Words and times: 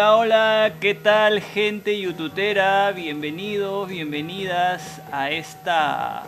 Hola, 0.00 0.16
hola, 0.16 0.72
¿qué 0.80 0.94
tal 0.94 1.42
gente 1.42 2.00
youtubera? 2.00 2.90
Bienvenidos, 2.92 3.86
bienvenidas 3.86 5.02
a 5.12 5.28
esta 5.28 6.22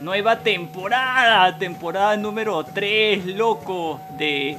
nueva 0.00 0.40
temporada, 0.40 1.56
temporada 1.56 2.18
número 2.18 2.62
3, 2.62 3.24
loco, 3.28 4.02
de 4.18 4.58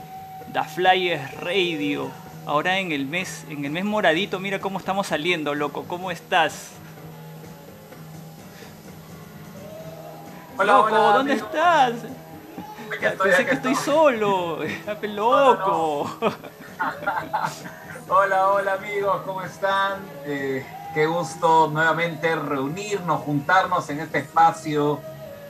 The 0.53 0.63
Flyers 0.63 1.39
Radio. 1.39 2.09
Ahora 2.47 2.79
en 2.79 2.91
el 2.91 3.05
mes, 3.05 3.45
en 3.47 3.63
el 3.63 3.69
mes 3.69 3.85
moradito, 3.85 4.39
mira 4.39 4.57
cómo 4.57 4.79
estamos 4.79 5.05
saliendo, 5.05 5.53
loco, 5.53 5.83
¿cómo 5.87 6.09
estás? 6.09 6.71
Hola, 10.57 10.73
loco, 10.73 10.95
hola, 10.95 11.17
¿dónde 11.17 11.33
amigo. 11.33 11.45
estás? 11.45 11.93
Aquí 12.91 13.05
estoy, 13.05 13.27
Pensé 13.27 13.41
aquí 13.43 13.49
que 13.49 13.55
estoy 13.55 13.73
estoy. 13.73 13.93
solo, 13.93 14.59
loco. 15.03 16.09
Hola, 18.09 18.51
hola 18.51 18.73
amigos, 18.75 19.21
¿cómo 19.25 19.41
están? 19.41 19.99
Eh, 20.23 20.65
qué 20.93 21.05
gusto 21.07 21.67
nuevamente 21.67 22.37
reunirnos, 22.37 23.19
juntarnos 23.23 23.89
en 23.89 23.99
este 23.99 24.19
espacio 24.19 25.01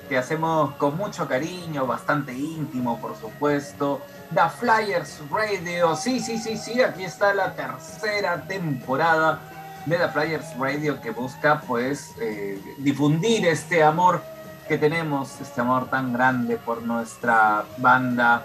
que 0.09 0.17
hacemos 0.17 0.73
con 0.77 0.97
mucho 0.97 1.27
cariño, 1.27 1.85
bastante 1.85 2.33
íntimo, 2.33 2.99
por 2.99 3.15
supuesto. 3.15 4.01
The 4.33 4.49
Flyers 4.59 5.21
Radio, 5.29 5.95
sí, 5.95 6.19
sí, 6.19 6.39
sí, 6.39 6.57
sí, 6.57 6.81
aquí 6.81 7.03
está 7.03 7.31
la 7.35 7.53
tercera 7.53 8.41
temporada 8.47 9.39
de 9.85 9.95
The 9.95 10.07
Flyers 10.07 10.57
Radio 10.57 10.99
que 10.99 11.11
busca 11.11 11.61
pues 11.61 12.15
eh, 12.19 12.59
difundir 12.79 13.45
este 13.45 13.83
amor 13.83 14.23
que 14.67 14.79
tenemos, 14.79 15.39
este 15.39 15.61
amor 15.61 15.91
tan 15.91 16.11
grande 16.11 16.57
por 16.57 16.81
nuestra 16.81 17.65
banda 17.77 18.43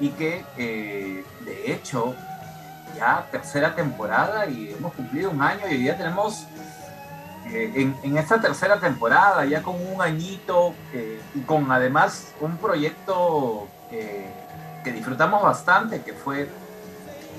y 0.00 0.10
que 0.10 0.44
eh, 0.58 1.24
de 1.46 1.72
hecho 1.72 2.14
ya 2.96 3.26
tercera 3.30 3.74
temporada 3.74 4.46
y 4.46 4.70
hemos 4.70 4.92
cumplido 4.94 5.30
un 5.30 5.42
año 5.42 5.60
y 5.68 5.74
hoy 5.74 5.78
día 5.78 5.96
tenemos 5.96 6.46
eh, 7.46 7.92
en, 8.02 8.18
esta 8.18 8.40
tercera 8.40 8.80
temporada 8.80 9.44
ya 9.44 9.62
con 9.62 9.76
un 9.86 10.00
añito 10.00 10.74
eh, 10.92 11.20
y 11.34 11.40
con 11.40 11.70
además 11.70 12.32
un 12.40 12.56
proyecto 12.56 13.68
eh, 13.90 14.30
que 14.82 14.92
disfrutamos 14.92 15.42
bastante 15.42 16.02
que 16.02 16.12
fue 16.12 16.48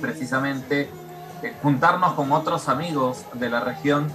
precisamente 0.02 0.90
eh, 1.42 1.54
juntarnos 1.62 2.14
con 2.14 2.32
otros 2.32 2.70
amigos 2.70 3.26
de 3.34 3.50
la 3.50 3.62
región 3.62 4.12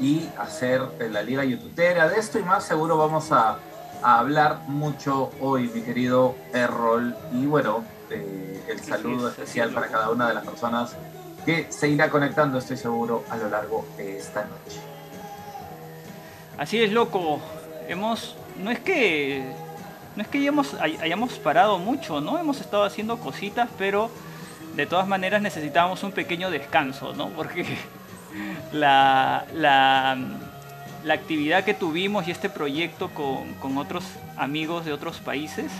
y 0.00 0.28
hacer 0.38 0.82
la 1.10 1.22
liga 1.22 1.44
youtubera 1.44 2.08
de 2.08 2.18
esto 2.18 2.38
y 2.38 2.42
más 2.42 2.64
seguro 2.64 2.96
vamos 2.96 3.30
a, 3.30 3.58
a 4.02 4.18
hablar 4.18 4.60
mucho 4.66 5.30
hoy 5.40 5.70
mi 5.72 5.82
querido 5.82 6.34
Errol. 6.52 7.14
Y 7.32 7.46
bueno 7.46 7.84
eh, 8.14 8.64
el 8.68 8.80
saludo 8.80 9.28
especial 9.28 9.68
es, 9.68 9.74
para 9.74 9.88
cada 9.88 10.10
una 10.10 10.28
de 10.28 10.34
las 10.34 10.44
personas 10.44 10.96
que 11.44 11.66
se 11.70 11.88
irá 11.88 12.08
conectando 12.10 12.58
estoy 12.58 12.76
seguro 12.76 13.24
a 13.30 13.36
lo 13.36 13.48
largo 13.48 13.84
de 13.96 14.18
esta 14.18 14.42
noche 14.44 14.80
Así 16.58 16.80
es, 16.82 16.92
loco. 16.92 17.40
Hemos. 17.88 18.36
No 18.62 18.70
es 18.70 18.78
que. 18.80 19.42
No 20.14 20.22
es 20.22 20.28
que 20.28 20.38
hayamos, 20.38 20.74
hay- 20.74 20.98
hayamos 21.02 21.32
parado 21.38 21.78
mucho, 21.78 22.20
¿no? 22.20 22.38
Hemos 22.38 22.60
estado 22.60 22.84
haciendo 22.84 23.18
cositas, 23.18 23.68
pero 23.78 24.10
de 24.76 24.86
todas 24.86 25.08
maneras 25.08 25.40
necesitábamos 25.40 26.02
un 26.04 26.12
pequeño 26.12 26.50
descanso, 26.50 27.14
¿no? 27.14 27.30
Porque 27.30 27.64
la, 28.72 29.46
la, 29.54 30.16
la 31.04 31.14
actividad 31.14 31.64
que 31.64 31.72
tuvimos 31.74 32.28
y 32.28 32.30
este 32.30 32.50
proyecto 32.50 33.08
con, 33.14 33.54
con 33.54 33.78
otros 33.78 34.04
amigos 34.36 34.84
de 34.84 34.92
otros 34.92 35.18
países, 35.18 35.72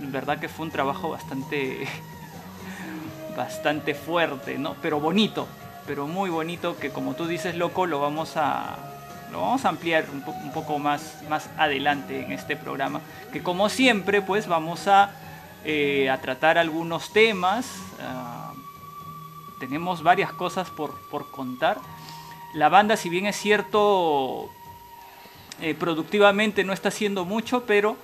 verdad 0.00 0.38
que 0.38 0.48
fue 0.48 0.66
un 0.66 0.72
trabajo 0.72 1.10
bastante. 1.10 1.86
bastante 3.36 3.94
fuerte, 3.94 4.58
¿no? 4.58 4.74
Pero 4.82 4.98
bonito, 4.98 5.46
pero 5.86 6.08
muy 6.08 6.28
bonito 6.28 6.76
que 6.76 6.90
como 6.90 7.14
tú 7.14 7.26
dices, 7.26 7.54
loco, 7.54 7.86
lo 7.86 8.00
vamos 8.00 8.36
a 8.36 8.76
lo 9.30 9.42
vamos 9.42 9.64
a 9.64 9.68
ampliar 9.68 10.06
un, 10.12 10.22
po- 10.22 10.32
un 10.32 10.52
poco 10.52 10.78
más, 10.78 11.18
más 11.28 11.48
adelante 11.58 12.24
en 12.24 12.32
este 12.32 12.56
programa, 12.56 13.00
que 13.32 13.42
como 13.42 13.68
siempre, 13.68 14.22
pues 14.22 14.48
vamos 14.48 14.88
a, 14.88 15.10
eh, 15.64 16.08
a 16.10 16.18
tratar 16.20 16.58
algunos 16.58 17.12
temas. 17.12 17.66
ah, 18.00 18.52
tenemos 19.60 20.02
varias 20.02 20.32
cosas 20.32 20.70
por, 20.70 20.98
por 21.10 21.30
contar. 21.30 21.78
La 22.54 22.68
banda, 22.68 22.96
si 22.96 23.08
bien 23.08 23.26
es 23.26 23.36
cierto, 23.36 24.48
eh, 25.60 25.74
productivamente 25.74 26.64
no 26.64 26.72
está 26.72 26.88
haciendo 26.88 27.24
mucho, 27.24 27.64
pero 27.66 27.96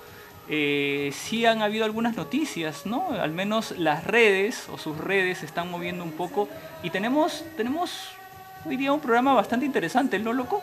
eh, 0.47 1.11
sí 1.13 1.45
han 1.45 1.61
habido 1.61 1.85
algunas 1.85 2.15
noticias, 2.15 2.85
¿no? 2.85 3.09
Al 3.11 3.31
menos 3.31 3.71
las 3.77 4.03
redes 4.03 4.67
o 4.69 4.77
sus 4.77 4.97
redes 4.97 5.39
se 5.39 5.45
están 5.45 5.71
moviendo 5.71 6.03
un 6.03 6.11
poco 6.11 6.47
y 6.83 6.91
tenemos, 6.91 7.43
tenemos 7.57 8.11
hoy 8.65 8.77
día 8.77 8.93
un 8.93 8.99
programa 8.99 9.33
bastante 9.33 9.65
interesante, 9.65 10.19
¿no, 10.19 10.33
loco? 10.33 10.61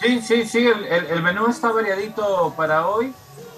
Sí, 0.00 0.20
sí, 0.20 0.46
sí, 0.46 0.66
el, 0.66 1.22
menú 1.22 1.48
está 1.48 1.72
variadito 1.72 2.54
para 2.56 2.88
hoy. 2.88 3.12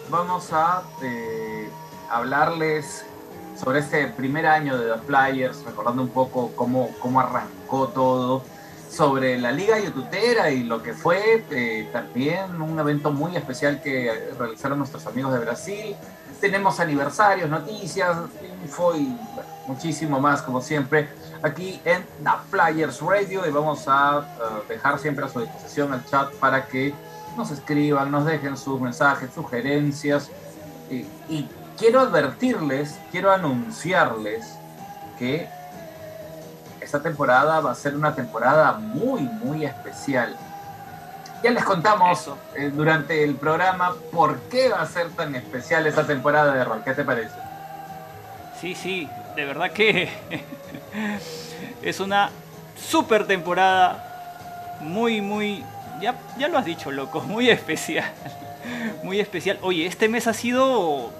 Vamos 0.09 0.53
a 0.53 0.83
eh, 1.03 1.69
hablarles 2.11 3.05
sobre 3.57 3.81
este 3.81 4.07
primer 4.09 4.47
año 4.47 4.79
de 4.79 4.93
The 4.93 4.99
Flyers, 5.01 5.63
recordando 5.65 6.03
un 6.03 6.09
poco 6.09 6.53
cómo, 6.57 6.91
cómo 6.99 7.21
arrancó 7.21 7.89
todo, 7.89 8.43
sobre 8.91 9.39
la 9.39 9.53
Liga 9.53 9.79
Yututera 9.79 10.51
y 10.51 10.65
lo 10.65 10.83
que 10.83 10.93
fue 10.93 11.45
eh, 11.51 11.89
también 11.93 12.61
un 12.61 12.79
evento 12.79 13.13
muy 13.13 13.37
especial 13.37 13.81
que 13.81 14.33
realizaron 14.37 14.79
nuestros 14.79 15.07
amigos 15.07 15.33
de 15.33 15.39
Brasil. 15.39 15.97
Tenemos 16.41 16.81
aniversarios, 16.81 17.49
noticias, 17.49 18.17
info 18.63 18.97
y 18.97 19.17
bueno, 19.35 19.49
muchísimo 19.69 20.19
más, 20.19 20.43
como 20.43 20.61
siempre 20.61 21.09
aquí 21.43 21.81
en 21.85 22.03
The 22.25 22.31
Flyers 22.51 23.01
Radio 23.01 23.47
y 23.47 23.51
vamos 23.51 23.85
a 23.87 24.19
eh, 24.19 24.73
dejar 24.75 24.99
siempre 24.99 25.25
a 25.25 25.29
su 25.29 25.41
disposición 25.41 25.95
el 25.95 26.05
chat 26.07 26.33
para 26.35 26.67
que 26.67 26.93
nos 27.37 27.53
escriban, 27.53 28.11
nos 28.11 28.27
dejen 28.27 28.57
sus 28.57 28.81
mensajes, 28.81 29.31
sugerencias 29.33 30.31
y, 30.91 31.07
y 31.29 31.49
quiero 31.79 32.01
advertirles, 32.01 32.99
quiero 33.13 33.31
anunciarles 33.31 34.57
que 35.17 35.49
esta 36.91 37.01
temporada 37.01 37.61
va 37.61 37.71
a 37.71 37.75
ser 37.77 37.95
una 37.95 38.17
temporada 38.17 38.73
muy, 38.73 39.21
muy 39.21 39.65
especial. 39.65 40.37
Ya 41.41 41.53
les 41.53 41.63
contamos 41.63 42.29
eh, 42.57 42.73
durante 42.75 43.23
el 43.23 43.37
programa 43.37 43.95
por 44.11 44.41
qué 44.51 44.71
va 44.71 44.83
a 44.83 44.87
ser 44.87 45.09
tan 45.11 45.37
especial 45.37 45.87
esta 45.87 46.05
temporada 46.05 46.53
de 46.53 46.65
rol. 46.65 46.83
¿Qué 46.85 46.93
te 46.93 47.05
parece? 47.05 47.37
Sí, 48.61 48.75
sí, 48.75 49.09
de 49.37 49.45
verdad 49.45 49.71
que 49.71 50.09
es 51.83 52.01
una 52.01 52.31
super 52.77 53.25
temporada, 53.25 54.81
muy, 54.81 55.21
muy, 55.21 55.65
ya, 56.01 56.17
ya 56.39 56.49
lo 56.49 56.59
has 56.59 56.65
dicho, 56.65 56.91
loco, 56.91 57.21
muy 57.27 57.51
especial, 57.51 58.11
muy 59.05 59.21
especial. 59.21 59.61
Oye, 59.63 59.87
este 59.87 60.09
mes 60.09 60.27
ha 60.27 60.35
sido 60.35 61.13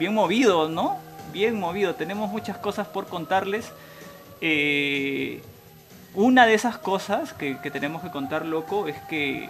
bien 0.00 0.14
movido, 0.14 0.68
¿no? 0.68 0.98
Bien 1.32 1.54
movido, 1.60 1.94
tenemos 1.94 2.28
muchas 2.28 2.56
cosas 2.56 2.88
por 2.88 3.06
contarles. 3.06 3.72
Eh, 4.44 5.40
una 6.14 6.46
de 6.46 6.54
esas 6.54 6.76
cosas 6.76 7.32
que, 7.32 7.54
tenemos 7.72 8.02
que 8.02 8.10
contar, 8.10 8.44
loco, 8.44 8.88
es 8.88 8.96
que 9.08 9.48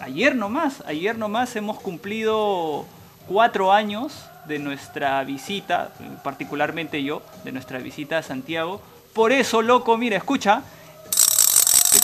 ayer 0.00 0.34
nomás, 0.34 0.82
ayer 0.86 1.16
nomás 1.16 1.54
hemos 1.54 1.78
cumplido 1.78 2.84
cuatro 3.28 3.72
años 3.72 4.26
de 4.46 4.58
nuestra 4.58 5.22
visita, 5.22 5.92
particularmente 6.24 7.04
yo, 7.04 7.22
de 7.44 7.52
nuestra 7.52 7.78
visita 7.78 8.18
a 8.18 8.22
Santiago. 8.24 8.82
Por 9.14 9.30
eso, 9.30 9.62
loco, 9.62 9.96
mira, 9.96 10.16
escucha, 10.16 10.62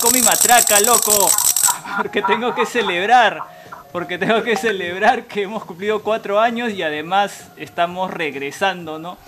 con 0.00 0.12
mi 0.12 0.23
matraca, 0.23 0.78
loco, 0.81 1.31
porque 1.96 2.23
tengo 2.23 2.55
que 2.55 2.64
celebrar, 2.64 3.43
porque 3.90 4.19
tengo 4.19 4.44
que 4.44 4.56
celebrar 4.56 5.25
que 5.25 5.43
hemos 5.43 5.64
cumplido 5.64 6.00
cuatro 6.05 6.38
años 6.38 6.70
y 6.70 6.85
además 6.85 7.49
estamos 7.56 8.12
regresando, 8.12 9.00
¿no? 9.00 9.19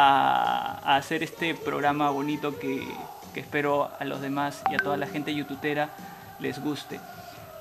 A, 0.00 0.78
a 0.84 0.96
hacer 0.96 1.24
este 1.24 1.56
programa 1.56 2.10
bonito 2.10 2.56
que, 2.60 2.86
que 3.34 3.40
espero 3.40 3.90
a 3.98 4.04
los 4.04 4.20
demás 4.20 4.62
y 4.70 4.76
a 4.76 4.78
toda 4.78 4.96
la 4.96 5.08
gente 5.08 5.34
youtubera 5.34 5.90
les 6.38 6.62
guste. 6.62 7.00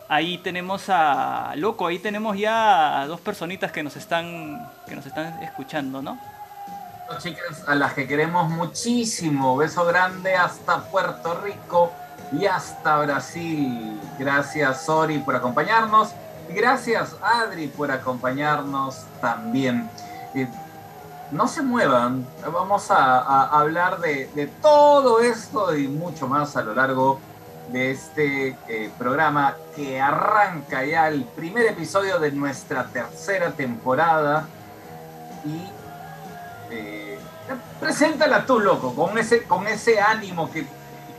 Ahí 0.07 0.38
tenemos 0.38 0.86
a 0.89 1.54
Loco, 1.56 1.88
ahí 1.88 1.98
tenemos 1.98 2.38
ya 2.38 3.01
a 3.01 3.07
dos 3.07 3.19
personitas 3.22 3.72
que 3.72 3.81
nos 3.81 3.95
están 3.95 4.69
que 4.88 4.95
nos 4.95 5.06
están 5.06 5.42
escuchando, 5.42 6.01
¿no? 6.01 6.19
chicas 7.19 7.63
a 7.68 7.75
las 7.75 7.94
que 7.94 8.07
queremos 8.07 8.50
muchísimo. 8.50 9.57
Beso 9.57 9.86
grande 9.86 10.36
hasta 10.36 10.83
Puerto 10.92 11.42
Rico 11.42 11.92
y 12.31 12.45
hasta 12.45 12.98
Brasil. 13.00 14.00
Gracias, 14.19 14.86
Sori, 14.86 15.19
por 15.19 15.36
acompañarnos. 15.36 16.10
Gracias, 16.50 17.16
Adri, 17.22 17.68
por 17.68 17.92
acompañarnos 17.92 19.06
también. 19.22 19.90
Eh, 20.36 20.48
no 21.32 21.48
se 21.48 21.62
muevan, 21.62 22.26
vamos 22.52 22.90
a, 22.92 23.20
a 23.20 23.60
hablar 23.60 24.00
de, 24.00 24.30
de 24.34 24.48
todo 24.48 25.20
esto 25.20 25.76
y 25.76 25.88
mucho 25.88 26.28
más 26.28 26.56
a 26.56 26.62
lo 26.62 26.74
largo 26.74 27.20
de 27.72 27.92
este 27.92 28.58
eh, 28.70 28.90
programa 28.98 29.58
que 29.76 30.00
arranca 30.00 30.86
ya 30.86 31.10
el 31.10 31.26
primer 31.26 31.66
episodio 31.66 32.18
de 32.20 32.32
nuestra 32.32 32.86
tercera 32.88 33.52
temporada 33.52 34.48
y 35.44 35.68
eh, 36.72 37.08
Preséntala 37.80 38.46
tú, 38.46 38.60
loco, 38.60 38.94
con 38.94 39.18
ese, 39.18 39.44
con 39.44 39.68
ese 39.68 40.02
ánimo 40.02 40.52
que, 40.52 40.66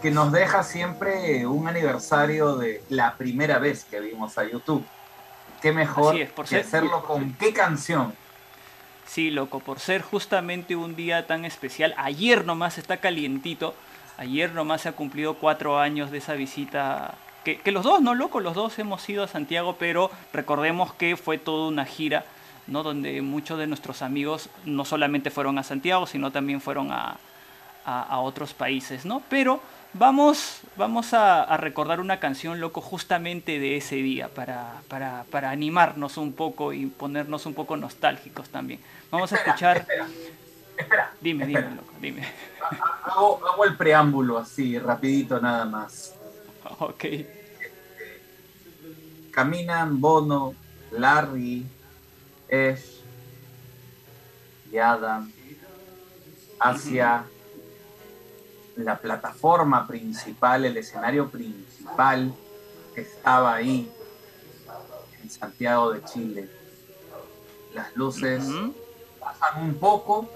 que 0.03 0.11
nos 0.11 0.31
deja 0.33 0.63
siempre 0.63 1.47
un 1.47 1.69
aniversario 1.69 2.57
de 2.57 2.83
la 2.91 3.15
primera 3.15 3.59
vez 3.59 3.85
que 3.85 4.01
vimos 4.01 4.37
a 4.37 4.45
YouTube. 4.45 4.85
Qué 5.63 5.73
mejor 5.73 6.15
que 6.49 6.57
hacerlo 6.57 7.03
con 7.05 7.33
qué 7.35 7.53
canción. 7.53 8.13
Sí, 9.09 9.31
loco, 9.31 9.61
por 9.61 9.81
ser 9.81 10.03
justamente 10.03 10.77
un 10.77 10.95
día 10.95 11.27
tan 11.27 11.47
especial. 11.47 11.95
Ayer 11.97 12.45
nomás 12.45 12.77
está 12.77 12.99
calientito. 12.99 13.75
Ayer 14.19 14.53
nomás 14.53 14.83
se 14.83 14.91
ha 14.91 14.93
cumplido 14.93 15.35
cuatro 15.35 15.79
años 15.79 16.11
de 16.11 16.19
esa 16.19 16.35
visita. 16.35 17.15
Que, 17.43 17.57
que 17.57 17.73
los 17.73 17.85
dos, 17.85 18.03
¿no, 18.03 18.15
loco? 18.15 18.41
Los 18.41 18.55
dos 18.55 18.79
hemos 18.79 19.09
ido 19.09 19.25
a 19.25 19.29
Santiago, 19.29 19.77
pero 19.79 20.11
recordemos 20.35 20.93
que 20.93 21.17
fue 21.17 21.39
toda 21.39 21.69
una 21.69 21.87
gira 21.87 22.27
¿no? 22.67 22.83
donde 22.83 23.21
muchos 23.23 23.59
de 23.59 23.67
nuestros 23.67 24.03
amigos 24.03 24.51
no 24.67 24.85
solamente 24.85 25.31
fueron 25.31 25.59
a 25.59 25.63
Santiago, 25.63 26.07
sino 26.07 26.31
también 26.31 26.61
fueron 26.61 26.93
a, 26.93 27.17
otros 28.21 28.53
países. 28.53 29.07
¿no? 29.07 29.23
Pero 29.31 29.63
vamos, 29.93 30.61
vamos 30.76 31.12
a, 31.14 31.56
recordar 31.56 32.00
una 32.00 32.20
canción, 32.20 32.61
loco, 32.61 32.81
justamente 32.81 33.58
de 33.58 33.76
ese 33.76 33.96
día, 33.96 34.29
para, 34.29 34.82
para, 34.88 35.50
animarnos 35.50 36.17
un 36.17 36.32
poco 36.32 36.73
y 36.73 36.87
ponernos 36.87 37.46
un 37.46 37.55
poco 37.55 37.76
nostálgicos 37.76 38.49
también. 38.49 38.81
Vamos 39.11 39.32
a 39.32 39.37
escuchar... 39.37 39.87
Espera, 40.76 41.12
dime, 41.20 41.44
dime, 41.44 41.70
loco, 41.75 41.93
dime. 42.00 42.23
Hago, 43.02 43.40
hago 43.44 43.64
el 43.64 43.76
preámbulo 43.76 44.38
así, 44.38 44.79
rapidito 44.79 45.40
nada 45.40 45.64
más. 45.64 46.14
Ok. 46.81 47.05
Caminan 49.32 50.00
Bono, 50.00 50.55
Larry, 50.90 51.64
es 52.49 52.99
y 54.70 54.79
Adam 54.79 55.31
hacia 56.61 57.25
la 58.79 58.99
plataforma 58.99 59.87
principal, 59.87 60.65
el 60.65 60.77
escenario 60.77 61.29
principal 61.29 62.35
estaba 62.95 63.55
ahí 63.55 63.91
en 65.23 65.31
Santiago 65.31 65.93
de 65.93 66.05
Chile. 66.05 66.49
Las 67.75 67.95
luces 67.97 68.45
pasan 69.21 69.63
un 69.63 69.75
poco, 69.75 70.29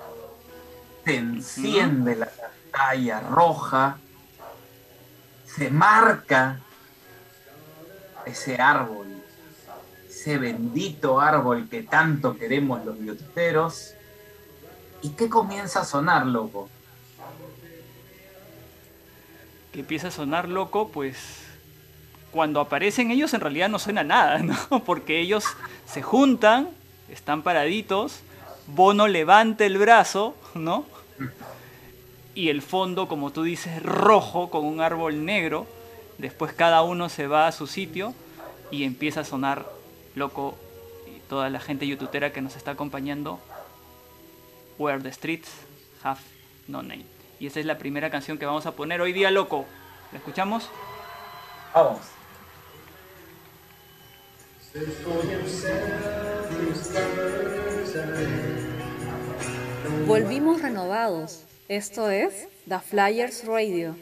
se 1.04 1.16
enciende 1.16 2.16
la 2.16 2.26
pantalla 2.26 3.20
roja, 3.20 3.98
se 5.46 5.70
marca 5.70 6.60
ese 8.26 8.60
árbol 8.60 9.22
ese 10.22 10.38
bendito 10.38 11.20
árbol 11.20 11.68
que 11.68 11.82
tanto 11.82 12.36
queremos 12.36 12.84
los 12.84 12.96
youtuberos. 12.98 13.94
¿Y 15.00 15.10
qué 15.10 15.28
comienza 15.28 15.80
a 15.80 15.84
sonar, 15.84 16.26
loco? 16.26 16.68
Que 19.72 19.80
empieza 19.80 20.08
a 20.08 20.10
sonar 20.10 20.48
loco, 20.48 20.88
pues 20.88 21.42
cuando 22.30 22.60
aparecen 22.60 23.10
ellos 23.10 23.34
en 23.34 23.40
realidad 23.40 23.68
no 23.68 23.78
suena 23.78 24.04
nada, 24.04 24.38
¿no? 24.70 24.84
Porque 24.84 25.20
ellos 25.20 25.44
se 25.86 26.02
juntan, 26.02 26.70
están 27.08 27.42
paraditos, 27.42 28.20
Bono 28.66 29.08
levanta 29.08 29.66
el 29.66 29.76
brazo, 29.78 30.36
¿no? 30.54 30.86
Y 32.34 32.48
el 32.48 32.62
fondo, 32.62 33.08
como 33.08 33.30
tú 33.30 33.42
dices, 33.42 33.82
rojo 33.82 34.50
con 34.50 34.64
un 34.64 34.80
árbol 34.80 35.24
negro. 35.24 35.66
Después 36.18 36.52
cada 36.52 36.82
uno 36.82 37.08
se 37.08 37.26
va 37.26 37.46
a 37.46 37.52
su 37.52 37.66
sitio 37.66 38.14
y 38.70 38.84
empieza 38.84 39.20
a 39.20 39.24
sonar 39.24 39.66
loco 40.14 40.56
y 41.06 41.20
toda 41.28 41.50
la 41.50 41.60
gente 41.60 41.86
youtubera 41.86 42.32
que 42.32 42.40
nos 42.40 42.56
está 42.56 42.72
acompañando, 42.72 43.40
Where 44.78 45.02
the 45.02 45.12
Streets 45.12 45.50
Have 46.02 46.20
No 46.68 46.82
Name. 46.82 47.21
Y 47.42 47.48
esa 47.48 47.58
es 47.58 47.66
la 47.66 47.76
primera 47.76 48.08
canción 48.08 48.38
que 48.38 48.46
vamos 48.46 48.66
a 48.66 48.76
poner 48.76 49.00
hoy 49.00 49.12
día, 49.12 49.32
loco. 49.32 49.66
¿La 50.12 50.18
escuchamos? 50.18 50.70
Vamos. 51.74 51.98
Volvimos 60.06 60.62
renovados. 60.62 61.44
Esto 61.66 62.10
es 62.10 62.46
The 62.68 62.78
Flyers 62.78 63.44
Radio. 63.44 63.96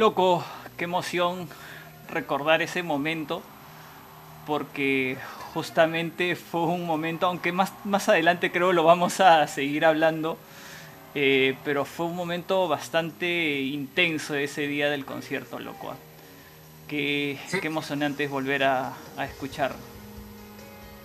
Loco, 0.00 0.42
qué 0.78 0.84
emoción 0.84 1.46
recordar 2.08 2.62
ese 2.62 2.82
momento, 2.82 3.42
porque 4.46 5.18
justamente 5.52 6.36
fue 6.36 6.62
un 6.62 6.86
momento, 6.86 7.26
aunque 7.26 7.52
más, 7.52 7.74
más 7.84 8.08
adelante 8.08 8.50
creo 8.50 8.72
lo 8.72 8.82
vamos 8.82 9.20
a 9.20 9.46
seguir 9.46 9.84
hablando, 9.84 10.38
eh, 11.14 11.54
pero 11.66 11.84
fue 11.84 12.06
un 12.06 12.16
momento 12.16 12.66
bastante 12.66 13.60
intenso 13.60 14.34
ese 14.36 14.66
día 14.66 14.88
del 14.88 15.04
concierto, 15.04 15.58
loco. 15.58 15.94
Qué, 16.88 17.38
qué 17.60 17.66
emocionante 17.66 18.24
es 18.24 18.30
volver 18.30 18.64
a, 18.64 18.94
a 19.18 19.26
escuchar. 19.26 19.74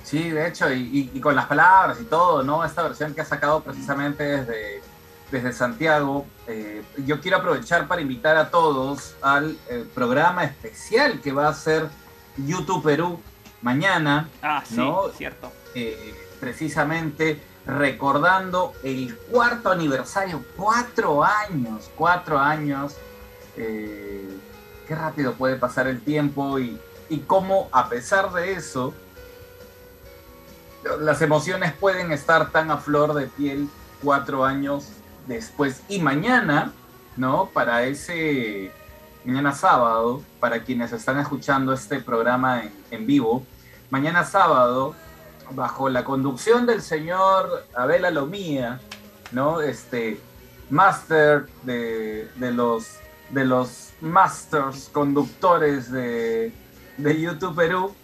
Sí, 0.06 0.30
de 0.30 0.48
hecho, 0.48 0.72
y, 0.72 1.12
y, 1.14 1.20
con 1.20 1.36
las 1.36 1.48
palabras 1.48 2.00
y 2.00 2.06
todo, 2.06 2.44
¿no? 2.44 2.64
Esta 2.64 2.84
versión 2.84 3.14
que 3.14 3.20
ha 3.20 3.26
sacado 3.26 3.62
precisamente 3.62 4.24
desde, 4.24 4.82
desde 5.32 5.54
Santiago. 5.54 6.26
Eh, 6.48 6.84
yo 7.06 7.22
quiero 7.22 7.38
aprovechar 7.38 7.88
para 7.88 8.02
invitar 8.02 8.38
a 8.38 8.50
todos 8.50 9.16
al 9.22 9.58
eh, 9.70 9.86
programa 9.94 10.44
especial 10.44 11.22
que 11.22 11.32
va 11.32 11.48
a 11.48 11.54
ser 11.54 11.88
YouTube 12.38 12.84
Perú 12.84 13.20
mañana. 13.62 14.30
Ah, 14.42 14.64
sí, 14.66 14.76
¿no? 14.78 15.10
cierto. 15.10 15.52
Eh, 15.74 16.14
precisamente 16.40 17.42
recordando 17.66 18.74
el 18.84 19.18
cuarto 19.18 19.72
aniversario, 19.72 20.44
cuatro 20.56 21.24
años, 21.24 21.90
cuatro 21.96 22.40
años. 22.40 22.96
qué 23.56 24.96
rápido 24.96 25.34
puede 25.34 25.56
pasar 25.56 25.88
el 25.88 26.02
tiempo 26.02 26.60
y, 26.60 26.80
y 27.10 27.20
cómo 27.20 27.70
a 27.72 27.90
pesar 27.90 28.32
de 28.34 28.54
eso, 28.54 28.94
las 31.00 31.24
emociones 31.24 31.74
pueden 31.74 32.12
estar 32.12 32.52
tan 32.52 32.70
a 32.70 32.78
flor 32.78 33.16
de 33.16 33.26
piel 33.26 33.68
cuatro 34.04 34.46
años 34.46 34.92
después. 35.28 35.82
Y 35.90 36.00
mañana, 36.00 36.74
¿no? 37.18 37.48
Para 37.48 37.84
ese, 37.84 38.72
mañana 39.24 39.54
sábado, 39.54 40.22
para 40.40 40.64
quienes 40.64 40.92
están 40.92 41.20
escuchando 41.20 41.74
este 41.74 42.00
programa 42.00 42.64
en, 42.92 43.06
vivo, 43.06 43.46
mañana 43.90 44.24
sábado, 44.24 44.96
bajo 45.52 45.90
la 45.90 46.04
conducción 46.04 46.66
del 46.66 46.82
señor 46.82 47.66
Abel 47.76 48.06
Alomía, 48.06 48.80
¿no? 49.32 49.62
Este 49.62 50.20
máster 50.70 51.46
de, 51.64 52.30
de, 52.36 52.52
los 52.52 52.98
de 53.30 53.46
los 53.46 53.92
masters 54.02 54.90
conductores 54.92 55.92
de, 55.92 56.52
de 56.98 57.22
YouTube 57.22 57.56
Perú, 57.56 57.96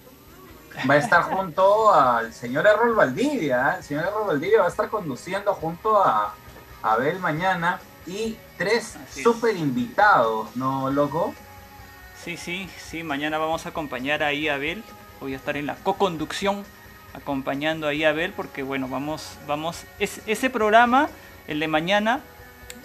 va 0.90 0.96
a 0.96 0.98
estar 0.98 1.24
junto 1.24 1.94
al 1.94 2.34
señor 2.34 2.66
Errol 2.68 2.96
Valdivia. 2.96 3.74
¿eh? 3.74 3.76
El 3.78 3.84
señor 3.84 4.06
Errol 4.06 4.28
Valdivia 4.28 4.60
va 4.60 4.66
a 4.66 4.70
estar 4.70 4.90
conduciendo 4.90 5.54
junto 5.54 6.02
a 6.02 6.34
Abel 6.82 7.20
mañana 7.20 7.80
y 8.08 8.38
tres 8.58 8.98
super 9.10 9.56
invitados, 9.56 10.56
¿no, 10.56 10.90
loco? 10.90 11.34
Sí, 12.24 12.38
sí, 12.38 12.70
sí. 12.78 13.04
Mañana 13.04 13.38
vamos 13.38 13.66
a 13.66 13.70
acompañar 13.70 14.24
ahí 14.24 14.48
a 14.48 14.56
Abel. 14.56 14.84
Voy 15.20 15.34
a 15.34 15.38
estar 15.38 15.58
en 15.58 15.66
la 15.66 15.76
co-conducción 15.76 16.64
acompañando 17.14 17.88
ahí 17.88 18.04
a 18.04 18.10
Abel 18.10 18.34
porque, 18.34 18.64
bueno, 18.64 18.88
vamos, 18.88 19.38
vamos. 19.48 19.84
Es, 20.00 20.22
ese 20.28 20.50
programa, 20.50 21.10
el 21.48 21.60
de 21.60 21.68
mañana, 21.68 22.22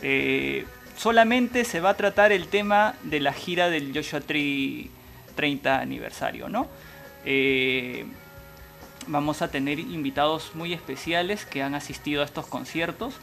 eh, 0.02 0.66
solamente 0.96 1.64
se 1.64 1.80
va 1.80 1.90
a 1.90 1.94
tratar 1.94 2.32
el 2.32 2.48
tema 2.48 2.94
de 3.02 3.20
la 3.20 3.32
gira 3.32 3.68
del 3.68 3.92
Joshua 3.94 4.20
Tree 4.20 4.90
30 5.34 5.80
aniversario, 5.80 6.48
¿no? 6.48 6.66
Eh, 7.24 8.06
vamos 9.06 9.42
a 9.42 9.48
tener 9.48 9.78
invitados 9.78 10.52
muy 10.54 10.72
especiales 10.72 11.44
que 11.44 11.62
han 11.62 11.74
asistido 11.74 12.22
a 12.22 12.24
estos 12.24 12.46
conciertos. 12.46 13.14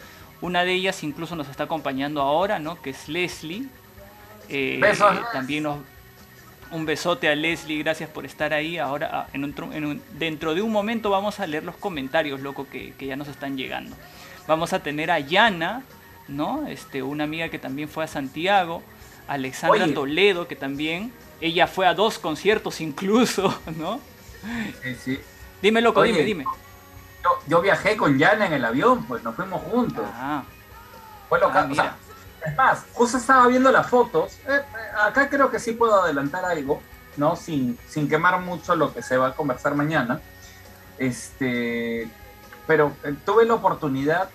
Una 0.43 0.65
de 0.65 0.73
ellas 0.73 1.03
incluso 1.03 1.37
nos 1.37 1.47
está 1.47 1.63
acompañando 1.63 2.21
ahora, 2.21 2.59
¿no? 2.59 2.81
Que 2.81 2.89
es 2.89 3.07
Leslie. 3.07 3.63
Eh, 4.49 4.81
también 5.31 5.63
nos, 5.63 5.77
un 6.71 6.85
besote 6.85 7.29
a 7.29 7.35
Leslie, 7.35 7.81
gracias 7.81 8.09
por 8.09 8.25
estar 8.25 8.51
ahí. 8.51 8.77
Ahora, 8.77 9.09
ah, 9.13 9.27
en 9.31 9.45
en 9.71 10.01
dentro 10.19 10.53
de 10.53 10.61
un 10.61 10.69
momento 10.69 11.09
vamos 11.09 11.39
a 11.39 11.47
leer 11.47 11.63
los 11.63 11.77
comentarios, 11.77 12.41
loco, 12.41 12.67
que, 12.69 12.93
que, 12.95 13.05
ya 13.05 13.15
nos 13.15 13.29
están 13.29 13.55
llegando. 13.55 13.95
Vamos 14.45 14.73
a 14.73 14.83
tener 14.83 15.11
a 15.11 15.19
Yana, 15.19 15.83
¿no? 16.27 16.67
Este, 16.67 17.01
una 17.01 17.23
amiga 17.23 17.47
que 17.47 17.57
también 17.57 17.87
fue 17.87 18.03
a 18.03 18.07
Santiago. 18.07 18.83
Alexandra 19.29 19.85
Oye. 19.85 19.93
Toledo, 19.93 20.49
que 20.49 20.57
también 20.57 21.13
ella 21.39 21.67
fue 21.67 21.87
a 21.87 21.93
dos 21.93 22.19
conciertos 22.19 22.81
incluso, 22.81 23.57
¿no? 23.77 24.01
Sí, 24.83 24.95
sí. 25.01 25.19
Dime, 25.61 25.79
loco, 25.79 26.01
Oye, 26.01 26.11
dime, 26.11 26.25
dime. 26.25 26.45
Yo, 27.23 27.29
yo, 27.47 27.61
viajé 27.61 27.95
con 27.95 28.17
Yana 28.17 28.47
en 28.47 28.53
el 28.53 28.65
avión, 28.65 29.05
pues 29.05 29.23
nos 29.23 29.35
fuimos 29.35 29.61
juntos. 29.63 30.05
Ah. 30.13 30.43
Fue 31.29 31.39
loca. 31.39 31.61
Ah, 31.61 31.67
o 31.71 31.75
sea, 31.75 31.95
es 32.45 32.55
más, 32.55 32.85
justo 32.93 33.17
estaba 33.17 33.47
viendo 33.47 33.71
las 33.71 33.87
fotos. 33.87 34.39
Eh, 34.47 34.61
acá 35.01 35.29
creo 35.29 35.49
que 35.49 35.59
sí 35.59 35.71
puedo 35.71 36.01
adelantar 36.01 36.43
algo, 36.45 36.81
¿no? 37.15 37.35
Sin, 37.35 37.79
sin 37.87 38.09
quemar 38.09 38.39
mucho 38.41 38.75
lo 38.75 38.93
que 38.93 39.01
se 39.01 39.17
va 39.17 39.27
a 39.27 39.33
conversar 39.33 39.75
mañana. 39.75 40.19
Este, 40.97 42.09
pero 42.67 42.91
eh, 43.03 43.15
tuve 43.25 43.45
la 43.45 43.53
oportunidad 43.55 44.29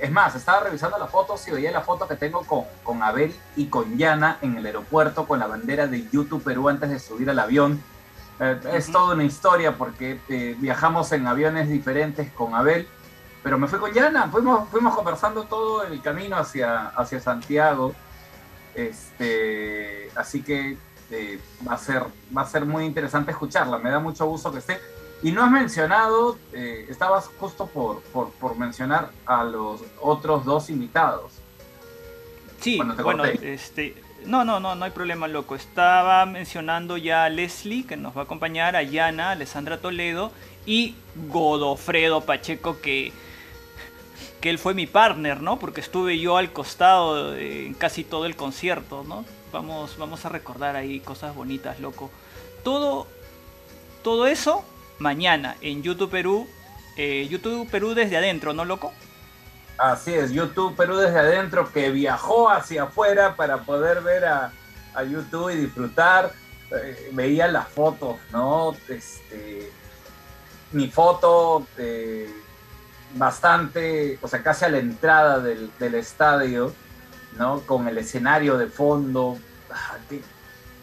es 0.00 0.10
más, 0.10 0.34
estaba 0.34 0.60
revisando 0.60 0.98
las 0.98 1.10
fotos 1.10 1.46
y 1.48 1.50
veía 1.50 1.70
la 1.70 1.82
foto 1.82 2.06
que 2.08 2.16
tengo 2.16 2.42
con, 2.42 2.64
con 2.82 3.02
Abel 3.02 3.34
y 3.56 3.66
con 3.66 3.98
Yana 3.98 4.38
en 4.42 4.56
el 4.56 4.66
aeropuerto 4.66 5.26
con 5.26 5.38
la 5.38 5.46
bandera 5.46 5.86
de 5.86 6.08
YouTube 6.10 6.42
Perú 6.42 6.68
antes 6.68 6.90
de 6.90 6.98
subir 6.98 7.28
al 7.30 7.38
avión. 7.38 7.82
Eh, 8.42 8.58
uh 8.60 8.64
-huh. 8.64 8.74
Es 8.74 8.90
toda 8.90 9.14
una 9.14 9.22
historia 9.22 9.76
porque 9.76 10.18
eh, 10.28 10.56
viajamos 10.58 11.12
en 11.12 11.26
aviones 11.28 11.68
diferentes 11.68 12.32
con 12.32 12.56
Abel, 12.56 12.88
pero 13.42 13.56
me 13.56 13.68
fui 13.68 13.78
con 13.78 13.92
Yana, 13.92 14.28
fuimos, 14.28 14.68
fuimos 14.68 14.96
conversando 14.96 15.44
todo 15.44 15.84
el 15.84 16.02
camino 16.02 16.36
hacia, 16.36 16.88
hacia 16.88 17.20
Santiago. 17.20 17.94
Este, 18.74 20.10
así 20.16 20.42
que 20.42 20.76
eh, 21.10 21.38
va, 21.66 21.74
a 21.74 21.78
ser, 21.78 22.02
va 22.36 22.42
a 22.42 22.46
ser 22.46 22.64
muy 22.64 22.84
interesante 22.84 23.30
escucharla, 23.30 23.78
me 23.78 23.90
da 23.90 24.00
mucho 24.00 24.26
gusto 24.26 24.50
que 24.50 24.58
esté. 24.58 24.80
Y 25.22 25.30
no 25.30 25.44
has 25.44 25.52
mencionado, 25.52 26.36
estabas 26.52 27.30
justo 27.38 27.68
por, 27.68 28.02
por, 28.12 28.32
por, 28.32 28.58
mencionar 28.58 29.12
a 29.24 29.44
los 29.44 29.80
otros 30.00 30.44
dos 30.44 30.68
invitados. 30.68 31.34
Sí, 32.60 32.80
bueno, 33.04 33.24
este, 33.24 33.94
no, 34.26 34.44
no, 34.44 34.60
no, 34.60 34.74
no 34.74 34.84
hay 34.84 34.90
problema, 34.90 35.28
loco. 35.28 35.54
Estaba 35.54 36.24
mencionando 36.26 36.96
ya 36.96 37.24
a 37.24 37.28
Leslie, 37.28 37.86
que 37.86 37.96
nos 37.96 38.16
va 38.16 38.22
a 38.22 38.24
acompañar, 38.24 38.76
a 38.76 38.82
Yana, 38.82 39.30
Alessandra 39.30 39.78
Toledo 39.78 40.32
y 40.66 40.94
Godofredo 41.28 42.22
Pacheco, 42.22 42.80
que, 42.80 43.12
que 44.40 44.50
él 44.50 44.58
fue 44.58 44.74
mi 44.74 44.86
partner, 44.86 45.40
¿no? 45.40 45.58
Porque 45.58 45.80
estuve 45.80 46.18
yo 46.18 46.36
al 46.36 46.52
costado 46.52 47.36
en 47.36 47.74
casi 47.74 48.04
todo 48.04 48.26
el 48.26 48.36
concierto, 48.36 49.04
¿no? 49.06 49.24
Vamos, 49.52 49.96
vamos 49.98 50.24
a 50.24 50.28
recordar 50.28 50.76
ahí 50.76 51.00
cosas 51.00 51.34
bonitas, 51.34 51.80
loco. 51.80 52.10
Todo, 52.64 53.06
todo 54.02 54.26
eso 54.26 54.64
mañana 54.98 55.56
en 55.60 55.82
YouTube 55.82 56.10
Perú. 56.10 56.48
Eh, 56.96 57.26
YouTube 57.30 57.68
Perú 57.70 57.94
desde 57.94 58.16
adentro, 58.16 58.52
¿no, 58.52 58.64
loco? 58.64 58.92
Así 59.82 60.14
es, 60.14 60.30
YouTube 60.30 60.76
Perú 60.76 60.96
desde 60.96 61.18
adentro 61.18 61.72
que 61.72 61.90
viajó 61.90 62.48
hacia 62.48 62.84
afuera 62.84 63.34
para 63.34 63.62
poder 63.62 64.00
ver 64.00 64.24
a, 64.26 64.52
a 64.94 65.02
YouTube 65.02 65.50
y 65.50 65.56
disfrutar. 65.56 66.32
Eh, 66.70 67.10
veía 67.12 67.48
las 67.48 67.66
fotos, 67.66 68.16
¿no? 68.30 68.76
Este, 68.88 69.72
mi 70.70 70.88
foto 70.88 71.66
eh, 71.78 72.32
bastante, 73.16 74.20
o 74.22 74.28
sea, 74.28 74.40
casi 74.44 74.66
a 74.66 74.68
la 74.68 74.78
entrada 74.78 75.40
del, 75.40 75.68
del 75.80 75.96
estadio, 75.96 76.72
¿no? 77.36 77.62
Con 77.62 77.88
el 77.88 77.98
escenario 77.98 78.58
de 78.58 78.68
fondo. 78.68 79.36
Ah, 79.68 79.96
qué, 80.08 80.22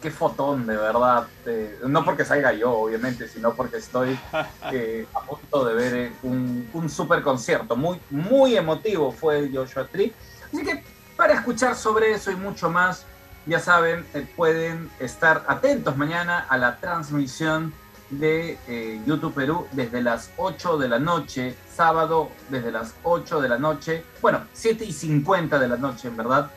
qué 0.00 0.10
fotón, 0.10 0.66
de 0.66 0.76
verdad. 0.76 1.26
Eh, 1.46 1.78
no 1.86 2.04
porque 2.04 2.24
salga 2.24 2.52
yo, 2.52 2.72
obviamente, 2.72 3.28
sino 3.28 3.54
porque 3.54 3.76
estoy 3.78 4.18
eh, 4.72 5.06
a 5.14 5.20
punto 5.20 5.64
de 5.64 5.74
ver 5.74 5.94
eh, 5.94 6.12
un, 6.22 6.68
un, 6.72 6.88
super 6.88 7.22
concierto. 7.22 7.76
Muy, 7.76 8.00
muy 8.10 8.56
emotivo 8.56 9.12
fue 9.12 9.38
el 9.38 9.56
Joshua 9.56 9.86
Tree. 9.86 10.12
Así 10.46 10.64
que 10.64 10.82
para 11.16 11.34
escuchar 11.34 11.76
sobre 11.76 12.12
eso 12.12 12.30
y 12.30 12.36
mucho 12.36 12.70
más, 12.70 13.04
ya 13.46 13.60
saben, 13.60 14.04
eh, 14.14 14.26
pueden 14.36 14.90
estar 14.98 15.44
atentos 15.46 15.96
mañana 15.96 16.46
a 16.48 16.56
la 16.58 16.78
transmisión 16.78 17.72
de 18.10 18.58
YouTube 19.06 19.32
Perú 19.32 19.68
desde 19.70 20.02
las 20.02 20.32
8 20.36 20.78
de 20.78 20.88
la 20.88 20.98
noche, 20.98 21.54
sábado 21.72 22.28
desde 22.48 22.72
las 22.72 22.92
8 23.04 23.40
de 23.40 23.48
la 23.48 23.56
noche, 23.56 24.04
bueno, 24.20 24.46
7 24.52 24.84
y 24.84 24.92
50 24.92 25.60
de 25.60 25.68
la 25.68 25.76
noche, 25.76 26.08
en 26.08 26.16
verdad, 26.16 26.50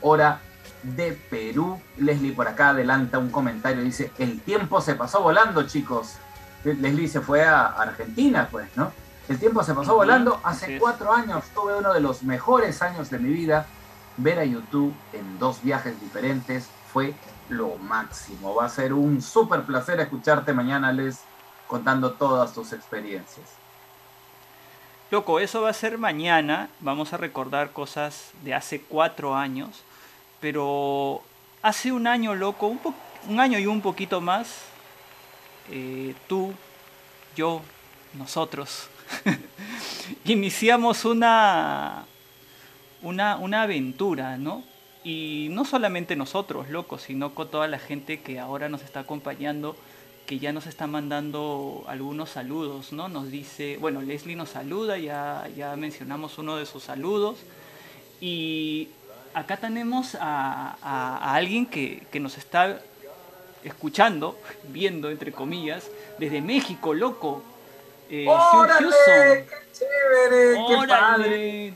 hora 0.00 0.40
de 0.94 1.12
Perú. 1.12 1.80
Leslie 1.96 2.32
por 2.32 2.46
acá 2.48 2.70
adelanta 2.70 3.18
un 3.18 3.30
comentario, 3.30 3.82
dice, 3.82 4.12
el 4.18 4.40
tiempo 4.40 4.80
se 4.80 4.94
pasó 4.94 5.22
volando, 5.22 5.66
chicos. 5.66 6.16
Leslie 6.64 7.08
se 7.08 7.20
fue 7.20 7.44
a 7.44 7.66
Argentina, 7.66 8.48
pues, 8.50 8.68
¿no? 8.76 8.92
El 9.28 9.38
tiempo 9.38 9.62
se 9.62 9.74
pasó 9.74 9.96
volando. 9.96 10.40
Hace 10.44 10.78
cuatro 10.78 11.12
años 11.12 11.44
tuve 11.54 11.76
uno 11.76 11.92
de 11.92 12.00
los 12.00 12.22
mejores 12.22 12.82
años 12.82 13.10
de 13.10 13.18
mi 13.18 13.30
vida. 13.30 13.66
Ver 14.16 14.38
a 14.38 14.44
YouTube 14.44 14.94
en 15.12 15.38
dos 15.38 15.62
viajes 15.62 16.00
diferentes 16.00 16.68
fue 16.92 17.14
lo 17.48 17.76
máximo. 17.76 18.54
Va 18.54 18.66
a 18.66 18.68
ser 18.68 18.92
un 18.92 19.20
súper 19.20 19.62
placer 19.62 20.00
escucharte 20.00 20.52
mañana, 20.52 20.92
Les, 20.92 21.20
contando 21.66 22.12
todas 22.12 22.52
tus 22.52 22.72
experiencias. 22.72 23.46
Loco, 25.10 25.38
eso 25.38 25.62
va 25.62 25.70
a 25.70 25.74
ser 25.74 25.98
mañana. 25.98 26.68
Vamos 26.80 27.12
a 27.12 27.16
recordar 27.16 27.72
cosas 27.72 28.30
de 28.42 28.54
hace 28.54 28.80
cuatro 28.80 29.34
años. 29.34 29.82
Pero 30.40 31.22
hace 31.62 31.92
un 31.92 32.06
año, 32.06 32.34
loco, 32.34 32.76
un, 33.28 33.40
año 33.40 33.58
y 33.58 33.66
un 33.66 33.80
poquito 33.80 34.20
más, 34.20 34.64
eh, 35.70 36.14
tú, 36.28 36.52
yo, 37.34 37.62
nosotros, 38.14 38.88
iniciamos 40.24 41.04
una, 41.04 42.04
una, 43.02 43.36
una 43.36 43.62
aventura, 43.62 44.36
¿no? 44.36 44.62
Y 45.04 45.48
no 45.52 45.64
solamente 45.64 46.16
nosotros, 46.16 46.68
locos, 46.68 47.02
sino 47.02 47.34
con 47.34 47.48
toda 47.48 47.68
la 47.68 47.78
gente 47.78 48.20
que 48.20 48.40
ahora 48.40 48.68
nos 48.68 48.82
está 48.82 49.00
acompañando, 49.00 49.76
que 50.26 50.40
ya 50.40 50.52
nos 50.52 50.66
está 50.66 50.88
mandando 50.88 51.84
algunos 51.86 52.30
saludos, 52.30 52.92
¿no? 52.92 53.08
Nos 53.08 53.30
dice, 53.30 53.76
bueno, 53.78 54.02
Leslie 54.02 54.34
nos 54.34 54.48
saluda, 54.50 54.98
ya, 54.98 55.48
ya 55.56 55.76
mencionamos 55.76 56.38
uno 56.38 56.56
de 56.56 56.66
sus 56.66 56.82
saludos. 56.82 57.38
Y 58.20 58.88
acá 59.36 59.58
tenemos 59.58 60.16
a, 60.18 61.34
alguien 61.34 61.66
que, 61.66 62.08
nos 62.18 62.38
está 62.38 62.80
escuchando, 63.62 64.38
viendo, 64.68 65.10
entre 65.10 65.30
comillas, 65.30 65.90
desde 66.18 66.40
México, 66.40 66.94
loco. 66.94 67.44
Eh, 68.08 68.24
¡Órale! 68.26 68.88
¡Qué 68.88 69.56
chévere! 69.72 70.64
¡Qué 70.66 70.88
padre! 70.88 71.74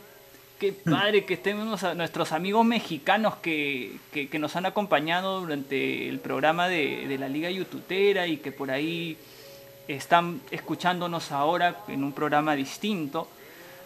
Qué 0.59 0.73
padre 0.73 1.25
que 1.25 1.35
estén 1.35 1.59
nuestros 1.96 2.33
amigos 2.33 2.64
mexicanos 2.64 3.37
que, 3.37 3.99
nos 4.38 4.57
han 4.57 4.64
acompañado 4.64 5.40
durante 5.40 6.09
el 6.09 6.18
programa 6.18 6.66
de, 6.66 7.16
la 7.18 7.29
Liga 7.29 7.51
Youtubera 7.51 8.27
y 8.27 8.38
que 8.38 8.53
por 8.53 8.70
ahí 8.70 9.18
están 9.87 10.40
escuchándonos 10.51 11.31
ahora 11.31 11.83
en 11.88 12.05
un 12.05 12.12
programa 12.12 12.55
distinto. 12.57 13.29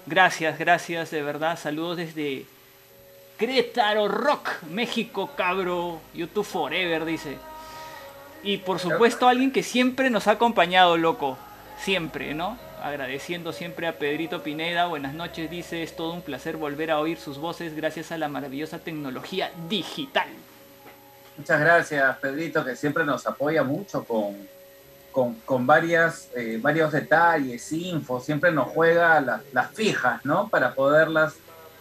Gracias, 0.07 0.59
gracias, 0.61 1.11
de 1.11 1.23
verdad. 1.23 1.59
Saludos 1.59 1.97
desde 1.97 2.47
Querétaro 3.39 4.09
Rock, 4.09 4.63
México, 4.71 5.31
cabro. 5.37 6.01
YouTube 6.15 6.45
Forever, 6.45 7.05
dice. 7.05 7.37
Y 8.43 8.59
por 8.59 8.79
supuesto 8.79 9.29
alguien 9.29 9.53
que 9.53 9.63
siempre 9.63 10.11
nos 10.11 10.27
ha 10.29 10.33
acompañado, 10.33 10.97
loco. 10.97 11.39
Siempre, 11.79 12.35
¿no? 12.35 12.59
agradeciendo 12.85 13.55
siempre 13.55 13.87
a 13.87 13.99
Pedrito 13.99 14.43
Pineda. 14.43 14.85
Buenas 14.87 15.15
noches, 15.15 15.51
dice, 15.51 15.83
es 15.83 15.97
todo 15.97 16.13
un 16.13 16.21
placer 16.21 16.59
volver 16.59 16.91
a 16.91 17.01
oír 17.01 17.17
sus 17.17 17.39
voces 17.39 17.75
gracias 17.75 18.13
a 18.13 18.19
la 18.19 18.29
maravillosa 18.29 18.79
tecnología 18.79 19.51
digital. 19.71 20.29
Muchas 21.39 21.61
gracias, 21.61 22.19
Pedrito, 22.19 22.63
que 22.63 22.77
siempre 22.77 23.07
nos 23.07 23.27
apoya 23.27 23.63
mucho 23.63 24.05
con, 24.05 24.37
con, 25.47 25.67
varias, 25.67 26.29
eh, 26.37 26.59
varios 26.61 26.93
detalles, 26.93 27.73
info, 27.73 28.21
siempre 28.21 28.53
nos 28.53 28.69
juega 28.69 29.19
las, 29.51 29.71
fijas, 29.73 30.23
¿no? 30.23 30.49
Para 30.51 30.75
poderlas 30.75 31.37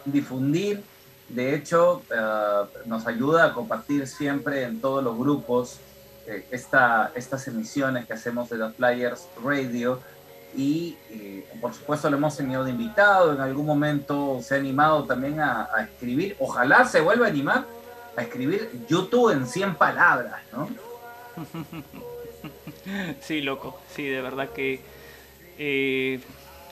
difundir. 0.06 0.82
De 1.28 1.54
hecho, 1.54 2.02
eh, 2.14 2.80
nos 2.86 3.06
ayuda 3.06 3.46
a 3.46 3.54
compartir 3.54 4.06
siempre 4.06 4.64
en 4.64 4.80
todos 4.80 5.02
los 5.02 5.16
grupos 5.16 5.80
eh, 6.26 6.46
esta, 6.50 7.12
estas 7.14 7.48
emisiones 7.48 8.06
que 8.06 8.12
hacemos 8.12 8.50
de 8.50 8.58
los 8.58 8.74
Flyers 8.74 9.28
Radio. 9.42 10.00
Y 10.56 10.96
eh, 11.10 11.48
por 11.60 11.74
supuesto 11.74 12.08
lo 12.10 12.16
hemos 12.16 12.36
tenido 12.36 12.62
de 12.62 12.70
invitado, 12.70 13.32
en 13.32 13.40
algún 13.40 13.66
momento 13.66 14.38
se 14.40 14.54
ha 14.54 14.58
animado 14.58 15.02
también 15.04 15.40
a, 15.40 15.68
escribir, 15.82 16.36
ojalá 16.38 16.84
se 16.84 17.00
vuelva 17.00 17.26
a 17.26 17.28
animar 17.28 17.64
a 18.16 18.22
escribir 18.22 18.70
YouTube 18.88 19.32
en 19.32 19.48
100 19.48 19.74
palabras, 19.74 20.40
¿no? 20.52 20.68
Sí, 23.20 23.40
loco, 23.40 23.80
sí, 23.88 24.06
de 24.06 24.20
verdad 24.20 24.50
que 24.50 26.20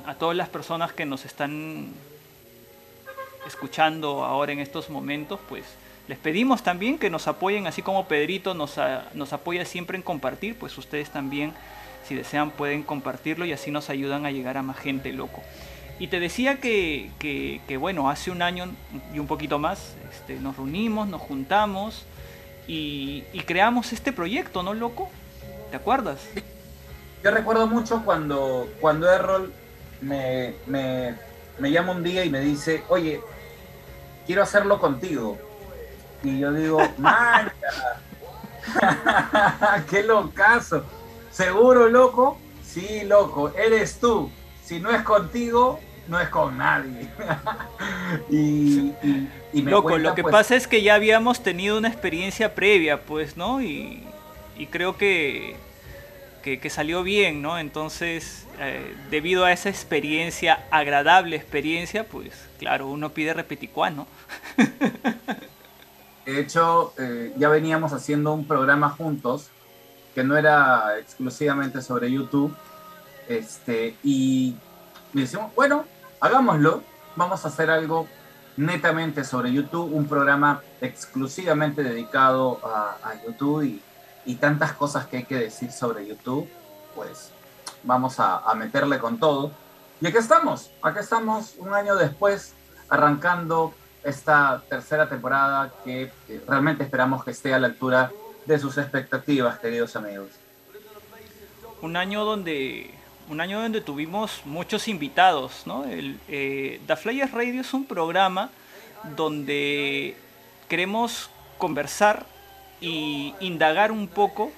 a 0.05 0.15
todas 0.17 0.37
las 0.37 0.51
personas 0.51 0.93
que 0.93 1.07
nos 1.07 1.25
están 1.25 1.95
escuchando 3.47 4.25
ahora 4.25 4.53
en 4.53 4.59
estos 4.59 4.91
momentos, 4.91 5.41
pues 5.49 5.65
les 6.09 6.19
pedimos 6.19 6.63
también 6.63 6.99
que 6.99 7.11
nos 7.11 7.29
apoyen, 7.29 7.67
así 7.67 7.83
como 7.83 8.09
Pedrito 8.09 8.55
nos, 8.55 8.79
apoya 9.33 9.65
siempre 9.65 9.97
en 9.97 10.03
compartir, 10.03 10.59
pues 10.59 10.77
ustedes 10.77 11.11
también 11.11 11.53
si 12.07 12.15
desean 12.17 12.51
pueden 12.51 12.83
compartirlo 12.83 13.45
y 13.45 13.53
así 13.53 13.71
nos 13.71 13.89
ayudan 13.89 14.27
a 14.27 14.33
llegar 14.33 14.57
a 14.57 14.63
más 14.63 14.79
gente, 14.79 15.13
loco. 15.13 15.43
Y 16.01 16.09
te 16.09 16.19
decía 16.19 16.57
que, 16.59 17.11
que, 17.21 17.77
bueno, 17.77 18.11
hace 18.11 18.33
un 18.33 18.43
año 18.43 18.67
y 19.15 19.21
un 19.21 19.29
poquito 19.29 19.59
más 19.61 19.95
este, 20.11 20.35
nos 20.41 20.57
reunimos, 20.57 21.07
nos 21.07 21.21
juntamos 21.21 22.05
y, 22.67 23.23
creamos 23.47 23.93
este 23.93 24.13
proyecto, 24.13 24.63
¿no, 24.65 24.75
loco? 24.75 25.09
¿Te 25.71 25.77
acuerdas? 25.77 26.19
Yo 27.23 27.31
recuerdo 27.31 27.69
mucho 27.69 28.03
cuando, 28.05 28.69
cuando 28.81 29.09
Errol 29.09 29.53
me 30.01 30.57
llama 31.61 31.93
un 31.93 32.03
día 32.03 32.25
y 32.25 32.31
me 32.31 32.41
dice, 32.41 32.83
oye, 32.89 33.21
quiero 34.27 34.43
hacerlo 34.43 34.79
contigo. 34.79 35.39
Y 36.23 36.39
yo 36.39 36.53
digo, 36.53 36.79
mancha, 36.99 37.53
qué 39.91 40.03
locazo. 40.03 40.85
¿Seguro, 41.31 41.89
loco? 41.89 42.39
Sí, 42.63 43.03
loco, 43.05 43.53
eres 43.57 43.99
tú. 43.99 44.31
Si 44.65 44.81
no 44.81 44.91
es 44.91 45.03
contigo, 45.03 45.81
no 46.09 46.21
es 46.21 46.29
con 46.29 46.59
nadie. 46.59 47.09
y, 48.31 48.93
loco, 49.63 49.99
lo 49.99 50.15
que 50.15 50.23
pues, 50.23 50.33
pasa 50.33 50.57
es 50.57 50.67
que 50.67 50.83
ya 50.83 50.95
habíamos 50.95 51.43
tenido 51.43 51.79
una 51.79 51.89
experiencia 51.89 52.55
previa, 52.55 53.03
pues, 53.03 53.37
¿no? 53.37 53.63
Y, 53.63 54.07
creo 54.71 54.97
que, 54.97 55.57
que, 56.43 56.71
salió 56.71 57.03
bien, 57.03 57.41
¿no? 57.41 57.59
Entonces, 57.59 58.47
eh, 58.59 58.95
debido 59.11 59.45
a 59.45 59.53
esa 59.53 59.69
experiencia, 59.69 60.67
agradable 60.71 61.37
experiencia, 61.37 62.07
pues, 62.07 62.49
claro, 62.59 62.89
uno 62.89 63.11
pide 63.11 63.33
repeticuán, 63.33 63.97
¿no? 63.97 64.07
de 66.27 66.41
hecho, 66.41 66.93
eh, 66.99 67.33
ya 67.37 67.49
veníamos 67.49 67.93
haciendo 67.93 68.33
un 68.35 68.47
programa 68.47 68.91
juntos 68.91 69.51
que 70.15 70.25
no 70.25 70.37
era 70.37 70.99
exclusivamente 70.99 71.81
sobre 71.81 72.11
YouTube. 72.11 72.55
Este, 73.29 73.97
y 74.03 74.57
decimos, 75.13 75.55
bueno, 75.55 75.87
hagámoslo, 76.21 76.83
vamos 77.17 77.45
a 77.45 77.49
hacer 77.49 77.71
algo 77.71 78.09
netamente 78.57 79.25
sobre 79.25 79.53
YouTube, 79.53 79.93
un 79.93 80.07
programa 80.07 80.63
exclusivamente 80.81 81.83
dedicado 81.83 82.61
a, 82.63 83.15
YouTube 83.27 83.65
y, 83.65 83.83
y, 84.25 84.35
tantas 84.37 84.73
cosas 84.73 85.07
que 85.07 85.19
hay 85.19 85.25
que 85.25 85.37
decir 85.37 85.73
sobre 85.73 86.07
YouTube, 86.07 86.49
pues 86.95 87.31
vamos 87.83 88.21
a, 88.21 88.39
a 88.39 88.55
meterle 88.55 88.99
con 88.99 89.19
todo. 89.19 89.53
Y 90.01 90.07
aquí 90.07 90.19
estamos, 90.19 90.71
aquí 90.83 90.99
estamos 90.99 91.55
un 91.59 91.75
año 91.75 91.97
después 91.97 92.55
arrancando 92.89 93.73
esta 94.05 94.63
tercera 94.69 95.09
temporada 95.09 95.73
que 95.85 96.13
realmente 96.47 96.85
esperamos 96.85 97.25
que 97.25 97.31
esté 97.31 97.55
a 97.55 97.59
la 97.59 97.69
altura 97.69 98.11
de 98.47 98.59
sus 98.59 98.79
expectativas, 98.79 99.59
queridos 99.59 99.95
amigos. 99.97 100.31
Un 101.81 101.97
año 101.97 102.25
donde 102.25 102.95
un 103.29 103.41
año 103.41 103.63
donde 103.63 103.81
tuvimos 103.81 104.43
muchos 104.45 104.89
invitados, 104.89 105.63
¿no? 105.65 105.85
El, 105.85 106.19
eh, 106.29 106.81
The 106.87 106.97
Flyers 106.97 107.33
Radio 107.33 107.61
es 107.61 107.73
un 107.73 107.85
programa 107.87 108.51
donde 109.17 110.17
queremos 110.69 111.31
conversar 111.59 112.27
y 112.83 113.35
indagar 113.41 113.91
un 113.91 114.09
poco 114.09 114.53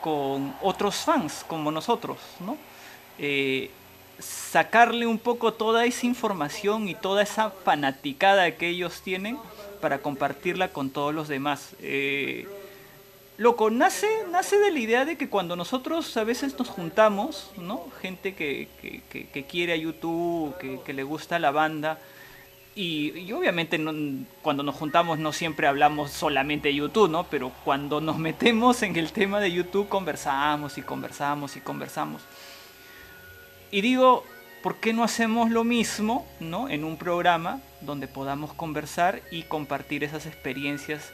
con 0.00 0.54
otros 0.62 0.94
fans 0.96 1.44
como 1.46 1.72
nosotros, 1.72 2.18
¿no? 2.38 2.56
Eh, 3.18 3.70
sacarle 4.20 5.06
un 5.06 5.18
poco 5.18 5.52
toda 5.52 5.84
esa 5.86 6.06
información 6.06 6.88
y 6.88 6.94
toda 6.94 7.22
esa 7.22 7.50
fanaticada 7.50 8.52
que 8.52 8.68
ellos 8.68 9.00
tienen 9.02 9.38
para 9.80 9.98
compartirla 9.98 10.68
con 10.68 10.90
todos 10.90 11.12
los 11.12 11.26
demás. 11.26 11.74
Eh, 11.80 12.46
Loco, 13.40 13.70
nace, 13.70 14.06
nace 14.30 14.58
de 14.58 14.70
la 14.70 14.78
idea 14.78 15.06
de 15.06 15.16
que 15.16 15.30
cuando 15.30 15.56
nosotros 15.56 16.14
a 16.18 16.24
veces 16.24 16.58
nos 16.58 16.68
juntamos, 16.68 17.50
¿no? 17.56 17.86
Gente 18.02 18.34
que, 18.34 18.68
quiere 19.48 19.72
a 19.72 19.76
YouTube, 19.76 20.54
que, 20.84 20.92
le 20.92 21.02
gusta 21.04 21.38
la 21.38 21.50
banda, 21.50 21.98
y, 22.74 23.32
obviamente 23.32 23.80
cuando 24.42 24.62
nos 24.62 24.76
juntamos 24.76 25.18
no 25.18 25.32
siempre 25.32 25.66
hablamos 25.66 26.10
solamente 26.12 26.68
de 26.68 26.76
YouTube, 26.76 27.10
¿no? 27.10 27.24
Pero 27.24 27.52
cuando 27.64 28.00
nos 28.00 28.18
metemos 28.30 28.82
en 28.82 28.96
el 28.96 29.12
tema 29.12 29.40
de 29.40 29.52
YouTube 29.52 29.88
conversamos 29.88 30.78
y 30.78 30.82
conversamos 30.82 31.56
y 31.56 31.60
conversamos. 31.60 32.22
Y 33.70 33.80
digo, 33.80 34.24
¿por 34.62 34.76
qué 34.76 34.92
no 34.92 35.04
hacemos 35.04 35.50
lo 35.50 35.64
mismo, 35.64 36.26
¿no? 36.40 36.68
En 36.68 36.84
un 36.84 36.96
programa 36.96 37.60
donde 37.80 38.08
podamos 38.08 38.52
conversar 38.52 39.22
y 39.30 39.42
compartir 39.44 40.04
esas 40.04 40.26
experiencias 40.26 41.12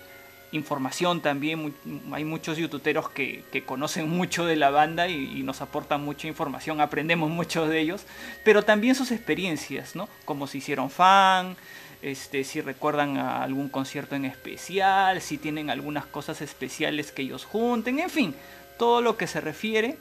información 0.56 1.20
también. 1.20 1.74
Hay 2.12 2.24
muchos 2.24 2.58
youtuberos 2.58 3.08
que, 3.10 3.44
conocen 3.64 4.08
mucho 4.08 4.44
de 4.44 4.56
la 4.56 4.70
banda 4.70 5.08
y, 5.08 5.42
nos 5.42 5.60
aportan 5.60 6.04
mucha 6.04 6.26
información, 6.26 6.80
aprendemos 6.80 7.30
mucho 7.30 7.68
de 7.68 7.78
ellos, 7.78 8.02
pero 8.44 8.64
también 8.64 8.94
sus 8.94 9.12
experiencias, 9.12 9.94
¿no? 9.94 10.08
Como 10.24 10.46
si 10.46 10.58
hicieron 10.58 10.90
fan, 10.90 11.56
este, 12.02 12.42
si 12.42 12.60
recuerdan 12.60 13.16
algún 13.16 13.68
concierto 13.68 14.16
en 14.16 14.24
especial, 14.24 15.20
si 15.20 15.38
tienen 15.38 15.70
algunas 15.70 16.06
cosas 16.06 16.42
especiales 16.42 17.12
que 17.12 17.22
ellos 17.22 17.44
junten, 17.44 18.00
en 18.00 18.10
fin, 18.10 18.34
todo 18.78 19.00
lo 19.00 19.16
que 19.16 19.26
se 19.26 19.40
refiere 19.40 19.96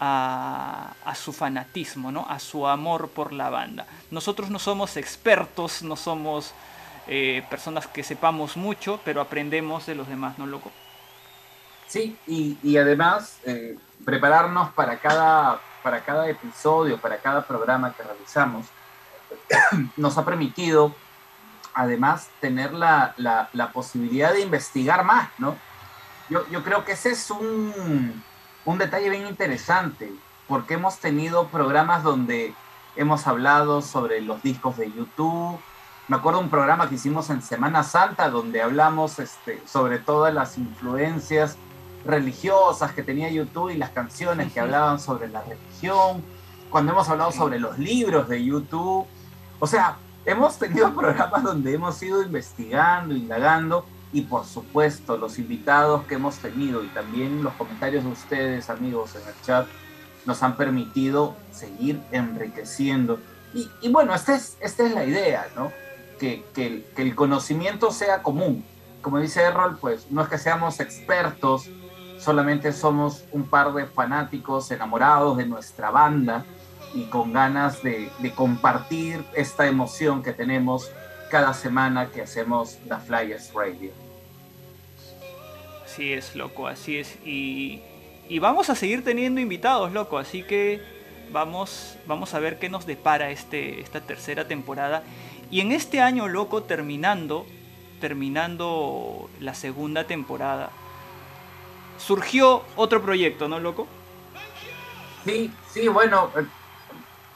a, 0.00 0.94
a, 1.04 1.14
su 1.14 1.32
fanatismo, 1.32 2.10
¿no? 2.10 2.26
a 2.28 2.38
su 2.38 2.66
amor 2.66 3.10
por 3.10 3.32
la 3.32 3.50
banda. 3.50 3.86
Nosotros 4.10 4.50
no 4.50 4.58
somos 4.58 4.96
expertos, 4.96 5.82
no 5.82 5.94
somos 5.94 6.54
eh, 7.12 7.44
personas 7.50 7.88
que 7.88 8.04
sepamos 8.04 8.56
mucho, 8.56 9.00
pero 9.04 9.20
aprendemos 9.20 9.84
de 9.84 9.96
los 9.96 10.06
demás, 10.06 10.38
¿no, 10.38 10.46
loco? 10.46 10.70
Sí, 11.88 12.16
y, 12.28 12.76
además 12.76 13.40
eh, 13.44 13.76
prepararnos 14.04 14.70
para 14.74 15.00
cada, 15.00 15.60
para 15.82 16.04
cada 16.04 16.28
episodio, 16.28 17.00
para 17.00 17.18
cada 17.18 17.44
programa 17.44 17.92
que 17.94 18.04
realizamos, 18.04 18.66
nos 19.96 20.16
ha 20.18 20.24
permitido 20.24 20.94
además 21.74 22.28
tener 22.40 22.72
la, 22.72 23.14
la, 23.16 23.72
posibilidad 23.72 24.32
de 24.32 24.42
investigar 24.42 25.04
más, 25.04 25.30
¿no? 25.38 25.56
Yo, 26.28 26.46
yo 26.48 26.62
creo 26.62 26.84
que 26.84 26.92
ese 26.92 27.10
es 27.10 27.28
un, 27.32 28.22
un 28.64 28.78
detalle 28.78 29.10
bien 29.10 29.26
interesante, 29.26 30.12
porque 30.46 30.74
hemos 30.74 30.98
tenido 30.98 31.48
programas 31.48 32.04
donde 32.04 32.54
hemos 32.94 33.26
hablado 33.26 33.82
sobre 33.82 34.20
los 34.20 34.42
discos 34.44 34.76
de 34.76 34.92
YouTube. 34.92 35.58
Me 36.10 36.16
acuerdo 36.16 36.40
un 36.40 36.50
programa 36.50 36.88
que 36.88 36.96
hicimos 36.96 37.30
en 37.30 37.40
Semana 37.40 37.84
Santa 37.84 38.28
donde 38.30 38.60
hablamos 38.60 39.20
este, 39.20 39.62
sobre 39.64 40.00
todas 40.00 40.34
las 40.34 40.58
influencias 40.58 41.56
religiosas 42.04 42.92
que 42.92 43.04
tenía 43.04 43.30
YouTube 43.30 43.70
y 43.70 43.76
las 43.76 43.90
canciones 43.90 44.52
que 44.52 44.58
hablaban 44.58 44.98
sobre 44.98 45.28
la 45.28 45.40
religión. 45.42 46.24
Cuando 46.68 46.90
hemos 46.90 47.08
hablado 47.08 47.30
sobre 47.30 47.60
los 47.60 47.78
libros 47.78 48.28
de 48.28 48.44
YouTube. 48.44 49.06
O 49.60 49.68
sea, 49.68 49.98
hemos 50.24 50.58
tenido 50.58 50.92
programas 50.96 51.44
donde 51.44 51.74
hemos 51.74 52.02
ido 52.02 52.24
investigando, 52.24 53.14
indagando 53.14 53.86
y 54.12 54.22
por 54.22 54.44
supuesto 54.46 55.16
los 55.16 55.38
invitados 55.38 56.06
que 56.06 56.16
hemos 56.16 56.38
tenido 56.38 56.82
y 56.82 56.88
también 56.88 57.44
los 57.44 57.52
comentarios 57.52 58.02
de 58.02 58.10
ustedes 58.10 58.68
amigos 58.68 59.14
en 59.14 59.28
el 59.28 59.42
chat 59.42 59.68
nos 60.26 60.42
han 60.42 60.56
permitido 60.56 61.36
seguir 61.52 62.02
enriqueciendo. 62.10 63.20
Y, 63.54 63.88
bueno, 63.90 64.12
esta 64.12 64.34
es, 64.34 64.56
esta 64.60 64.84
es 64.84 64.92
la 64.92 65.04
idea, 65.04 65.46
¿no? 65.54 65.70
Que, 66.20 66.44
que, 66.54 66.84
el 66.96 67.14
conocimiento 67.16 67.90
sea 67.90 68.22
común. 68.22 68.64
Como 69.02 69.18
dice 69.18 69.42
Errol, 69.42 69.78
pues 69.80 70.10
no 70.10 70.22
es 70.22 70.28
que 70.28 70.38
seamos 70.38 70.78
expertos, 70.78 71.68
solamente 72.18 72.72
somos 72.72 73.24
un 73.32 73.44
par 73.44 73.72
de 73.72 73.86
fanáticos 73.86 74.70
enamorados 74.70 75.38
de 75.38 75.46
nuestra 75.46 75.90
banda 75.90 76.44
y 76.94 77.04
con 77.04 77.32
ganas 77.32 77.82
de, 77.82 78.10
de 78.18 78.30
compartir 78.32 79.24
esta 79.34 79.66
emoción 79.66 80.22
que 80.22 80.32
tenemos 80.32 80.92
cada 81.30 81.54
semana 81.54 82.10
que 82.10 82.20
hacemos 82.20 82.76
The 82.86 82.96
Flyers 82.96 83.52
Radio. 83.54 83.90
Así 85.86 86.12
es, 86.12 86.36
loco, 86.36 86.68
así 86.68 86.98
es. 86.98 87.16
Y 87.24 87.82
y 88.30 88.38
vamos 88.38 88.70
a 88.70 88.76
seguir 88.76 89.02
teniendo 89.02 89.40
invitados, 89.40 89.90
loco, 89.90 90.16
así 90.16 90.44
que 90.44 90.80
vamos, 91.32 91.98
vamos 92.06 92.32
a 92.32 92.38
ver 92.38 92.60
qué 92.60 92.68
nos 92.68 92.86
depara 92.86 93.32
este, 93.32 93.80
esta 93.80 94.00
tercera 94.02 94.46
temporada. 94.46 95.02
Y 95.50 95.60
en 95.60 95.72
este 95.72 96.00
año, 96.00 96.28
loco, 96.28 96.62
terminando, 96.62 97.46
terminando 98.00 99.28
la 99.40 99.54
segunda 99.54 100.04
temporada, 100.04 100.70
surgió 101.98 102.62
otro 102.76 103.02
proyecto, 103.02 103.48
¿no, 103.48 103.58
loco? 103.58 103.86
Sí, 105.24 105.52
sí, 105.72 105.88
bueno, 105.88 106.30
eh, 106.36 106.46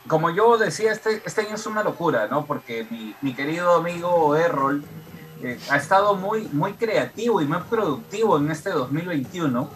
como 0.07 0.31
yo 0.31 0.57
decía, 0.57 0.93
este, 0.93 1.23
este 1.25 1.43
año 1.43 1.55
es 1.55 1.67
una 1.67 1.83
locura, 1.83 2.29
¿no? 2.29 2.45
Porque 2.47 2.87
mi, 3.21 3.35
querido 3.35 3.75
amigo 3.75 4.37
Errol 4.37 4.85
eh, 5.43 5.59
ha 5.71 5.77
estado 5.77 6.15
muy, 6.15 6.49
muy 6.53 6.75
creativo 6.75 7.43
y 7.43 7.47
muy 7.47 7.59
productivo 7.69 8.39
en 8.39 8.51
este 8.51 8.71
2021 8.71 9.69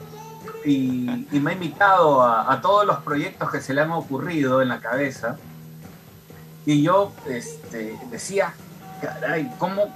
y, 0.65 1.27
me 1.33 1.51
ha 1.51 1.55
invitado 1.55 2.23
a, 2.23 2.61
todos 2.61 2.87
los 2.87 2.99
proyectos 2.99 3.51
que 3.51 3.61
se 3.61 3.75
le 3.75 3.83
han 3.83 3.91
ocurrido 3.91 4.63
en 4.63 4.69
la 4.69 4.81
cabeza. 4.81 5.39
Y 6.69 6.83
yo 6.83 7.13
este, 7.27 7.99
decía, 8.11 8.53
caray, 9.01 9.51
¿cómo, 9.57 9.87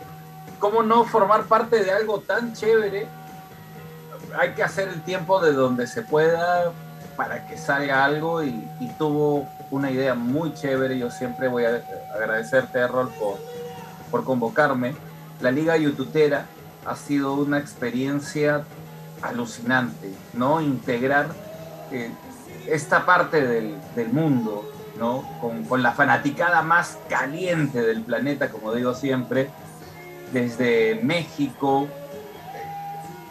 ¿cómo 0.58 0.82
no 0.82 1.04
formar 1.04 1.44
parte 1.44 1.85
de 1.85 1.92
algo 1.92 2.20
tan 2.20 2.54
chévere? 2.54 3.06
Hay 4.40 4.54
que 4.54 4.62
hacer 4.62 4.88
el 4.88 5.02
tiempo 5.02 5.38
de 5.42 5.52
donde 5.52 5.87
se 5.87 6.00
pueda 6.00 6.72
para 7.14 7.46
que 7.46 7.58
salga 7.58 8.02
algo 8.02 8.42
y, 8.42 8.66
tuvo 8.98 9.46
una 9.70 9.90
idea 9.90 10.14
muy 10.14 10.54
chévere. 10.54 10.98
Yo 10.98 11.11
siempre 11.11 11.46
voy 11.46 11.66
a 11.66 11.85
agradecerte, 12.14 12.78
Errol, 12.78 13.11
por, 13.20 13.37
por 14.11 14.24
convocarme. 14.24 14.94
La 15.42 15.50
Liga 15.50 15.76
Yututera 15.76 16.46
ha 16.87 16.96
sido 16.96 17.35
una 17.35 17.58
experiencia 17.58 18.64
alucinante, 19.20 20.11
¿no? 20.32 20.62
Integrar 20.62 21.26
eh, 21.90 22.11
esta 22.66 23.04
parte 23.04 23.46
del, 23.46 24.08
mundo, 24.11 24.71
¿no? 24.98 25.24
Con, 25.40 25.83
la 25.83 25.92
fanaticada 25.92 26.62
más 26.62 26.98
caliente 27.09 27.81
del 27.81 28.02
planeta, 28.02 28.50
como 28.50 28.74
digo 28.74 28.94
siempre, 28.94 29.50
desde 30.33 31.00
México, 31.02 31.88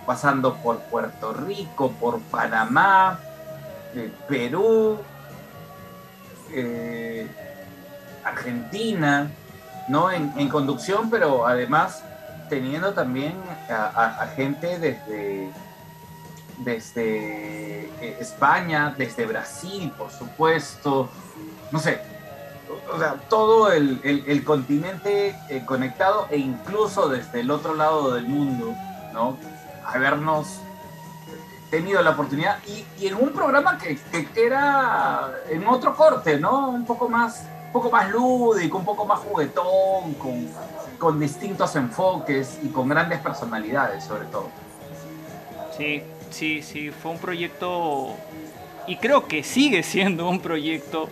pasando 0.05 0.55
por 0.55 0.79
Puerto 0.83 1.33
Rico, 1.33 1.91
por 1.99 2.19
Panamá, 2.21 3.19
eh, 3.95 4.11
Perú, 4.27 4.97
eh, 6.53 7.27
Argentina, 8.23 9.29
¿no? 9.87 10.11
En, 10.11 10.49
conducción, 10.49 11.09
pero 11.09 11.47
además 11.47 12.03
teniendo 12.49 12.93
también 12.93 13.33
a 13.69 14.27
gente 14.35 14.77
desde 14.77 15.49
desde 16.63 17.85
eh, 18.01 18.17
España, 18.19 18.93
desde 18.97 19.25
Brasil, 19.25 19.91
por 19.97 20.11
supuesto, 20.11 21.09
no 21.71 21.79
sé, 21.79 22.01
o 22.93 22.99
sea, 22.99 23.15
todo 23.29 23.71
el, 23.71 24.43
continente 24.45 25.35
eh, 25.49 25.63
conectado 25.65 26.27
e 26.29 26.37
incluso 26.37 27.09
desde 27.09 27.41
el 27.41 27.51
otro 27.51 27.75
lado 27.75 28.13
del 28.13 28.27
mundo, 28.27 28.73
¿no? 29.13 29.37
Habernos 29.85 30.59
tenido 31.69 32.01
la 32.01 32.11
oportunidad 32.11 32.57
y, 32.67 33.07
en 33.07 33.15
un 33.15 33.29
programa 33.29 33.77
que, 33.77 33.97
que, 33.97 34.45
era 34.45 35.31
en 35.49 35.65
otro 35.67 35.95
corte, 35.95 36.37
¿no? 36.37 36.69
Un 36.69 36.85
poco 36.85 37.07
más, 37.07 37.45
un 37.67 37.71
poco 37.71 37.89
más 37.89 38.09
lúdico, 38.11 38.77
un 38.77 38.85
poco 38.85 39.05
más 39.05 39.19
juguetón, 39.19 40.13
con, 40.15 40.49
con 40.97 41.19
distintos 41.19 41.75
enfoques 41.75 42.59
y 42.61 42.69
con 42.69 42.89
grandes 42.89 43.19
personalidades 43.19 44.03
sobre 44.03 44.25
todo. 44.25 44.49
Sí, 45.75 46.03
Sí, 46.31 46.61
sí, 46.63 46.89
fue 46.91 47.11
un 47.11 47.19
proyecto 47.19 48.15
y 48.87 48.95
creo 48.95 49.27
que 49.27 49.43
sigue 49.43 49.83
siendo 49.83 50.29
un 50.29 50.39
proyecto 50.39 51.09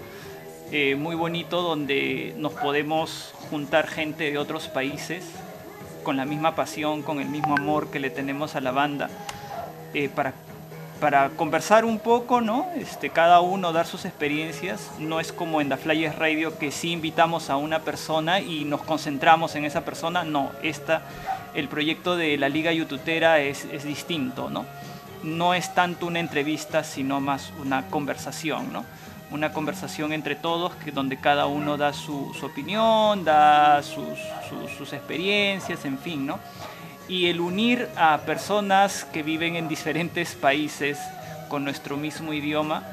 eh, 0.72 0.96
muy 0.96 1.16
bonito 1.16 1.62
donde 1.62 2.34
nos 2.38 2.54
podemos 2.54 3.34
juntar 3.50 3.88
gente 3.88 4.32
de 4.32 4.38
otros 4.38 4.68
países 4.68 5.26
con 6.04 6.16
la 6.16 6.26
misma 6.26 6.56
pasión, 6.56 7.04
con 7.04 7.20
el 7.20 7.28
mismo 7.28 7.56
amor 7.58 7.90
que 7.92 8.00
le 8.00 8.10
tenemos 8.10 8.56
a 8.56 8.62
la 8.62 8.72
banda, 8.72 9.10
eh, 9.94 10.10
para, 10.10 10.34
para 11.02 11.30
conversar 11.32 11.86
un 11.86 12.00
poco, 12.00 12.40
¿no? 12.40 12.68
Este, 12.76 13.10
cada 13.10 13.42
uno 13.42 13.74
dar 13.74 13.86
sus 13.86 14.06
experiencias. 14.06 14.92
No 15.00 15.20
es 15.20 15.34
como 15.34 15.60
en 15.60 15.70
The 15.70 15.78
Flyers 15.78 16.18
Radio 16.18 16.58
que 16.58 16.72
sí 16.72 16.92
invitamos 16.92 17.50
a 17.50 17.58
una 17.58 17.80
persona 17.80 18.40
y 18.40 18.64
nos 18.64 18.82
concentramos 18.84 19.56
en 19.56 19.66
esa 19.66 19.84
persona. 19.84 20.24
No, 20.24 20.52
esta, 20.64 21.02
el 21.54 21.68
proyecto 21.68 22.16
de 22.16 22.38
la 22.38 22.48
Liga 22.48 22.72
Yututera 22.72 23.40
es, 23.40 23.66
es 23.66 23.84
distinto, 23.84 24.50
¿no? 24.50 24.66
No 25.24 25.54
es 25.54 25.74
tanto 25.74 26.06
una 26.06 26.20
entrevista, 26.20 26.84
sino 26.84 27.20
más 27.20 27.52
una 27.60 27.88
conversación, 27.88 28.72
¿no? 28.72 28.86
Una 29.32 29.54
conversación 29.54 30.12
entre 30.12 30.36
todos, 30.36 30.74
que 30.76 30.92
donde 30.92 31.18
cada 31.18 31.46
uno 31.46 31.78
da 31.78 31.94
su, 31.94 32.34
opinión, 32.42 33.24
da 33.24 33.84
sus, 33.84 34.94
experiencias, 34.94 35.86
en 35.86 36.00
fin, 36.00 36.26
¿no? 36.26 36.40
Y 37.08 37.28
el 37.28 37.40
unir 37.40 37.88
a 37.96 38.20
personas 38.26 39.06
que 39.06 39.24
viven 39.24 39.56
en 39.56 39.68
diferentes 39.68 40.36
países 40.36 41.00
con 41.48 41.64
nuestro 41.64 41.98
mismo 41.98 42.34
idioma, 42.34 42.84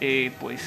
eh, 0.00 0.32
pues 0.40 0.62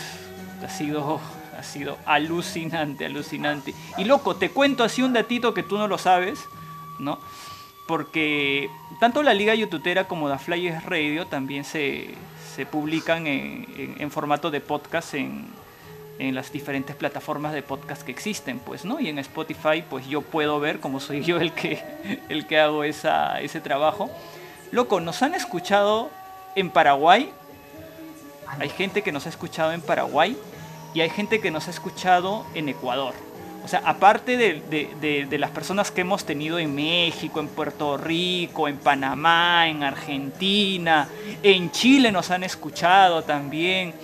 ha 0.66 0.70
sido, 0.70 1.20
ha 1.58 1.64
sido 1.64 1.98
alucinante, 2.06 3.06
alucinante. 3.06 3.74
Y 3.98 4.06
loco, 4.06 4.36
te 4.36 4.50
cuento 4.50 4.84
así 4.84 5.02
un 5.02 5.14
datito 5.14 5.54
que 5.54 5.64
tú 5.64 5.78
no 5.78 5.88
lo 5.88 5.98
sabes, 5.98 6.40
¿no? 7.00 7.20
Porque 7.88 8.70
tanto 9.00 9.24
la 9.24 9.34
Liga 9.34 9.54
Youtubera 9.54 10.08
como 10.08 10.30
The 10.30 10.40
Flyers 10.40 10.84
Radio 10.86 11.28
también 11.28 11.64
se, 11.64 12.16
publican 12.72 13.28
en, 13.28 14.12
formato 14.12 14.50
de 14.50 14.62
podcast 14.62 15.14
en, 15.14 15.46
las 16.18 16.52
diferentes 16.52 16.96
plataformas 16.96 17.54
de 17.54 17.62
podcast 17.62 18.04
que 18.04 18.12
existen, 18.12 18.60
pues, 18.60 18.86
¿no? 18.86 19.00
Y 19.00 19.10
en 19.10 19.20
Spotify, 19.20 19.84
pues 19.88 20.08
yo 20.08 20.22
puedo 20.22 20.60
ver, 20.60 20.80
como 20.80 21.00
soy 21.00 21.22
yo 21.22 21.40
el 21.40 21.52
que, 21.52 21.84
el 22.30 22.48
que 22.48 22.60
hago 22.60 22.84
esa, 22.84 23.42
ese 23.42 23.60
trabajo. 23.60 24.10
Loco, 24.72 25.00
nos 25.00 25.22
han 25.22 25.36
escuchado 25.36 26.10
en 26.56 26.70
Paraguay. 26.70 27.32
Hay 28.60 28.70
gente 28.70 29.02
que 29.02 29.12
nos 29.12 29.26
ha 29.26 29.30
escuchado 29.30 29.74
en 29.74 29.82
Paraguay 29.82 30.38
y 30.94 31.02
hay 31.02 31.10
gente 31.10 31.42
que 31.42 31.52
nos 31.52 31.68
ha 31.68 31.72
escuchado 31.72 32.46
en 32.56 32.70
Ecuador. 32.70 33.14
O 33.66 33.68
sea, 33.68 33.82
aparte 33.84 34.38
de, 34.38 35.38
las 35.40 35.50
personas 35.50 35.90
que 35.90 36.02
hemos 36.02 36.24
tenido 36.24 36.60
en 36.60 36.76
México, 36.76 37.40
en 37.40 37.48
Puerto 37.48 37.98
Rico, 37.98 38.68
en 38.68 38.78
Panamá, 38.78 39.68
en 39.68 39.82
Argentina, 39.82 41.08
en 41.42 41.72
Chile 41.72 42.12
nos 42.12 42.30
han 42.30 42.44
escuchado 42.44 43.24
también. 43.24 43.96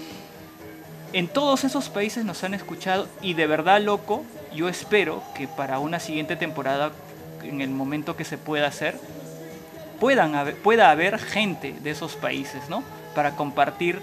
En 1.13 1.28
todos 1.28 1.63
esos 1.63 1.89
países 1.89 2.26
nos 2.26 2.43
han 2.43 2.56
escuchado 2.56 3.08
y 3.21 3.36
de 3.36 3.45
verdad, 3.45 3.80
loco, 3.80 4.26
yo 4.52 4.67
espero 4.67 5.21
que 5.36 5.47
para 5.47 5.78
una 5.78 6.00
siguiente 6.00 6.36
temporada 6.36 6.91
en 7.43 7.62
el 7.62 7.69
momento 7.69 8.17
que 8.17 8.26
se 8.26 8.39
pueda 8.39 8.65
hacer, 8.65 8.97
puedan 10.00 10.56
pueda 10.63 10.89
haber 10.89 11.19
gente 11.19 11.76
de 11.84 11.91
esos 11.91 12.15
países, 12.15 12.67
¿no? 12.67 12.84
Para 13.13 13.36
compartir 13.36 14.02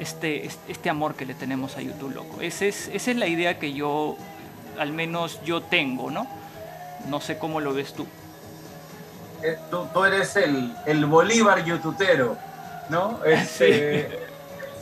este, 0.00 0.48
este 0.66 0.90
amor 0.90 1.14
que 1.14 1.26
le 1.26 1.34
tenemos 1.34 1.76
a 1.76 1.80
YouTube, 1.80 2.12
loco. 2.12 2.40
es, 2.40 2.60
esa 2.60 2.88
es 2.92 3.16
la 3.16 3.28
idea 3.28 3.60
que 3.60 3.72
yo, 3.72 4.16
al 4.80 4.92
menos 4.92 5.42
yo 5.44 5.60
tengo, 5.60 6.10
¿no? 6.10 6.26
No 7.06 7.20
sé 7.20 7.36
cómo 7.36 7.60
lo 7.60 7.74
ves 7.74 7.92
tú. 7.92 8.06
Eh, 9.42 9.58
tú, 9.70 10.04
eres 10.04 10.36
el, 10.36 10.74
el 10.86 11.04
Bolívar 11.04 11.62
youtubero, 11.64 12.38
¿no? 12.88 13.20
Este, 13.24 14.26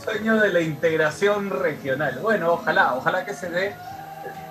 sueño 0.05 0.37
de 0.37 0.53
la 0.53 0.61
integración 0.61 1.51
regional. 1.51 2.21
Bueno, 2.23 2.53
ojalá, 2.53 2.95
ojalá 2.95 3.25
que 3.25 3.35
se 3.35 3.51
dé. 3.51 3.75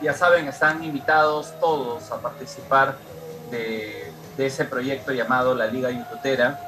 Ya 0.01 0.13
saben, 0.13 0.49
están 0.49 0.83
invitados 0.83 1.53
todos 1.61 2.11
a 2.11 2.19
participar 2.19 2.97
de, 3.49 4.11
de 4.35 4.45
ese 4.45 4.65
proyecto 4.65 5.13
llamado 5.13 5.55
la 5.55 5.67
Liga 5.67 5.89
Youtubera. 5.89 6.59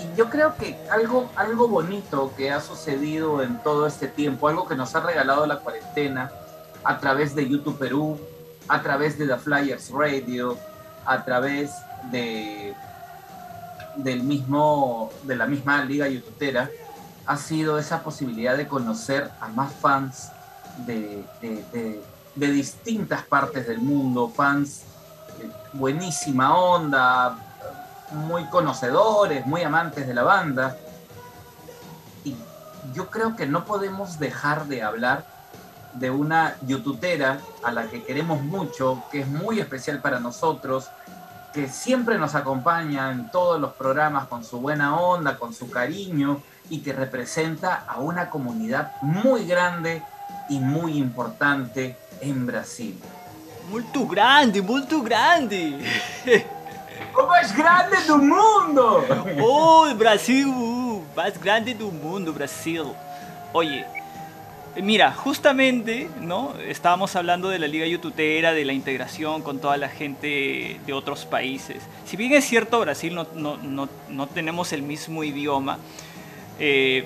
Y 0.00 0.16
yo 0.16 0.30
creo 0.30 0.56
que 0.56 0.76
algo, 0.90 1.30
algo 1.36 1.68
bonito 1.68 2.32
que 2.36 2.50
ha 2.50 2.60
sucedido 2.60 3.42
en 3.42 3.62
todo 3.62 3.86
este 3.86 4.08
tiempo, 4.08 4.48
algo 4.48 4.66
que 4.66 4.74
nos 4.74 4.94
ha 4.94 5.00
regalado 5.00 5.46
la 5.46 5.58
cuarentena 5.58 6.30
a 6.84 6.98
través 6.98 7.34
de 7.34 7.48
YouTube 7.48 7.78
Perú, 7.78 8.18
a 8.68 8.80
través 8.82 9.18
de 9.18 9.26
The 9.26 9.36
Flyers 9.36 9.90
Radio, 9.90 10.56
a 11.04 11.24
través 11.24 11.72
de 12.10 12.74
del 13.96 14.22
mismo 14.22 15.10
de 15.24 15.36
la 15.36 15.46
misma 15.46 15.84
liga 15.84 16.08
youtubera 16.08 16.70
ha 17.26 17.36
sido 17.36 17.78
esa 17.78 18.02
posibilidad 18.02 18.56
de 18.56 18.66
conocer 18.66 19.30
a 19.40 19.48
más 19.48 19.72
fans 19.74 20.30
de, 20.86 21.24
de, 21.40 22.52
distintas 22.52 23.22
partes 23.22 23.66
del 23.66 23.78
mundo, 23.78 24.32
fans 24.34 24.82
eh, 25.40 25.50
buenísima 25.72 26.56
onda, 26.56 27.36
muy 28.12 28.44
conocedores, 28.46 29.46
muy 29.46 29.62
amantes 29.62 30.06
de 30.06 30.14
la 30.14 30.22
banda. 30.22 30.76
Y 32.24 32.36
yo 32.94 33.10
creo 33.10 33.36
que 33.36 33.46
no 33.46 33.64
podemos 33.64 34.18
dejar 34.18 34.66
de 34.66 34.82
hablar 34.82 35.24
de 35.94 36.10
una 36.10 36.56
youtubera 36.66 37.40
a 37.64 37.72
la 37.72 37.86
que 37.88 38.02
queremos 38.02 38.42
mucho, 38.42 39.02
que 39.10 39.20
es 39.20 39.28
muy 39.28 39.60
especial 39.60 40.00
para 40.00 40.20
nosotros, 40.20 40.88
que 41.52 41.68
siempre 41.68 42.16
nos 42.16 42.34
acompaña 42.34 43.10
en 43.10 43.30
todos 43.30 43.60
los 43.60 43.72
programas 43.72 44.28
con 44.28 44.44
su 44.44 44.60
buena 44.60 45.00
onda, 45.00 45.36
con 45.36 45.52
su 45.52 45.68
cariño 45.68 46.40
y 46.68 46.80
que 46.80 46.92
representa 46.92 47.84
a 47.88 47.98
una 47.98 48.30
comunidad 48.30 48.92
muy 49.02 49.46
grande 49.46 50.02
y 50.48 50.60
muy 50.60 50.96
importante 50.96 51.96
en 52.20 52.46
Brasil. 52.46 53.00
Muy 53.68 53.84
grande, 54.08 54.62
muy 54.62 54.84
grande. 55.02 55.84
¡O 57.14 57.26
más 57.26 57.56
grande 57.56 57.96
del 58.06 58.18
mundo! 58.18 59.04
¡Oh, 59.40 59.88
Brasil! 59.96 60.46
Más 61.16 61.40
grande 61.40 61.74
del 61.74 61.92
mundo, 61.92 62.32
Brasil. 62.32 62.84
Oye, 63.52 63.84
Mira, 64.76 65.12
justamente, 65.12 66.08
¿no? 66.20 66.54
Estábamos 66.68 67.16
hablando 67.16 67.48
de 67.48 67.58
la 67.58 67.66
liga 67.66 67.86
youtubera, 67.86 68.52
de 68.52 68.64
la 68.64 68.72
integración 68.72 69.42
con 69.42 69.58
toda 69.58 69.76
la 69.76 69.88
gente 69.88 70.80
de 70.86 70.92
otros 70.92 71.26
países. 71.26 71.82
Si 72.04 72.16
bien 72.16 72.32
es 72.32 72.44
cierto, 72.44 72.78
Brasil 72.78 73.12
no, 73.14 73.26
no, 73.34 73.88
no, 74.08 74.26
tenemos 74.28 74.72
el 74.72 74.82
mismo 74.82 75.24
idioma, 75.24 75.78
eh, 76.60 77.04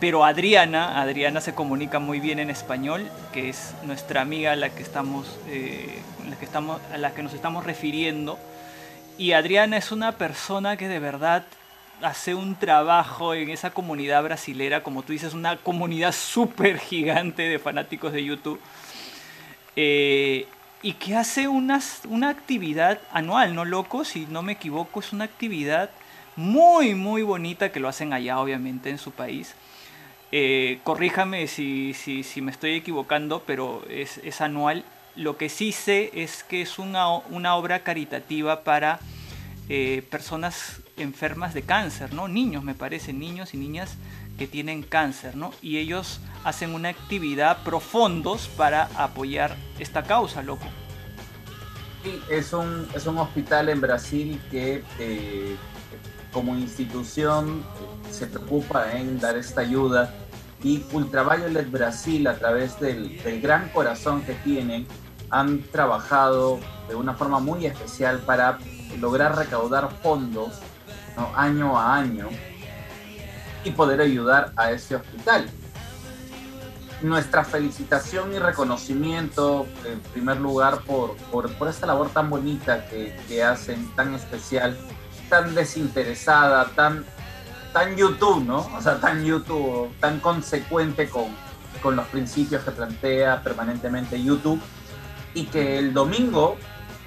pero 0.00 0.24
Adriana, 0.24 1.00
Adriana 1.00 1.40
se 1.40 1.54
comunica 1.54 2.00
muy 2.00 2.18
bien 2.18 2.40
en 2.40 2.50
español, 2.50 3.08
que 3.32 3.50
es 3.50 3.72
nuestra 3.84 4.20
amiga 4.20 4.52
a 4.52 4.56
la 4.56 4.70
que 4.70 4.82
estamos, 4.82 5.38
eh, 5.48 6.00
la 6.28 6.36
que 6.36 6.44
estamos, 6.44 6.80
a 6.92 6.98
la 6.98 7.14
que 7.14 7.22
nos 7.22 7.34
estamos 7.34 7.64
refiriendo. 7.64 8.36
Y 9.18 9.32
Adriana 9.32 9.76
es 9.76 9.92
una 9.92 10.12
persona 10.12 10.76
que 10.76 10.88
de 10.88 10.98
verdad 10.98 11.44
hace 12.02 12.34
un 12.34 12.56
trabajo 12.56 13.34
en 13.34 13.48
esa 13.50 13.70
comunidad 13.70 14.22
brasilera, 14.22 14.82
como 14.82 15.02
tú 15.02 15.12
dices, 15.12 15.34
una 15.34 15.56
comunidad 15.56 16.12
súper 16.12 16.78
gigante 16.78 17.42
de 17.42 17.58
fanáticos 17.58 18.12
de 18.12 18.24
YouTube, 18.24 18.60
eh, 19.76 20.46
y 20.82 20.92
que 20.94 21.16
hace 21.16 21.48
una 21.48 21.80
actividad 22.28 23.00
anual, 23.10 23.54
¿no, 23.54 23.64
loco? 23.64 24.04
Si 24.04 24.26
no 24.26 24.42
me 24.42 24.52
equivoco, 24.52 25.00
es 25.00 25.12
una 25.12 25.24
actividad 25.24 25.90
muy, 26.36 26.94
muy 26.94 27.22
bonita 27.22 27.72
que 27.72 27.80
lo 27.80 27.88
hacen 27.88 28.12
allá, 28.12 28.38
obviamente, 28.38 28.90
en 28.90 28.98
su 28.98 29.10
país. 29.10 29.54
Eh, 30.32 30.80
corríjame 30.84 31.46
si, 31.46 31.94
si, 31.94 32.22
si, 32.22 32.42
me 32.42 32.50
estoy 32.50 32.74
equivocando, 32.74 33.42
pero 33.46 33.82
es, 33.88 34.18
es, 34.18 34.40
anual. 34.40 34.84
Lo 35.16 35.36
que 35.36 35.48
sí 35.48 35.72
sé 35.72 36.10
es 36.14 36.44
que 36.44 36.62
es 36.62 36.78
una, 36.78 37.08
una 37.08 37.56
obra 37.56 37.82
caritativa 37.82 38.64
para 38.64 39.00
eh, 39.68 40.06
personas 40.10 40.82
enfermas 40.96 41.54
de 41.54 41.62
cáncer, 41.62 42.12
¿no? 42.12 42.28
Niños, 42.28 42.62
me 42.62 42.74
parece, 42.74 43.12
niños 43.12 43.54
y 43.54 43.56
niñas 43.56 43.96
que 44.38 44.46
tienen 44.46 44.82
cáncer, 44.82 45.36
¿no? 45.36 45.52
Y 45.62 45.78
ellos 45.78 46.20
hacen 46.44 46.74
una 46.74 46.90
actividad 46.90 47.62
profundos 47.64 48.48
para 48.48 48.84
apoyar 48.96 49.56
esta 49.78 50.02
causa, 50.02 50.42
loco. 50.42 50.66
Sí, 52.04 52.20
es 52.30 52.52
un, 52.52 52.86
es 52.94 53.06
un 53.06 53.18
hospital 53.18 53.68
en 53.70 53.80
Brasil 53.80 54.40
que 54.50 54.84
eh, 54.98 55.56
como 56.32 56.54
institución 56.54 57.64
se 58.10 58.26
preocupa 58.26 58.92
en 58.92 59.18
dar 59.18 59.36
esta 59.36 59.62
ayuda 59.62 60.14
y 60.62 60.84
Ultraviolet 60.92 61.70
Brasil 61.70 62.26
a 62.26 62.38
través 62.38 62.78
del, 62.78 63.20
del 63.22 63.40
gran 63.40 63.68
corazón 63.70 64.22
que 64.22 64.34
tienen 64.34 64.86
han 65.30 65.62
trabajado 65.62 66.60
de 66.88 66.94
una 66.94 67.14
forma 67.14 67.38
muy 67.38 67.66
especial 67.66 68.20
para 68.20 68.58
lograr 68.98 69.36
recaudar 69.36 69.90
fondos 70.02 70.60
año 71.34 71.78
a 71.78 71.96
año 71.96 72.28
y 73.64 73.70
poder 73.70 74.00
ayudar 74.00 74.52
a 74.56 74.70
ese 74.70 74.96
hospital. 74.96 75.48
Nuestra 77.02 77.44
felicitación 77.44 78.32
y 78.32 78.38
reconocimiento, 78.38 79.66
en 79.84 80.00
primer 80.00 80.38
lugar, 80.40 80.80
por, 80.82 81.16
por, 81.30 81.68
esta 81.68 81.86
labor 81.86 82.08
tan 82.10 82.30
bonita 82.30 82.86
que, 82.88 83.18
que, 83.28 83.42
hacen, 83.42 83.94
tan 83.94 84.14
especial, 84.14 84.76
tan 85.28 85.54
desinteresada, 85.54 86.66
tan, 86.74 87.04
tan 87.72 87.96
YouTube, 87.96 88.44
¿no? 88.44 88.60
O 88.76 88.80
sea, 88.80 88.98
tan 88.98 89.24
YouTube, 89.24 89.90
tan 90.00 90.20
consecuente 90.20 91.10
con, 91.10 91.26
con 91.82 91.96
los 91.96 92.06
principios 92.06 92.62
que 92.64 92.70
plantea 92.70 93.42
permanentemente 93.42 94.22
YouTube. 94.22 94.60
Y 95.36 95.44
que 95.44 95.78
el 95.78 95.92
domingo 95.92 96.56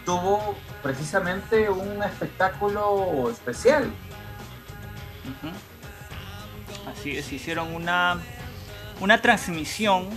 tuvo 0.06 0.56
precisamente 0.84 1.70
un 1.70 2.04
espectáculo 2.04 3.30
especial. 3.32 3.92
Así 6.88 7.18
es, 7.18 7.34
hicieron 7.34 7.74
una, 7.74 8.22
una 9.02 9.20
transmisión 9.20 10.10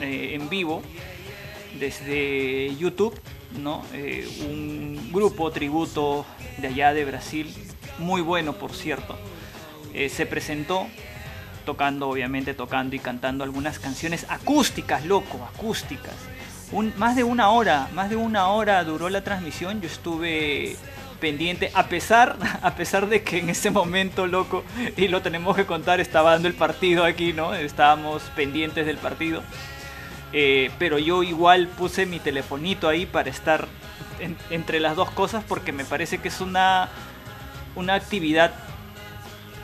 eh, 0.00 0.30
en 0.34 0.48
vivo 0.48 0.82
desde 1.78 2.74
YouTube, 2.76 3.20
¿no? 3.60 3.84
Eh, 3.92 4.26
un 4.48 5.10
grupo 5.12 5.50
tributo 5.50 6.24
de 6.58 6.68
allá 6.68 6.94
de 6.94 7.04
Brasil, 7.04 7.54
muy 7.98 8.22
bueno 8.22 8.54
por 8.54 8.72
cierto, 8.72 9.18
eh, 9.92 10.08
se 10.08 10.24
presentó 10.24 10.86
tocando, 11.66 12.08
obviamente 12.08 12.54
tocando 12.54 12.96
y 12.96 13.00
cantando 13.00 13.44
algunas 13.44 13.78
canciones 13.78 14.24
acústicas, 14.30 15.04
loco, 15.04 15.46
acústicas 15.54 16.14
más 16.82 17.16
de 17.16 17.24
una 17.24 17.50
hora, 17.50 17.88
más 17.94 18.10
de 18.10 18.16
una 18.16 18.48
hora 18.48 18.82
duró 18.84 19.08
la 19.08 19.22
transmisión. 19.22 19.80
Yo 19.80 19.86
estuve 19.86 20.76
pendiente, 21.20 21.70
a 21.74 21.86
pesar, 21.86 22.36
a 22.62 22.74
pesar 22.74 23.08
de 23.08 23.22
que 23.22 23.38
en 23.38 23.50
ese 23.50 23.70
momento, 23.70 24.26
loco, 24.26 24.64
y 24.96 25.08
lo 25.08 25.22
tenemos 25.22 25.56
que 25.56 25.66
contar, 25.66 26.00
estaba 26.00 26.32
dando 26.32 26.48
el 26.48 26.54
partido 26.54 27.04
aquí, 27.04 27.32
¿no? 27.32 27.54
Estábamos 27.54 28.22
pendientes 28.36 28.86
del 28.86 28.98
partido. 28.98 29.42
Eh, 30.32 30.70
pero 30.78 30.98
yo 30.98 31.22
igual 31.22 31.68
puse 31.68 32.06
mi 32.06 32.18
telefonito 32.18 32.88
ahí 32.88 33.06
para 33.06 33.30
estar 33.30 33.68
entre 34.50 34.80
las 34.80 34.96
dos 34.96 35.10
cosas 35.10 35.44
porque 35.46 35.72
me 35.72 35.84
parece 35.84 36.18
que 36.18 36.28
es 36.28 36.40
una, 36.40 36.88
una 37.76 37.94
actividad 37.94 38.52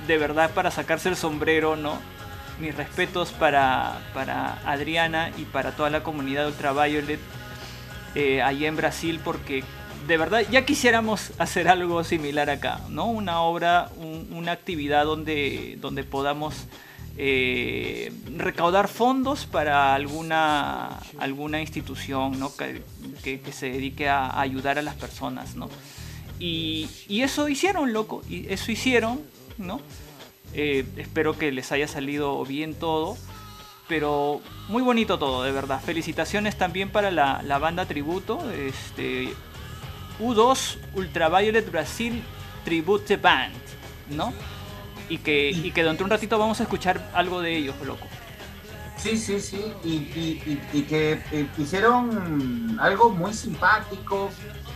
de 0.06 0.18
verdad 0.18 0.50
para 0.50 0.70
sacarse 0.70 1.08
el 1.08 1.16
sombrero, 1.16 1.76
¿no? 1.76 1.98
Mis 2.60 2.74
respetos 2.74 3.32
para, 3.32 3.98
Adriana 4.64 5.30
y 5.38 5.44
para 5.44 5.72
toda 5.72 5.90
la 5.90 6.02
comunidad 6.02 6.46
Ultraviolet 6.46 7.20
eh, 8.14 8.42
allá 8.42 8.68
en 8.68 8.76
Brasil 8.76 9.20
porque 9.22 9.64
de 10.06 10.16
verdad 10.16 10.42
ya 10.50 10.64
quisiéramos 10.64 11.32
hacer 11.38 11.68
algo 11.68 12.04
similar 12.04 12.50
acá, 12.50 12.80
¿no? 12.88 13.06
Una 13.06 13.40
obra, 13.40 13.90
una 14.30 14.52
actividad 14.52 15.04
donde, 15.04 15.76
donde 15.80 16.04
podamos 16.04 16.66
eh, 17.16 18.12
recaudar 18.36 18.88
fondos 18.88 19.46
para 19.46 19.94
alguna, 19.94 21.00
alguna 21.18 21.60
institución 21.60 22.38
¿no? 22.38 22.52
que, 22.56 23.42
se 23.52 23.70
dedique 23.70 24.08
a, 24.08 24.40
ayudar 24.40 24.78
a 24.78 24.82
las 24.82 24.94
personas, 24.94 25.54
¿no? 25.54 25.68
Y, 26.38 26.88
y, 27.08 27.20
eso 27.20 27.50
hicieron, 27.50 27.92
loco, 27.92 28.22
y 28.28 28.50
eso 28.50 28.72
hicieron, 28.72 29.20
¿no? 29.58 29.82
Eh, 30.54 30.84
espero 30.96 31.36
que 31.38 31.52
les 31.52 31.70
haya 31.72 31.88
salido 31.88 32.44
bien 32.44 32.74
todo. 32.74 33.16
pero 33.88 34.40
muy 34.68 34.82
bonito 34.82 35.18
todo, 35.18 35.42
de 35.42 35.50
verdad. 35.52 35.80
Felicitaciones 35.80 36.56
también 36.56 36.90
para 36.90 37.10
la, 37.10 37.42
la 37.42 37.58
banda 37.58 37.86
tributo. 37.86 38.38
Este, 38.52 39.34
U2 40.20 40.78
Ultraviolet 40.94 41.68
Brasil 41.70 42.22
Tribute 42.64 43.16
Band, 43.16 43.54
¿no? 44.10 44.32
Y 45.08 45.18
que, 45.18 45.50
y 45.50 45.72
que 45.72 45.82
dentro 45.82 46.04
de 46.04 46.04
un 46.04 46.10
ratito 46.10 46.38
vamos 46.38 46.60
a 46.60 46.62
escuchar 46.62 47.10
algo 47.14 47.40
de 47.40 47.56
ellos, 47.56 47.74
loco. 47.84 48.06
Sí, 48.96 49.16
sí, 49.16 49.40
sí, 49.40 49.64
y, 49.82 49.88
y, 49.88 50.60
y, 50.74 50.82
que 50.82 51.20
eh, 51.32 51.48
hicieron 51.56 52.78
algo 52.78 53.08
muy 53.10 53.32
simpático, 53.32 54.28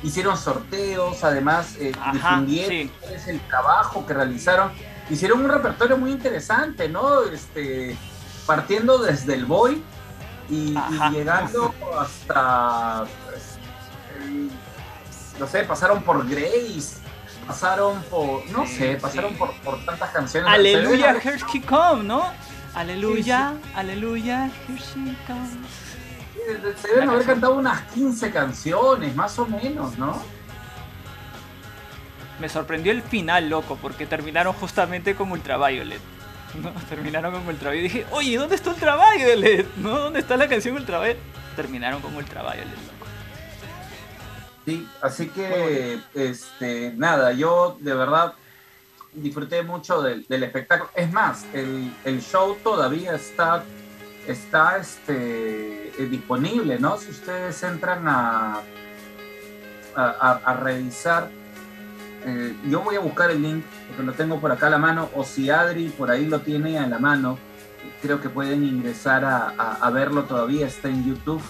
hicieron 0.03 0.39
sorteos, 0.39 1.22
además 1.22 1.77
eh, 1.79 1.93
difundieron 2.11 2.91
es 3.14 3.29
el 3.29 3.39
trabajo 3.41 4.07
que 4.07 4.14
realizaron, 4.14 4.72
hicieron 5.11 5.44
un 5.44 5.50
repertorio 5.50 5.96
muy 5.96 6.11
interesante, 6.11 6.88
¿no? 6.88 7.22
Este, 7.24 7.96
partiendo 8.46 8.98
desde 8.98 9.34
el 9.34 9.46
Boy 9.46 9.82
y, 10.48 10.74
llegando 11.12 11.74
hasta, 11.98 13.05
pues, 13.26 13.59
no 15.38 15.46
sé, 15.46 15.64
pasaron 15.64 16.02
por 16.02 16.28
Grace, 16.28 16.98
pasaron 17.46 18.02
por, 18.05 18.46
no 18.50 18.66
sé, 18.66 18.96
pasaron 18.96 19.34
por, 19.36 19.52
por 19.61 19.84
tantas 19.84 20.11
canciones. 20.11 20.50
Aleluya, 20.50 21.16
Here 21.22 21.38
She 21.38 21.62
Come, 21.62 22.05
¿no? 22.05 22.30
Aleluya, 22.74 23.55
aleluya, 23.76 24.50
here 24.66 24.78
she 24.78 25.16
comes. 25.28 25.50
Se 26.82 26.88
deben 26.88 27.09
haber 27.09 27.24
cantado 27.24 27.55
unas 27.55 27.82
15 27.92 28.32
canciones, 28.32 29.14
más 29.14 29.38
o 29.38 29.46
menos, 29.46 29.96
¿no? 29.96 30.20
Me 32.41 32.49
sorprendió 32.49 32.93
el 32.93 33.03
final, 33.03 33.49
loco, 33.49 33.78
porque 33.80 34.07
terminaron 34.07 34.53
justamente 34.55 35.14
con 35.14 35.30
Ultraviolet. 35.30 36.01
¿no? 36.61 36.72
Terminaron 36.89 37.32
con 37.32 37.47
Ultraviolet. 37.47 37.91
Y 37.91 37.95
dije, 37.95 38.07
oye, 38.11 38.37
¿dónde 38.37 38.57
está 38.57 38.70
Ultraviolet? 38.70 39.66
¿No? 39.76 39.99
¿Dónde 39.99 40.20
está 40.20 40.37
la 40.37 40.49
canción 40.49 40.76
Ultraviolet? 40.76 41.18
Terminaron 41.57 42.01
con 42.01 42.14
Ultraviolet, 42.16 42.66
loco. 42.66 43.05
Sí, 44.64 44.89
así 45.03 45.28
que, 45.28 46.01
este, 46.14 46.95
nada, 46.97 47.32
yo 47.32 47.76
de 47.80 47.95
verdad 47.95 48.35
disfruté 49.12 49.62
mucho 49.62 50.03
del, 50.03 50.24
espectáculo. 50.28 50.91
Es 50.95 51.12
más, 51.12 51.45
el, 51.53 52.20
show 52.22 52.57
todavía 52.62 53.14
está, 53.14 53.62
está 54.26 54.78
este, 54.78 55.89
eh, 56.03 56.09
disponible, 56.11 56.78
¿no? 56.78 56.97
Si 56.97 57.11
ustedes 57.11 57.62
entran 57.62 58.09
a, 58.09 58.62
a, 59.95 60.61
revisar, 60.62 61.28
eh, 62.27 62.57
yo 62.68 62.81
voy 62.83 62.97
a 62.97 63.01
buscar 63.01 63.31
el 63.31 63.43
link 63.43 63.64
porque 63.89 64.03
lo 64.03 64.12
tengo 64.12 64.41
por 64.41 64.51
acá 64.51 64.68
a 64.68 64.70
la 64.70 64.79
mano, 64.79 65.11
o 65.14 65.25
si 65.25 65.51
Adri 65.51 65.89
por 65.89 66.11
ahí 66.11 66.27
lo 66.27 66.41
tiene 66.41 66.79
a 66.79 66.87
la 66.87 66.99
mano, 66.99 67.39
creo 68.03 68.20
que 68.20 68.29
pueden 68.29 68.64
ingresar 68.64 69.25
a, 69.25 69.91
verlo 69.91 70.25
todavía, 70.25 70.66
está 70.66 70.89
en 70.89 71.05
YouTube, 71.05 71.43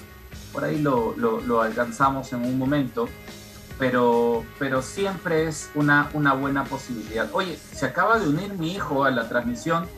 por 0.53 0.64
ahí 0.64 0.81
lo, 0.81 1.62
alcanzamos 1.62 2.33
en 2.33 2.45
un 2.45 2.59
momento 2.59 3.09
pero, 3.77 4.45
pero 4.61 4.83
siempre 4.83 5.49
es 5.49 5.68
una, 5.75 6.09
una 6.12 6.33
buena 6.33 6.62
posibilidad. 6.62 7.29
Oye, 7.33 7.57
se 7.57 7.87
acaba 7.87 8.20
de 8.20 8.29
unir 8.29 8.53
mi 8.55 8.72
hijo 8.72 9.05
a 9.05 9.11
la 9.11 9.29
transmisión. 9.29 9.89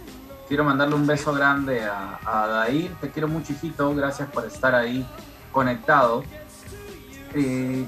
Quiero 0.49 0.65
mandarle 0.65 0.95
un 0.95 1.07
beso 1.07 1.35
grande 1.35 1.85
a, 1.85 2.19
a 2.25 2.47
Dair. 2.47 2.91
Te 3.03 3.11
quiero 3.11 3.29
mucho, 3.29 3.53
hijito. 3.53 3.95
Gracias 3.95 4.31
por 4.31 4.47
estar 4.47 4.75
ahí 4.75 5.07
conectado. 5.53 6.25
Eh, 7.35 7.85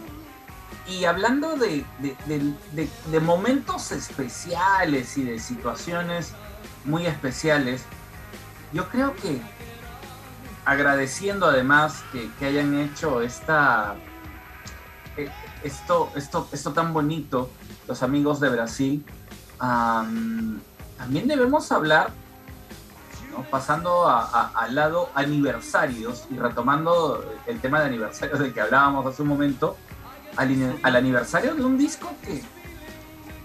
y 0.89 1.05
hablando 1.05 1.57
de, 1.57 1.85
de, 2.27 3.21
momentos 3.21 3.93
especiales 3.93 5.19
y 5.19 5.25
de 5.25 5.39
situaciones 5.39 6.33
muy 6.85 7.07
especiales, 7.07 7.83
yo 8.73 8.89
creo 8.89 9.15
que 9.17 9.41
agradeciendo 10.65 11.47
además 11.47 12.03
que, 12.13 12.31
que 12.39 12.47
hayan 12.47 12.79
hecho 12.79 13.21
esta, 13.21 13.97
eh, 15.17 15.31
esto, 15.63 16.11
esto, 16.15 16.49
esto 16.53 16.73
tan 16.73 16.95
bonito, 16.95 17.51
los 17.87 18.03
amigos 18.03 18.41
de 18.41 18.49
Brasil, 18.49 19.05
también 19.59 21.27
debemos 21.27 21.71
hablar, 21.73 22.13
pasando 23.51 24.09
al 24.09 24.75
lado 24.75 25.11
aniversarios 25.15 26.27
y 26.31 26.39
retomando 26.39 27.25
el 27.47 27.61
tema 27.61 27.81
de 27.81 27.87
aniversarios 27.87 28.39
del 28.39 28.53
que 28.53 28.61
hablábamos 28.61 29.07
hace 29.07 29.23
un 29.23 29.29
momento, 29.29 29.77
al, 30.39 30.97
aniversario 30.97 31.55
de 31.55 31.65
un 31.65 31.77
disco 31.77 32.13
que, 32.23 32.43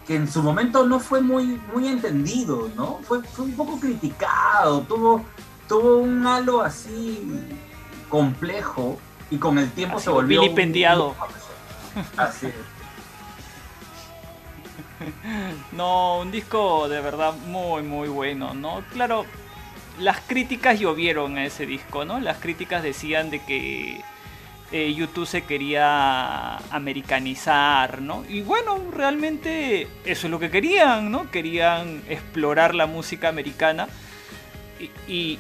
que 0.06 0.16
en 0.16 0.32
su 0.32 0.44
momento 0.44 0.86
no 0.86 1.00
fue 1.00 1.22
muy, 1.22 1.60
muy 1.74 1.88
entendido, 1.88 2.70
¿no? 2.76 3.00
Fue, 3.04 3.20
un 3.40 3.54
poco 3.54 3.80
criticado, 3.80 4.82
tuvo, 4.82 5.26
tuvo 5.68 5.98
un 5.98 6.26
halo 6.26 6.62
así 6.62 7.28
complejo 8.10 9.00
y 9.32 9.38
con 9.38 9.58
el 9.58 9.72
tiempo 9.72 10.00
se 10.00 10.10
volvió... 10.10 10.42
Vilipendiado. 10.42 11.16
Así 12.18 12.48
No, 15.72 16.20
un 16.20 16.32
disco 16.32 16.88
de 16.88 17.02
verdad 17.02 17.34
muy, 17.48 17.82
muy 17.82 18.08
bueno, 18.08 18.54
¿no? 18.54 18.84
Claro, 18.94 19.26
las 20.00 20.20
críticas 20.22 20.80
llovieron 20.80 21.38
a 21.38 21.46
ese 21.46 21.66
disco, 21.66 22.06
¿no? 22.06 22.20
Las 22.20 22.38
críticas 22.38 22.84
decían 22.84 23.30
de 23.30 23.44
que 23.44 24.02
eh, 24.74 24.94
YouTube 24.94 25.26
se 25.26 25.44
quería 25.44 26.58
americanizar, 26.74 28.02
¿no? 28.02 28.26
Y 28.28 28.42
bueno, 28.42 28.80
realmente 28.92 29.88
eso 30.04 30.28
es 30.28 30.32
lo 30.32 30.40
que 30.40 30.50
querían, 30.50 31.12
¿no? 31.12 31.32
Querían 31.32 32.02
explorar 32.10 32.76
la 32.76 32.88
música 32.88 33.30
americana. 33.30 33.88
y, 35.08 35.40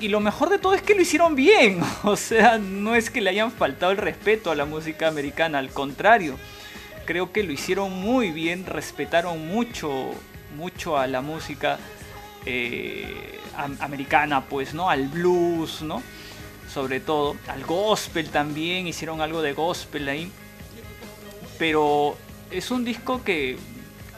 y 0.00 0.08
lo 0.08 0.20
mejor 0.20 0.48
de 0.48 0.58
todo 0.58 0.74
es 0.74 0.82
que 0.82 0.94
lo 0.94 1.02
hicieron 1.02 1.34
bien. 1.34 1.80
O 2.02 2.16
sea, 2.16 2.58
no 2.58 2.94
es 2.94 3.10
que 3.10 3.20
le 3.20 3.30
hayan 3.30 3.52
faltado 3.52 3.92
el 3.92 3.98
respeto 3.98 4.50
a 4.50 4.54
la 4.54 4.64
música 4.64 5.08
americana, 5.08 5.58
al 5.58 5.70
contrario. 5.70 6.38
Creo 7.04 7.32
que 7.32 7.42
lo 7.42 7.52
hicieron 7.52 7.92
muy 7.92 8.30
bien, 8.30 8.66
respetaron 8.66 9.46
mucho, 9.46 10.10
mucho 10.56 10.96
a 10.96 11.06
la 11.06 11.20
música 11.20 11.78
eh, 12.46 13.38
americana, 13.80 14.44
pues, 14.46 14.74
¿no? 14.74 14.88
Al 14.88 15.08
blues, 15.08 15.82
¿no? 15.82 16.02
Sobre 16.72 17.00
todo, 17.00 17.36
al 17.48 17.64
gospel 17.64 18.30
también, 18.30 18.86
hicieron 18.86 19.20
algo 19.20 19.42
de 19.42 19.52
gospel 19.52 20.08
ahí. 20.08 20.32
Pero 21.58 22.16
es 22.50 22.70
un 22.70 22.84
disco 22.84 23.22
que 23.24 23.58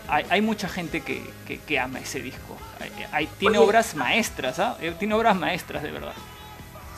hay, 0.09 0.43
mucha 0.43 0.69
gente 0.69 1.01
que 1.01 1.81
ama 1.81 2.01
ese 2.01 2.21
disco 2.21 2.59
tiene 3.39 3.59
obras 3.59 3.95
maestras, 3.95 4.59
¿ah? 4.59 4.77
Eh, 4.81 4.95
tiene 4.99 5.15
obras 5.15 5.37
maestras 5.37 5.83
de 5.83 5.91
verdad. 5.91 6.15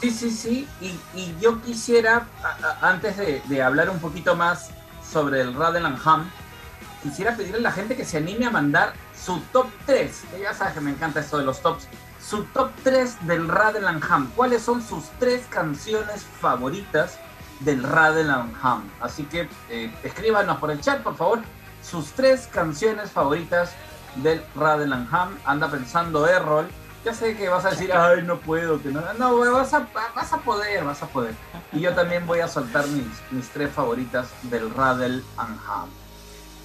Sí, 0.01 0.11
sí, 0.11 0.31
sí. 0.31 0.69
Y, 0.81 1.35
yo 1.41 1.63
quisiera, 1.63 2.27
antes 2.81 3.17
de, 3.17 3.63
hablar 3.63 3.91
un 3.91 4.01
poquito 4.01 4.37
más 4.37 4.71
sobre 5.09 5.41
el 5.41 5.55
Ham, 6.05 6.31
quisiera 7.03 7.37
pedirle 7.37 7.59
a 7.59 7.63
la 7.63 7.73
gente 7.73 7.97
que 7.97 8.05
se 8.05 8.19
anime 8.19 8.47
a 8.47 8.51
mandar 8.51 8.93
su 9.15 9.41
top 9.53 9.69
3. 9.87 10.25
Ya 10.41 10.53
sabes 10.53 10.75
que 10.75 10.81
me 10.81 10.91
encanta 10.91 11.21
esto 11.21 11.39
de 11.39 11.45
los 11.45 11.61
tops. 11.61 11.87
Su 12.27 12.45
top 12.45 12.71
3 12.83 13.27
del 13.27 13.51
Ham. 13.51 14.31
¿Cuáles 14.35 14.63
son 14.63 14.83
sus 14.83 15.05
tres 15.19 15.47
canciones 15.51 16.25
favoritas 16.41 17.19
del 17.61 17.85
Ham? 17.85 18.91
Así 19.01 19.25
que 19.25 19.49
eh, 19.69 19.95
escríbanos 20.03 20.59
por 20.59 20.71
el 20.71 20.81
chat, 20.81 21.03
por 21.03 21.17
favor, 21.17 21.41
sus 21.83 22.13
tres 22.13 22.49
canciones 22.51 23.11
favoritas 23.11 23.73
del 24.17 24.43
Radelanham. 24.57 25.37
Anda 25.45 25.71
pensando 25.71 26.27
Errol. 26.27 26.67
Ya 27.05 27.13
sé 27.13 27.37
que 27.37 27.51
vas 27.51 27.67
a 27.67 27.71
decir, 27.71 27.93
ay, 27.95 28.23
no 28.23 28.39
puedo, 28.39 28.83
que 28.83 28.89
no. 28.89 29.03
No, 29.19 29.37
vas 29.53 29.75
a, 29.75 29.87
vas 30.15 30.33
a 30.33 30.39
poder, 30.39 30.83
vas 30.85 31.03
a 31.03 31.07
poder. 31.07 31.35
Y 31.73 31.81
yo 31.81 31.95
también 31.95 32.27
voy 32.27 32.41
a 32.41 32.49
soltar 32.49 32.87
mis, 32.87 33.07
mis 33.31 33.51
tres 33.51 33.71
favoritas 33.71 34.29
del 34.45 34.71
Radel 34.71 35.23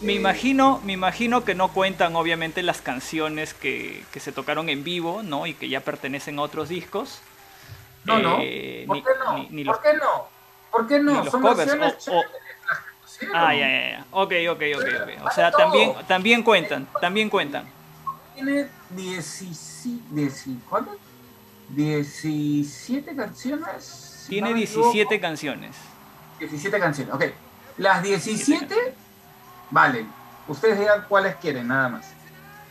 Me 0.01 0.13
imagino, 0.13 0.81
me 0.85 0.93
imagino 0.93 1.43
que 1.43 1.55
no 1.55 1.69
cuentan 1.73 2.15
obviamente 2.15 2.63
las 2.63 2.81
canciones 2.81 3.53
que, 3.53 4.03
que, 4.11 4.19
se 4.19 4.31
tocaron 4.31 4.69
en 4.69 4.83
vivo, 4.83 5.23
¿no? 5.23 5.45
Y 5.45 5.53
que 5.53 5.67
ya 5.67 5.81
pertenecen 5.81 6.39
a 6.39 6.43
otros 6.43 6.69
discos. 6.69 7.21
No, 8.05 8.19
no. 8.19 8.37
Eh, 8.41 8.85
¿Por, 8.87 9.03
qué 9.03 9.09
no? 9.19 9.73
¿Por 9.73 9.81
qué 9.81 9.93
no? 9.93 10.27
¿Por 10.71 10.87
qué 10.87 10.99
no? 10.99 11.29
Son 11.29 11.41
canciones 11.43 12.09
Ah, 13.33 13.53
ya, 13.53 13.67
ya, 13.67 13.91
ya. 13.91 14.05
Ok, 14.11 14.33
ok, 14.49 14.61
ok, 14.77 14.85
ok. 15.01 15.25
O 15.25 15.31
sea, 15.31 15.51
también, 15.51 15.93
también 16.07 16.43
cuentan, 16.43 16.87
también 17.01 17.29
cuentan. 17.29 17.65
Tiene 18.35 18.67
17, 18.91 20.31
¿cuántas? 20.69 20.95
17 21.69 23.15
canciones. 23.15 24.25
Tiene 24.29 24.53
17 24.53 25.19
canciones. 25.19 25.75
17 26.39 26.79
canciones, 26.79 27.13
ok. 27.13 27.23
Las 27.77 28.01
17 28.03 28.93
vale. 29.71 30.05
Ustedes 30.47 30.79
digan 30.79 31.05
cuáles 31.07 31.35
quieren, 31.35 31.67
nada 31.67 31.89
más. 31.89 32.07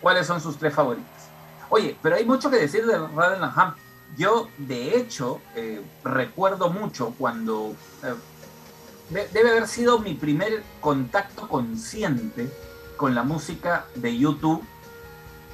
¿Cuáles 0.00 0.26
son 0.26 0.40
sus 0.40 0.56
tres 0.58 0.74
favoritas? 0.74 1.28
Oye, 1.70 1.96
pero 2.02 2.16
hay 2.16 2.24
mucho 2.24 2.50
que 2.50 2.56
decir 2.56 2.86
de 2.86 2.98
Raden 2.98 3.42
Ham. 3.42 3.74
Yo, 4.16 4.48
de 4.56 4.96
hecho, 4.96 5.40
eh, 5.54 5.82
recuerdo 6.02 6.70
mucho 6.70 7.14
cuando 7.18 7.74
eh, 8.02 9.26
debe 9.32 9.50
haber 9.50 9.68
sido 9.68 9.98
mi 9.98 10.14
primer 10.14 10.62
contacto 10.80 11.46
consciente 11.48 12.50
con 12.96 13.14
la 13.14 13.22
música 13.22 13.84
de 13.94 14.16
YouTube. 14.16 14.64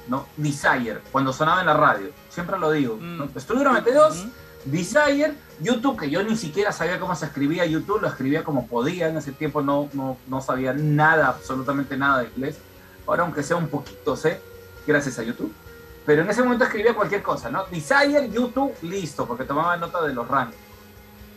¿no? 0.07 0.25
Desire, 0.37 1.01
cuando 1.11 1.33
sonaba 1.33 1.61
en 1.61 1.67
la 1.67 1.73
radio, 1.73 2.09
siempre 2.29 2.57
lo 2.59 2.71
digo. 2.71 2.97
¿no? 2.99 3.25
Mm. 3.25 3.37
Estudio 3.37 3.63
92, 3.63 4.19
Ujú. 4.19 4.31
Desire, 4.65 5.33
YouTube, 5.61 5.99
que 5.99 6.09
yo 6.09 6.23
ni 6.23 6.35
siquiera 6.35 6.71
sabía 6.71 6.99
cómo 6.99 7.15
se 7.15 7.25
escribía 7.25 7.65
YouTube, 7.65 8.01
lo 8.01 8.07
escribía 8.07 8.43
como 8.43 8.67
podía, 8.67 9.09
en 9.09 9.17
ese 9.17 9.31
tiempo 9.31 9.61
no, 9.61 9.89
no, 9.93 10.17
no 10.27 10.41
sabía 10.41 10.73
nada, 10.73 11.27
absolutamente 11.27 11.95
nada 11.95 12.21
de 12.21 12.29
inglés. 12.29 12.57
Ahora, 13.05 13.23
aunque 13.23 13.43
sea 13.43 13.57
un 13.57 13.67
poquito, 13.67 14.15
sé, 14.15 14.41
gracias 14.87 15.19
a 15.19 15.23
YouTube. 15.23 15.53
Pero 16.05 16.23
en 16.23 16.29
ese 16.29 16.43
momento 16.43 16.65
escribía 16.65 16.93
cualquier 16.93 17.21
cosa, 17.21 17.49
¿no? 17.49 17.65
Desire, 17.65 18.29
YouTube, 18.31 18.73
listo, 18.81 19.27
porque 19.27 19.43
tomaba 19.43 19.77
nota 19.77 20.01
de 20.03 20.13
los 20.13 20.27
rankings. 20.27 20.61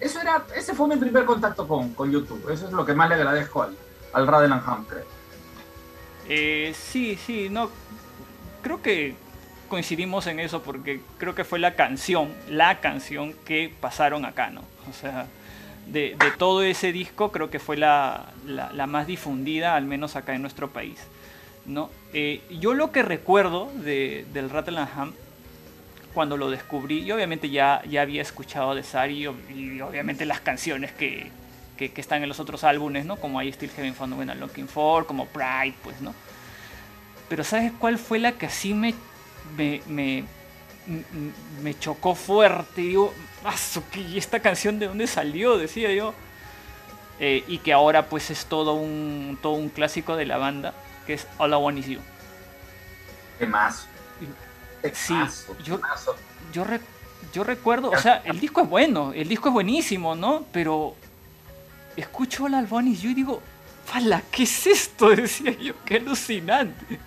Eso 0.01 0.21
era, 0.21 0.45
ese 0.55 0.75
fue 0.75 0.89
mi 0.89 0.97
primer 0.97 1.25
contacto 1.25 1.67
con, 1.67 1.93
con 1.95 2.11
YouTube. 2.11 2.51
Eso 2.51 2.67
es 2.67 2.73
lo 2.73 2.85
que 2.85 2.95
más 2.95 3.09
le 3.09 3.17
agradezco 3.17 3.63
al, 3.63 3.77
al 4.13 4.27
Radeland 4.27 4.63
Ham, 4.67 4.85
creo. 4.85 5.05
Eh, 6.29 6.75
sí, 6.75 7.19
sí, 7.25 7.49
no. 7.51 7.71
Creo 8.63 8.83
que 8.83 9.17
coincidimos 9.69 10.27
en 10.27 10.41
eso 10.41 10.63
porque 10.63 11.01
creo 11.19 11.35
que 11.35 11.45
fue 11.45 11.59
la 11.59 11.75
canción, 11.75 12.33
la 12.49 12.81
canción 12.81 13.35
que 13.45 13.73
pasaron 13.81 14.25
acá, 14.25 14.51
¿no? 14.51 14.63
O 14.89 14.93
sea, 14.93 15.27
de, 15.87 16.17
todo 16.37 16.63
ese 16.63 16.93
disco 16.93 17.33
creo 17.33 17.51
que 17.51 17.59
fue 17.59 17.77
la, 17.77 18.33
más 18.89 19.07
difundida, 19.07 19.77
al 19.77 19.85
menos 19.85 20.17
acá 20.17 20.35
en 20.35 20.43
nuestro 20.43 20.71
país, 20.71 20.99
¿no? 21.67 21.91
Eh, 22.13 22.43
yo 22.61 22.75
lo 22.75 22.93
que 22.93 23.03
recuerdo 23.03 23.71
de, 23.75 24.27
del 24.33 24.51
Rattle 24.51 24.79
and 24.79 24.89
Ham, 24.97 25.15
cuando 26.15 26.37
lo 26.37 26.51
descubrí, 26.51 27.01
y 27.01 27.13
obviamente 27.13 27.51
ya, 27.51 27.83
ya 27.89 28.03
había 28.03 28.23
escuchado 28.23 28.75
de 28.75 28.83
Sari 28.83 29.29
y, 29.55 29.81
obviamente 29.81 30.25
las 30.25 30.41
canciones 30.41 30.93
que, 30.93 31.31
que, 31.77 31.93
que 31.93 32.01
están 32.01 32.23
en 32.23 32.29
los 32.29 32.41
otros 32.41 32.65
álbumes, 32.65 33.05
¿no? 33.05 33.17
Como 33.17 33.41
I 33.41 33.53
Still 33.53 33.71
Having 33.77 33.95
Fun 33.95 34.13
When 34.15 34.29
I'm 34.29 34.41
Looking 34.41 34.69
For, 34.69 35.07
como 35.07 35.27
Pride, 35.27 35.75
pues, 35.83 36.01
¿no? 36.01 36.15
Pero 37.29 37.45
¿sabes 37.45 37.73
cuál 37.79 37.99
fue 37.99 38.19
la 38.19 38.33
que 38.33 38.47
así 38.47 38.73
me, 38.73 38.95
me, 39.57 39.81
me, 39.87 40.25
me 41.63 41.79
chocó 41.79 42.15
fuerte? 42.15 42.81
Digo, 42.83 43.13
"Asu, 43.45 43.83
¿qué- 43.91 44.01
¿y 44.01 44.19
esta 44.19 44.41
canción 44.41 44.79
de 44.79 44.87
dónde 44.87 45.07
salió? 45.07 45.57
Decía 45.59 45.93
yo. 45.93 46.15
Eh, 47.21 47.43
y 47.49 47.59
que 47.59 47.73
ahora 47.73 48.07
pues 48.07 48.31
es 48.31 48.47
todo 48.47 48.75
un, 48.75 49.39
todo 49.43 49.55
un 49.55 49.71
clásico 49.71 50.15
de 50.17 50.25
la 50.25 50.37
banda, 50.39 50.73
que 51.07 51.15
es 51.15 51.27
All 51.39 51.51
I 51.51 51.57
Want 51.57 51.79
Is 51.79 51.87
You. 51.87 52.01
Temazo. 53.39 53.87
Sí, 54.93 55.15
Temazo, 55.15 55.57
yo-. 55.65 55.81
Yo, 56.53 56.65
re- 56.65 56.81
yo 57.33 57.43
recuerdo, 57.45 57.91
o 57.91 57.99
sea, 57.99 58.23
el 58.25 58.39
disco 58.39 58.61
es 58.63 58.69
bueno, 58.69 59.13
el 59.13 59.29
disco 59.29 59.49
es 59.49 59.53
buenísimo, 59.53 60.15
¿no? 60.15 60.45
Pero 60.53 60.95
escucho 61.97 62.45
All 62.45 62.53
I 62.53 62.65
Want 62.71 62.87
Is 62.89 63.03
You 63.03 63.11
y 63.11 63.15
digo, 63.15 63.43
¡Fala! 63.89 64.23
¿Qué 64.31 64.43
es 64.43 64.67
esto? 64.67 65.09
Decía 65.17 65.53
yo, 65.53 65.73
qué 65.87 65.97
alucinante. 65.97 67.01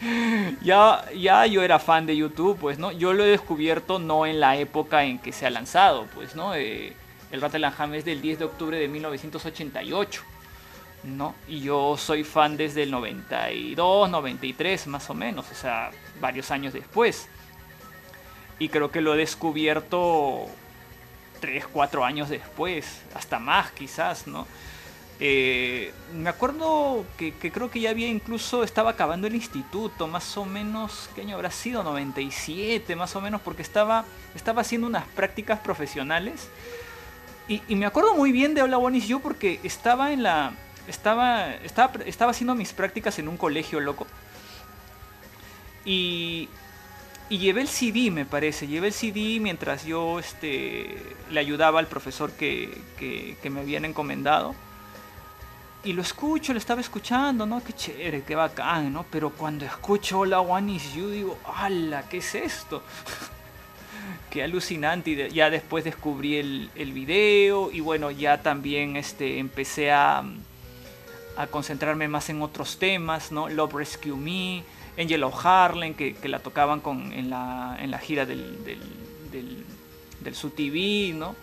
Ya, 0.63 1.05
ya 1.15 1.45
yo 1.45 1.61
era 1.61 1.77
fan 1.77 2.07
de 2.07 2.17
YouTube, 2.17 2.57
pues, 2.57 2.79
¿no? 2.79 2.91
Yo 2.91 3.13
lo 3.13 3.23
he 3.23 3.27
descubierto 3.27 3.99
no 3.99 4.25
en 4.25 4.39
la 4.39 4.57
época 4.57 5.03
en 5.03 5.19
que 5.19 5.31
se 5.31 5.45
ha 5.45 5.51
lanzado, 5.51 6.07
pues, 6.15 6.35
¿no? 6.35 6.55
Eh, 6.55 6.95
el 7.31 7.39
Rattle 7.39 7.69
Ham 7.77 7.93
es 7.93 8.03
del 8.03 8.19
10 8.19 8.39
de 8.39 8.45
octubre 8.45 8.79
de 8.79 8.87
1988, 8.87 10.23
¿no? 11.03 11.35
Y 11.47 11.59
yo 11.59 11.97
soy 11.97 12.23
fan 12.23 12.57
desde 12.57 12.81
el 12.81 12.89
92, 12.89 14.09
93, 14.09 14.87
más 14.87 15.07
o 15.11 15.13
menos, 15.13 15.51
o 15.51 15.55
sea, 15.55 15.91
varios 16.19 16.49
años 16.49 16.73
después. 16.73 17.29
Y 18.57 18.69
creo 18.69 18.89
que 18.89 19.01
lo 19.01 19.13
he 19.13 19.17
descubierto 19.17 20.47
3, 21.41 21.67
4 21.71 22.03
años 22.03 22.29
después, 22.29 23.03
hasta 23.13 23.37
más 23.37 23.69
quizás, 23.71 24.25
¿no? 24.25 24.47
Eh, 25.23 25.93
me 26.15 26.29
acuerdo 26.29 27.05
que, 27.15 27.31
creo 27.31 27.69
que 27.69 27.79
ya 27.79 27.91
había 27.91 28.07
incluso, 28.07 28.63
estaba 28.63 28.89
acabando 28.89 29.27
el 29.27 29.35
instituto, 29.35 30.07
más 30.07 30.35
o 30.35 30.45
menos, 30.45 31.11
¿qué 31.13 31.21
año 31.21 31.35
habrá 31.35 31.51
sido? 31.51 31.83
97, 31.83 32.95
más 32.95 33.15
o 33.15 33.21
menos, 33.21 33.39
porque 33.39 33.61
estaba, 33.61 34.03
estaba 34.33 34.61
haciendo 34.61 34.87
unas 34.87 35.05
prácticas 35.09 35.59
profesionales. 35.59 36.49
Y, 37.47 37.61
me 37.75 37.85
acuerdo 37.85 38.15
muy 38.15 38.31
bien 38.31 38.55
de 38.55 38.63
Hola 38.63 38.77
Bonis 38.77 39.07
yo 39.07 39.19
porque 39.19 39.59
estaba 39.63 40.11
en 40.11 40.23
la... 40.23 40.53
Estaba, 40.87 41.53
estaba, 41.53 41.93
estaba 42.05 42.31
haciendo 42.31 42.55
mis 42.55 42.73
prácticas 42.73 43.19
en 43.19 43.27
un 43.27 43.37
colegio 43.37 43.79
loco. 43.79 44.07
Y, 45.85 46.49
y 47.29 47.37
llevé 47.37 47.61
el 47.61 47.67
CD, 47.67 48.09
me 48.09 48.25
parece. 48.25 48.65
Llevé 48.65 48.87
el 48.87 48.93
CD 48.93 49.39
mientras 49.39 49.85
yo 49.85 50.17
este, 50.17 50.97
le 51.29 51.39
ayudaba 51.39 51.79
al 51.79 51.87
profesor 51.87 52.31
que, 52.31 52.75
que 52.97 53.49
me 53.51 53.59
habían 53.59 53.85
encomendado. 53.85 54.55
Y 55.83 55.93
lo 55.93 56.03
escucho, 56.03 56.53
lo 56.53 56.59
estaba 56.59 56.79
escuchando, 56.79 57.47
¿no? 57.47 57.63
Qué 57.63 57.73
chévere, 57.73 58.21
qué 58.21 58.35
bacán, 58.35 58.93
¿no? 58.93 59.03
Pero 59.09 59.31
cuando 59.31 59.65
escucho 59.65 60.19
Hola 60.19 60.39
One 60.39 60.73
Is 60.73 60.93
You, 60.93 61.09
digo, 61.09 61.39
¡hala! 61.43 62.07
¿Qué 62.07 62.17
es 62.17 62.35
esto? 62.35 62.83
qué 64.29 64.43
alucinante. 64.43 65.09
Y 65.09 65.33
ya 65.33 65.49
después 65.49 65.83
descubrí 65.83 66.37
el, 66.37 66.69
el 66.75 66.93
video 66.93 67.71
y 67.71 67.79
bueno, 67.79 68.11
ya 68.11 68.43
también 68.43 68.95
este, 68.95 69.39
empecé 69.39 69.91
a, 69.91 70.23
a 71.35 71.47
concentrarme 71.47 72.07
más 72.07 72.29
en 72.29 72.43
otros 72.43 72.77
temas, 72.77 73.31
¿no? 73.31 73.49
Love 73.49 73.73
Rescue 73.73 74.15
Me, 74.15 74.63
Angel 75.01 75.23
of 75.23 75.43
Harlem, 75.43 75.95
que, 75.95 76.13
que 76.13 76.29
la 76.29 76.37
tocaban 76.37 76.81
con, 76.81 77.11
en, 77.11 77.31
la, 77.31 77.75
en 77.79 77.89
la 77.89 77.97
gira 77.97 78.27
del, 78.27 78.63
del, 78.63 78.79
del, 79.31 79.65
del 80.19 80.35
Su 80.35 80.51
TV, 80.51 81.13
¿no? 81.15 81.35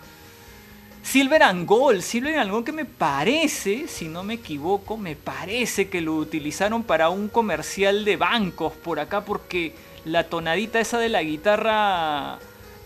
Silver 1.09 1.43
and 1.43 1.67
Gold, 1.67 2.03
Silver 2.03 2.37
and 2.39 2.51
Gold 2.51 2.67
que 2.67 2.73
me 2.73 2.85
parece, 2.85 3.89
si 3.89 4.09
no 4.09 4.25
me 4.25 4.35
equivoco, 4.35 4.99
me 4.99 5.17
parece 5.17 5.89
que 5.89 6.03
lo 6.03 6.15
utilizaron 6.17 6.83
para 6.83 7.09
un 7.09 7.29
comercial 7.29 8.05
de 8.05 8.19
bancos 8.19 8.75
por 8.75 9.01
acá 9.01 9.25
porque 9.25 9.73
la 10.05 10.25
tonadita 10.25 10.81
esa 10.81 10.99
de 10.99 11.09
la 11.09 11.23
guitarra 11.23 12.39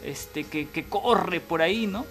este, 0.05 0.45
que, 0.45 0.85
corre 0.89 1.41
por 1.41 1.63
ahí, 1.63 1.89
¿no? 1.89 2.07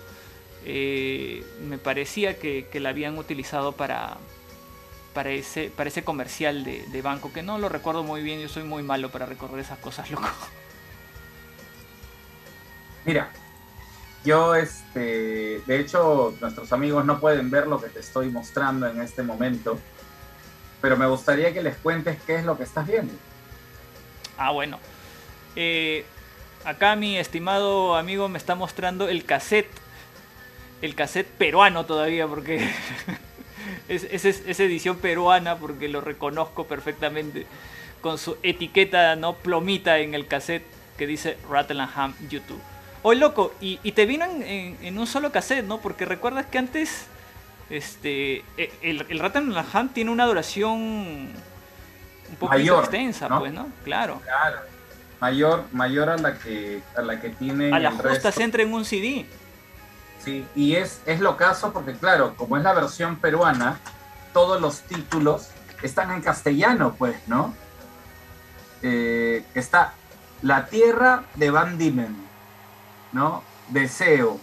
Eh, 0.66 1.46
me 1.66 1.78
parecía 1.78 2.38
que, 2.38 2.68
la 2.74 2.90
habían 2.90 3.18
utilizado 3.18 3.72
para, 3.72 4.18
para, 5.14 5.30
ese, 5.30 5.70
para 5.74 5.88
ese 5.88 6.04
comercial 6.04 6.66
de, 6.66 6.86
de 6.88 7.02
banco, 7.02 7.32
que 7.32 7.42
no 7.42 7.58
lo 7.58 7.70
recuerdo 7.70 8.04
muy 8.04 8.22
bien, 8.22 8.42
yo 8.42 8.50
soy 8.50 8.64
muy 8.64 8.84
malo 8.84 9.12
para 9.12 9.26
recordar 9.26 9.60
esas 9.60 9.80
cosas, 9.80 10.12
loco. 10.12 10.28
Mira, 13.06 13.32
yo, 14.24 14.56
este, 14.56 15.62
de 15.66 15.80
hecho, 15.80 16.34
nuestros 16.42 16.72
amigos 16.74 17.06
no 17.06 17.20
pueden 17.20 17.50
ver 17.50 17.68
lo 17.68 17.82
que 17.82 17.90
te 17.90 18.00
estoy 18.00 18.30
mostrando 18.30 18.88
en 18.88 19.02
este 19.02 19.24
momento, 19.24 19.80
pero 20.82 20.98
me 20.98 21.06
gustaría 21.08 21.54
que 21.54 21.62
les 21.64 21.76
cuentes 21.78 22.18
qué 22.26 22.36
es 22.36 22.46
lo 22.46 22.58
que 22.58 22.64
estás 22.64 22.88
viendo. 22.88 23.14
Ah, 24.38 24.52
bueno. 24.52 24.80
Eh, 25.56 26.06
acá 26.64 26.96
mi 26.96 27.18
estimado 27.18 27.96
amigo 27.96 28.30
me 28.30 28.38
está 28.38 28.56
mostrando 28.56 29.10
el 29.10 29.26
cassette. 29.26 29.70
El 30.82 30.96
cassette 30.96 31.28
peruano 31.28 31.86
todavía, 31.86 32.28
porque 32.28 32.68
es, 33.88 34.04
es, 34.04 34.26
es- 34.26 34.60
edición 34.60 34.98
peruana, 34.98 35.58
porque 35.58 35.88
lo 35.88 36.02
reconozco 36.02 36.66
perfectamente. 36.66 37.46
Con 38.02 38.18
su 38.18 38.38
etiqueta, 38.42 39.16
¿no? 39.16 39.34
Plomita 39.36 40.00
en 40.00 40.16
el 40.16 40.26
cassette 40.28 40.66
que 40.98 41.06
dice 41.06 41.38
Rattle 41.50 41.82
and 41.82 41.92
Ham 41.96 42.16
YouTube. 42.30 42.62
Oye, 43.04 43.20
loco, 43.20 43.54
y, 43.62 43.80
y 43.84 43.94
te 43.94 44.06
vino 44.06 44.26
en, 44.26 44.44
en- 44.44 44.78
en 44.82 44.98
un 45.00 45.08
solo 45.08 45.32
cassette, 45.32 45.66
¿no? 45.66 45.80
Porque 45.80 46.06
recuerdas 46.06 46.46
que 46.46 46.58
antes 46.60 47.06
este 47.70 48.44
e- 48.58 48.72
el, 48.82 49.06
el 49.10 49.22
Ham 49.74 49.90
tiene 49.90 50.12
una 50.12 50.26
duración 50.26 50.78
un 50.80 52.36
poco 52.40 52.54
Mayor, 52.54 52.84
extensa, 52.84 53.28
¿no? 53.30 53.40
pues, 53.40 53.54
¿no? 53.54 53.68
Claro. 53.84 54.22
Claro. 54.24 54.60
Mayor, 55.20 55.66
mayor 55.72 56.10
a 56.10 56.18
la 56.18 56.38
que 56.38 56.82
a 56.96 57.02
la 57.02 57.20
que 57.22 57.30
tiene 57.30 57.72
A 57.74 57.80
la 57.80 57.90
el 57.90 57.96
justa 57.96 58.10
resto. 58.10 58.32
se 58.32 58.44
entra 58.44 58.64
en 58.64 58.74
un 58.74 58.86
CD. 58.86 59.26
Sí, 60.24 60.46
y 60.56 60.76
es, 60.76 61.02
es 61.06 61.20
lo 61.20 61.36
caso 61.38 61.74
porque, 61.74 61.94
claro, 61.94 62.36
como 62.36 62.58
es 62.58 62.64
la 62.64 62.74
versión 62.74 63.16
peruana, 63.18 63.80
todos 64.34 64.62
los 64.62 64.82
títulos 64.82 65.50
están 65.82 66.12
en 66.12 66.22
castellano, 66.22 66.96
pues, 66.98 67.16
¿no? 67.28 67.54
Eh, 68.84 69.44
está 69.56 69.94
La 70.42 70.68
Tierra 70.68 71.24
de 71.36 71.50
Van 71.52 71.78
Diemen, 71.78 72.16
¿no? 73.12 73.44
Deseo. 73.70 74.40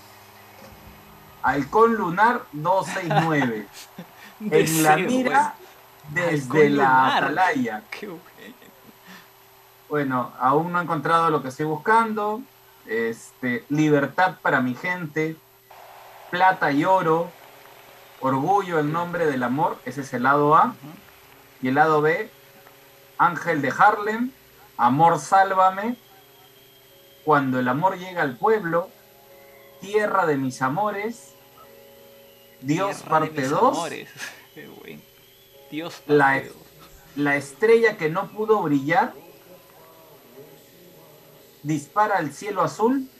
Halcón 1.42 1.94
Lunar 1.94 2.42
269. 2.52 3.66
en 4.40 4.82
la 4.82 4.96
Deseo, 4.96 5.08
mira 5.08 5.54
desde 6.10 6.66
Halcón 6.66 6.76
la 6.76 6.84
Lunar. 6.84 7.24
atalaya. 7.24 7.82
Qué 7.90 8.06
güey. 8.06 8.20
Bueno, 9.88 10.32
aún 10.38 10.72
no 10.72 10.80
he 10.80 10.82
encontrado 10.82 11.30
lo 11.30 11.42
que 11.42 11.48
estoy 11.48 11.66
buscando. 11.66 12.42
Este, 12.86 13.64
libertad 13.68 14.36
para 14.42 14.60
mi 14.60 14.74
gente, 14.74 15.36
plata 16.30 16.72
y 16.72 16.84
oro, 16.84 17.30
orgullo 18.20 18.78
en 18.78 18.92
nombre 18.92 19.26
del 19.26 19.42
amor, 19.42 19.78
ese 19.84 20.02
es 20.02 20.12
el 20.14 20.22
lado 20.24 20.54
A. 20.56 20.74
Y 21.60 21.68
el 21.68 21.74
lado 21.74 22.00
B, 22.00 22.30
ángel 23.18 23.62
de 23.62 23.72
Harlem, 23.76 24.30
amor 24.76 25.18
sálvame, 25.18 25.96
cuando 27.28 27.58
el 27.58 27.68
amor 27.68 27.98
llega 27.98 28.22
al 28.22 28.38
pueblo, 28.38 28.88
tierra 29.82 30.24
de 30.24 30.38
mis 30.38 30.62
amores, 30.62 31.34
Dios 32.62 32.96
Tierra 32.96 33.10
parte 33.10 33.42
mis 33.42 33.50
2, 33.50 33.60
amores. 33.60 34.08
Qué 34.54 34.66
güey. 34.66 34.98
Dios 35.70 36.00
La- 36.06 36.42
la 37.16 37.36
estrella 37.36 37.98
que 37.98 38.08
no 38.08 38.28
pudo 38.28 38.62
brillar, 38.62 39.12
dispara 41.62 42.16
al 42.16 42.32
cielo 42.32 42.62
azul 42.62 43.10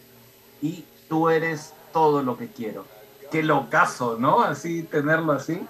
y 0.63 0.87
tú 1.11 1.29
eres 1.29 1.75
todo 1.93 2.23
lo 2.23 2.39
que 2.39 2.49
quiero. 2.49 2.87
Qué 3.31 3.43
locazo, 3.43 4.17
¿no? 4.19 4.41
Así, 4.41 4.85
tenerlo 4.85 5.33
así. 5.33 5.61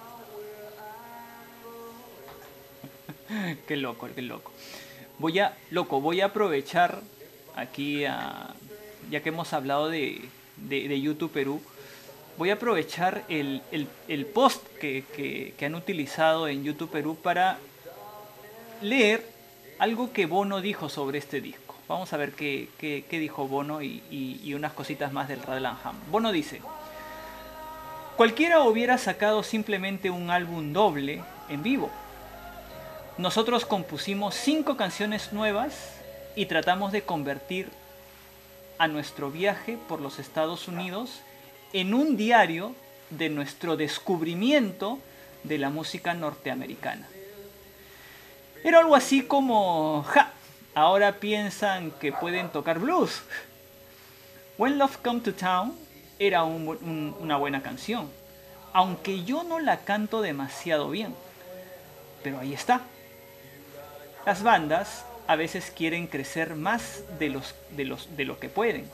qué 3.67 3.75
loco, 3.75 4.07
qué 4.15 4.21
loco. 4.21 4.53
Voy 5.17 5.39
a, 5.39 5.57
loco, 5.71 5.99
voy 5.99 6.21
a 6.21 6.27
aprovechar 6.27 7.01
aquí, 7.59 8.01
ya 8.01 9.21
que 9.23 9.29
hemos 9.29 9.53
hablado 9.53 9.89
de, 9.89 10.21
de, 10.57 11.01
YouTube 11.01 11.31
Perú, 11.31 11.61
voy 12.37 12.49
a 12.49 12.53
aprovechar 12.53 13.23
el, 13.27 13.61
post 14.33 14.65
que, 14.79 15.53
han 15.61 15.75
utilizado 15.75 16.47
en 16.47 16.63
YouTube 16.63 16.89
Perú 16.89 17.17
para 17.21 17.59
leer 18.81 19.25
algo 19.77 20.11
que 20.11 20.25
Bono 20.25 20.61
dijo 20.61 20.89
sobre 20.89 21.19
este 21.19 21.41
disco. 21.41 21.75
Vamos 21.87 22.13
a 22.13 22.17
ver 22.17 22.33
qué, 22.33 23.05
dijo 23.09 23.47
Bono 23.47 23.81
y, 23.81 24.53
unas 24.55 24.73
cositas 24.73 25.11
más 25.11 25.27
del 25.27 25.39
Ham. 25.47 25.95
Bono 26.11 26.31
dice, 26.31 26.61
cualquiera 28.15 28.61
hubiera 28.61 28.97
sacado 28.97 29.43
simplemente 29.43 30.09
un 30.09 30.29
álbum 30.29 30.73
doble 30.73 31.23
en 31.49 31.63
vivo. 31.63 31.89
Nosotros 33.17 33.65
compusimos 33.65 34.33
cinco 34.35 34.77
canciones 34.77 35.33
nuevas 35.33 35.98
y 36.39 36.45
tratamos 36.45 36.93
de 36.93 37.01
convertir 37.01 37.67
a 38.77 38.87
nuestro 38.87 39.29
viaje 39.29 39.77
por 39.89 39.99
los 39.99 40.19
Estados 40.19 40.69
Unidos 40.69 41.19
en 41.73 41.93
un 41.93 42.15
diario 42.15 42.73
de 43.09 43.27
nuestro 43.27 43.75
descubrimiento 43.75 44.99
de 45.43 45.57
la 45.57 45.69
música 45.69 46.13
norteamericana. 46.13 47.09
Era 48.63 48.79
algo 48.79 48.95
así 48.95 49.23
como, 49.23 50.03
ja, 50.03 50.31
ahora 50.75 51.19
piensan 51.19 51.91
que 51.91 52.13
pueden 52.13 52.47
tocar 52.47 52.79
blues. 52.79 53.21
When 54.57 54.77
Love 54.77 54.95
Come 55.03 55.19
to 55.19 55.33
Town 55.33 55.73
era 56.19 56.43
una 56.45 57.35
buena 57.35 57.61
canción, 57.61 58.09
aunque 58.71 59.25
yo 59.25 59.43
no 59.43 59.59
la 59.59 59.81
canto 59.81 60.21
demasiado 60.21 60.89
bien. 60.89 61.13
Pero 62.23 62.39
ahí 62.39 62.53
está. 62.53 62.79
Las 64.25 64.41
bandas 64.41 65.03
a 65.29 65.35
veces 65.35 65.71
quieren 65.77 66.07
crecer 66.07 66.55
más 66.55 67.03
de, 67.19 67.29
los, 67.29 67.53
de, 67.77 67.85
los, 67.85 68.17
de 68.17 68.25
lo 68.25 68.39
que 68.39 68.49
pueden. 68.49 68.89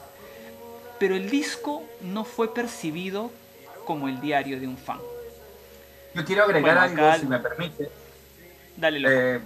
Pero 1.00 1.16
el 1.16 1.30
disco 1.30 1.82
no 2.02 2.26
fue 2.26 2.54
percibido 2.54 3.32
como 3.86 4.10
el 4.10 4.20
diario 4.20 4.60
de 4.60 4.68
un 4.68 4.76
fan. 4.76 5.00
Yo 6.14 6.26
quiero 6.26 6.44
agregar 6.44 6.78
algo, 6.78 7.20
si 7.22 7.26
me 7.26 7.40
permite. 7.40 7.90
Dale, 8.76 9.02
eh, 9.08 9.40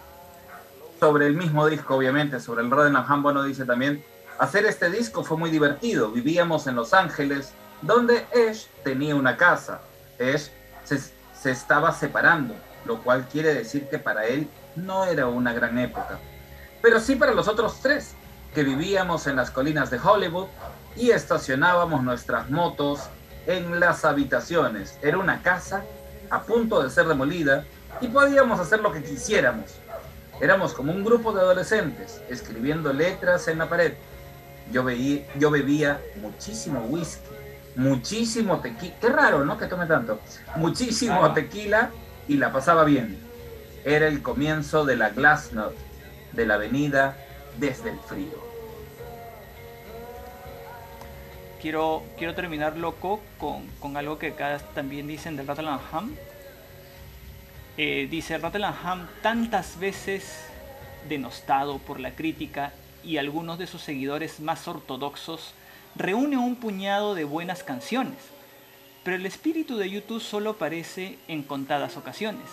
sobre 0.99 1.27
el 1.27 1.35
mismo 1.35 1.67
disco, 1.67 1.95
obviamente, 1.95 2.39
sobre 2.39 2.63
el 2.63 2.71
Roden 2.71 2.95
Hambo 2.95 3.31
no 3.33 3.43
dice 3.43 3.65
también, 3.65 4.03
hacer 4.39 4.65
este 4.65 4.89
disco 4.89 5.23
fue 5.23 5.37
muy 5.37 5.51
divertido. 5.51 6.09
Vivíamos 6.09 6.65
en 6.65 6.73
Los 6.73 6.95
Ángeles, 6.95 7.53
donde 7.83 8.25
Ash 8.33 8.65
tenía 8.83 9.13
una 9.15 9.37
casa. 9.37 9.81
Ash 10.19 10.47
se, 10.85 10.97
se 10.97 11.51
estaba 11.51 11.91
separando, 11.91 12.55
lo 12.85 13.03
cual 13.03 13.27
quiere 13.31 13.53
decir 13.53 13.87
que 13.89 13.99
para 13.99 14.25
él 14.25 14.47
no 14.75 15.05
era 15.05 15.27
una 15.27 15.53
gran 15.53 15.77
época 15.77 16.19
pero 16.81 16.99
sí 16.99 17.15
para 17.15 17.33
los 17.33 17.47
otros 17.47 17.79
tres, 17.81 18.15
que 18.53 18.63
vivíamos 18.63 19.27
en 19.27 19.35
las 19.35 19.51
colinas 19.51 19.89
de 19.91 19.99
Hollywood 19.99 20.47
y 20.95 21.11
estacionábamos 21.11 22.03
nuestras 22.03 22.49
motos 22.49 23.01
en 23.45 23.79
las 23.79 24.05
habitaciones. 24.05 24.97
Era 25.01 25.17
una 25.17 25.41
casa 25.41 25.83
a 26.29 26.43
punto 26.43 26.81
de 26.81 26.89
ser 26.89 27.07
demolida 27.07 27.65
y 28.01 28.07
podíamos 28.07 28.59
hacer 28.59 28.79
lo 28.81 28.91
que 28.91 29.03
quisiéramos. 29.03 29.75
Éramos 30.41 30.73
como 30.73 30.91
un 30.91 31.03
grupo 31.03 31.33
de 31.33 31.41
adolescentes 31.41 32.21
escribiendo 32.29 32.93
letras 32.93 33.47
en 33.47 33.57
la 33.57 33.67
pared. 33.67 33.93
Yo, 34.71 34.83
veía, 34.83 35.25
yo 35.35 35.51
bebía 35.51 35.99
muchísimo 36.21 36.81
whisky, 36.89 37.27
muchísimo 37.75 38.59
tequila. 38.61 38.95
Qué 39.01 39.09
raro, 39.09 39.43
¿no? 39.43 39.57
Que 39.57 39.65
tome 39.65 39.85
tanto. 39.85 40.19
Muchísimo 40.55 41.33
tequila 41.33 41.91
y 42.27 42.37
la 42.37 42.51
pasaba 42.51 42.83
bien. 42.83 43.19
Era 43.83 44.07
el 44.07 44.21
comienzo 44.21 44.85
de 44.85 44.95
la 44.95 45.09
Glassnut 45.09 45.73
de 46.31 46.45
la 46.45 46.55
avenida 46.55 47.17
desde 47.57 47.91
el 47.91 47.99
frío. 47.99 48.49
Quiero, 51.61 52.03
quiero 52.17 52.35
terminar 52.35 52.77
loco 52.77 53.19
con, 53.37 53.97
algo 53.97 54.17
que 54.17 54.27
acá 54.27 54.59
también 54.73 55.07
dicen 55.07 55.35
del 55.35 55.47
Rattlingham. 55.47 56.15
Eh, 57.77 58.07
dice 58.09 58.37
Rattlingham 58.37 59.07
tantas 59.21 59.77
veces 59.79 60.45
denostado 61.07 61.77
por 61.79 61.99
la 61.99 62.11
crítica 62.11 62.73
y 63.03 63.17
algunos 63.17 63.59
de 63.59 63.67
sus 63.67 63.81
seguidores 63.81 64.39
más 64.39 64.67
ortodoxos 64.67 65.53
reúne 65.95 66.37
un 66.37 66.55
puñado 66.55 67.15
de 67.15 67.23
buenas 67.23 67.63
canciones, 67.63 68.17
pero 69.03 69.17
el 69.17 69.25
espíritu 69.25 69.77
de 69.77 69.89
YouTube 69.89 70.21
solo 70.21 70.51
aparece 70.51 71.17
en 71.27 71.43
contadas 71.43 71.97
ocasiones. 71.97 72.47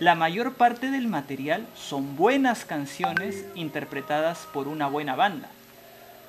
La 0.00 0.14
mayor 0.14 0.54
parte 0.54 0.90
del 0.90 1.08
material 1.08 1.66
son 1.76 2.16
buenas 2.16 2.64
canciones 2.64 3.44
interpretadas 3.54 4.48
por 4.50 4.66
una 4.66 4.88
buena 4.88 5.14
banda. 5.14 5.50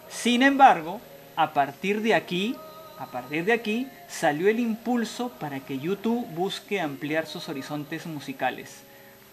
Sin 0.10 0.44
embargo, 0.44 1.00
a 1.38 1.54
partir 1.54 2.02
de 2.02 2.14
aquí, 2.14 2.58
a 3.00 3.06
partir 3.06 3.46
de 3.46 3.54
aquí 3.54 3.88
salió 4.10 4.50
el 4.50 4.60
impulso 4.60 5.30
para 5.40 5.62
que 5.62 5.80
YouTube 5.80 6.28
busque 6.36 6.82
ampliar 6.82 7.28
sus 7.28 7.48
horizontes 7.48 8.06
musicales 8.08 8.82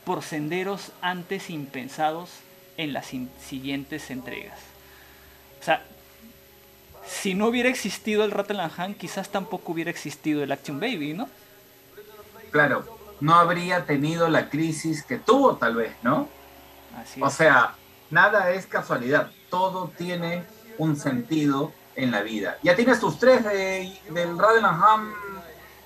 por 0.05 0.23
senderos 0.23 0.93
antes 1.01 1.51
impensados 1.51 2.31
en 2.77 2.93
las 2.93 3.13
siguientes 3.41 4.09
entregas. 4.09 4.61
O 5.61 5.65
sea, 5.65 5.83
si 7.05 7.35
no 7.35 7.49
hubiera 7.49 7.71
existido 7.71 8.25
el 8.25 8.31
Rattle 8.31 8.61
Han, 8.77 8.95
quizás 8.95 9.31
tampoco 9.31 9.73
hubiera 9.73 9.91
existido 9.91 10.45
el 10.45 10.53
Action 10.53 10.79
Baby, 10.79 11.15
¿no? 11.15 11.29
Claro, 12.53 12.98
no 13.21 13.35
habría 13.35 13.85
tenido 13.85 14.29
la 14.29 14.49
crisis 14.49 15.03
que 15.03 15.19
tuvo 15.19 15.57
tal 15.57 15.77
vez, 15.77 15.95
¿no? 16.03 16.29
o 17.21 17.31
sea, 17.31 17.75
nada 18.11 18.51
es 18.51 18.67
casualidad, 18.67 19.31
todo 19.51 19.93
tiene 19.97 20.45
un 20.79 20.97
sentido 20.97 21.73
en 21.95 22.11
la 22.11 22.23
vida. 22.23 22.59
Ya 22.63 22.77
tienes 22.77 23.01
tus 23.01 23.19
tres 23.19 23.45
de, 23.45 23.93
del 24.11 24.39
Radenham 24.39 25.13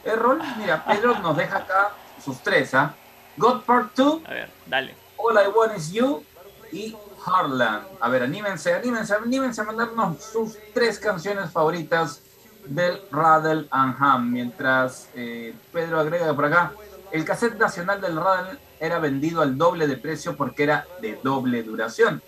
Errol. 0.05 0.41
Mira, 0.59 0.85
Pedro 0.85 1.19
nos 1.23 1.37
deja 1.37 1.59
acá 1.59 1.93
sus 2.23 2.39
tres, 2.43 2.75
¿ah? 2.75 2.95
God 3.37 3.63
Part 3.63 3.95
2. 3.97 4.23
A 4.27 4.31
ver, 4.31 4.51
dale. 4.67 4.95
All 5.17 5.35
I 5.35 5.49
Want 5.49 5.77
Is 5.77 5.93
You 5.93 6.23
y 6.71 6.97
Harlan. 7.25 7.83
A 8.01 8.09
ver, 8.09 8.23
anímense, 8.23 8.75
anímense, 8.75 9.15
anímense 9.15 9.61
a 9.61 9.65
mandarnos 9.65 10.23
sus 10.23 10.59
tres 10.75 10.99
canciones 10.99 11.51
favoritas 11.51 12.21
del 12.67 13.01
Radel 13.11 13.69
and 13.71 13.97
Ham. 13.99 14.31
Mientras 14.31 15.09
eh, 15.15 15.55
Pedro 15.73 16.01
agrega 16.01 16.35
por 16.35 16.45
acá, 16.45 16.73
el 17.13 17.25
cassette 17.25 17.59
nacional 17.59 18.01
del 18.01 18.17
Radel 18.17 18.59
era 18.81 18.99
vendido 18.99 19.43
al 19.43 19.59
doble 19.59 19.87
de 19.87 19.97
precio 19.97 20.37
porque 20.37 20.63
era 20.65 20.87
de 21.01 21.19
doble 21.23 21.63
duración. 21.63 22.23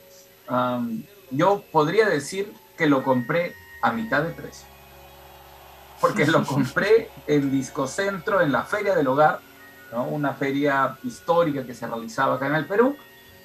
yo 1.30 1.64
podría 1.72 2.08
decir 2.08 2.52
que 2.76 2.86
lo 2.86 3.02
compré 3.02 3.54
a 3.82 3.92
mitad 3.92 4.22
de 4.22 4.30
precio. 4.30 4.66
Porque 6.00 6.26
lo 6.26 6.44
compré 6.46 7.10
en 7.26 7.50
Discocentro, 7.50 8.40
en 8.40 8.52
la 8.52 8.62
Feria 8.64 8.94
del 8.94 9.08
Hogar, 9.08 9.40
una 9.92 10.34
feria 10.34 10.98
histórica 11.04 11.64
que 11.64 11.74
se 11.74 11.86
realizaba 11.86 12.34
acá 12.34 12.46
en 12.48 12.56
el 12.56 12.66
Perú 12.66 12.96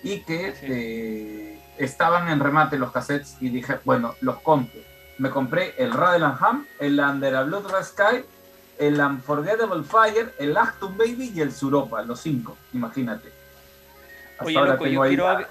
y 0.01 0.21
que 0.21 0.55
eh, 0.61 1.61
estaban 1.77 2.29
en 2.29 2.39
remate 2.39 2.77
los 2.77 2.91
cassettes 2.91 3.37
y 3.39 3.49
dije, 3.49 3.79
bueno, 3.85 4.15
los 4.21 4.39
compro. 4.39 4.81
Me 5.19 5.29
compré 5.29 5.75
el 5.77 5.91
Radel 5.91 6.23
Ham, 6.23 6.65
el 6.79 6.99
Under 6.99 7.35
a 7.35 7.43
Blood 7.43 7.71
Red 7.71 7.83
Sky 7.83 8.25
el 8.79 8.99
Unforgettable 8.99 9.83
Fire, 9.83 10.33
el 10.39 10.55
Acton 10.57 10.97
Baby 10.97 11.33
y 11.35 11.41
el 11.41 11.51
Suropa, 11.51 12.01
los 12.01 12.21
cinco, 12.21 12.57
imagínate. 12.73 13.29
Oye, 14.39 14.53
loco, 14.53 14.87
yo 14.87 15.01
quiero, 15.01 15.45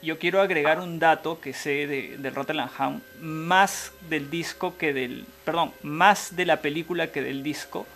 yo 0.00 0.18
quiero 0.20 0.40
agregar 0.40 0.78
un 0.78 1.00
dato 1.00 1.40
que 1.40 1.52
sé 1.52 1.88
de, 1.88 2.16
de 2.16 2.30
Rotterdam 2.30 3.00
más 3.20 3.92
del 4.08 4.30
disco 4.30 4.78
que 4.78 4.94
del, 4.94 5.26
perdón, 5.44 5.72
más 5.82 6.36
de 6.36 6.46
la 6.46 6.62
película 6.62 7.10
que 7.10 7.22
del 7.22 7.42
disco, 7.42 7.86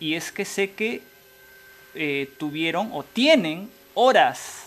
y 0.00 0.14
es 0.14 0.32
que 0.32 0.44
sé 0.44 0.72
que 0.72 1.02
eh, 1.94 2.28
tuvieron 2.38 2.90
o 2.92 3.04
tienen 3.04 3.70
horas, 3.94 4.64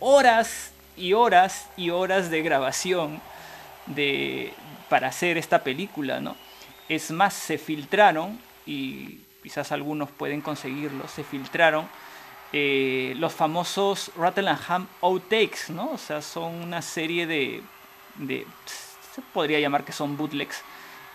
horas 0.00 0.72
y 0.98 1.14
horas 1.14 1.70
y 1.78 1.88
horas 1.88 2.30
de 2.30 2.42
grabación 2.42 3.22
de, 3.86 4.52
para 4.90 5.08
hacer 5.08 5.38
esta 5.38 5.62
película, 5.62 6.20
¿no? 6.20 6.36
Es 6.88 7.10
más, 7.10 7.34
se 7.34 7.58
filtraron, 7.58 8.38
y 8.64 9.20
quizás 9.42 9.72
algunos 9.72 10.10
pueden 10.10 10.40
conseguirlo, 10.40 11.06
se 11.08 11.24
filtraron 11.24 11.88
eh, 12.52 13.14
los 13.16 13.32
famosos 13.32 14.12
Ham 14.68 14.86
outtakes, 15.02 15.70
¿no? 15.70 15.90
O 15.92 15.98
sea, 15.98 16.22
son 16.22 16.54
una 16.54 16.82
serie 16.82 17.26
de, 17.26 17.62
se 19.12 19.22
podría 19.32 19.60
llamar 19.60 19.84
que 19.84 19.92
son 19.92 20.16
bootlegs, 20.16 20.62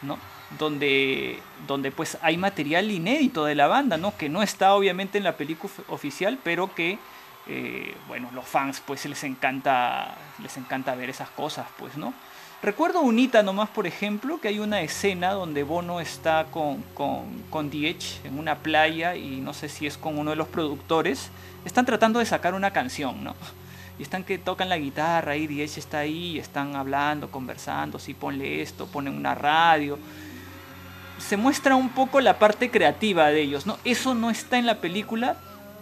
¿no? 0.01 0.17
Donde, 0.59 1.39
donde 1.67 1.91
pues 1.91 2.17
hay 2.21 2.37
material 2.37 2.91
inédito 2.91 3.45
de 3.45 3.55
la 3.55 3.67
banda, 3.67 3.97
¿no? 3.97 4.15
Que 4.17 4.29
no 4.29 4.43
está 4.43 4.73
obviamente 4.75 5.17
en 5.17 5.23
la 5.23 5.37
película 5.37 5.73
oficial, 5.87 6.37
pero 6.43 6.73
que 6.75 6.99
eh, 7.47 7.95
bueno, 8.07 8.29
los 8.33 8.45
fans 8.45 8.81
pues 8.85 9.05
les 9.05 9.23
encanta, 9.23 10.15
les 10.41 10.55
encanta 10.57 10.95
ver 10.95 11.09
esas 11.09 11.29
cosas, 11.29 11.67
pues, 11.77 11.97
¿no? 11.97 12.13
Recuerdo 12.63 13.01
unita 13.01 13.41
nomás, 13.41 13.69
por 13.69 13.87
ejemplo, 13.87 14.39
que 14.39 14.47
hay 14.47 14.59
una 14.59 14.81
escena 14.81 15.31
donde 15.31 15.63
Bono 15.63 15.99
está 15.99 16.45
con, 16.51 16.83
con, 16.93 17.71
en 17.73 18.37
una 18.37 18.59
playa 18.59 19.15
y 19.15 19.41
no 19.41 19.55
sé 19.55 19.67
si 19.67 19.87
es 19.87 19.97
con 19.97 20.19
uno 20.19 20.29
de 20.29 20.35
los 20.35 20.47
productores. 20.47 21.31
Están 21.65 21.87
tratando 21.87 22.19
de 22.19 22.25
sacar 22.27 22.53
una 22.53 22.71
canción, 22.71 23.23
¿no? 23.23 23.35
Y 23.99 24.03
están 24.03 24.23
que 24.23 24.39
tocan 24.39 24.69
la 24.69 24.77
guitarra 24.77 25.35
y 25.35 25.45
Diech 25.45 25.77
está 25.77 25.99
ahí, 25.99 26.39
están 26.39 26.75
hablando, 26.75 27.29
conversando, 27.29 27.99
si 27.99 28.15
ponle 28.15 28.61
esto, 28.61 28.87
ponen 28.87 29.15
una 29.15 29.35
radio. 29.35 29.99
Se 31.19 31.37
muestra 31.37 31.75
un 31.75 31.89
poco 31.89 32.19
la 32.19 32.39
parte 32.39 32.71
creativa 32.71 33.27
de 33.27 33.41
ellos, 33.41 33.67
¿no? 33.67 33.77
Eso 33.83 34.15
no 34.15 34.31
está 34.31 34.57
en 34.57 34.65
la 34.65 34.81
película, 34.81 35.37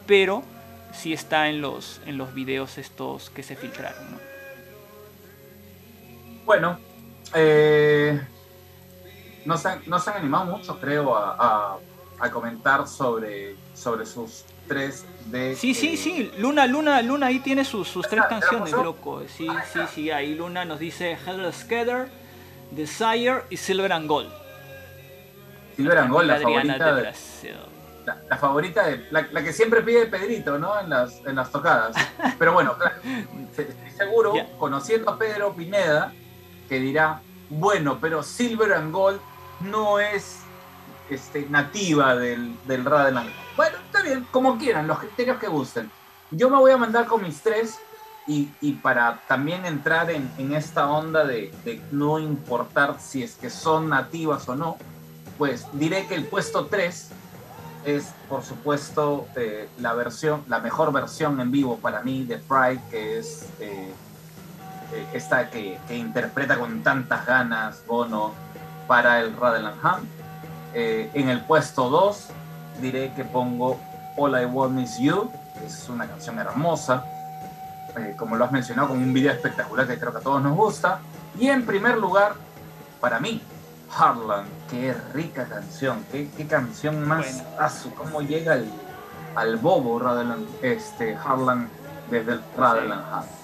pero 0.05 0.43
sí 0.91 1.13
está 1.13 1.47
en 1.47 1.61
los, 1.61 2.01
en 2.05 2.17
los 2.17 2.33
videos 2.33 2.77
estos 2.77 3.29
que 3.29 3.43
se 3.43 3.55
filtraron, 3.55 4.11
¿no? 4.11 4.28
Bueno, 6.49 6.79
eh, 7.35 8.19
no, 9.45 9.55
se 9.55 9.67
han, 9.67 9.83
no 9.85 9.99
se 9.99 10.09
han 10.09 10.17
animado 10.17 10.45
mucho, 10.45 10.79
creo, 10.79 11.15
a, 11.15 11.35
a, 11.37 11.77
a 12.17 12.31
comentar 12.31 12.87
sobre, 12.87 13.55
sobre 13.75 14.03
sus 14.07 14.45
tres 14.67 15.05
de... 15.27 15.55
Sí, 15.55 15.75
sí, 15.75 15.93
eh, 15.93 15.97
sí, 15.97 16.31
Luna, 16.39 16.65
Luna, 16.65 17.03
Luna 17.03 17.27
ahí 17.27 17.37
tiene 17.37 17.63
sus, 17.63 17.87
sus 17.87 18.07
tres 18.07 18.23
¿Ya 18.23 18.29
canciones, 18.29 18.71
loco. 18.71 19.21
Sí, 19.27 19.47
sí, 19.71 19.79
sí, 19.93 20.09
ahí 20.09 20.33
Luna 20.33 20.65
nos 20.65 20.79
dice 20.79 21.19
Hello 21.23 21.51
Scatter, 21.51 22.09
Desire 22.71 23.43
y 23.51 23.57
Silver 23.57 23.93
and 23.93 24.07
Gold. 24.07 24.31
Silver 25.75 25.99
and 25.99 26.11
Gold, 26.11 26.27
la 26.29 26.39
favorita, 26.39 26.95
de 26.95 27.01
Brasil. 27.01 27.57
la, 28.07 28.17
la 28.27 28.37
favorita 28.37 28.87
de, 28.87 29.05
la, 29.11 29.27
la 29.31 29.43
que 29.43 29.53
siempre 29.53 29.83
pide 29.83 30.07
Pedrito, 30.07 30.57
¿no? 30.57 30.79
En 30.79 30.89
las, 30.89 31.23
en 31.27 31.35
las 31.35 31.51
tocadas. 31.51 31.95
Pero 32.39 32.53
bueno, 32.53 32.75
claro, 32.75 32.95
seguro, 33.95 34.33
conociendo 34.57 35.11
a 35.11 35.19
Pedro 35.19 35.53
Pineda, 35.53 36.11
que 36.69 36.79
dirá, 36.79 37.21
bueno, 37.49 37.97
pero 37.99 38.23
Silver 38.23 38.73
and 38.73 38.93
Gold 38.93 39.19
no 39.61 39.99
es 39.99 40.37
este, 41.09 41.47
nativa 41.49 42.15
del, 42.15 42.55
del 42.65 42.85
Radeland. 42.85 43.29
Bueno, 43.57 43.77
está 43.85 44.01
bien, 44.03 44.27
como 44.31 44.57
quieran, 44.57 44.87
los 44.87 44.99
criterios 44.99 45.37
que 45.39 45.47
gusten. 45.47 45.91
Yo 46.31 46.49
me 46.49 46.57
voy 46.57 46.71
a 46.71 46.77
mandar 46.77 47.07
con 47.07 47.23
mis 47.23 47.41
tres 47.41 47.79
y, 48.27 48.49
y 48.61 48.73
para 48.73 49.21
también 49.27 49.65
entrar 49.65 50.11
en, 50.11 50.31
en 50.37 50.53
esta 50.53 50.87
onda 50.89 51.25
de, 51.25 51.51
de 51.65 51.81
no 51.91 52.19
importar 52.19 52.97
si 52.99 53.23
es 53.23 53.35
que 53.35 53.49
son 53.49 53.89
nativas 53.89 54.47
o 54.47 54.55
no, 54.55 54.77
pues 55.39 55.65
diré 55.73 56.05
que 56.05 56.15
el 56.15 56.25
puesto 56.25 56.67
3 56.67 57.09
es, 57.85 58.13
por 58.27 58.43
supuesto, 58.43 59.25
eh, 59.35 59.69
la 59.79 59.93
versión, 59.93 60.43
la 60.47 60.59
mejor 60.59 60.91
versión 60.91 61.39
en 61.39 61.49
vivo 61.49 61.77
para 61.77 62.03
mí 62.03 62.25
de 62.25 62.37
Pride, 62.37 62.81
que 62.91 63.19
es 63.19 63.47
eh, 63.59 63.91
eh, 64.93 65.07
esta 65.13 65.49
que, 65.49 65.79
que 65.87 65.95
interpreta 65.95 66.57
con 66.57 66.81
tantas 66.83 67.25
ganas 67.25 67.85
Bono 67.85 68.33
para 68.87 69.19
el 69.19 69.35
Radeland 69.35 69.77
Ham. 69.83 70.07
Eh, 70.73 71.09
en 71.13 71.29
el 71.29 71.41
puesto 71.41 71.89
2 71.89 72.27
diré 72.81 73.13
que 73.13 73.23
pongo 73.23 73.79
All 74.17 74.41
I 74.41 74.45
Want 74.45 74.79
Is 74.79 74.97
You, 74.99 75.31
que 75.57 75.65
es 75.65 75.89
una 75.89 76.07
canción 76.07 76.39
hermosa, 76.39 77.03
eh, 77.97 78.15
como 78.17 78.35
lo 78.35 78.45
has 78.45 78.51
mencionado, 78.51 78.89
con 78.89 78.97
un 78.97 79.13
video 79.13 79.31
espectacular 79.31 79.87
que 79.87 79.97
creo 79.97 80.11
que 80.11 80.17
a 80.19 80.21
todos 80.21 80.41
nos 80.41 80.55
gusta. 80.55 80.99
Y 81.39 81.49
en 81.49 81.65
primer 81.65 81.97
lugar, 81.97 82.33
para 82.99 83.19
mí, 83.19 83.41
Harlan, 83.95 84.45
qué 84.69 84.95
rica 85.13 85.45
canción, 85.45 86.05
qué, 86.11 86.29
qué 86.35 86.47
canción 86.47 87.07
más 87.07 87.43
Bueno. 87.53 87.95
cómo 87.95 88.21
llega 88.21 88.53
al, 88.53 88.65
al 89.35 89.57
bobo 89.57 89.99
Radeland, 89.99 90.47
este, 90.61 91.15
Harlan 91.15 91.69
desde 92.09 92.33
el 92.33 92.41
Radeland 92.57 93.13
Ham. 93.13 93.38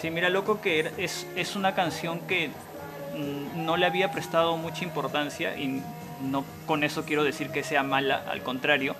Sí, 0.00 0.10
mira, 0.10 0.28
loco, 0.28 0.60
que 0.60 0.92
es, 0.98 1.26
es 1.36 1.56
una 1.56 1.74
canción 1.74 2.20
que 2.20 2.48
mm, 2.48 3.64
no 3.64 3.76
le 3.76 3.86
había 3.86 4.10
prestado 4.10 4.56
mucha 4.56 4.84
importancia 4.84 5.56
y 5.56 5.82
no 6.22 6.44
con 6.66 6.84
eso 6.84 7.04
quiero 7.04 7.24
decir 7.24 7.50
que 7.50 7.62
sea 7.62 7.82
mala, 7.82 8.24
al 8.28 8.42
contrario. 8.42 8.94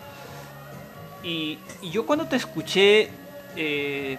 Y, 1.23 1.59
yo 1.83 2.07
cuando 2.07 2.27
te 2.27 2.37
escuché 2.37 3.11
eh, 3.57 4.19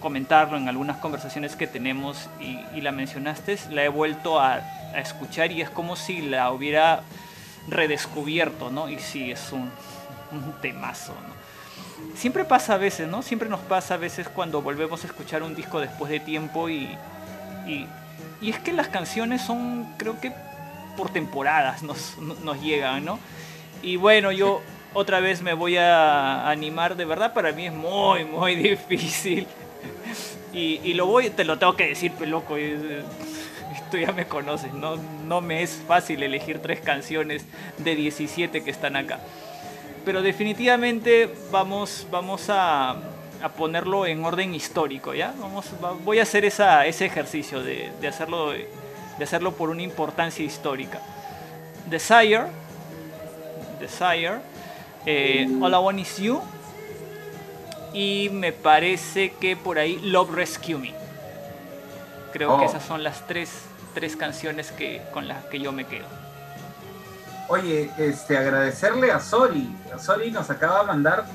comentarlo 0.00 0.56
en 0.56 0.68
algunas 0.68 0.98
conversaciones 0.98 1.56
que 1.56 1.66
tenemos 1.66 2.28
y, 2.40 2.80
la 2.80 2.92
mencionaste, 2.92 3.58
la 3.70 3.84
he 3.84 3.88
vuelto 3.88 4.40
a, 4.40 4.54
a 4.94 5.00
escuchar 5.00 5.52
y 5.52 5.60
es 5.60 5.70
como 5.70 5.96
si 5.96 6.22
la 6.22 6.50
hubiera 6.50 7.02
redescubierto, 7.68 8.70
¿no? 8.70 8.88
Y 8.88 8.98
sí, 9.00 9.30
es 9.30 9.52
un, 9.52 9.70
un 10.32 10.52
temazo, 10.60 11.12
¿no? 11.12 11.35
Siempre 12.14 12.44
pasa 12.44 12.74
a 12.74 12.78
veces, 12.78 13.08
¿no? 13.08 13.22
Siempre 13.22 13.48
nos 13.48 13.60
pasa 13.60 13.94
a 13.94 13.96
veces 13.96 14.28
cuando 14.28 14.62
volvemos 14.62 15.04
a 15.04 15.06
escuchar 15.06 15.42
un 15.42 15.54
disco 15.54 15.80
después 15.80 16.10
de 16.10 16.20
tiempo 16.20 16.68
y, 16.68 16.88
y, 17.66 17.86
y 18.40 18.50
es 18.50 18.58
que 18.58 18.72
las 18.72 18.88
canciones 18.88 19.42
son, 19.42 19.86
creo 19.98 20.20
que 20.20 20.32
por 20.96 21.10
temporadas 21.10 21.82
nos, 21.82 22.16
nos 22.18 22.60
llegan, 22.62 23.04
¿no? 23.04 23.18
Y 23.82 23.96
bueno, 23.96 24.32
yo 24.32 24.62
otra 24.94 25.20
vez 25.20 25.42
me 25.42 25.52
voy 25.52 25.76
a 25.76 26.48
animar, 26.48 26.96
de 26.96 27.04
verdad 27.04 27.34
para 27.34 27.52
mí 27.52 27.66
es 27.66 27.72
muy, 27.72 28.24
muy 28.24 28.54
difícil. 28.56 29.46
Y, 30.52 30.80
y 30.82 30.94
lo 30.94 31.06
voy, 31.06 31.28
te 31.30 31.44
lo 31.44 31.58
tengo 31.58 31.76
que 31.76 31.88
decir, 31.88 32.12
pues 32.16 32.28
loco, 32.30 32.56
es- 32.56 32.80
tú 33.90 33.98
ya 33.98 34.12
me 34.12 34.26
conoces, 34.26 34.72
no, 34.72 34.96
no 34.96 35.40
me 35.40 35.62
es 35.62 35.82
fácil 35.86 36.22
elegir 36.22 36.60
tres 36.60 36.80
canciones 36.80 37.44
de 37.78 37.94
17 37.94 38.64
que 38.64 38.70
están 38.70 38.96
acá. 38.96 39.20
Pero 40.06 40.22
definitivamente 40.22 41.28
vamos, 41.50 42.06
vamos 42.10 42.48
a, 42.48 42.90
a 43.42 43.48
ponerlo 43.54 44.06
en 44.06 44.24
orden 44.24 44.54
histórico, 44.54 45.12
¿ya? 45.12 45.34
Vamos, 45.38 45.66
va- 45.84 45.92
voy 45.92 46.20
a 46.20 46.22
hacer 46.22 46.44
esa, 46.46 46.86
ese 46.86 47.04
ejercicio 47.06 47.62
de, 47.62 47.90
de 48.00 48.08
hacerlo, 48.08 48.52
de 48.52 48.68
hacerlo 49.24 49.52
por 49.52 49.68
una 49.68 49.82
importancia 49.82 50.44
histórica. 50.44 51.00
Desire, 51.90 52.44
Desire, 53.80 54.36
eh, 55.04 55.46
All 55.60 55.72
I 55.72 55.76
Want 55.76 55.98
Is 56.00 56.16
You, 56.18 56.40
y 57.92 58.28
me 58.32 58.52
parece 58.52 59.32
que 59.40 59.56
por 59.56 59.78
ahí 59.78 59.98
Love 60.02 60.30
Rescue 60.34 60.78
Me. 60.78 60.94
Creo 62.32 62.56
que 62.58 62.64
Oh. 62.64 62.68
esas 62.68 62.84
son 62.84 63.02
las 63.02 63.26
tres, 63.26 63.50
tres 63.94 64.14
canciones 64.16 64.70
que, 64.70 65.02
con 65.12 65.26
las 65.26 65.44
que 65.46 65.58
yo 65.58 65.72
me 65.72 65.84
quedo. 65.84 66.06
Oye, 67.48 67.90
este, 67.98 68.36
agradecerle 68.36 69.12
a 69.12 69.20
Sori. 69.20 69.74
A 69.94 69.98
Sori 69.98 70.30
nos 70.30 70.50
acaba 70.50 70.80
de 70.80 70.86
mandar 70.86 71.26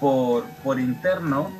por, 0.00 0.44
por 0.62 0.78
interno 0.78 1.50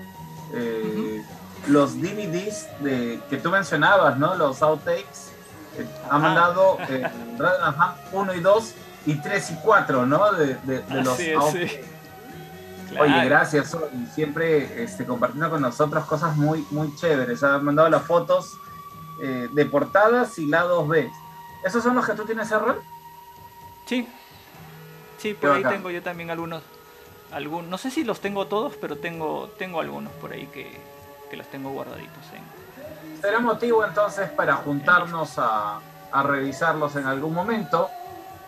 eh, 0.55 1.23
los 1.67 2.01
DVDs 2.01 2.69
de, 2.81 3.21
que 3.29 3.37
tú 3.39 3.51
mencionabas, 3.51 4.17
¿no? 4.17 4.35
Los 4.37 4.63
outtakes. 4.63 5.33
Eh, 5.77 5.87
ha 6.11 6.19
mandado 6.19 6.79
eh, 6.89 7.05
Ham 7.41 7.95
1 8.13 8.35
y 8.35 8.41
2 8.41 8.75
y 9.07 9.15
3 9.21 9.51
y 9.51 9.55
4, 9.65 10.07
¿no? 10.07 10.33
De, 10.33 10.55
de- 10.65 10.83
de 10.83 11.03
los 11.03 11.19
es, 11.19 11.37
outtakes. 11.37 11.69
sí. 11.71 11.81
Oye, 12.99 13.25
gracias, 13.27 13.69
Sori. 13.71 14.07
Siempre 14.15 14.83
este, 14.83 15.05
compartiendo 15.05 15.51
con 15.51 15.61
nosotros 15.61 16.05
cosas 16.07 16.37
muy, 16.37 16.65
muy 16.71 16.95
chéveres. 16.97 17.43
Ha 17.43 17.59
mandado 17.59 17.91
las 17.91 18.03
fotos 18.03 18.57
eh, 19.23 19.49
de 19.53 19.67
portadas 19.67 20.39
y 20.39 20.47
lados 20.47 20.87
B. 20.89 21.11
¿Esos 21.65 21.83
son 21.83 21.97
los 21.97 22.07
que 22.07 22.13
tú 22.15 22.25
tienes, 22.25 22.51
Errol? 22.51 22.81
Sí, 23.89 24.07
sí, 25.17 25.33
por 25.35 25.51
Qué 25.51 25.57
ahí 25.57 25.63
bacán. 25.63 25.79
tengo 25.79 25.91
yo 25.91 26.03
también 26.03 26.31
algunos. 26.31 26.63
algún- 27.33 27.69
no 27.71 27.79
sé 27.79 27.91
si 27.91 28.05
los 28.05 28.21
tengo 28.21 28.47
todos, 28.47 28.75
pero 28.81 28.97
tengo, 28.99 29.49
tengo 29.59 29.81
algunos 29.81 30.13
por 30.15 30.33
ahí 30.33 30.47
que, 30.47 30.81
que 31.31 31.37
los 31.37 31.47
tengo 31.49 31.71
guardaditos. 31.71 32.25
En... 32.35 33.21
Será 33.21 33.41
motivo 33.41 33.85
entonces 33.85 34.31
para 34.31 34.57
juntarnos 34.57 35.39
a, 35.39 35.81
a 36.13 36.23
revisarlos 36.23 36.97
en 36.97 37.07
algún 37.07 37.35
momento. 37.35 37.89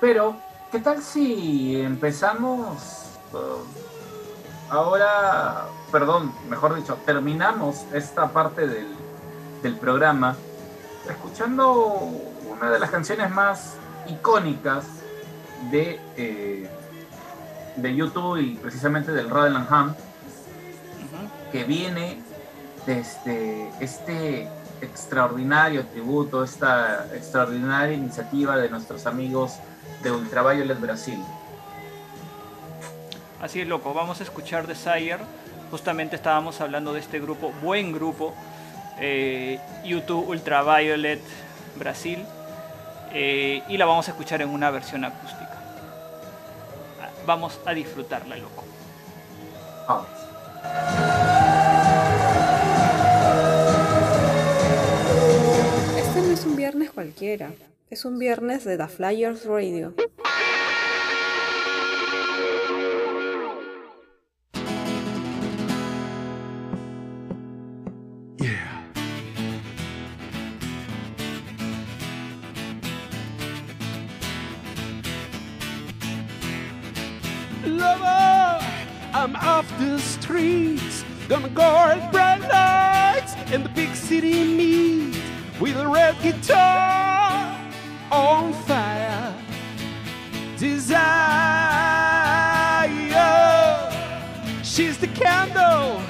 Pero, 0.00 0.36
¿qué 0.72 0.78
tal 0.78 1.02
si 1.02 1.80
empezamos 1.80 3.04
uh, 3.32 4.72
ahora, 4.72 5.66
perdón, 5.92 6.32
mejor 6.48 6.74
dicho, 6.74 6.96
terminamos 7.04 7.84
esta 7.92 8.28
parte 8.28 8.66
del, 8.66 8.88
del 9.62 9.76
programa 9.76 10.36
escuchando 11.08 11.82
una 12.48 12.70
de 12.70 12.78
las 12.78 12.90
canciones 12.90 13.30
más 13.30 13.74
icónicas 14.06 14.84
de, 15.70 16.00
eh, 16.16 16.68
de 17.76 17.94
YouTube 17.94 18.38
y 18.38 18.54
precisamente 18.56 19.12
del 19.12 19.30
Radeland 19.30 19.66
Ham, 19.72 19.94
que 21.52 21.64
viene 21.64 22.18
desde 22.86 23.68
este 23.80 24.48
extraordinario 24.80 25.84
tributo, 25.86 26.42
esta 26.42 27.06
extraordinaria 27.14 27.94
iniciativa 27.94 28.56
de 28.56 28.70
nuestros 28.70 29.06
amigos 29.06 29.56
de 30.02 30.10
Ultraviolet 30.10 30.80
Brasil. 30.80 31.22
Así 33.40 33.60
es, 33.60 33.68
loco. 33.68 33.92
Vamos 33.94 34.20
a 34.20 34.22
escuchar 34.22 34.66
Desire. 34.66 35.18
Justamente 35.70 36.16
estábamos 36.16 36.60
hablando 36.60 36.92
de 36.92 37.00
este 37.00 37.20
grupo, 37.20 37.52
buen 37.62 37.92
grupo, 37.92 38.34
eh, 38.98 39.60
YouTube 39.84 40.28
Ultraviolet 40.28 41.20
Brasil. 41.76 42.24
eh, 43.12 43.62
y 43.68 43.76
la 43.76 43.86
vamos 43.86 44.08
a 44.08 44.12
escuchar 44.12 44.40
en 44.42 44.50
una 44.50 44.70
versión 44.70 45.04
acústica. 45.04 45.39
Vamos 47.30 47.60
a 47.64 47.72
disfrutarla, 47.72 48.36
loco. 48.38 48.64
Este 55.96 56.22
no 56.22 56.32
es 56.32 56.44
un 56.44 56.56
viernes 56.56 56.90
cualquiera, 56.90 57.52
es 57.88 58.04
un 58.04 58.18
viernes 58.18 58.64
de 58.64 58.76
The 58.76 58.88
Flyers 58.88 59.44
Radio. 59.44 59.94
Streets, 80.40 81.04
gonna 81.28 81.50
guard 81.50 82.00
bright 82.10 82.40
lights 82.40 83.34
in 83.52 83.62
the 83.62 83.68
big 83.70 83.94
city 83.94 84.56
meet 84.56 85.16
with 85.60 85.76
a 85.76 85.86
red 85.86 86.16
guitar 86.22 87.58
on 88.10 88.52
fire. 88.64 89.34
Desire, 90.56 90.96
she's 94.62 94.96
the 94.98 95.08
candle 95.08 96.02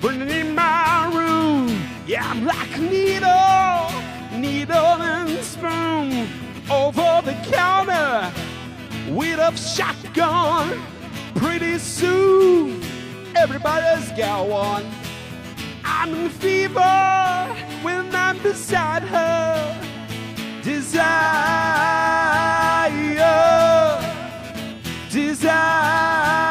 burning 0.00 0.30
in 0.30 0.54
my 0.54 1.10
room. 1.14 1.68
Yeah, 2.06 2.30
I'm 2.30 2.44
like 2.44 2.76
a 2.76 2.80
needle, 2.80 3.90
needle 4.38 5.02
and 5.02 5.44
spoon 5.44 6.28
over 6.70 7.22
the 7.24 7.36
counter 7.50 8.32
with 9.08 9.38
a 9.38 9.54
shotgun. 9.56 10.80
Pretty 11.34 11.78
soon, 11.78 12.75
everybody's 13.48 14.10
got 14.18 14.48
one. 14.48 14.84
I'm 15.84 16.12
in 16.12 16.30
fever 16.30 17.54
when 17.82 18.12
I'm 18.12 18.42
beside 18.42 19.04
her. 19.04 19.80
Desire, 20.64 21.06
desire, 25.12 26.45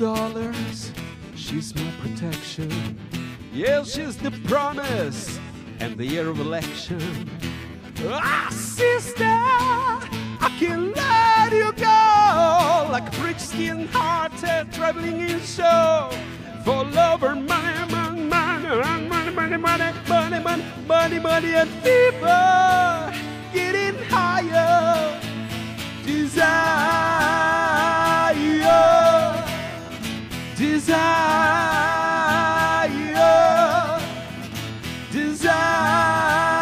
dollars, 0.00 0.92
she's 1.36 1.74
my 1.74 1.92
protection. 2.00 2.98
Yeah, 3.52 3.84
she's 3.84 4.16
the 4.16 4.30
promise 4.48 5.38
and 5.78 5.94
the 5.98 6.06
year 6.06 6.30
of 6.30 6.40
election. 6.40 7.28
Ah, 8.06 8.48
sister, 8.50 9.24
I 9.24 10.56
can't 10.58 10.96
let 10.96 11.52
you 11.52 11.70
go 11.72 12.88
like 12.90 13.14
a 13.14 13.22
rich 13.22 13.40
skin 13.40 13.88
hearted 13.88 14.72
traveling 14.72 15.20
in 15.20 15.38
show. 15.40 16.08
For 16.64 16.82
love 16.82 17.22
or 17.22 17.34
money, 17.34 17.92
money, 17.92 18.22
money, 18.22 18.68
money, 19.06 19.30
money, 19.30 19.56
money, 19.58 19.58
money, 19.58 19.98
money, 20.08 20.40
money, 20.40 20.64
money, 20.88 21.18
money, 21.18 21.52
and 21.52 21.70
fever 21.84 23.12
getting 23.52 23.98
higher. 24.08 25.20
Desire, 26.06 27.20
desire, 30.60 31.00
desire, 35.10 36.59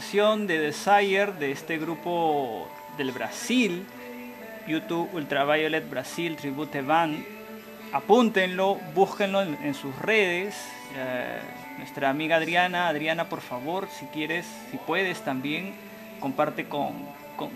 versión 0.00 0.46
de 0.46 0.58
Desire 0.58 1.32
de 1.40 1.52
este 1.52 1.78
grupo 1.78 2.68
del 2.98 3.12
Brasil, 3.12 3.86
YouTube 4.68 5.08
Ultraviolet 5.14 5.88
Brasil 5.88 6.36
Tribute 6.36 6.82
Band. 6.82 7.24
Apúntenlo, 7.94 8.74
búsquenlo 8.94 9.40
en, 9.40 9.72
sus 9.72 9.96
redes. 10.00 10.54
Eh, 10.98 11.38
nuestra 11.78 12.10
amiga 12.10 12.36
Adriana, 12.36 12.88
Adriana, 12.88 13.30
por 13.30 13.40
favor, 13.40 13.88
si 13.88 14.04
quieres, 14.08 14.44
si 14.70 14.76
puedes 14.76 15.22
también, 15.22 15.74
comparte 16.20 16.66
con, 16.66 16.92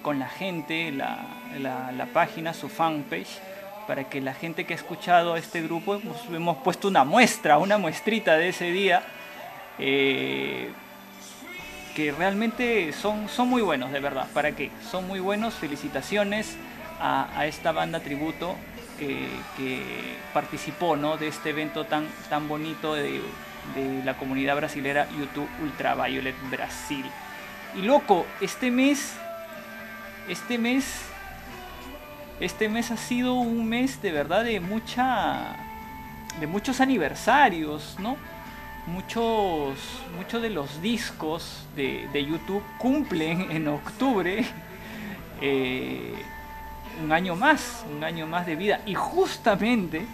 con- 0.00 0.18
la 0.18 0.28
gente 0.30 0.92
la, 0.92 1.18
la- 1.58 1.92
la 1.92 2.06
página, 2.06 2.54
su 2.54 2.70
fanpage, 2.70 3.38
para 3.86 4.04
que 4.04 4.22
la 4.22 4.32
gente 4.32 4.64
que 4.64 4.72
ha 4.72 4.76
escuchado 4.76 5.34
a 5.34 5.38
este 5.38 5.60
grupo, 5.60 5.96
hemos, 5.96 6.24
hemos 6.32 6.56
puesto 6.62 6.88
una 6.88 7.04
muestra, 7.04 7.58
una 7.58 7.76
muestrita 7.76 8.38
de 8.38 8.48
ese 8.48 8.70
día. 8.70 9.02
eh, 9.78 10.70
que 11.94 12.12
realmente 12.12 12.92
son, 12.92 13.28
son 13.28 13.48
muy 13.48 13.62
buenos, 13.62 13.92
de 13.92 14.00
verdad. 14.00 14.26
¿Para 14.32 14.52
qué? 14.52 14.70
Son 14.90 15.06
muy 15.06 15.20
buenos. 15.20 15.54
Felicitaciones 15.54 16.56
a, 17.00 17.46
esta 17.46 17.72
banda 17.72 18.00
tributo 18.00 18.56
que, 18.98 19.28
participó 20.34 20.96
¿no? 20.96 21.16
de 21.16 21.28
este 21.28 21.50
evento 21.50 21.84
tan, 21.84 22.06
tan 22.28 22.48
bonito 22.48 22.94
de, 22.94 23.20
de 23.74 24.04
la 24.04 24.14
comunidad 24.14 24.56
brasilera 24.56 25.08
YouTube 25.18 25.48
Ultraviolet 25.62 26.34
Brasil. 26.50 27.04
Y 27.76 27.82
loco, 27.82 28.26
este 28.40 28.70
mes, 28.70 29.16
este 30.28 30.58
mes, 30.58 31.02
este 32.40 32.68
mes 32.68 32.90
ha 32.90 32.96
sido 32.96 33.34
un 33.34 33.68
mes 33.68 34.02
de 34.02 34.12
verdad 34.12 34.44
de 34.44 34.60
mucha, 34.60 35.56
de 36.38 36.46
muchos 36.46 36.80
aniversarios, 36.80 37.96
¿no? 37.98 38.16
Muchos, 38.90 39.78
muchos 40.16 40.42
de 40.42 40.50
los 40.50 40.82
discos 40.82 41.64
de, 41.76 42.08
de 42.12 42.24
YouTube 42.24 42.62
cumplen 42.78 43.50
en 43.50 43.66
octubre 43.68 44.44
eh, 45.40 46.12
un 47.02 47.12
año 47.12 47.34
más, 47.36 47.86
un 47.90 48.04
año 48.04 48.26
más 48.26 48.44
de 48.46 48.56
vida. 48.56 48.82
Y 48.86 48.94
justamente 48.94 50.06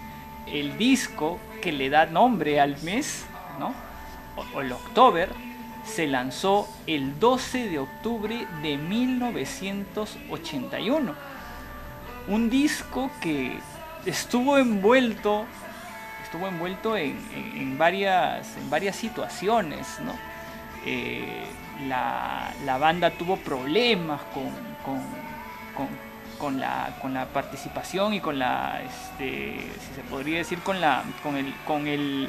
el 0.46 0.78
disco 0.78 1.40
que 1.60 1.72
le 1.72 1.90
da 1.90 2.06
nombre 2.06 2.60
al 2.60 2.80
mes, 2.82 3.26
¿no? 3.58 3.74
O, 4.36 4.44
o 4.56 4.60
el 4.60 4.70
October, 4.72 5.30
se 5.84 6.06
lanzó 6.06 6.68
el 6.86 7.18
12 7.18 7.68
de 7.68 7.78
octubre 7.78 8.46
de 8.62 8.76
1981. 8.76 11.14
Un 12.28 12.50
disco 12.50 13.10
que 13.20 13.58
estuvo 14.04 14.58
envuelto 14.58 15.46
estuvo 16.26 16.46
envuelto 16.48 16.96
en, 16.96 17.16
en- 17.34 17.78
varias, 17.78 18.56
en 18.56 18.68
varias 18.68 18.96
situaciones, 18.96 19.98
¿no? 20.00 20.12
Eh, 20.84 21.44
la, 21.88 22.52
la 22.64 22.78
banda 22.78 23.10
tuvo 23.10 23.36
problemas 23.36 24.20
con, 24.34 24.50
con, 24.84 25.00
con- 25.74 26.06
con 26.38 26.60
la, 26.60 26.90
con 27.00 27.14
la 27.14 27.24
participación 27.26 28.12
y 28.12 28.20
con 28.20 28.38
la, 28.38 28.82
este, 28.82 29.56
si 29.80 29.94
se 29.94 30.02
podría 30.10 30.38
decir, 30.38 30.58
con, 30.60 30.80
la, 30.80 31.02
con, 31.22 31.36
el, 31.36 31.54
con, 31.66 31.86
el, 31.86 32.28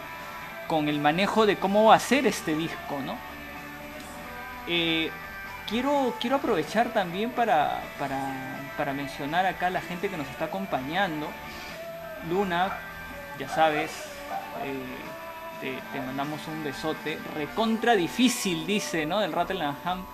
con 0.67 0.87
el 0.87 0.99
manejo 0.99 1.45
de 1.45 1.57
cómo 1.57 1.85
va 1.85 1.95
a 1.95 1.99
ser 1.99 2.25
este 2.25 2.55
disco, 2.55 2.99
¿no? 3.05 3.15
Eh, 4.67 5.09
quiero, 5.69 6.13
quiero 6.21 6.37
aprovechar 6.37 6.89
también 6.93 7.31
para, 7.31 7.81
para, 7.99 8.17
para 8.77 8.93
mencionar 8.93 9.45
acá 9.45 9.67
a 9.67 9.71
la 9.71 9.81
gente 9.81 10.09
que 10.09 10.17
nos 10.17 10.27
está 10.27 10.45
acompañando. 10.45 11.27
Luna, 12.29 12.77
ya 13.39 13.49
sabes, 13.49 13.91
eh, 14.63 15.79
te, 15.93 15.99
mandamos 16.01 16.39
un 16.47 16.63
besote. 16.63 17.17
Recontra 17.35 17.95
difícil, 17.95 18.65
dice, 18.65 19.05
¿no? 19.05 19.19
Del 19.19 19.33
Rattleham 19.33 20.05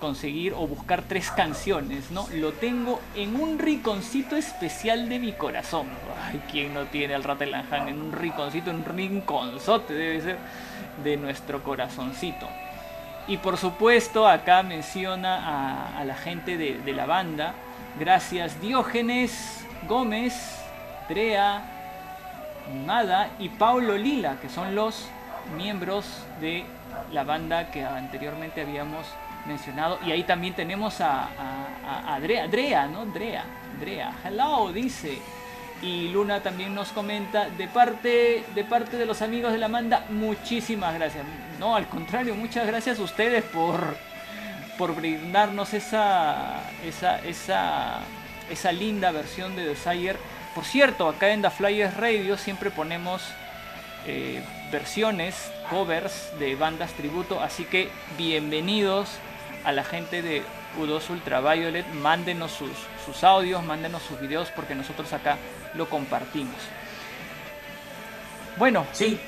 conseguir 0.00 0.52
o 0.54 0.66
buscar 0.66 1.02
tres 1.02 1.30
canciones, 1.30 2.10
¿no? 2.10 2.26
Lo 2.34 2.52
tengo 2.52 3.00
en 3.14 3.36
un 3.36 3.58
rinconcito 3.58 4.36
especial 4.36 5.08
de 5.08 5.18
mi 5.18 5.32
corazón. 5.32 5.88
Ay, 6.22 6.42
¿quién 6.50 6.74
no 6.74 6.84
tiene 6.84 7.14
al 7.14 7.24
Rattleham 7.24 7.88
en 7.88 8.00
un 8.00 8.12
rinconcito, 8.12 8.70
en 8.70 8.76
un 8.76 8.84
rinconzote 8.84 9.94
debe 9.94 10.20
ser 10.20 10.38
de 11.02 11.16
nuestro 11.16 11.62
corazoncito? 11.62 12.48
Y 13.28 13.38
por 13.38 13.56
supuesto, 13.56 14.28
acá 14.28 14.62
menciona 14.62 15.98
a, 15.98 16.04
la 16.04 16.14
gente 16.14 16.56
de, 16.56 16.78
de 16.78 16.92
la 16.92 17.06
banda. 17.06 17.54
Gracias 17.98 18.60
Diógenes 18.60 19.66
Gómez, 19.88 20.34
Drea, 21.08 21.75
Mada 22.86 23.30
y 23.38 23.48
Paulo 23.50 23.96
Lila, 23.96 24.36
que 24.40 24.48
son 24.48 24.74
los 24.74 25.08
miembros 25.56 26.04
de 26.40 26.64
la 27.12 27.24
banda 27.24 27.70
que 27.70 27.84
anteriormente 27.84 28.62
habíamos 28.62 29.06
mencionado. 29.46 29.98
Y 30.04 30.10
ahí 30.10 30.24
también 30.24 30.54
tenemos 30.54 31.00
a, 31.00 31.28
a, 31.86 32.14
a- 32.14 32.20
Drea, 32.20 32.86
¿no? 32.86 33.06
Drea, 33.06 33.44
Drea. 33.80 34.12
Hello, 34.24 34.72
dice. 34.72 35.18
Y 35.82 36.08
Luna 36.08 36.40
también 36.40 36.74
nos 36.74 36.88
comenta, 36.88 37.50
de 37.50 37.68
parte, 37.68 38.44
de 38.54 38.64
parte 38.64 38.96
de 38.96 39.04
los 39.04 39.20
amigos 39.20 39.52
de 39.52 39.58
la 39.58 39.68
banda, 39.68 40.06
muchísimas 40.08 40.94
gracias. 40.94 41.22
No, 41.60 41.76
al 41.76 41.86
contrario, 41.86 42.34
muchas 42.34 42.66
gracias 42.66 42.98
a 42.98 43.02
ustedes 43.02 43.44
por, 43.44 43.94
por 44.78 44.94
brindarnos 44.94 45.74
esa, 45.74 46.62
esa, 46.82 47.18
esa, 47.20 47.98
esa 48.50 48.72
linda 48.72 49.10
versión 49.10 49.54
de 49.54 49.66
Desire. 49.66 50.16
Por 50.56 50.64
cierto, 50.64 51.08
acá 51.08 51.28
en 51.30 51.42
The 51.42 51.50
Flyers 51.50 51.96
Radio 51.98 52.36
siempre 52.38 52.70
ponemos 52.70 53.22
eh, 54.06 54.42
versiones, 54.72 55.34
covers 55.68 56.30
de 56.38 56.54
bandas 56.56 56.92
tributo, 56.94 57.40
así 57.42 57.64
que 57.64 57.90
bienvenidos 58.16 59.10
a 59.64 59.72
la 59.72 59.84
gente 59.84 60.22
de 60.22 60.42
U2 60.80 61.10
Ultraviolet, 61.10 61.86
mándenos 61.92 62.52
sus, 62.52 62.70
sus 63.04 63.22
audios, 63.22 63.62
mándenos 63.64 64.02
sus 64.02 64.18
videos 64.18 64.50
porque 64.56 64.74
nosotros 64.74 65.12
acá 65.12 65.36
lo 65.74 65.90
compartimos. 65.90 66.56
Bueno, 68.56 68.86
Sí, 68.92 69.20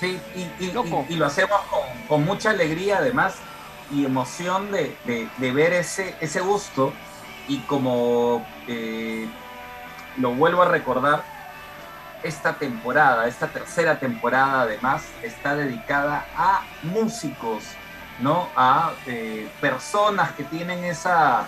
sí, 0.00 0.18
y, 0.34 0.64
y- 0.64 0.72
Loco. 0.72 1.06
y- 1.08 1.12
y 1.12 1.16
lo 1.16 1.26
hacemos 1.26 1.60
con, 1.70 1.80
con 2.08 2.24
mucha 2.24 2.50
alegría 2.50 2.98
además 2.98 3.36
y 3.92 4.04
emoción 4.04 4.72
de, 4.72 4.96
de- 5.04 5.28
de 5.38 5.52
ver 5.52 5.72
ese, 5.74 6.16
ese 6.20 6.40
gusto 6.40 6.92
y 7.46 7.58
como 7.60 8.44
eh, 8.66 9.28
lo 10.16 10.32
vuelvo 10.34 10.62
a 10.62 10.68
recordar, 10.68 11.22
esta 12.22 12.54
temporada, 12.54 13.26
esta 13.26 13.48
tercera 13.48 13.98
temporada 13.98 14.62
además 14.62 15.02
está 15.22 15.54
dedicada 15.54 16.26
a 16.36 16.62
músicos, 16.82 17.64
¿no? 18.20 18.48
A 18.56 18.92
eh, 19.06 19.50
personas 19.60 20.32
que 20.32 20.44
tienen 20.44 20.84
esa, 20.84 21.46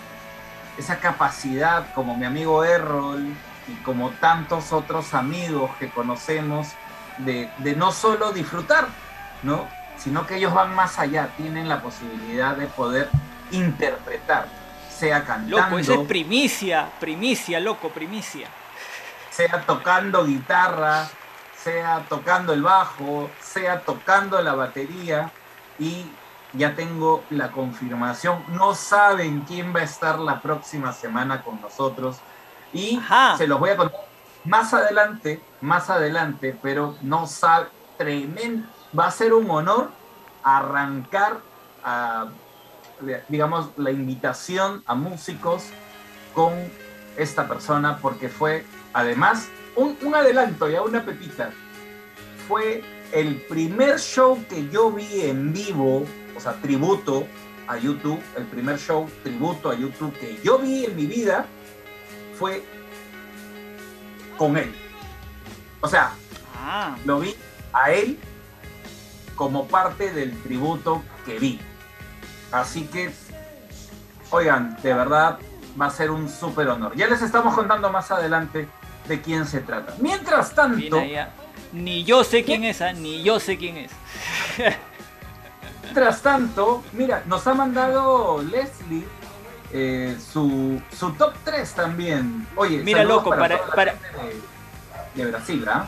esa 0.77 0.97
capacidad, 0.97 1.93
como 1.93 2.17
mi 2.17 2.25
amigo 2.25 2.63
Errol 2.63 3.23
y 3.67 3.75
como 3.83 4.09
tantos 4.11 4.73
otros 4.73 5.13
amigos 5.13 5.71
que 5.79 5.89
conocemos, 5.89 6.69
de, 7.19 7.49
de 7.59 7.75
no 7.75 7.91
solo 7.91 8.31
disfrutar, 8.31 8.87
¿no? 9.43 9.67
Sino 9.97 10.25
que 10.25 10.37
ellos 10.37 10.53
van 10.53 10.73
más 10.73 10.97
allá, 10.97 11.29
tienen 11.37 11.69
la 11.69 11.81
posibilidad 11.81 12.55
de 12.55 12.65
poder 12.65 13.09
interpretar, 13.51 14.47
sea 15.03 15.25
cantando, 15.25 15.57
loco, 15.59 15.79
eso 15.79 15.93
es 16.01 16.07
primicia, 16.07 16.89
primicia, 16.99 17.59
loco, 17.59 17.89
primicia. 17.89 18.47
sea 19.29 19.61
tocando 19.65 20.25
guitarra, 20.25 21.09
sea 21.57 22.05
tocando 22.07 22.53
el 22.53 22.61
bajo, 22.61 23.29
sea 23.41 23.81
tocando 23.81 24.41
la 24.41 24.55
batería 24.55 25.29
y 25.77 26.05
ya 26.53 26.73
tengo 26.75 27.23
la 27.31 27.51
confirmación. 27.51 28.45
No 28.49 28.75
saben 28.75 29.41
quién 29.41 29.75
va 29.75 29.81
a 29.81 29.83
estar 29.83 30.19
la 30.19 30.41
próxima 30.41 30.93
semana 30.93 31.43
con 31.43 31.59
nosotros 31.59 32.17
y 32.71 32.97
Ajá. 32.97 33.35
se 33.37 33.45
los 33.45 33.59
voy 33.59 33.71
a 33.71 33.77
contar 33.77 33.99
más 34.45 34.73
adelante, 34.73 35.41
más 35.59 35.89
adelante, 35.89 36.57
pero 36.61 36.95
no 37.01 37.27
sabe, 37.27 37.67
tremendo. 37.97 38.67
Va 38.97 39.07
a 39.07 39.11
ser 39.11 39.33
un 39.33 39.49
honor 39.51 39.89
arrancar 40.43 41.41
a, 41.83 42.27
digamos, 43.29 43.69
la 43.77 43.91
invitación 43.91 44.83
a 44.85 44.95
músicos 44.95 45.65
con 46.33 46.53
esta 47.17 47.47
persona 47.47 47.99
porque 48.01 48.29
fue 48.29 48.65
además 48.93 49.47
un, 49.75 49.97
un 50.01 50.15
adelanto 50.15 50.69
ya 50.69 50.81
una 50.81 51.05
pepita. 51.05 51.51
Fue 52.47 52.83
el 53.11 53.41
primer 53.47 53.99
show 53.99 54.43
que 54.49 54.69
yo 54.69 54.91
vi 54.91 55.21
en 55.21 55.53
vivo 55.53 56.05
o 56.35 56.39
sea 56.39 56.53
tributo 56.53 57.27
a 57.67 57.77
YouTube 57.77 58.19
el 58.35 58.45
primer 58.45 58.79
show 58.79 59.07
tributo 59.21 59.69
a 59.69 59.75
YouTube 59.75 60.11
que 60.17 60.39
yo 60.43 60.57
vi 60.57 60.85
en 60.85 60.95
mi 60.95 61.05
vida 61.05 61.45
fue 62.37 62.63
con 64.37 64.57
él. 64.57 64.73
O 65.79 65.87
sea 65.87 66.13
Ah, 66.65 66.95
lo 67.03 67.19
vi 67.19 67.35
a 67.73 67.91
él 67.91 68.17
como 69.35 69.67
parte 69.67 70.13
del 70.13 70.31
tributo 70.43 71.03
que 71.25 71.37
vi. 71.37 71.59
Así 72.53 72.83
que, 72.85 73.11
oigan, 74.29 74.77
de 74.81 74.93
verdad 74.93 75.39
va 75.79 75.87
a 75.87 75.89
ser 75.89 76.11
un 76.11 76.29
súper 76.29 76.67
honor. 76.69 76.95
Ya 76.95 77.07
les 77.07 77.21
estamos 77.21 77.53
contando 77.55 77.89
más 77.89 78.11
adelante 78.11 78.67
de 79.07 79.21
quién 79.21 79.45
se 79.47 79.59
trata. 79.59 79.95
Mientras 79.99 80.53
tanto. 80.53 81.01
Ni 81.73 82.03
yo 82.03 82.23
sé 82.23 82.43
quién 82.43 82.63
es, 82.63 82.81
ah, 82.81 82.93
ni 82.93 83.23
yo 83.23 83.39
sé 83.39 83.57
quién 83.57 83.77
es. 83.77 83.91
mientras 85.83 86.21
tanto, 86.21 86.83
mira, 86.93 87.23
nos 87.25 87.45
ha 87.47 87.53
mandado 87.55 88.41
Leslie 88.43 89.03
eh, 89.71 90.15
su, 90.31 90.79
su 90.95 91.11
top 91.13 91.33
3 91.43 91.73
también. 91.73 92.47
Oye, 92.55 92.83
Mira, 92.83 93.03
loco, 93.03 93.31
para- 93.31 93.65
para- 93.65 93.93
de, 95.15 95.23
de 95.23 95.31
Brasil, 95.31 95.65
¿ah? 95.67 95.87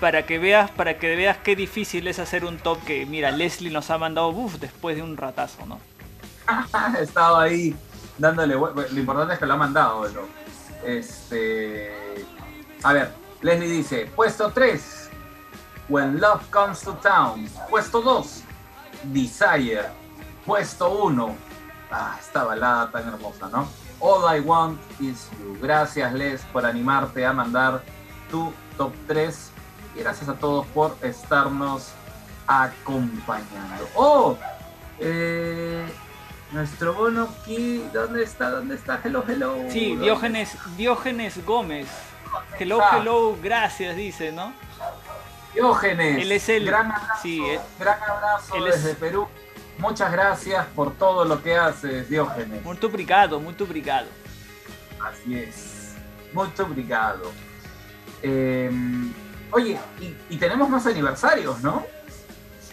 Para 0.00 0.26
que 0.26 0.40
veas, 0.40 0.68
para 0.72 0.98
que 0.98 1.14
veas 1.14 1.36
qué 1.38 1.54
difícil 1.54 2.08
es 2.08 2.18
hacer 2.18 2.44
un 2.44 2.58
top 2.58 2.82
que, 2.84 3.06
mira, 3.06 3.30
Leslie 3.30 3.70
nos 3.70 3.88
ha 3.92 3.98
mandado 3.98 4.30
uf, 4.30 4.54
después 4.56 4.96
de 4.96 5.02
un 5.02 5.16
ratazo, 5.16 5.64
¿no? 5.66 5.78
He 6.98 7.02
estado 7.02 7.38
ahí 7.38 7.76
dándole 8.18 8.54
Lo 8.54 8.98
importante 8.98 9.34
es 9.34 9.38
que 9.38 9.46
lo 9.46 9.54
ha 9.54 9.56
mandado. 9.56 10.06
Este. 10.84 12.24
A 12.82 12.92
ver, 12.92 13.12
Leslie 13.40 13.68
dice: 13.68 14.10
puesto 14.14 14.50
3, 14.50 15.10
When 15.88 16.20
Love 16.20 16.48
Comes 16.50 16.80
to 16.80 16.94
Town. 16.94 17.48
Puesto 17.70 18.00
2, 18.02 18.42
Desire. 19.04 19.84
Puesto 20.44 20.90
1, 20.90 21.36
ah, 21.92 22.16
esta 22.20 22.42
balada 22.44 22.90
tan 22.90 23.08
hermosa, 23.08 23.48
¿no? 23.48 23.68
All 24.00 24.36
I 24.36 24.40
Want 24.40 24.80
Is 25.00 25.30
You. 25.38 25.56
Gracias, 25.60 26.12
Les, 26.14 26.42
por 26.46 26.66
animarte 26.66 27.24
a 27.24 27.32
mandar 27.32 27.82
tu 28.28 28.52
top 28.76 28.92
3. 29.06 29.50
Y 29.94 30.00
gracias 30.00 30.28
a 30.28 30.34
todos 30.34 30.66
por 30.68 30.96
estarnos 31.02 31.92
acompañando. 32.46 33.88
¡Oh! 33.94 34.36
Eh, 34.98 35.86
nuestro 36.52 36.94
bono 36.94 37.28
aquí, 37.40 37.84
¿dónde 37.92 38.22
está? 38.24 38.50
¿Dónde 38.50 38.74
está? 38.74 39.00
Hello, 39.02 39.24
hello. 39.26 39.56
Sí, 39.70 39.90
¿Dónde 39.90 40.04
Diógenes, 40.04 40.56
Diógenes 40.76 41.44
Gómez. 41.44 41.88
Hello, 42.58 42.80
está? 42.82 42.98
hello, 42.98 43.36
gracias, 43.42 43.96
dice, 43.96 44.32
¿no? 44.32 44.52
Diógenes. 45.54 46.22
Él 46.22 46.32
es 46.32 46.48
el- 46.48 46.66
Gran 46.66 46.86
abrazo, 46.92 47.22
sí, 47.22 47.42
él- 47.44 47.60
gran 47.78 48.02
abrazo 48.02 48.54
él 48.56 48.66
es- 48.68 48.82
desde 48.84 48.94
Perú. 48.96 49.28
Muchas 49.78 50.12
gracias 50.12 50.66
por 50.74 50.94
todo 50.94 51.24
lo 51.24 51.42
que 51.42 51.56
haces, 51.56 52.08
Diógenes. 52.08 52.62
Muito 52.64 52.86
obrigado, 52.86 53.40
muito 53.40 53.64
obrigado. 53.64 54.06
Así 55.00 55.36
es. 55.38 55.94
Mucho 56.32 56.64
obrigado. 56.64 57.32
Eh, 58.22 58.70
oye, 59.50 59.78
y, 60.00 60.14
y 60.34 60.36
tenemos 60.38 60.68
más 60.68 60.86
aniversarios, 60.86 61.60
¿no? 61.62 61.84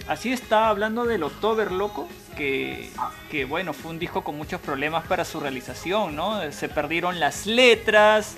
Así 0.08 0.32
está 0.32 0.68
hablando 0.70 1.06
del 1.06 1.24
October 1.24 1.72
Loco, 1.72 2.08
que, 2.40 3.46
bueno, 3.46 3.74
fue 3.74 3.92
un 3.92 4.00
disco 4.00 4.24
con 4.24 4.38
muchos 4.38 4.62
problemas 4.62 5.06
para 5.06 5.26
su 5.26 5.40
realización, 5.40 6.16
¿no? 6.16 6.52
Se 6.52 6.70
perdieron 6.70 7.20
las 7.20 7.46
letras, 7.46 8.36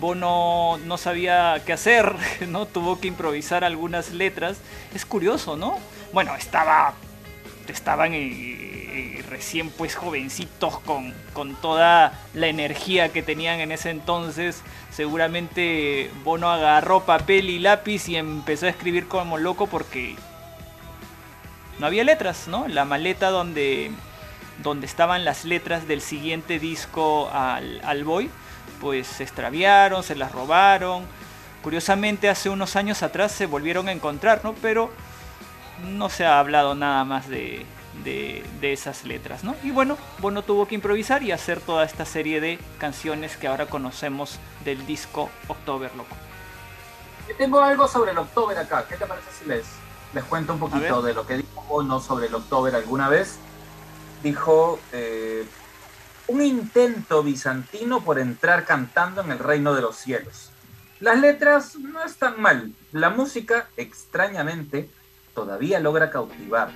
Bono 0.00 0.78
no 0.84 0.98
sabía 0.98 1.62
qué 1.64 1.72
hacer, 1.72 2.14
¿no? 2.48 2.66
Tuvo 2.66 3.00
que 3.00 3.08
improvisar 3.08 3.64
algunas 3.64 4.12
letras. 4.12 4.58
Es 4.94 5.06
curioso, 5.06 5.56
¿no? 5.56 5.78
Bueno, 6.12 6.34
estaba, 6.34 6.94
estaban 7.68 8.12
recién 9.28 9.70
pues 9.70 9.94
jovencitos 9.94 10.78
con, 10.80 11.14
con 11.32 11.54
toda 11.56 12.12
la 12.34 12.46
energía 12.48 13.12
que 13.12 13.22
tenían 13.22 13.60
en 13.60 13.72
ese 13.72 13.90
entonces. 13.90 14.62
Seguramente 14.90 16.10
Bono 16.24 16.50
agarró 16.50 17.04
papel 17.04 17.50
y 17.50 17.58
lápiz 17.58 18.08
y 18.08 18.16
empezó 18.16 18.66
a 18.66 18.70
escribir 18.70 19.08
como 19.08 19.38
loco 19.38 19.66
porque 19.66 20.16
no 21.78 21.86
había 21.86 22.04
letras, 22.04 22.48
¿no? 22.48 22.68
La 22.68 22.84
maleta 22.84 23.30
donde, 23.30 23.90
donde 24.62 24.86
estaban 24.86 25.24
las 25.24 25.44
letras 25.44 25.86
del 25.86 26.00
siguiente 26.00 26.58
disco 26.58 27.30
al, 27.32 27.80
al 27.84 28.04
Boy, 28.04 28.30
pues 28.80 29.06
se 29.06 29.22
extraviaron, 29.22 30.02
se 30.02 30.14
las 30.14 30.32
robaron. 30.32 31.04
Curiosamente 31.62 32.28
hace 32.28 32.48
unos 32.48 32.76
años 32.76 33.02
atrás 33.02 33.32
se 33.32 33.46
volvieron 33.46 33.88
a 33.88 33.92
encontrar, 33.92 34.40
¿no? 34.44 34.54
Pero 34.62 34.90
no 35.84 36.08
se 36.08 36.24
ha 36.24 36.38
hablado 36.38 36.74
nada 36.74 37.04
más 37.04 37.28
de, 37.28 37.66
de, 38.04 38.44
de 38.60 38.72
esas 38.72 39.04
letras, 39.04 39.44
¿no? 39.44 39.54
Y 39.62 39.70
bueno, 39.70 39.98
Bono 40.18 40.42
tuvo 40.42 40.66
que 40.66 40.74
improvisar 40.74 41.22
y 41.22 41.32
hacer 41.32 41.60
toda 41.60 41.84
esta 41.84 42.04
serie 42.04 42.40
de 42.40 42.58
canciones 42.78 43.36
que 43.36 43.48
ahora 43.48 43.66
conocemos 43.66 44.38
del 44.64 44.86
disco 44.86 45.30
October 45.48 45.94
Loco. 45.96 46.16
Tengo 47.36 47.60
algo 47.60 47.88
sobre 47.88 48.12
el 48.12 48.18
October 48.18 48.56
acá. 48.56 48.86
¿Qué 48.88 48.96
te 48.96 49.04
parece 49.04 49.28
si 49.38 49.48
les 49.48 49.66
Les 50.16 50.24
cuento 50.24 50.54
un 50.54 50.58
poquito 50.58 51.02
de 51.02 51.12
lo 51.12 51.26
que 51.26 51.36
dijo 51.36 51.62
Bono 51.68 52.00
sobre 52.00 52.28
el 52.28 52.34
October 52.34 52.74
alguna 52.74 53.10
vez. 53.10 53.36
Dijo 54.22 54.80
eh, 54.90 55.44
un 56.28 56.40
intento 56.40 57.22
bizantino 57.22 58.02
por 58.02 58.18
entrar 58.18 58.64
cantando 58.64 59.20
en 59.20 59.32
el 59.32 59.38
reino 59.38 59.74
de 59.74 59.82
los 59.82 59.96
cielos. 59.96 60.52
Las 61.00 61.20
letras 61.20 61.76
no 61.76 62.02
están 62.02 62.40
mal. 62.40 62.72
La 62.92 63.10
música, 63.10 63.68
extrañamente, 63.76 64.88
todavía 65.34 65.80
logra 65.80 66.10
cautivar. 66.10 66.70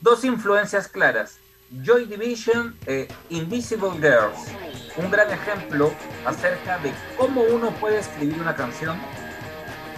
Dos 0.00 0.24
influencias 0.24 0.88
claras. 0.88 1.38
Joy 1.84 2.06
Division 2.06 2.76
e 2.86 3.06
Invisible 3.30 3.92
Girls. 3.92 4.50
Un 4.96 5.12
gran 5.12 5.30
ejemplo 5.30 5.92
acerca 6.26 6.78
de 6.78 6.92
cómo 7.16 7.42
uno 7.42 7.70
puede 7.76 8.00
escribir 8.00 8.40
una 8.40 8.56
canción 8.56 8.98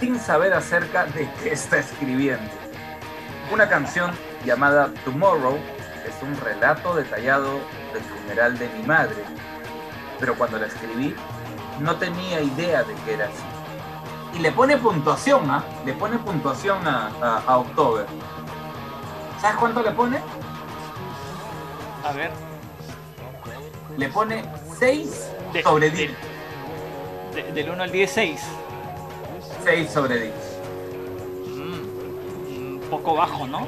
sin 0.01 0.19
saber 0.19 0.53
acerca 0.53 1.05
de 1.05 1.29
qué 1.41 1.53
está 1.53 1.77
escribiendo. 1.77 2.43
Una 3.53 3.69
canción 3.69 4.11
llamada 4.43 4.89
Tomorrow 5.05 5.57
es 6.07 6.13
un 6.23 6.35
relato 6.43 6.95
detallado 6.95 7.59
del 7.93 8.01
funeral 8.03 8.57
de 8.57 8.67
mi 8.69 8.83
madre, 8.83 9.23
pero 10.19 10.35
cuando 10.35 10.57
la 10.57 10.65
escribí 10.67 11.15
no 11.79 11.95
tenía 11.97 12.41
idea 12.41 12.83
de 12.83 12.93
que 13.05 13.13
era 13.13 13.25
así. 13.25 14.37
Y 14.37 14.39
le 14.39 14.51
pone 14.51 14.77
puntuación, 14.77 15.49
¿ah? 15.51 15.63
Le 15.85 15.93
pone 15.93 16.17
puntuación 16.17 16.87
a, 16.87 17.11
a, 17.21 17.43
a 17.45 17.57
October. 17.59 18.05
¿Sabes 19.39 19.57
cuánto 19.57 19.81
le 19.83 19.91
pone? 19.91 20.19
A 22.03 22.11
ver. 22.13 22.31
Le 23.97 24.07
pone 24.09 24.43
6 24.79 25.27
De- 25.53 25.61
sobre 25.63 25.89
de- 25.91 25.97
10. 25.97 26.11
de- 27.35 27.51
del 27.51 27.69
1 27.71 27.83
al 27.83 27.91
10, 27.91 28.11
6. 28.11 28.41
6 29.63 29.89
sobre 29.91 30.19
10. 30.21 30.33
Mm, 31.47 32.73
un 32.73 32.81
poco 32.89 33.15
bajo, 33.15 33.47
¿no? 33.47 33.67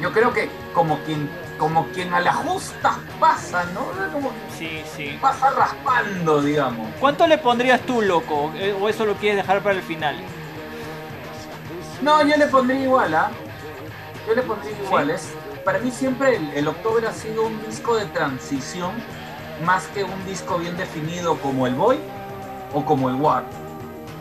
Yo 0.00 0.12
creo 0.12 0.32
que 0.32 0.50
como 0.74 0.98
quien, 1.04 1.28
como 1.58 1.86
quien 1.88 2.12
a 2.12 2.20
la 2.20 2.32
justa 2.34 2.98
pasa, 3.18 3.64
¿no? 3.72 3.86
Como 4.12 4.30
Sí, 4.56 4.82
sí. 4.94 5.18
pasa 5.20 5.50
raspando, 5.50 6.42
digamos. 6.42 6.86
¿Cuánto 7.00 7.26
le 7.26 7.38
pondrías 7.38 7.80
tú, 7.82 8.02
loco? 8.02 8.52
Eh, 8.56 8.76
¿O 8.78 8.88
eso 8.88 9.06
lo 9.06 9.14
quieres 9.14 9.38
dejar 9.38 9.62
para 9.62 9.74
el 9.76 9.82
final? 9.82 10.16
No, 12.02 12.22
yo 12.26 12.36
le 12.36 12.46
pondría 12.48 12.80
igual, 12.82 13.14
¿ah? 13.14 13.30
Yo 14.28 14.34
le 14.34 14.42
pondría 14.42 14.72
igual. 14.84 15.10
Es, 15.10 15.30
para 15.64 15.78
mí 15.78 15.90
siempre 15.90 16.36
el, 16.36 16.50
el 16.54 16.68
October 16.68 17.06
ha 17.06 17.12
sido 17.12 17.46
un 17.46 17.64
disco 17.66 17.96
de 17.96 18.04
transición 18.06 18.92
más 19.64 19.86
que 19.88 20.04
un 20.04 20.26
disco 20.26 20.58
bien 20.58 20.76
definido 20.76 21.36
como 21.38 21.66
el 21.66 21.74
Boy 21.74 21.98
o 22.74 22.84
como 22.84 23.08
el 23.08 23.14
War, 23.14 23.44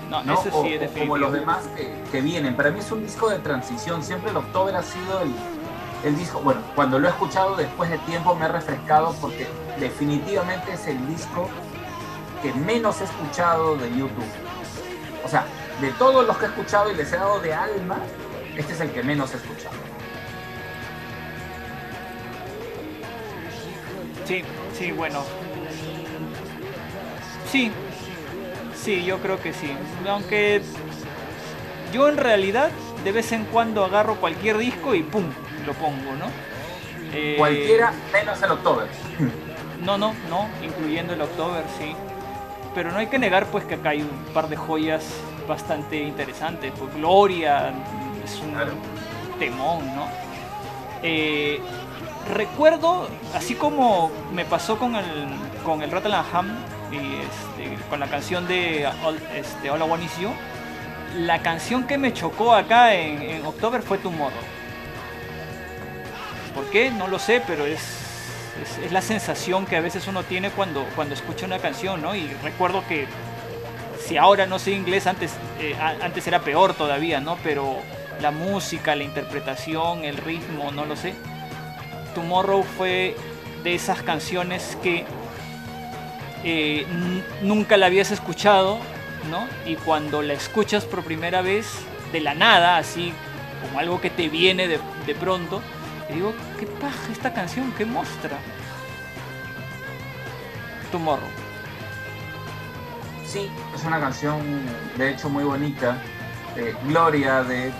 No, 0.09 0.23
¿no? 0.23 0.33
eso 0.33 0.49
O- 0.53 0.63
sí 0.63 0.73
es 0.73 0.91
o 0.91 0.99
como 0.99 1.17
los 1.17 1.31
demás 1.33 1.63
que, 1.75 1.91
que 2.11 2.21
vienen. 2.21 2.55
Para 2.55 2.69
mí 2.71 2.79
es 2.79 2.91
un 2.91 3.03
disco 3.03 3.29
de 3.29 3.39
transición. 3.39 4.03
Siempre 4.03 4.29
el 4.31 4.37
October 4.37 4.75
ha 4.75 4.83
sido 4.83 5.21
el, 5.21 5.31
el 6.03 6.15
disco. 6.17 6.39
Bueno, 6.41 6.61
cuando 6.75 6.99
lo 6.99 7.07
he 7.07 7.11
escuchado 7.11 7.55
después 7.55 7.89
de 7.89 7.97
tiempo 7.99 8.35
me 8.35 8.45
ha 8.45 8.49
refrescado 8.49 9.13
porque 9.19 9.47
definitivamente 9.79 10.73
es 10.73 10.87
el 10.87 11.07
disco 11.07 11.49
que 12.41 12.53
menos 12.53 13.01
he 13.01 13.05
escuchado 13.05 13.75
de 13.77 13.89
YouTube. 13.89 14.25
O 15.23 15.27
sea, 15.27 15.45
de 15.81 15.89
todos 15.93 16.25
los 16.27 16.37
que 16.37 16.45
he 16.45 16.47
escuchado 16.49 16.91
y 16.91 16.95
les 16.95 17.11
he 17.11 17.17
dado 17.17 17.39
de 17.39 17.53
alma, 17.53 17.97
este 18.55 18.73
es 18.73 18.81
el 18.81 18.91
que 18.91 19.01
menos 19.03 19.33
he 19.33 19.37
escuchado. 19.37 19.75
Sí, 24.25 24.43
sí, 24.77 24.91
bueno. 24.91 25.21
Sí, 27.51 27.71
sí, 28.85 29.03
yo 29.03 29.17
creo 29.19 29.41
que 29.41 29.51
sí. 29.53 29.71
Aunque 30.07 30.61
yo 31.91 32.07
en 32.07 32.17
realidad 32.17 32.69
de 33.03 33.11
vez 33.11 33.31
en 33.31 33.45
cuando 33.45 33.83
agarro 33.83 34.15
cualquier 34.15 34.57
disco 34.57 34.93
y 34.95 35.03
¡pum! 35.03 35.25
lo 35.65 35.73
pongo, 35.73 36.13
¿no? 36.13 36.25
Eh, 37.13 37.35
Cualquiera 37.37 37.93
menos 38.13 38.41
el 38.41 38.51
October. 38.51 38.87
No, 39.83 39.97
no, 39.97 40.13
no, 40.29 40.47
incluyendo 40.63 41.13
el 41.13 41.21
October, 41.21 41.63
sí. 41.79 41.95
Pero 42.73 42.91
no 42.91 42.97
hay 42.99 43.07
que 43.07 43.17
negar 43.19 43.45
pues 43.47 43.63
que 43.65 43.75
acá 43.75 43.89
hay 43.89 44.01
un 44.01 44.33
par 44.33 44.49
de 44.49 44.55
joyas 44.57 45.03
bastante 45.47 45.97
interesantes. 46.01 46.71
Pues 46.77 46.93
Gloria 46.95 47.71
es 48.23 48.39
un 48.39 48.51
Claro. 48.51 48.73
temón, 49.39 49.85
¿no? 49.95 50.07
Eh, 51.03 51.59
recuerdo, 52.33 53.07
así 53.35 53.55
como 53.55 54.11
me 54.33 54.45
pasó 54.45 54.77
con 54.77 54.95
el, 54.95 55.05
con 55.63 55.81
el 55.83 55.91
Rattle 55.91 56.15
and 56.15 56.27
Ham 56.35 56.47
este, 56.91 57.83
con 57.89 57.99
la 57.99 58.07
canción 58.07 58.47
de 58.47 58.87
All, 59.03 59.19
este, 59.33 59.67
I 59.67 59.69
Want 59.69 60.03
Is 60.03 60.19
You, 60.19 60.31
la 61.17 61.41
canción 61.41 61.87
que 61.87 61.97
me 61.97 62.13
chocó 62.13 62.53
acá 62.53 62.93
en, 62.93 63.21
en 63.21 63.45
October 63.45 63.81
fue 63.81 63.97
Tomorrow. 63.97 64.33
¿Por 66.53 66.69
qué? 66.69 66.91
No 66.91 67.07
lo 67.07 67.19
sé, 67.19 67.41
pero 67.45 67.65
es, 67.65 67.81
es, 68.83 68.91
la 68.91 69.01
sensación 69.01 69.65
que 69.65 69.75
a 69.75 69.81
veces 69.81 70.07
uno 70.07 70.23
tiene 70.23 70.49
cuando, 70.51 70.85
cuando 70.95 71.13
escucha 71.13 71.45
una 71.45 71.59
canción, 71.59 72.01
¿no? 72.01 72.15
Y 72.15 72.27
recuerdo 72.43 72.83
que 72.87 73.07
si 73.99 74.17
ahora 74.17 74.45
no 74.45 74.59
sé 74.59 74.71
inglés, 74.71 75.07
antes, 75.07 75.33
eh, 75.59 75.75
antes 75.79 76.25
era 76.27 76.39
peor 76.39 76.73
todavía, 76.73 77.19
¿no? 77.19 77.37
Pero 77.43 77.77
la 78.21 78.31
música, 78.31 78.95
la 78.95 79.03
interpretación, 79.03 80.05
el 80.05 80.17
ritmo, 80.17 80.71
no 80.71 80.85
lo 80.85 80.95
sé. 80.95 81.13
Tomorrow 82.13 82.63
fue 82.63 83.15
de 83.63 83.75
esas 83.75 84.01
canciones 84.03 84.77
que 84.81 85.05
eh, 86.45 86.85
nunca 87.41 87.75
la 87.75 87.87
habías 87.87 88.11
escuchado, 88.11 88.77
¿no? 89.29 89.47
Y 89.65 89.75
cuando 89.75 90.21
la 90.21 90.33
escuchas 90.33 90.85
por 90.85 91.03
primera 91.03 91.41
vez, 91.41 91.67
de 92.13 92.21
la 92.21 92.33
nada, 92.33 92.77
así 92.77 93.11
como 93.61 93.79
algo 93.79 93.99
que 93.99 94.09
te 94.09 94.29
viene 94.29 94.67
de, 94.67 94.79
de 95.05 95.15
pronto, 95.15 95.61
y 96.09 96.13
digo, 96.13 96.33
qué 96.59 96.67
paja 96.67 97.11
esta 97.11 97.33
canción, 97.33 97.73
qué 97.77 97.83
muestra. 97.85 98.37
Tomorrow. 100.91 101.27
Sí, 103.25 103.49
es 103.75 103.83
una 103.83 103.99
canción 103.99 104.39
de 104.97 105.09
hecho 105.09 105.29
muy 105.29 105.43
bonita. 105.43 105.97
Eh, 106.55 106.73
Gloria, 106.87 107.43
de, 107.43 107.71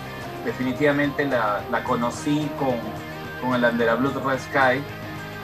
definitivamente 0.44 1.24
la, 1.24 1.62
la 1.70 1.82
conocí 1.82 2.50
con, 2.58 2.76
con 3.40 3.54
el 3.54 3.64
Under 3.64 3.96
Blue 3.96 4.10
Red 4.10 4.40
Sky. 4.40 4.82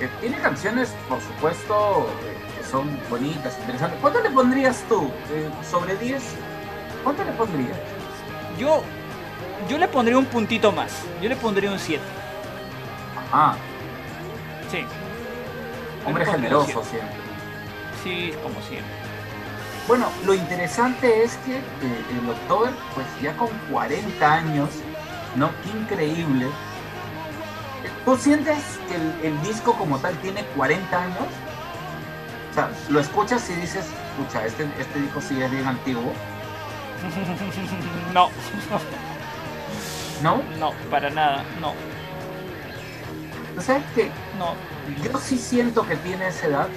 Eh, 0.01 0.09
tiene 0.21 0.37
canciones, 0.39 0.93
por 1.09 1.21
supuesto, 1.21 2.11
son 2.73 2.99
bonitas, 3.11 3.57
interesantes. 3.61 4.01
¿Cuánto 4.01 4.21
le 4.21 4.31
pondrías 4.31 4.83
tú? 4.89 5.11
Eh, 5.31 5.49
¿Sobre 5.71 5.95
10? 5.97 6.23
¿Cuánto 7.05 7.23
le 7.23 7.33
pondrías? 7.33 7.77
Yo, 8.59 8.83
yo 9.69 9.79
le 9.79 9.87
pondría 9.87 10.17
un 10.19 10.25
puntito 10.25 10.73
más. 10.73 10.91
Yo 11.21 11.29
le 11.29 11.37
pondría 11.37 11.71
un 11.71 11.79
7. 11.79 12.03
Ah, 13.33 13.55
Sí. 14.71 14.85
Hombre 16.07 16.25
generoso 16.25 16.83
7. 16.83 16.89
siempre. 16.91 17.17
Sí, 18.03 18.33
como 18.43 18.61
siempre. 18.63 18.91
Bueno, 19.87 20.07
lo 20.25 20.33
interesante 20.33 21.23
es 21.25 21.37
que 21.45 21.57
eh, 21.57 22.05
el 22.23 22.31
October, 22.31 22.73
pues 22.95 23.07
ya 23.21 23.37
con 23.37 23.49
40 23.71 24.33
años, 24.33 24.71
¿no? 25.37 25.51
Qué 25.63 25.79
increíble. 25.79 26.47
¿Tú 28.07 28.17
sientes 28.17 28.59
que 28.89 28.95
el, 28.95 29.35
el 29.35 29.43
disco 29.43 29.75
como 29.75 29.99
tal 29.99 30.17
tiene 30.19 30.43
40 30.57 31.03
años? 31.03 31.27
O 32.53 32.55
sea, 32.55 32.71
lo 32.91 33.01
escuchas 33.01 33.49
y 33.51 33.55
dices, 33.55 33.87
escucha, 34.11 34.45
este, 34.47 34.69
este 34.79 35.01
disco 35.01 35.21
sí 35.21 35.43
es 35.43 35.51
bien 35.51 35.67
antiguo, 35.67 36.13
No, 38.13 38.31
¿no? 40.23 40.43
no, 40.59 40.73
para 40.91 41.11
nada, 41.11 41.45
no, 41.61 41.73
¿Tú 43.55 43.61
sabes 43.61 43.83
que 43.95 44.11
no. 44.39 44.55
yo 45.03 45.19
sí 45.19 45.37
siento 45.37 45.87
que 45.87 45.97
tiene 45.97 46.29
esa 46.29 46.47
edad. 46.47 46.69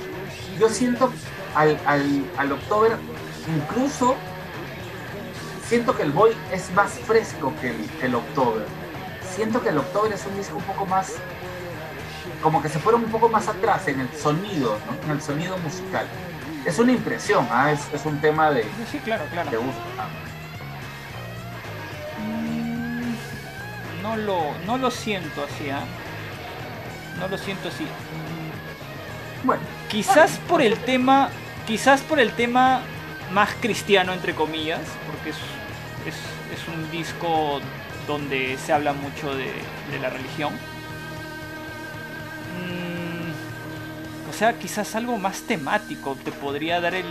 Yo 0.59 0.69
siento 0.69 1.11
al, 1.53 1.77
al, 1.85 2.25
al 2.37 2.51
October, 2.51 2.97
incluso 3.47 4.15
siento 5.67 5.95
que 5.95 6.03
el 6.03 6.11
Boy 6.11 6.31
es 6.51 6.71
más 6.71 6.91
fresco 6.99 7.53
que 7.61 7.69
el, 7.69 7.89
que 7.99 8.05
el 8.07 8.15
October. 8.15 8.65
Siento 9.35 9.61
que 9.61 9.69
el 9.69 9.77
October 9.77 10.11
es 10.13 10.25
un 10.25 10.35
disco 10.37 10.57
un 10.57 10.63
poco 10.63 10.85
más, 10.85 11.13
como 12.45 12.61
que 12.61 12.69
se 12.69 12.77
fueron 12.77 13.03
un 13.03 13.09
poco 13.09 13.27
más 13.27 13.47
atrás 13.47 13.87
en 13.87 13.99
el 14.01 14.09
sonido, 14.15 14.77
¿no? 14.85 15.03
en 15.05 15.09
el 15.17 15.19
sonido 15.19 15.57
musical. 15.57 16.05
Es 16.63 16.77
una 16.77 16.91
impresión, 16.91 17.47
¿ah? 17.49 17.71
es, 17.71 17.91
es 17.91 18.05
un 18.05 18.21
tema 18.21 18.51
de, 18.51 18.61
Sí, 18.91 18.99
claro, 18.99 19.23
claro. 19.31 19.49
de 19.49 19.57
gusto. 19.57 19.81
¿ah? 19.97 20.07
Mm, 22.21 23.15
No 24.03 24.15
lo, 24.15 24.43
no 24.67 24.77
lo 24.77 24.91
siento 24.91 25.43
así, 25.43 25.71
¿ah? 25.71 25.85
No 27.19 27.27
lo 27.29 27.35
siento 27.39 27.69
así. 27.69 27.87
Bueno, 29.43 29.63
Quizás 29.89 30.37
por 30.47 30.61
el 30.61 30.77
tema, 30.77 31.29
quizás 31.65 32.01
por 32.01 32.19
el 32.19 32.31
tema 32.33 32.81
más 33.33 33.49
cristiano 33.59 34.13
entre 34.13 34.35
comillas, 34.35 34.81
porque 35.07 35.31
es, 35.31 35.37
es, 36.05 36.59
es 36.61 36.67
un 36.67 36.91
disco 36.91 37.59
donde 38.05 38.55
se 38.63 38.71
habla 38.71 38.93
mucho 38.93 39.33
de, 39.33 39.51
de 39.91 39.99
la 39.99 40.11
religión. 40.11 40.53
Mm, 42.55 44.29
o 44.29 44.33
sea, 44.33 44.57
quizás 44.59 44.95
algo 44.95 45.17
más 45.17 45.41
temático 45.41 46.15
te 46.23 46.31
podría 46.31 46.79
dar 46.81 46.95
el, 46.95 47.05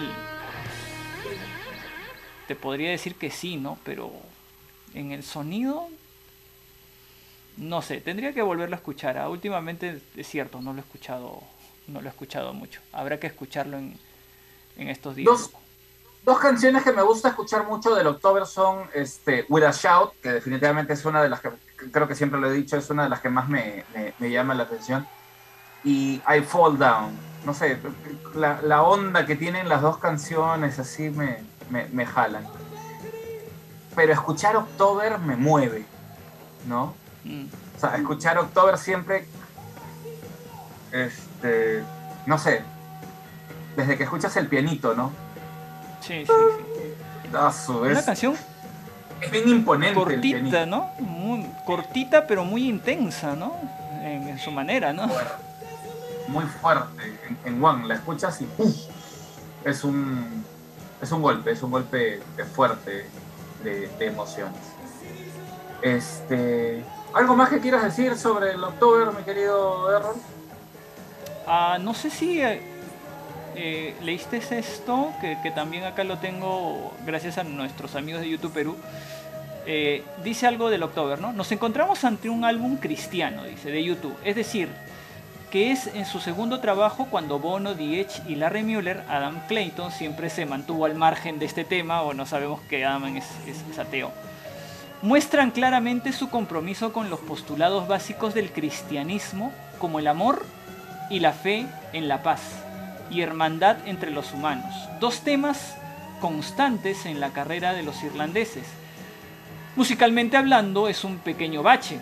te 2.47 2.55
podría 2.55 2.91
decir 2.91 3.15
que 3.15 3.31
sí, 3.31 3.57
¿no? 3.57 3.79
Pero 3.85 4.13
en 4.95 5.13
el 5.13 5.23
sonido, 5.23 5.89
no 7.57 7.83
sé, 7.83 8.01
tendría 8.01 8.33
que 8.33 8.43
volverlo 8.43 8.75
a 8.75 8.79
escuchar. 8.79 9.19
Ah, 9.19 9.29
Últimamente 9.29 10.01
es 10.17 10.29
cierto, 10.29 10.61
no 10.61 10.73
lo 10.73 10.79
he 10.79 10.83
escuchado, 10.83 11.43
no 11.87 12.01
lo 12.01 12.07
he 12.07 12.11
escuchado 12.11 12.53
mucho. 12.53 12.81
Habrá 12.93 13.19
que 13.19 13.27
escucharlo 13.27 13.79
en, 13.79 13.99
en 14.77 14.89
estos 14.89 15.17
días. 15.17 15.27
Dos, 15.27 15.51
dos 16.25 16.39
canciones 16.39 16.83
que 16.83 16.93
me 16.93 17.03
gusta 17.03 17.29
escuchar 17.29 17.67
mucho 17.67 17.95
del 17.95 18.07
October 18.07 18.47
son 18.47 18.89
este, 18.95 19.47
With 19.49 19.65
a 19.65 19.73
Shout, 19.73 20.13
que 20.23 20.33
definitivamente 20.33 20.93
es 20.93 21.05
una 21.05 21.23
de 21.23 21.29
las 21.29 21.41
que, 21.41 21.51
creo 21.91 22.07
que 22.09 22.15
siempre 22.15 22.41
lo 22.41 22.51
he 22.51 22.55
dicho, 22.55 22.77
es 22.77 22.91
una 22.91 23.05
de 23.05 23.09
las 23.09 23.21
que 23.21 23.31
más 23.31 23.49
me, 23.49 23.85
me, 23.95 24.15
me 24.19 24.31
llama 24.31 24.55
la 24.55 24.65
atención. 24.65 25.07
Y 25.85 26.23
I 26.27 26.41
Fall 26.41 26.79
Down. 26.79 27.17
No 27.45 27.53
sé, 27.53 27.77
la, 28.35 28.61
la 28.63 28.83
onda 28.83 29.27
que 29.27 29.37
tienen 29.37 29.69
las 29.69 29.83
dos 29.83 29.99
canciones 29.99 30.79
así 30.79 31.11
me, 31.11 31.39
me, 31.71 31.87
me 31.89 32.07
jalan. 32.07 32.45
Pero 33.95 34.13
escuchar 34.13 34.57
October 34.57 35.19
me 35.19 35.37
mueve, 35.37 35.85
¿no? 36.67 36.95
Mm, 37.25 37.45
O 37.77 37.81
sea, 37.81 37.97
escuchar 37.97 38.39
October 38.39 38.79
siempre, 38.79 39.27
este, 40.93 41.83
no 42.27 42.39
sé, 42.39 42.63
desde 43.77 43.97
que 43.97 44.05
escuchas 44.05 44.37
el 44.37 44.47
pianito, 44.49 44.95
¿no? 44.95 45.13
Sí, 46.01 46.25
sí, 46.27 46.33
sí. 46.33 46.95
Ah, 47.35 47.53
su- 47.53 47.79
Una 47.81 48.03
canción 48.05 48.37
es 49.21 49.31
bien 49.31 49.49
imponente 49.49 49.99
el 50.01 50.05
cortita, 50.21 50.67
¿no? 50.67 50.91
Muy, 51.01 51.47
cortita, 51.67 52.27
pero 52.27 52.45
muy 52.45 52.69
intensa, 52.69 53.35
¿no? 53.35 53.55
En, 54.03 54.29
en 54.29 54.39
su 54.39 54.51
manera, 54.51 54.93
¿no? 54.93 55.09
Muy 56.29 56.45
fuerte 56.45 57.19
en, 57.29 57.39
en 57.45 57.65
One, 57.65 57.87
la 57.87 57.95
escuchas 57.95 58.41
y 58.41 58.45
¡pum! 58.45 58.73
es 59.65 59.85
un 59.85 60.45
es 61.01 61.13
un 61.13 61.23
golpe, 61.23 61.51
es 61.51 61.63
un 61.63 61.71
golpe 61.71 62.21
de 62.37 62.45
fuerte 62.45 63.07
de, 63.63 63.91
emociones. 64.01 64.61
Este, 65.83 66.83
¿algo 67.13 67.37
más 67.37 67.51
que 67.51 67.61
quieras 67.61 67.83
decir 67.83 68.17
sobre 68.17 68.53
el 68.53 68.65
October, 68.65 69.13
mi 69.13 69.23
querido 69.23 69.95
Errol? 69.95 70.17
Ah, 71.47 71.79
no 71.81 71.93
sé 71.93 72.11
si 72.11 72.41
eh, 72.43 72.61
eh, 73.55 73.95
leíste 74.03 74.39
esto, 74.39 75.13
que, 75.21 75.39
que 75.43 75.51
también 75.51 75.85
acá 75.85 76.05
lo 76.05 76.19
tengo 76.19 76.93
gracias 77.05 77.39
a 77.39 77.45
nuestros 77.45 77.97
amigos 77.97 78.23
de 78.23 78.31
YouTube 78.31 78.53
Perú. 78.53 78.77
Eh, 79.67 80.05
dice 80.23 80.47
algo 80.47 80.69
del 80.69 80.83
October, 80.83 81.19
¿no? 81.21 81.33
Nos 81.33 81.51
encontramos 81.53 82.05
ante 82.05 82.29
un 82.29 82.45
álbum 82.45 82.77
cristiano, 82.77 83.45
dice, 83.45 83.71
de 83.71 83.83
YouTube. 83.83 84.17
Es 84.25 84.37
decir, 84.37 84.69
que 85.55 85.71
es 85.71 85.87
en 85.87 86.05
su 86.05 86.19
segundo 86.19 86.59
trabajo 86.59 87.07
cuando 87.09 87.39
Bono, 87.39 87.71
Edge 87.79 88.23
y 88.27 88.35
Larry 88.35 88.65
Mueller, 88.65 89.05
Adam 89.09 89.39
Clayton 89.47 89.93
siempre 89.93 90.29
se 90.29 90.47
mantuvo 90.47 90.85
al 90.85 90.97
margen 90.97 91.39
de 91.39 91.47
este 91.47 91.63
tema, 91.63 92.03
o 92.03 92.13
no 92.13 92.27
sabemos 92.27 92.61
que 92.63 92.85
Adam 92.85 93.17
es, 93.17 93.25
es- 93.47 93.79
ateo. 93.79 94.11
Muestran 95.01 95.53
claramente 95.53 96.13
su 96.13 96.29
compromiso 96.29 96.93
con 96.93 97.09
los 97.09 97.21
postulados 97.21 97.87
básicos 97.87 98.35
del 98.35 98.51
cristianismo, 98.51 99.53
como 99.79 100.01
el 100.01 100.09
amor 100.09 100.45
y 101.09 101.21
la 101.21 101.31
fe 101.31 101.67
en 101.93 102.09
la 102.09 102.25
paz 102.25 102.41
y 103.09 103.21
hermandad 103.21 103.77
entre 103.87 104.11
los 104.11 104.33
humanos. 104.33 104.75
Dos 104.99 105.21
temas 105.21 105.77
constantes 106.21 107.07
en 107.07 107.21
la 107.21 107.31
carrera 107.31 107.75
de 107.75 107.85
los 107.85 108.03
irlandeses. 108.03 108.67
Musicalmente 109.77 110.37
hablando 110.37 110.89
es 110.89 111.05
un 111.05 111.19
pequeño 111.19 111.63
bache, 111.63 112.01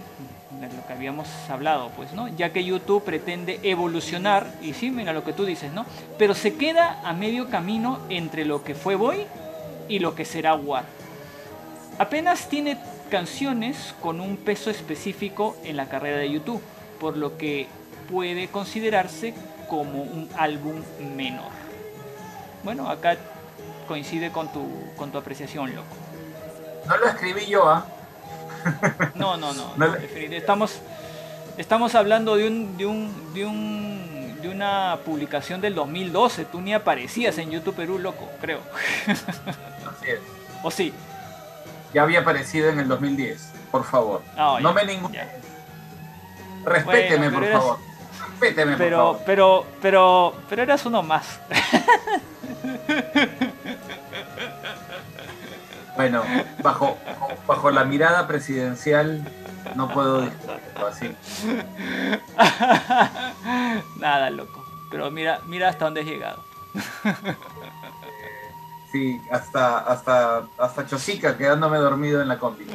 lo 0.68 0.86
que 0.86 0.92
habíamos 0.92 1.28
hablado, 1.48 1.90
pues, 1.96 2.12
¿no? 2.12 2.28
Ya 2.28 2.52
que 2.52 2.64
YouTube 2.64 3.02
pretende 3.02 3.60
evolucionar, 3.62 4.46
y 4.60 4.74
sí, 4.74 4.90
mira 4.90 5.12
lo 5.12 5.24
que 5.24 5.32
tú 5.32 5.44
dices, 5.44 5.72
¿no? 5.72 5.86
Pero 6.18 6.34
se 6.34 6.54
queda 6.54 7.00
a 7.04 7.12
medio 7.12 7.48
camino 7.48 8.00
entre 8.08 8.44
lo 8.44 8.62
que 8.62 8.74
fue 8.74 8.94
Boy 8.94 9.26
y 9.88 9.98
lo 9.98 10.14
que 10.14 10.24
será 10.24 10.54
War. 10.54 10.84
Apenas 11.98 12.48
tiene 12.48 12.78
canciones 13.10 13.94
con 14.00 14.20
un 14.20 14.36
peso 14.36 14.70
específico 14.70 15.56
en 15.64 15.76
la 15.76 15.88
carrera 15.88 16.18
de 16.18 16.30
YouTube, 16.30 16.62
por 16.98 17.16
lo 17.16 17.36
que 17.36 17.66
puede 18.10 18.48
considerarse 18.48 19.34
como 19.68 20.02
un 20.02 20.28
álbum 20.36 20.82
menor. 21.16 21.50
Bueno, 22.64 22.88
acá 22.88 23.16
coincide 23.88 24.30
con 24.30 24.52
tu, 24.52 24.66
con 24.96 25.10
tu 25.10 25.18
apreciación, 25.18 25.74
loco. 25.74 25.96
No 26.86 26.96
lo 26.96 27.06
escribí 27.06 27.46
yo, 27.46 27.68
¿ah? 27.68 27.86
No, 29.14 29.36
no, 29.36 29.52
no. 29.52 29.74
Estamos, 30.30 30.80
estamos 31.56 31.94
hablando 31.94 32.36
de 32.36 32.48
un, 32.48 32.76
de 32.76 32.86
un, 32.86 33.34
de 33.34 33.44
un, 33.44 34.38
de 34.40 34.48
una 34.48 34.98
publicación 35.04 35.60
del 35.60 35.74
2012. 35.74 36.44
Tú 36.46 36.60
ni 36.60 36.74
aparecías 36.74 37.36
en 37.38 37.50
YouTube 37.50 37.76
Perú, 37.76 37.98
loco, 37.98 38.28
creo. 38.40 38.60
Así 39.06 40.10
es. 40.10 40.20
¿O 40.62 40.70
sí? 40.70 40.92
Ya 41.94 42.02
había 42.02 42.20
aparecido 42.20 42.68
en 42.70 42.80
el 42.80 42.88
2010, 42.88 43.52
por 43.70 43.84
favor. 43.84 44.22
Ah, 44.36 44.58
no 44.60 44.70
ya, 44.70 44.74
me 44.74 44.84
ningún... 44.92 45.12
Respéteme, 46.64 47.28
Bueno, 47.28 47.32
por 47.32 47.40
pero 47.40 47.46
eras- 47.46 47.62
favor. 47.62 47.78
Respéteme, 48.40 48.72
por 48.72 48.78
Pero, 48.78 48.96
favor. 48.96 49.20
pero, 49.26 49.66
pero, 49.82 50.34
pero 50.48 50.62
eras 50.62 50.86
uno 50.86 51.02
más. 51.02 51.40
Bueno, 55.96 56.22
bajo, 56.62 56.96
bajo 57.46 57.70
la 57.70 57.84
mirada 57.84 58.26
presidencial 58.26 59.22
no 59.74 59.88
puedo 59.88 60.22
discutirlo 60.22 60.86
así. 60.86 61.14
Nada, 63.98 64.30
loco. 64.30 64.64
Pero 64.90 65.10
mira, 65.10 65.40
mira 65.46 65.68
hasta 65.68 65.84
dónde 65.86 66.00
has 66.00 66.06
llegado. 66.06 66.44
Sí, 68.92 69.18
hasta, 69.30 69.78
hasta, 69.78 70.42
hasta 70.58 70.86
Chosica 70.86 71.38
quedándome 71.38 71.78
dormido 71.78 72.20
en 72.20 72.28
la 72.28 72.38
combi. 72.38 72.66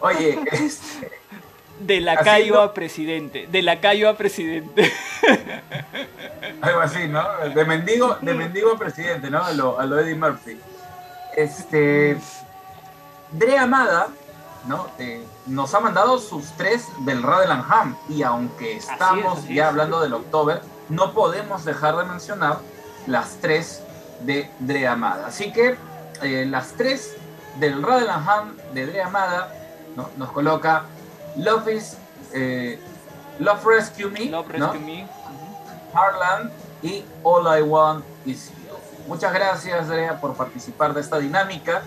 Oye, 0.00 0.38
este, 0.50 1.10
De 1.78 2.00
lacayo 2.00 2.54
Haciendo- 2.54 2.62
a 2.62 2.72
presidente. 2.72 3.46
De 3.48 3.60
lacayo 3.60 4.08
a 4.08 4.16
presidente. 4.16 4.90
algo 6.62 6.80
así, 6.80 7.06
¿no? 7.06 7.22
De 7.54 7.64
mendigo, 7.66 8.16
de 8.22 8.32
mendigo 8.32 8.72
a 8.72 8.78
presidente, 8.78 9.30
¿no? 9.30 9.44
A 9.44 9.52
lo, 9.52 9.78
a 9.78 9.84
lo 9.84 9.98
Eddie 9.98 10.14
Murphy. 10.14 10.58
Este, 11.36 12.16
Dre 13.32 13.58
Amada, 13.58 14.08
¿no? 14.66 14.86
Eh, 14.98 15.26
nos 15.46 15.74
ha 15.74 15.80
mandado 15.80 16.18
sus 16.18 16.52
tres 16.52 16.86
del 17.00 17.24
Ham 17.24 17.96
y 18.08 18.22
aunque 18.22 18.76
estamos 18.76 19.38
así 19.38 19.54
ya 19.54 19.64
es. 19.64 19.68
hablando 19.68 20.00
del 20.00 20.14
October, 20.14 20.62
no 20.88 21.12
podemos 21.12 21.64
dejar 21.64 21.96
de 21.96 22.04
mencionar 22.04 22.58
las 23.06 23.36
tres 23.40 23.82
de 24.20 24.50
Dre 24.60 24.86
Amada. 24.86 25.26
Así 25.26 25.52
que 25.52 25.76
eh, 26.22 26.46
las 26.48 26.72
tres 26.72 27.16
del 27.58 27.84
Ham 27.84 28.56
de 28.74 28.86
Dre 28.86 29.02
Amada 29.02 29.52
¿no? 29.96 30.08
nos 30.16 30.30
coloca 30.32 30.84
Love 31.36 31.68
is 31.68 31.96
eh, 32.32 32.80
Love 33.38 33.64
Rescue 33.64 34.10
Me, 34.10 34.26
Love 34.26 34.46
¿no? 34.56 34.72
Rescue 34.72 34.80
Me. 34.80 35.08
Harlan 35.92 36.50
y 36.82 37.04
All 37.22 37.58
I 37.58 37.62
Want 37.62 38.04
Is 38.26 38.50
You. 38.50 38.54
Muchas 39.06 39.32
gracias, 39.32 39.88
Drea, 39.88 40.20
por 40.20 40.34
participar 40.34 40.92
de 40.92 41.00
esta 41.00 41.18
dinámica. 41.18 41.82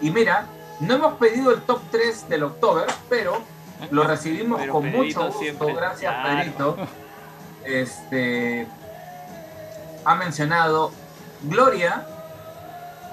Y 0.00 0.10
mira, 0.10 0.46
no 0.80 0.94
hemos 0.94 1.14
pedido 1.14 1.50
el 1.52 1.62
top 1.62 1.80
3 1.90 2.28
del 2.28 2.44
October, 2.44 2.86
pero 3.08 3.38
lo 3.90 4.04
recibimos 4.04 4.60
Pero 4.60 4.72
con 4.72 4.82
Pedrito 4.82 5.02
mucho 5.20 5.26
gusto. 5.26 5.38
siempre, 5.40 5.72
gracias, 5.74 6.14
claro. 6.14 6.38
Pedrito. 6.38 6.76
Este 7.64 8.68
ha 10.04 10.14
mencionado 10.16 10.90
Gloria, 11.42 12.06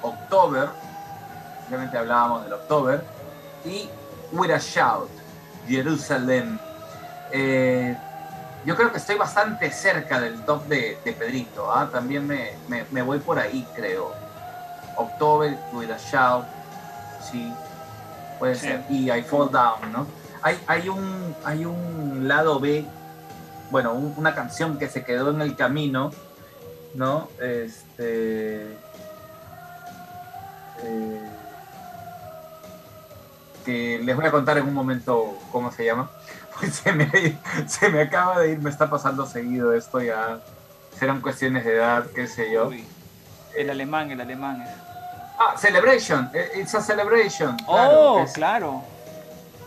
October, 0.02 0.70
obviamente 1.68 1.98
hablábamos 1.98 2.44
del 2.44 2.54
October, 2.54 3.04
y 3.66 3.90
With 4.32 4.52
a 4.52 4.58
Shout, 4.60 5.10
Jerusalem. 5.68 6.58
Eh, 7.32 7.96
yo 8.66 8.76
creo 8.76 8.92
que 8.92 8.98
estoy 8.98 9.16
bastante 9.18 9.72
cerca 9.72 10.20
del 10.20 10.42
top 10.44 10.66
de, 10.68 10.98
de 11.04 11.14
Pedrito. 11.14 11.72
¿ah? 11.72 11.90
También 11.92 12.26
me, 12.28 12.52
me- 12.68 12.86
me 12.92 13.02
voy 13.02 13.20
por 13.20 13.40
ahí, 13.40 13.66
creo. 13.76 14.14
October, 14.98 15.58
With 15.74 15.92
a 15.92 15.98
Shout. 15.98 16.46
Sí, 17.22 17.54
puede 18.40 18.56
Sí. 18.56 18.62
ser. 18.68 18.84
Y 18.90 19.12
I 19.12 19.22
Fall 19.24 19.52
Down, 19.52 19.92
¿no? 19.92 20.08
Hay, 20.42 20.60
hay, 20.68 20.90
un, 20.90 21.36
hay 21.46 21.66
un 21.66 22.28
lado 22.28 22.60
B, 22.60 22.86
bueno, 23.70 23.94
un- 23.94 24.14
una 24.18 24.34
canción 24.34 24.78
que 24.80 24.88
se 24.90 25.04
quedó 25.04 25.30
en 25.32 25.42
el 25.42 25.56
camino, 25.56 26.12
¿no? 26.96 27.28
Este. 27.40 28.78
eh, 30.84 31.22
que 33.66 34.00
les 34.04 34.16
voy 34.16 34.26
a 34.26 34.32
contar 34.32 34.58
en 34.58 34.68
un 34.68 34.74
momento 34.74 35.38
cómo 35.52 35.72
se 35.72 35.86
llama. 35.86 36.10
Pues 36.60 36.76
se 36.76 36.92
me, 36.92 37.10
se 37.68 37.90
me 37.90 38.02
acaba 38.02 38.40
de 38.40 38.52
ir, 38.52 38.60
me 38.60 38.70
está 38.70 38.88
pasando 38.90 39.26
seguido 39.26 39.74
esto 39.74 40.00
ya. 40.02 40.40
Serán 41.00 41.20
cuestiones 41.22 41.66
de 41.66 41.76
edad, 41.76 42.06
qué 42.14 42.28
sé 42.28 42.52
yo. 42.52 42.68
Uy, 42.68 42.86
el 43.56 43.70
alemán, 43.72 44.12
el 44.12 44.22
alemán. 44.22 44.64
Ah, 45.44 45.56
Celebration, 45.58 46.30
eh, 46.34 46.60
It's 46.62 46.76
a 46.76 46.82
Celebration. 46.82 47.58
claro, 47.58 48.00
oh, 48.14 48.24
es- 48.24 48.34
claro. 48.34 48.84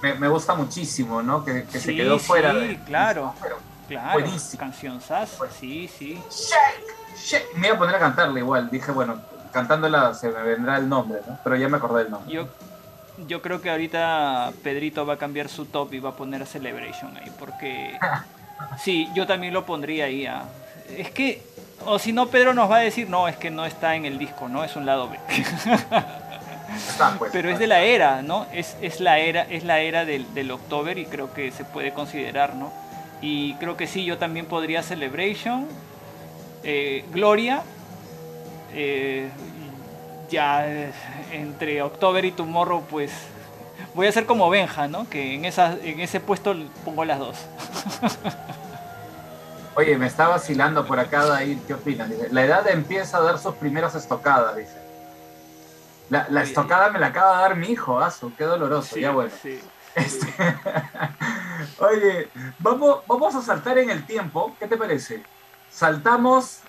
me, 0.02 0.14
me 0.14 0.28
gusta 0.28 0.54
muchísimo, 0.54 1.20
¿no? 1.22 1.44
Que, 1.44 1.64
que 1.64 1.80
se 1.80 1.94
quedó 1.96 2.18
fuera. 2.18 2.52
sí, 2.52 2.58
de- 2.58 2.78
claro. 2.84 3.34
Pero, 3.42 3.56
Claro. 3.88 4.12
Buenísimo. 4.14 4.60
Canción 4.60 4.98
sas. 5.02 5.36
Sí, 5.60 5.88
sí. 5.98 6.14
shake, 6.30 7.18
shake. 7.18 7.54
Me 7.56 7.66
iba 7.66 7.76
a 7.76 7.78
poner 7.78 7.94
a 7.96 7.98
cantarla 7.98 8.38
igual. 8.38 8.70
Dije, 8.70 8.90
bueno, 8.92 9.20
cantándola 9.52 10.14
se 10.14 10.30
me 10.30 10.42
vendrá 10.42 10.78
el 10.78 10.88
nombre, 10.88 11.20
¿no? 11.28 11.38
Pero 11.44 11.56
ya 11.56 11.68
me 11.68 11.76
acordé 11.76 12.02
el 12.04 12.10
nombre. 12.10 12.32
Yo, 12.32 12.48
yo 13.26 13.42
creo 13.42 13.60
que 13.60 13.70
ahorita 13.70 14.52
Pedrito 14.62 15.04
va 15.04 15.14
a 15.14 15.18
cambiar 15.18 15.50
su 15.50 15.66
top 15.66 15.92
y 15.92 15.98
va 15.98 16.10
a 16.10 16.16
poner 16.16 16.46
Celebration 16.46 17.14
ahí, 17.18 17.30
porque 17.38 17.98
sí, 18.82 19.06
yo 19.14 19.26
también 19.26 19.52
lo 19.52 19.66
pondría 19.66 20.06
ahí. 20.06 20.24
ah. 20.24 20.44
Es 20.88 21.10
que, 21.10 21.42
o 21.86 21.98
si 21.98 22.12
no, 22.12 22.26
Pedro 22.26 22.54
nos 22.54 22.70
va 22.70 22.76
a 22.76 22.80
decir, 22.80 23.08
no, 23.08 23.28
es 23.28 23.36
que 23.36 23.50
no 23.50 23.66
está 23.66 23.94
en 23.96 24.04
el 24.04 24.18
disco, 24.18 24.48
no, 24.48 24.64
es 24.64 24.76
un 24.76 24.86
lado 24.86 25.08
B. 25.08 25.18
Está, 26.74 27.16
pues, 27.18 27.30
Pero 27.32 27.50
es 27.50 27.58
de 27.58 27.68
la 27.68 27.82
era, 27.82 28.22
¿no? 28.22 28.46
Es, 28.52 28.76
es 28.82 28.98
la 28.98 29.18
era, 29.18 29.42
es 29.42 29.62
la 29.62 29.78
era 29.80 30.04
del, 30.04 30.32
del 30.34 30.50
October 30.50 30.98
y 30.98 31.04
creo 31.04 31.32
que 31.32 31.52
se 31.52 31.64
puede 31.64 31.92
considerar, 31.92 32.56
¿no? 32.56 32.72
Y 33.20 33.54
creo 33.54 33.76
que 33.76 33.86
sí, 33.86 34.04
yo 34.04 34.18
también 34.18 34.46
podría 34.46 34.82
Celebration, 34.82 35.68
eh, 36.62 37.04
Gloria, 37.12 37.62
eh, 38.74 39.28
ya 40.30 40.66
eh, 40.66 40.92
entre 41.32 41.80
October 41.82 42.24
y 42.24 42.32
Tomorrow, 42.32 42.82
pues 42.90 43.12
voy 43.94 44.06
a 44.06 44.12
ser 44.12 44.26
como 44.26 44.50
Benja, 44.50 44.88
¿no? 44.88 45.08
Que 45.08 45.34
en, 45.34 45.44
esa, 45.44 45.76
en 45.82 46.00
ese 46.00 46.20
puesto 46.20 46.54
pongo 46.84 47.04
las 47.04 47.18
dos. 47.18 47.36
Oye, 49.76 49.98
me 49.98 50.06
está 50.06 50.28
vacilando 50.28 50.86
por 50.86 51.00
acá, 51.00 51.24
Dair, 51.24 51.58
¿qué 51.66 51.74
opinas? 51.74 52.08
Dice, 52.08 52.28
la 52.30 52.44
edad 52.44 52.68
empieza 52.68 53.18
a 53.18 53.22
dar 53.22 53.38
sus 53.38 53.56
primeras 53.56 53.94
estocadas, 53.94 54.56
dice. 54.56 54.82
La, 56.10 56.42
estocada 56.42 56.90
me 56.90 57.00
la 57.00 57.06
acaba 57.08 57.36
de 57.36 57.42
dar 57.42 57.56
mi 57.56 57.70
hijo, 57.70 57.98
Azu, 57.98 58.32
qué 58.36 58.44
doloroso, 58.44 58.96
ya 58.96 59.10
bueno. 59.10 59.32
sí. 59.42 59.60
Este, 59.94 60.26
Oye, 61.78 62.28
vamos, 62.58 63.02
vamos 63.06 63.34
a 63.34 63.42
saltar 63.42 63.78
en 63.78 63.90
el 63.90 64.06
tiempo, 64.06 64.56
¿qué 64.58 64.68
te 64.68 64.76
parece? 64.76 65.22
Saltamos 65.70 66.60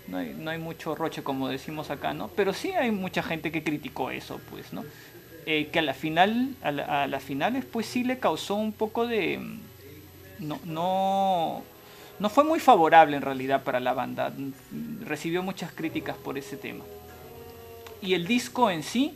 No 0.07 0.17
hay, 0.17 0.33
no 0.33 0.49
hay 0.49 0.59
mucho 0.59 0.95
roche 0.95 1.23
como 1.23 1.49
decimos 1.49 1.89
acá, 1.91 2.13
¿no? 2.13 2.29
Pero 2.29 2.53
sí 2.53 2.71
hay 2.71 2.91
mucha 2.91 3.21
gente 3.21 3.51
que 3.51 3.63
criticó 3.65 4.11
eso, 4.11 4.39
pues, 4.49 4.71
¿no? 4.71 4.85
Eh, 5.45 5.67
que 5.73 5.79
a 5.79 5.81
la 5.81 5.93
final, 5.93 6.55
a, 6.63 6.71
la- 6.71 7.03
a 7.03 7.07
las 7.07 7.21
finales, 7.21 7.65
pues 7.65 7.85
sí 7.85 8.05
le 8.05 8.17
causó 8.17 8.55
un 8.55 8.71
poco 8.71 9.07
de... 9.07 9.39
mm, 9.39 9.59
No, 10.47 10.57
no, 10.63 11.63
no 12.17 12.29
fue 12.29 12.45
muy 12.45 12.61
favorable 12.61 13.17
en 13.17 13.23
realidad 13.23 13.61
para 13.63 13.81
la 13.81 13.91
banda. 13.93 14.31
Recibió 15.01 15.43
muchas 15.43 15.73
críticas 15.73 16.15
por 16.15 16.37
ese 16.37 16.55
tema. 16.55 16.85
Y 18.01 18.13
el 18.13 18.25
disco 18.27 18.69
en 18.69 18.83
sí, 18.83 19.13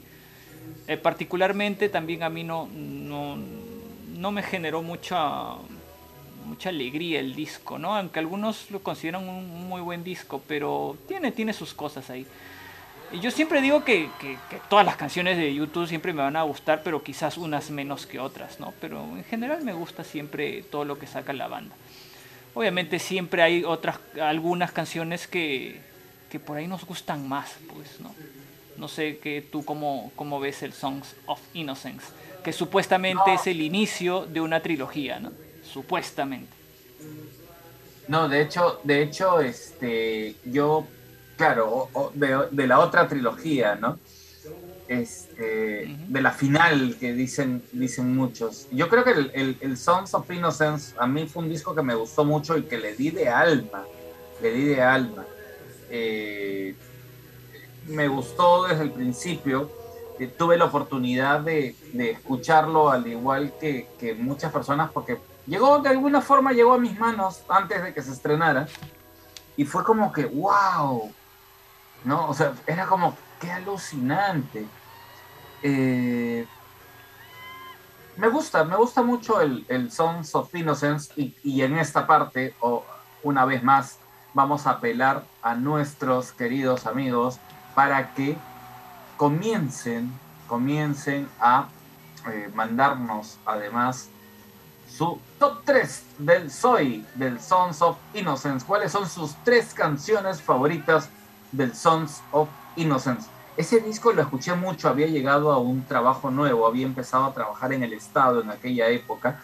eh, 0.88 0.98
particularmente 0.98 1.90
también 1.90 2.24
a 2.24 2.30
mí 2.30 2.44
no, 2.44 2.68
no, 2.74 3.38
no 4.16 4.32
me 4.32 4.44
generó 4.44 4.82
mucha, 4.84 5.54
mucha 6.46 6.70
alegría 6.70 7.20
el 7.20 7.34
disco, 7.36 7.80
¿no? 7.80 7.96
Aunque 7.96 8.20
algunos 8.20 8.70
lo 8.72 8.82
consideran 8.84 9.28
un, 9.28 9.68
muy 9.68 9.82
buen 9.82 10.04
disco, 10.04 10.42
pero 10.48 10.98
tiene, 11.08 11.32
tiene 11.32 11.54
sus 11.54 11.74
cosas 11.74 12.10
ahí. 12.10 12.26
Y 13.12 13.20
yo 13.20 13.32
siempre 13.32 13.62
digo 13.62 13.84
que, 13.84 14.10
que- 14.20 14.38
que 14.50 14.60
todas 14.70 14.86
las 14.86 14.96
canciones 14.96 15.38
de 15.38 15.54
YouTube 15.54 15.88
siempre 15.88 16.12
me 16.14 16.22
van 16.22 16.36
a 16.36 16.44
gustar, 16.44 16.82
pero 16.84 17.04
quizás 17.04 17.38
unas 17.38 17.70
menos 17.70 18.06
que 18.06 18.20
otras, 18.20 18.60
¿no? 18.60 18.74
Pero 18.82 19.02
en 19.18 19.24
general 19.24 19.64
me 19.64 19.74
gusta 19.74 20.04
siempre 20.04 20.64
todo 20.64 20.86
lo 20.86 20.98
que 21.00 21.08
saca 21.08 21.32
la 21.34 21.48
banda. 21.48 21.76
Obviamente 22.54 23.00
siempre 23.00 23.42
hay 23.42 23.64
otras, 23.64 24.00
algunas 24.22 24.72
canciones 24.72 25.28
que, 25.28 25.80
que 26.32 26.40
por 26.40 26.58
ahí 26.58 26.68
nos 26.68 26.86
gustan 26.86 27.28
más, 27.28 27.56
pues, 27.74 28.00
¿no? 28.00 28.14
No 28.76 28.88
sé 28.88 29.20
que 29.20 29.42
tú 29.42 29.64
cómo, 29.66 30.14
cómo 30.16 30.40
ves 30.40 30.64
el 30.64 30.74
Songs 30.74 31.16
of 31.26 31.42
Innocence, 31.54 32.14
que 32.42 32.54
supuestamente 32.54 33.34
es 33.34 33.48
el 33.48 33.62
inicio 33.62 34.26
de 34.28 34.42
una 34.42 34.62
trilogía, 34.62 35.20
¿no? 35.20 35.34
Supuestamente. 35.62 36.58
No, 38.08 38.30
de 38.30 38.42
hecho, 38.42 38.82
de 38.84 39.02
hecho, 39.02 39.40
este, 39.42 40.40
yo, 40.44 40.94
claro, 41.36 41.70
o- 41.74 41.92
o 41.94 42.12
de, 42.14 42.48
de 42.52 42.68
la 42.68 42.80
otra 42.80 43.08
trilogía, 43.08 43.76
¿no? 43.76 44.02
Este, 44.88 45.96
de 46.06 46.22
la 46.22 46.32
final 46.34 46.98
que 47.00 47.14
dicen, 47.14 47.68
dicen 47.72 48.16
muchos. 48.16 48.68
Yo 48.72 48.90
creo 48.90 49.04
que 49.04 49.12
el, 49.12 49.32
el, 49.34 49.58
el 49.62 49.78
Sons 49.78 50.14
of 50.14 50.30
Innocence 50.32 50.94
a 50.98 51.08
mí 51.08 51.28
fue 51.28 51.44
un 51.44 51.50
disco 51.50 51.76
que 51.76 51.84
me 51.84 51.96
gustó 51.96 52.26
mucho 52.26 52.58
y 52.58 52.68
que 52.68 52.78
le 52.78 52.96
di 52.96 53.12
de 53.12 53.30
alma, 53.30 53.90
le 54.40 54.52
di 54.54 54.66
de 54.66 54.82
alma. 54.84 55.30
Eh, 55.90 56.78
me 57.88 58.08
gustó 58.08 58.64
desde 58.66 58.84
el 58.84 58.92
principio. 58.92 59.70
Eh, 60.20 60.28
tuve 60.28 60.58
la 60.58 60.66
oportunidad 60.66 61.42
de, 61.42 61.76
escucharlo 61.94 62.90
al 62.90 63.06
igual 63.06 63.54
que, 63.60 64.16
muchas 64.18 64.52
personas 64.52 64.90
porque 64.92 65.20
llegó 65.46 65.80
de 65.80 65.90
alguna 65.90 66.22
forma 66.22 66.54
llegó 66.54 66.74
a 66.74 66.78
mis 66.78 66.98
manos 66.98 67.44
antes 67.50 67.84
de 67.84 67.94
que 67.94 68.02
se 68.02 68.12
estrenara 68.12 68.68
y 69.58 69.66
fue 69.66 69.84
como 69.84 70.12
que 70.12 70.26
wow 70.26 71.12
no 72.04 72.30
o 72.30 72.34
sea 72.34 72.54
era 72.66 72.86
como 72.88 73.16
qué 73.40 73.52
alucinante 73.52 74.66
Eh, 75.64 76.46
me 78.18 78.28
gusta 78.30 78.64
me 78.64 78.78
gusta 78.78 79.02
mucho 79.02 79.42
el, 79.42 79.66
el 79.68 79.92
Sons 79.92 80.34
of 80.36 80.54
Innocence 80.56 81.12
y, 81.18 81.36
y 81.44 81.62
en 81.62 81.78
esta 81.78 82.08
parte 82.08 82.56
o 82.62 82.84
una 83.24 83.44
vez 83.46 83.64
más 83.64 84.00
vamos 84.34 84.66
a 84.66 84.72
apelar 84.72 85.26
a 85.42 85.56
nuestros 85.56 86.32
queridos 86.32 86.86
amigos 86.86 87.40
para 87.76 88.14
que 88.14 88.38
comiencen 89.18 90.12
comiencen 90.48 91.28
a 91.40 91.68
eh, 92.28 92.50
mandarnos 92.54 93.38
además 93.46 94.10
su 94.88 95.20
top 95.40 95.62
3 95.66 96.04
del 96.20 96.52
Soy, 96.52 97.06
del 97.16 97.40
Sons 97.40 97.82
of 97.82 97.98
Innocence. 98.14 98.66
¿Cuáles 98.66 98.92
son 98.92 99.10
sus 99.10 99.36
tres 99.44 99.74
canciones 99.74 100.42
favoritas 100.42 101.10
del 101.52 101.76
Sons 101.76 102.22
of 102.32 102.48
Innocence? 102.76 103.28
Ese 103.58 103.80
disco 103.80 104.12
lo 104.14 104.22
escuché 104.22 104.54
mucho, 104.54 104.88
había 104.88 105.08
llegado 105.08 105.52
a 105.52 105.58
un 105.58 105.84
trabajo 105.84 106.30
nuevo, 106.30 106.68
había 106.68 106.86
empezado 106.86 107.26
a 107.26 107.34
trabajar 107.34 107.74
en 107.74 107.84
el 107.84 107.94
Estado 107.94 108.42
en 108.42 108.52
aquella 108.52 108.90
época 108.90 109.42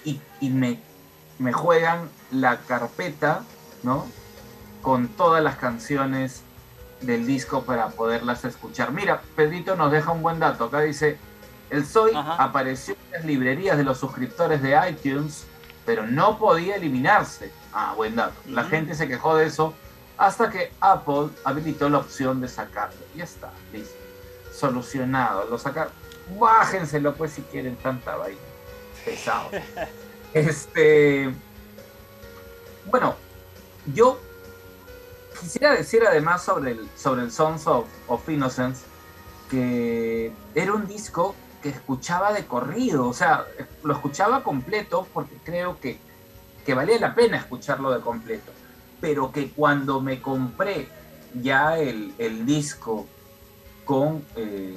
y, 0.00 0.50
me, 0.50 0.80
me 1.38 1.52
juegan 1.52 2.10
la 2.30 2.58
carpeta, 2.58 3.44
¿no? 3.82 4.06
Con 4.82 5.08
todas 5.08 5.42
las 5.42 5.56
canciones 5.56 6.42
del 7.02 7.26
disco 7.26 7.62
para 7.62 7.88
poderlas 7.88 8.44
escuchar. 8.44 8.92
Mira, 8.92 9.22
Pedrito 9.36 9.76
nos 9.76 9.92
deja 9.92 10.10
un 10.10 10.22
buen 10.22 10.38
dato. 10.38 10.64
Acá 10.64 10.80
dice, 10.80 11.18
el 11.70 11.86
Soy 11.86 12.12
Ajá. 12.14 12.36
apareció 12.42 12.94
en 13.06 13.12
las 13.12 13.24
librerías 13.24 13.76
de 13.76 13.84
los 13.84 13.98
suscriptores 13.98 14.62
de 14.62 14.78
iTunes, 14.88 15.44
pero 15.84 16.06
no 16.06 16.38
podía 16.38 16.76
eliminarse. 16.76 17.52
Ah, 17.72 17.94
buen 17.96 18.16
dato. 18.16 18.34
La 18.46 18.64
gente 18.64 18.94
se 18.94 19.08
quejó 19.08 19.36
de 19.36 19.46
eso 19.46 19.74
hasta 20.18 20.50
que 20.50 20.72
Apple 20.80 21.30
habilitó 21.44 21.88
la 21.88 21.98
opción 21.98 22.40
de 22.40 22.48
sacarlo. 22.48 23.00
Ya 23.16 23.24
está, 23.24 23.50
listo. 23.72 23.94
Solucionado. 24.52 25.46
Lo 25.48 25.58
sacaron. 25.58 25.92
Bájenselo 26.38 27.14
pues 27.14 27.32
si 27.32 27.42
quieren 27.42 27.76
tanta 27.76 28.16
vaina. 28.16 28.40
Pesado. 29.04 29.50
Este. 30.34 31.30
Bueno, 32.86 33.16
yo 33.92 34.18
quisiera 35.42 35.74
decir 35.74 36.02
además 36.08 36.42
sobre 36.42 36.72
el, 36.72 36.88
sobre 36.96 37.22
el 37.22 37.32
Sons 37.32 37.66
of, 37.66 37.86
of 38.08 38.28
Innocence 38.28 38.84
que 39.50 40.32
era 40.54 40.72
un 40.72 40.86
disco 40.86 41.34
que 41.62 41.68
escuchaba 41.68 42.32
de 42.32 42.46
corrido, 42.46 43.06
o 43.06 43.12
sea, 43.12 43.44
lo 43.84 43.92
escuchaba 43.92 44.42
completo 44.42 45.06
porque 45.12 45.36
creo 45.44 45.78
que, 45.78 45.98
que 46.64 46.74
valía 46.74 46.98
la 46.98 47.14
pena 47.14 47.36
escucharlo 47.36 47.92
de 47.92 48.00
completo, 48.00 48.50
pero 49.00 49.30
que 49.30 49.50
cuando 49.50 50.00
me 50.00 50.22
compré 50.22 50.88
ya 51.34 51.78
el, 51.78 52.14
el 52.18 52.46
disco 52.46 53.06
con, 53.84 54.24
eh, 54.36 54.74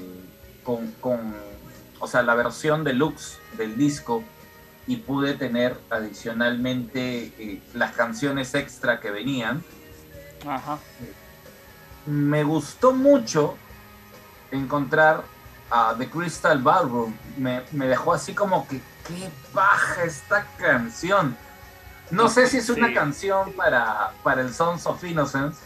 con, 0.64 0.92
con, 1.00 1.36
o 2.00 2.08
sea, 2.08 2.22
la 2.22 2.36
versión 2.36 2.84
deluxe 2.84 3.40
del 3.58 3.78
disco 3.78 4.24
y 4.88 4.98
pude 4.98 5.34
tener 5.34 5.78
adicionalmente 5.90 7.34
eh, 7.40 7.62
las 7.74 7.94
canciones 7.94 8.54
extra 8.54 9.00
que 9.00 9.10
venían, 9.10 9.64
Ajá. 10.48 10.78
me 12.06 12.44
gustó 12.44 12.92
mucho 12.92 13.56
encontrar 14.52 15.24
a 15.72 15.96
The 15.98 16.10
Crystal 16.10 16.62
Ballroom. 16.62 17.16
Me, 17.38 17.64
me 17.72 17.88
dejó 17.88 18.14
así 18.14 18.34
como 18.36 18.68
que, 18.68 18.80
qué 19.08 19.30
baja 19.54 20.04
esta 20.04 20.46
canción. 20.58 21.36
No 22.12 22.30
sé 22.30 22.48
si 22.48 22.58
es 22.58 22.70
una 22.70 22.88
Sí. 22.90 22.94
canción 22.94 23.54
para, 23.54 24.12
para 24.24 24.42
el 24.42 24.54
Sons 24.54 24.86
of 24.86 25.04
Innocence, 25.04 25.58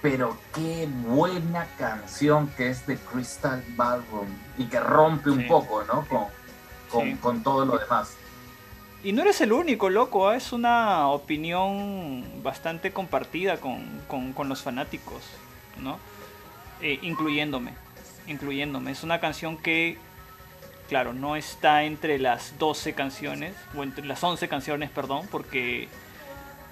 pero 0.00 0.38
qué 0.54 0.88
buena 1.06 1.66
canción 1.78 2.48
que 2.56 2.70
es 2.70 2.82
The 2.86 2.96
Crystal 2.96 3.62
Ballroom 3.76 4.28
y 4.56 4.64
que 4.66 4.80
rompe 4.80 5.28
un 5.30 5.46
poco, 5.46 5.84
¿no? 5.84 6.06
Con, 6.08 6.24
con, 6.90 7.02
Sí. 7.04 7.16
con 7.20 7.42
todo 7.42 7.66
lo 7.66 7.76
demás. 7.78 8.14
Y 9.04 9.12
no 9.12 9.20
eres 9.22 9.40
el 9.42 9.52
único, 9.52 9.90
loco, 9.90 10.28
¿ah? 10.28 10.36
es 10.36 10.52
una 10.52 11.08
opinión 11.08 12.24
bastante 12.42 12.90
compartida 12.90 13.58
con, 13.60 13.84
con- 14.08 14.48
los 14.48 14.62
fanáticos, 14.62 15.22
¿no? 15.78 15.98
Eh, 16.80 16.98
incluyéndome, 17.02 17.72
incluyéndome. 18.26 18.92
Es 18.92 19.02
una 19.02 19.20
canción 19.20 19.58
que, 19.58 19.98
claro, 20.88 21.12
no 21.12 21.36
está 21.36 21.84
entre 21.84 22.18
las 22.18 22.58
12 22.58 22.94
canciones, 22.94 23.54
o 23.76 23.82
entre 23.82 24.06
las 24.06 24.24
11 24.24 24.48
canciones, 24.48 24.88
perdón, 24.90 25.28
porque, 25.30 25.88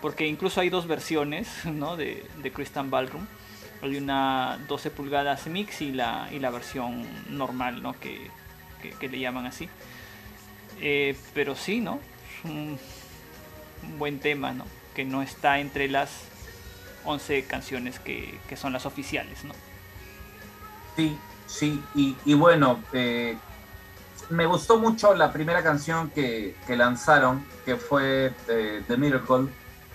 porque 0.01 0.27
incluso 0.27 0.63
hay 0.63 0.71
dos 0.71 0.87
versiones, 0.87 1.49
¿no? 1.67 1.99
De, 1.99 2.25
de 2.43 2.51
Crystal 2.51 2.89
Ballroom. 2.89 3.27
Hay 3.83 3.97
una 3.97 4.59
12 4.69 4.91
pulgadas 4.91 5.47
mix 5.49 5.83
y 5.83 5.93
la, 5.93 6.29
y 6.33 6.39
la 6.39 6.49
versión 6.51 7.05
normal, 7.29 7.83
¿no? 7.83 7.93
Que, 8.01 8.31
que- 8.81 8.91
que 8.93 9.09
le 9.11 9.19
llaman 9.19 9.45
así. 9.45 9.69
Eh, 10.81 11.15
pero 11.35 11.55
sí, 11.55 11.81
¿no? 11.81 12.01
Un, 12.45 12.79
un 13.83 13.99
buen 13.99 14.21
tema, 14.21 14.53
¿no? 14.53 14.65
Que 14.95 15.05
no 15.05 15.23
está 15.23 15.59
entre 15.59 15.89
las 15.89 16.11
11 17.05 17.45
canciones 17.45 17.99
que, 17.99 18.39
que 18.49 18.57
son 18.57 18.73
las 18.73 18.87
oficiales, 18.87 19.45
¿no? 19.45 19.55
Sí, 20.97 21.19
sí, 21.47 21.83
y, 21.95 22.17
y 22.25 22.35
bueno, 22.35 22.83
eh, 22.93 23.37
me 24.31 24.47
gustó 24.47 24.79
mucho 24.79 25.15
la 25.15 25.33
primera 25.33 25.63
canción 25.63 26.11
que, 26.11 26.57
que 26.67 26.77
lanzaron, 26.77 27.45
que 27.65 27.77
fue 27.77 28.33
eh, 28.49 28.83
The 28.87 28.97
Miracle. 28.97 29.49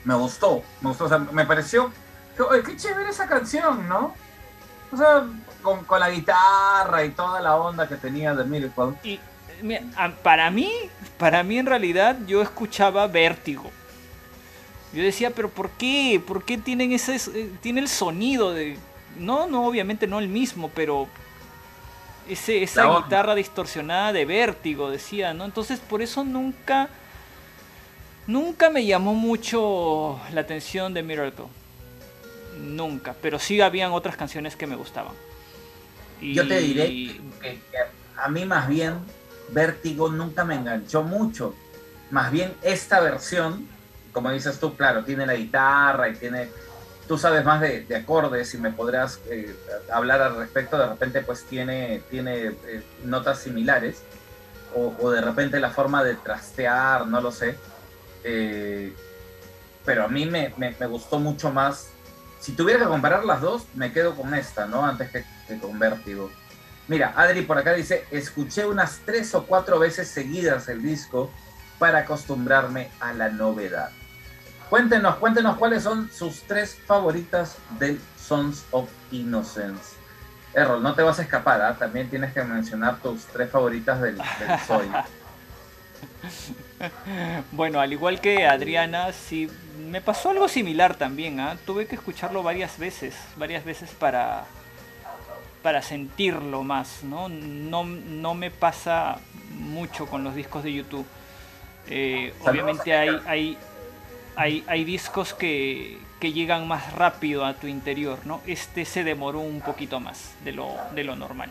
Me 0.03 0.15
gustó, 0.15 0.63
me 0.81 0.89
gustó, 0.89 1.05
o 1.05 1.09
sea, 1.09 1.19
me 1.19 1.45
pareció, 1.45 1.91
que, 2.35 2.63
qué 2.63 2.77
chévere 2.77 3.09
esa 3.09 3.27
canción, 3.27 3.87
¿no? 3.87 4.15
O 4.91 4.97
sea, 4.97 5.25
con, 5.61 5.83
con 5.83 5.99
la 5.99 6.09
guitarra 6.09 7.03
y 7.03 7.09
toda 7.11 7.41
la 7.41 7.55
onda 7.55 7.87
que 7.87 7.95
tenía 7.95 8.35
The 8.35 8.43
Miracle. 8.45 8.93
Y 9.03 9.19
mira, 9.61 9.81
para 10.23 10.49
mí, 10.49 10.71
para 11.17 11.43
mí 11.43 11.57
en 11.57 11.65
realidad 11.65 12.17
yo 12.27 12.41
escuchaba 12.41 13.07
Vértigo. 13.07 13.69
Yo 14.93 15.03
decía, 15.03 15.31
pero 15.31 15.49
¿por 15.49 15.69
qué? 15.71 16.21
¿Por 16.25 16.43
qué 16.43 16.57
tienen 16.57 16.91
ese, 16.93 17.15
eh, 17.15 17.51
tiene 17.61 17.81
el 17.81 17.87
sonido 17.89 18.53
de, 18.53 18.77
no, 19.19 19.47
no, 19.47 19.65
obviamente 19.65 20.07
no 20.07 20.19
el 20.19 20.29
mismo, 20.29 20.71
pero 20.73 21.07
ese, 22.29 22.63
esa 22.63 22.85
guitarra 22.97 23.35
distorsionada 23.35 24.13
de 24.13 24.25
Vértigo, 24.25 24.89
decía, 24.89 25.33
¿no? 25.33 25.45
Entonces 25.45 25.79
por 25.79 26.01
eso 26.01 26.23
nunca, 26.23 26.89
nunca 28.27 28.69
me 28.69 28.85
llamó 28.85 29.13
mucho 29.13 30.19
la 30.33 30.41
atención 30.41 30.93
de 30.93 31.03
Miracle. 31.03 31.45
Nunca, 32.59 33.15
pero 33.21 33.37
sí 33.39 33.61
habían 33.61 33.91
otras 33.91 34.15
canciones 34.15 34.55
que 34.55 34.65
me 34.67 34.75
gustaban. 34.75 35.13
Y- 36.21 36.33
Yo 36.33 36.47
te 36.47 36.59
diré 36.59 36.87
que, 36.87 37.19
que 37.41 37.59
a 38.15 38.27
mí 38.29 38.45
más 38.45 38.67
bien 38.67 38.95
Vértigo 39.49 40.09
nunca 40.09 40.43
me 40.43 40.55
enganchó 40.55 41.03
mucho. 41.03 41.55
Más 42.11 42.31
bien 42.31 42.53
esta 42.61 42.99
versión, 42.99 43.67
como 44.13 44.31
dices 44.31 44.59
tú, 44.59 44.75
claro, 44.75 45.03
tiene 45.03 45.25
la 45.25 45.35
guitarra 45.35 46.09
y 46.09 46.15
tiene... 46.15 46.49
Tú 47.07 47.17
sabes 47.17 47.45
más 47.45 47.61
de, 47.61 47.83
de 47.85 47.95
acordes 47.95 48.53
y 48.53 48.57
me 48.57 48.71
podrás 48.71 49.19
eh, 49.29 49.55
hablar 49.91 50.21
al 50.21 50.35
respecto. 50.35 50.77
De 50.77 50.87
repente 50.87 51.21
pues 51.21 51.43
tiene, 51.45 52.01
tiene 52.09 52.47
eh, 52.47 52.83
notas 53.05 53.39
similares. 53.39 54.01
O, 54.75 55.09
de 55.11 55.21
repente 55.21 55.59
la 55.61 55.69
forma 55.69 56.03
de 56.03 56.15
trastear, 56.15 57.07
no 57.07 57.21
lo 57.21 57.31
sé. 57.31 57.55
Eh, 58.25 58.93
pero 59.85 60.03
a 60.03 60.09
mí 60.09 60.25
me, 60.25 60.53
me- 60.57 60.75
me 60.77 60.85
gustó 60.85 61.17
mucho 61.19 61.49
más. 61.49 61.87
Si 62.41 62.51
tuviera 62.51 62.81
que 62.81 62.85
comparar 62.87 63.23
las 63.23 63.39
dos, 63.39 63.63
me 63.73 63.93
quedo 63.93 64.13
con 64.13 64.33
esta, 64.35 64.65
¿no? 64.67 64.85
Antes 64.85 65.09
que, 65.09 65.23
que 65.47 65.57
con 65.59 65.79
Vértigo. 65.79 66.29
Mira, 66.87 67.13
Adri 67.15 67.41
por 67.41 67.57
acá 67.57 67.73
dice, 67.73 68.05
escuché 68.11 68.65
unas 68.65 68.99
tres 69.05 69.35
o 69.35 69.45
cuatro 69.45 69.79
veces 69.79 70.07
seguidas 70.07 70.69
el 70.69 70.81
disco 70.81 71.31
para 71.79 71.99
acostumbrarme 71.99 72.89
a 72.99 73.13
la 73.13 73.29
novedad. 73.29 73.91
Cuéntenos, 74.69 75.15
cuéntenos 75.15 75.57
cuáles 75.57 75.83
son 75.83 76.09
sus 76.11 76.41
tres 76.43 76.77
favoritas 76.85 77.57
del 77.79 77.99
Sons 78.17 78.65
of 78.71 78.89
Innocence. 79.11 79.95
Errol, 80.53 80.81
no 80.81 80.93
te 80.95 81.03
vas 81.03 81.19
a 81.19 81.21
escapar, 81.21 81.61
¿ah? 81.61 81.75
también 81.77 82.09
tienes 82.09 82.33
que 82.33 82.43
mencionar 82.43 82.99
tus 82.99 83.25
tres 83.25 83.49
favoritas 83.49 84.01
del, 84.01 84.17
del 84.17 84.59
Soy. 84.65 84.89
Bueno, 87.51 87.79
al 87.79 87.91
igual 87.91 88.21
que 88.21 88.45
Adriana, 88.45 89.11
sí 89.11 89.49
me 89.89 89.99
pasó 90.01 90.29
algo 90.29 90.47
similar 90.47 90.95
también. 90.95 91.39
¿ah? 91.39 91.57
Tuve 91.65 91.87
que 91.87 91.95
escucharlo 91.95 92.43
varias 92.43 92.77
veces, 92.77 93.15
varias 93.35 93.65
veces 93.65 93.89
para 93.91 94.45
para 95.67 95.81
sentirlo 95.81 96.63
más, 96.63 97.03
¿no? 97.03 97.27
No, 97.27 97.83
no 97.83 98.33
me 98.33 98.51
pasa 98.51 99.17
mucho 99.59 100.05
con 100.05 100.23
los 100.23 100.33
discos 100.33 100.63
de 100.63 100.71
YouTube. 100.71 101.05
Eh, 101.89 102.33
obviamente 102.39 102.95
a 102.95 103.01
hay, 103.01 103.21
hay, 103.25 103.57
hay, 104.37 104.63
hay 104.65 104.85
discos 104.85 105.33
que, 105.33 105.97
que 106.21 106.31
llegan 106.31 106.69
más 106.69 106.93
rápido 106.93 107.43
a 107.43 107.55
tu 107.55 107.67
interior, 107.67 108.17
¿no? 108.23 108.39
Este 108.47 108.85
se 108.85 109.03
demoró 109.03 109.41
un 109.41 109.59
poquito 109.59 109.99
más 109.99 110.35
de 110.45 110.53
lo, 110.53 110.73
de 110.95 111.03
lo 111.03 111.17
normal. 111.17 111.49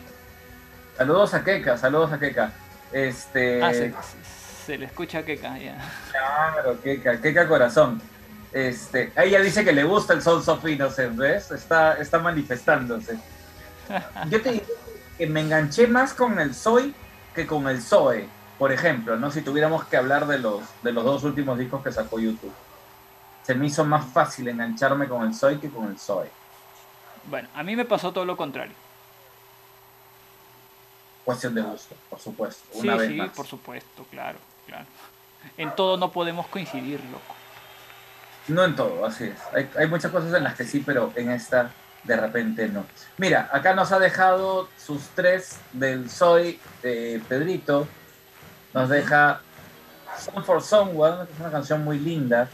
Saludos 0.96 1.34
a 1.34 1.44
Keka, 1.44 1.76
saludos 1.76 2.10
a 2.14 2.18
Keka. 2.18 2.52
Este, 2.92 3.62
Ah, 3.62 3.74
se, 3.74 3.92
se 4.64 4.78
le 4.78 4.86
escucha 4.86 5.26
que 5.26 5.36
ya. 5.36 5.76
Claro, 6.10 6.80
Keka, 6.80 7.20
Keka 7.20 7.46
corazón. 7.46 8.00
Este, 8.50 9.12
ella 9.14 9.42
dice 9.42 9.62
que 9.62 9.74
le 9.74 9.84
gusta 9.84 10.14
el 10.14 10.22
Sons 10.22 10.48
of 10.48 10.66
Innocence, 10.66 11.20
¿ves? 11.20 11.50
Está, 11.50 11.98
está 12.00 12.18
manifestándose. 12.18 13.18
Yo 14.30 14.42
te 14.42 14.52
diría 14.52 14.66
que 15.16 15.26
me 15.26 15.40
enganché 15.40 15.86
más 15.86 16.14
con 16.14 16.38
el 16.38 16.54
Soy 16.54 16.94
que 17.34 17.46
con 17.46 17.68
el 17.68 17.82
Zoe, 17.82 18.28
por 18.58 18.72
ejemplo, 18.72 19.16
¿no? 19.16 19.30
Si 19.30 19.42
tuviéramos 19.42 19.84
que 19.86 19.96
hablar 19.96 20.26
de 20.26 20.38
los, 20.38 20.62
de 20.82 20.92
los 20.92 21.04
dos 21.04 21.24
últimos 21.24 21.58
discos 21.58 21.82
que 21.82 21.92
sacó 21.92 22.18
YouTube. 22.18 22.52
Se 23.42 23.54
me 23.54 23.66
hizo 23.66 23.84
más 23.84 24.06
fácil 24.06 24.48
engancharme 24.48 25.06
con 25.06 25.26
el 25.26 25.34
Soy 25.34 25.58
que 25.58 25.70
con 25.70 25.88
el 25.88 25.98
Zoe. 25.98 26.30
Bueno, 27.28 27.48
a 27.54 27.62
mí 27.62 27.76
me 27.76 27.84
pasó 27.84 28.12
todo 28.12 28.24
lo 28.24 28.36
contrario. 28.36 28.74
Cuestión 31.24 31.54
de 31.54 31.62
gusto, 31.62 31.94
por 32.08 32.20
supuesto. 32.20 32.66
Sí, 32.72 32.88
vez 32.88 33.08
sí, 33.08 33.14
más. 33.14 33.30
por 33.30 33.46
supuesto, 33.46 34.06
claro, 34.10 34.38
claro. 34.66 34.86
En 35.56 35.74
todo 35.74 35.96
no 35.96 36.10
podemos 36.10 36.46
coincidir, 36.46 37.00
loco. 37.04 37.34
No 38.48 38.64
en 38.64 38.76
todo, 38.76 39.04
así 39.04 39.24
es. 39.24 39.38
Hay, 39.52 39.68
hay 39.76 39.88
muchas 39.88 40.12
cosas 40.12 40.32
en 40.34 40.44
las 40.44 40.54
que 40.54 40.64
sí, 40.64 40.82
pero 40.86 41.12
en 41.16 41.30
esta 41.30 41.72
de 42.06 42.16
repente 42.16 42.68
no. 42.68 42.84
Mira, 43.18 43.48
acá 43.52 43.74
nos 43.74 43.92
ha 43.92 43.98
dejado 43.98 44.68
sus 44.76 45.02
tres 45.14 45.58
del 45.72 46.08
Soy 46.10 46.60
de 46.82 47.20
Pedrito. 47.28 47.88
Nos 48.72 48.88
deja 48.88 49.40
Song 50.18 50.44
for 50.44 50.62
Someone, 50.62 51.26
que 51.26 51.32
es 51.32 51.40
una 51.40 51.50
canción 51.50 51.84
muy 51.84 51.98
linda. 51.98 52.48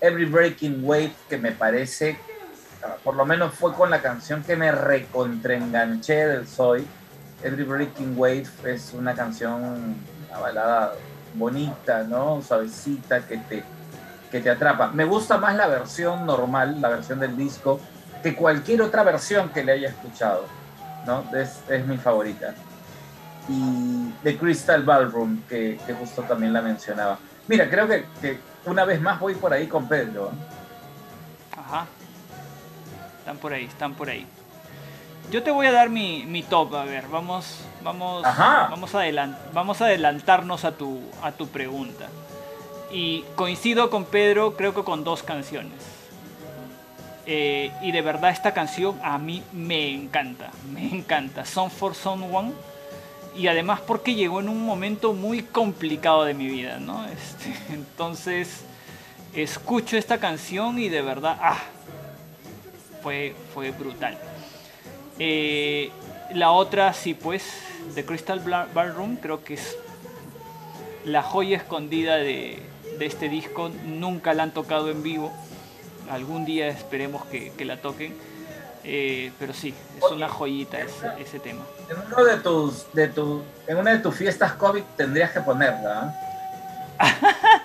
Every 0.00 0.26
Breaking 0.26 0.80
Wave, 0.84 1.12
que 1.28 1.38
me 1.38 1.52
parece, 1.52 2.18
por 3.02 3.16
lo 3.16 3.24
menos 3.24 3.54
fue 3.54 3.74
con 3.74 3.90
la 3.90 4.00
canción 4.00 4.44
que 4.44 4.56
me 4.56 4.70
recontraenganché 4.70 6.26
del 6.26 6.46
Soy. 6.46 6.86
Every 7.42 7.64
Breaking 7.64 8.14
Wave 8.16 8.46
es 8.64 8.92
una 8.92 9.14
canción, 9.14 9.96
una 10.28 10.38
balada 10.38 10.94
bonita, 11.34 12.02
¿no? 12.04 12.42
Suavecita, 12.42 13.26
que 13.26 13.38
te, 13.38 13.64
que 14.30 14.40
te 14.40 14.50
atrapa. 14.50 14.88
Me 14.88 15.04
gusta 15.04 15.38
más 15.38 15.56
la 15.56 15.66
versión 15.66 16.26
normal, 16.26 16.80
la 16.80 16.88
versión 16.88 17.20
del 17.20 17.36
disco, 17.36 17.80
que 18.22 18.34
cualquier 18.34 18.82
otra 18.82 19.02
versión 19.02 19.48
que 19.50 19.62
le 19.64 19.72
haya 19.72 19.88
escuchado, 19.88 20.44
¿no? 21.06 21.24
Es, 21.36 21.60
es 21.68 21.86
mi 21.86 21.96
favorita. 21.96 22.54
Y 23.48 24.12
The 24.22 24.36
Crystal 24.36 24.82
Ballroom, 24.82 25.42
que, 25.48 25.78
que 25.86 25.94
justo 25.94 26.22
también 26.22 26.52
la 26.52 26.60
mencionaba. 26.60 27.18
Mira, 27.46 27.68
creo 27.70 27.88
que, 27.88 28.04
que 28.20 28.38
una 28.66 28.84
vez 28.84 29.00
más 29.00 29.18
voy 29.18 29.34
por 29.34 29.52
ahí 29.52 29.66
con 29.66 29.88
Pedro. 29.88 30.30
Ajá. 31.56 31.86
Están 33.20 33.38
por 33.38 33.52
ahí, 33.52 33.64
están 33.64 33.94
por 33.94 34.08
ahí. 34.10 34.26
yo 35.30 35.42
te 35.42 35.50
voy 35.50 35.66
a 35.66 35.72
dar 35.72 35.90
mi, 35.90 36.24
mi 36.26 36.42
top, 36.42 36.74
a 36.74 36.84
ver, 36.84 37.08
vamos, 37.08 37.60
vamos, 37.82 38.24
Ajá. 38.24 38.68
vamos, 38.70 38.94
adelant, 38.94 39.36
vamos 39.52 39.80
a 39.80 39.86
adelantarnos 39.86 40.64
a 40.64 40.72
tu, 40.72 41.00
a 41.22 41.32
tu 41.32 41.48
pregunta. 41.48 42.06
Y 42.90 43.22
coincido 43.36 43.90
con 43.90 44.04
Pedro, 44.06 44.56
creo 44.56 44.74
que 44.74 44.82
con 44.82 45.04
dos 45.04 45.22
canciones. 45.22 45.97
Eh, 47.30 47.70
y 47.82 47.92
de 47.92 48.00
verdad 48.00 48.30
esta 48.30 48.54
canción 48.54 48.98
a 49.02 49.18
mí 49.18 49.42
me 49.52 49.92
encanta, 49.92 50.50
me 50.72 50.88
encanta. 50.88 51.44
Song 51.44 51.68
for 51.68 51.94
Someone. 51.94 52.52
Y 53.36 53.48
además 53.48 53.80
porque 53.86 54.14
llegó 54.14 54.40
en 54.40 54.48
un 54.48 54.64
momento 54.64 55.12
muy 55.12 55.42
complicado 55.42 56.24
de 56.24 56.32
mi 56.32 56.46
vida, 56.46 56.78
¿no? 56.78 57.06
Este, 57.12 57.74
entonces 57.74 58.62
escucho 59.34 59.98
esta 59.98 60.16
canción 60.16 60.78
y 60.78 60.88
de 60.88 61.02
verdad, 61.02 61.36
ah, 61.42 61.58
fue, 63.02 63.34
fue 63.52 63.72
brutal. 63.72 64.16
Eh, 65.18 65.90
la 66.32 66.50
otra, 66.52 66.94
sí, 66.94 67.12
pues, 67.12 67.44
The 67.94 68.06
Crystal 68.06 68.40
Ballroom, 68.40 69.16
creo 69.16 69.44
que 69.44 69.54
es 69.54 69.76
la 71.04 71.22
joya 71.22 71.58
escondida 71.58 72.16
de, 72.16 72.62
de 72.98 73.04
este 73.04 73.28
disco. 73.28 73.70
Nunca 73.84 74.32
la 74.32 74.44
han 74.44 74.54
tocado 74.54 74.90
en 74.90 75.02
vivo. 75.02 75.30
Algún 76.10 76.44
día 76.44 76.68
esperemos 76.68 77.24
que, 77.26 77.52
que 77.52 77.64
la 77.64 77.76
toquen. 77.76 78.14
Eh, 78.84 79.32
pero 79.38 79.52
sí, 79.52 79.74
es 79.96 80.10
una 80.10 80.28
joyita 80.28 80.78
ese, 80.78 81.08
ese 81.18 81.40
tema. 81.40 81.66
En 81.90 81.96
uno 81.98 82.24
de 82.24 82.38
tus, 82.38 82.90
de 82.94 83.08
tu, 83.08 83.42
en 83.66 83.76
una 83.76 83.90
de 83.90 83.98
tus 83.98 84.14
fiestas 84.14 84.52
COVID 84.52 84.82
tendrías 84.96 85.30
que 85.30 85.40
ponerla. 85.40 86.14
¿ah? 86.98 87.62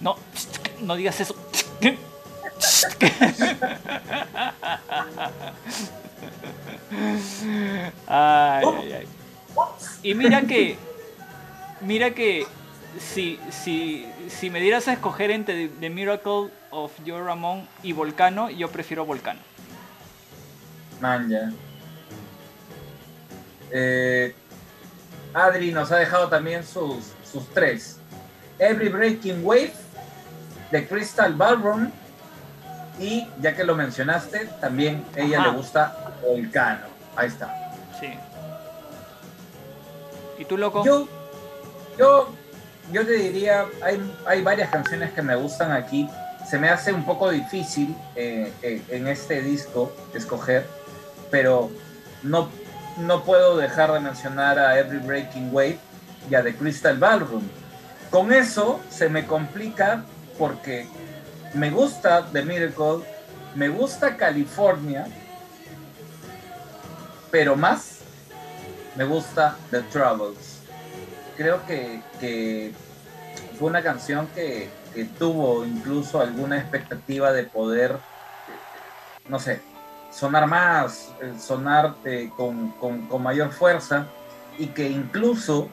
No, 0.00 0.16
no 0.80 0.96
digas 0.96 1.20
eso. 1.20 1.34
Ay, 8.06 8.64
ay, 8.66 8.92
ay. 8.92 9.08
Y 10.02 10.14
mira 10.14 10.42
que, 10.42 10.76
mira 11.80 12.10
que 12.12 12.46
si, 12.98 13.38
si, 13.50 14.06
si 14.28 14.50
me 14.50 14.60
dieras 14.60 14.88
a 14.88 14.92
escoger 14.92 15.30
entre 15.30 15.68
The 15.68 15.90
Miracle 15.90 16.50
of 16.72 16.92
Your 17.04 17.24
Ramón 17.24 17.68
y 17.82 17.92
Volcano, 17.92 18.50
yo 18.50 18.68
prefiero 18.70 19.04
Volcano. 19.04 19.40
Man, 21.00 21.28
ya. 21.28 21.52
Eh, 23.70 24.34
Adri 25.34 25.70
nos 25.70 25.92
ha 25.92 25.96
dejado 25.96 26.28
también 26.28 26.64
sus, 26.64 27.12
sus 27.30 27.48
tres. 27.50 27.98
Every 28.58 28.88
Breaking 28.88 29.44
Wave, 29.44 29.72
The 30.70 30.86
Crystal 30.88 31.34
Ballroom 31.34 31.90
y, 32.98 33.26
ya 33.40 33.54
que 33.54 33.64
lo 33.64 33.74
mencionaste, 33.74 34.46
también 34.60 35.04
ella 35.16 35.40
Ajá. 35.40 35.50
le 35.50 35.56
gusta 35.56 36.14
Volcano. 36.22 36.86
Ahí 37.16 37.28
está. 37.28 37.74
Sí. 38.00 38.14
¿Y 40.38 40.44
tú, 40.44 40.56
loco? 40.56 40.84
Yo, 40.84 41.08
yo, 41.98 42.34
yo 42.90 43.06
te 43.06 43.12
diría, 43.12 43.66
hay, 43.82 44.14
hay 44.26 44.42
varias 44.42 44.70
canciones 44.70 45.12
que 45.12 45.22
me 45.22 45.34
gustan 45.34 45.72
aquí. 45.72 46.08
Se 46.48 46.58
me 46.58 46.68
hace 46.68 46.92
un 46.92 47.04
poco 47.04 47.30
difícil 47.30 47.96
eh, 48.14 48.52
eh, 48.62 48.82
en 48.88 49.08
este 49.08 49.40
disco 49.42 49.92
escoger, 50.14 50.66
pero 51.30 51.70
no, 52.22 52.48
no 52.98 53.24
puedo 53.24 53.56
dejar 53.56 53.92
de 53.92 54.00
mencionar 54.00 54.58
a 54.58 54.78
Every 54.78 54.98
Breaking 54.98 55.50
Wave 55.52 55.78
y 56.30 56.34
a 56.34 56.42
The 56.42 56.54
Crystal 56.54 56.98
Ballroom. 56.98 57.42
Con 58.10 58.32
eso 58.32 58.80
se 58.90 59.08
me 59.08 59.26
complica 59.26 60.04
porque 60.38 60.86
me 61.54 61.70
gusta 61.70 62.26
The 62.32 62.42
Miracle, 62.42 63.04
me 63.54 63.68
gusta 63.68 64.16
California, 64.16 65.06
pero 67.30 67.56
más 67.56 68.00
me 68.96 69.04
gusta 69.04 69.56
The 69.70 69.80
Troubles. 69.82 70.58
Creo 71.36 71.64
que, 71.66 72.02
que 72.20 72.72
fue 73.58 73.70
una 73.70 73.82
canción 73.82 74.26
que, 74.34 74.68
que 74.94 75.04
tuvo 75.04 75.64
incluso 75.64 76.20
alguna 76.20 76.58
expectativa 76.58 77.32
de 77.32 77.44
poder, 77.44 77.96
no 79.28 79.38
sé, 79.38 79.60
sonar 80.10 80.46
más, 80.46 81.12
eh, 81.22 81.32
sonar 81.38 81.94
eh, 82.04 82.30
con, 82.36 82.70
con- 82.72 83.22
mayor 83.22 83.50
fuerza 83.52 84.06
y 84.58 84.66
que 84.68 84.88
incluso, 84.88 85.68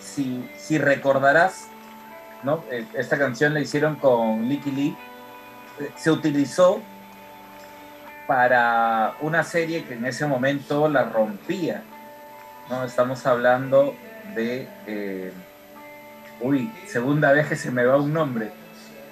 si, 0.00 0.48
si 0.56 0.78
recordarás, 0.78 1.66
¿no? 2.42 2.62
Eh, 2.70 2.86
esta 2.94 3.18
canción 3.18 3.54
la 3.54 3.60
hicieron 3.60 3.96
con 3.96 4.48
Licky 4.48 4.70
Lee, 4.70 4.96
se 5.96 6.10
utilizó 6.10 6.80
para 8.26 9.14
una 9.20 9.42
serie 9.42 9.84
que 9.84 9.94
en 9.94 10.04
ese 10.06 10.26
momento 10.26 10.88
la 10.88 11.04
rompía. 11.04 11.82
¿no? 12.70 12.84
Estamos 12.84 13.26
hablando 13.26 13.94
de... 14.34 15.32
uy, 16.42 16.70
segunda 16.86 17.32
vez 17.32 17.46
que 17.48 17.56
se 17.56 17.70
me 17.70 17.84
va 17.84 17.96
un 17.96 18.12
nombre. 18.12 18.50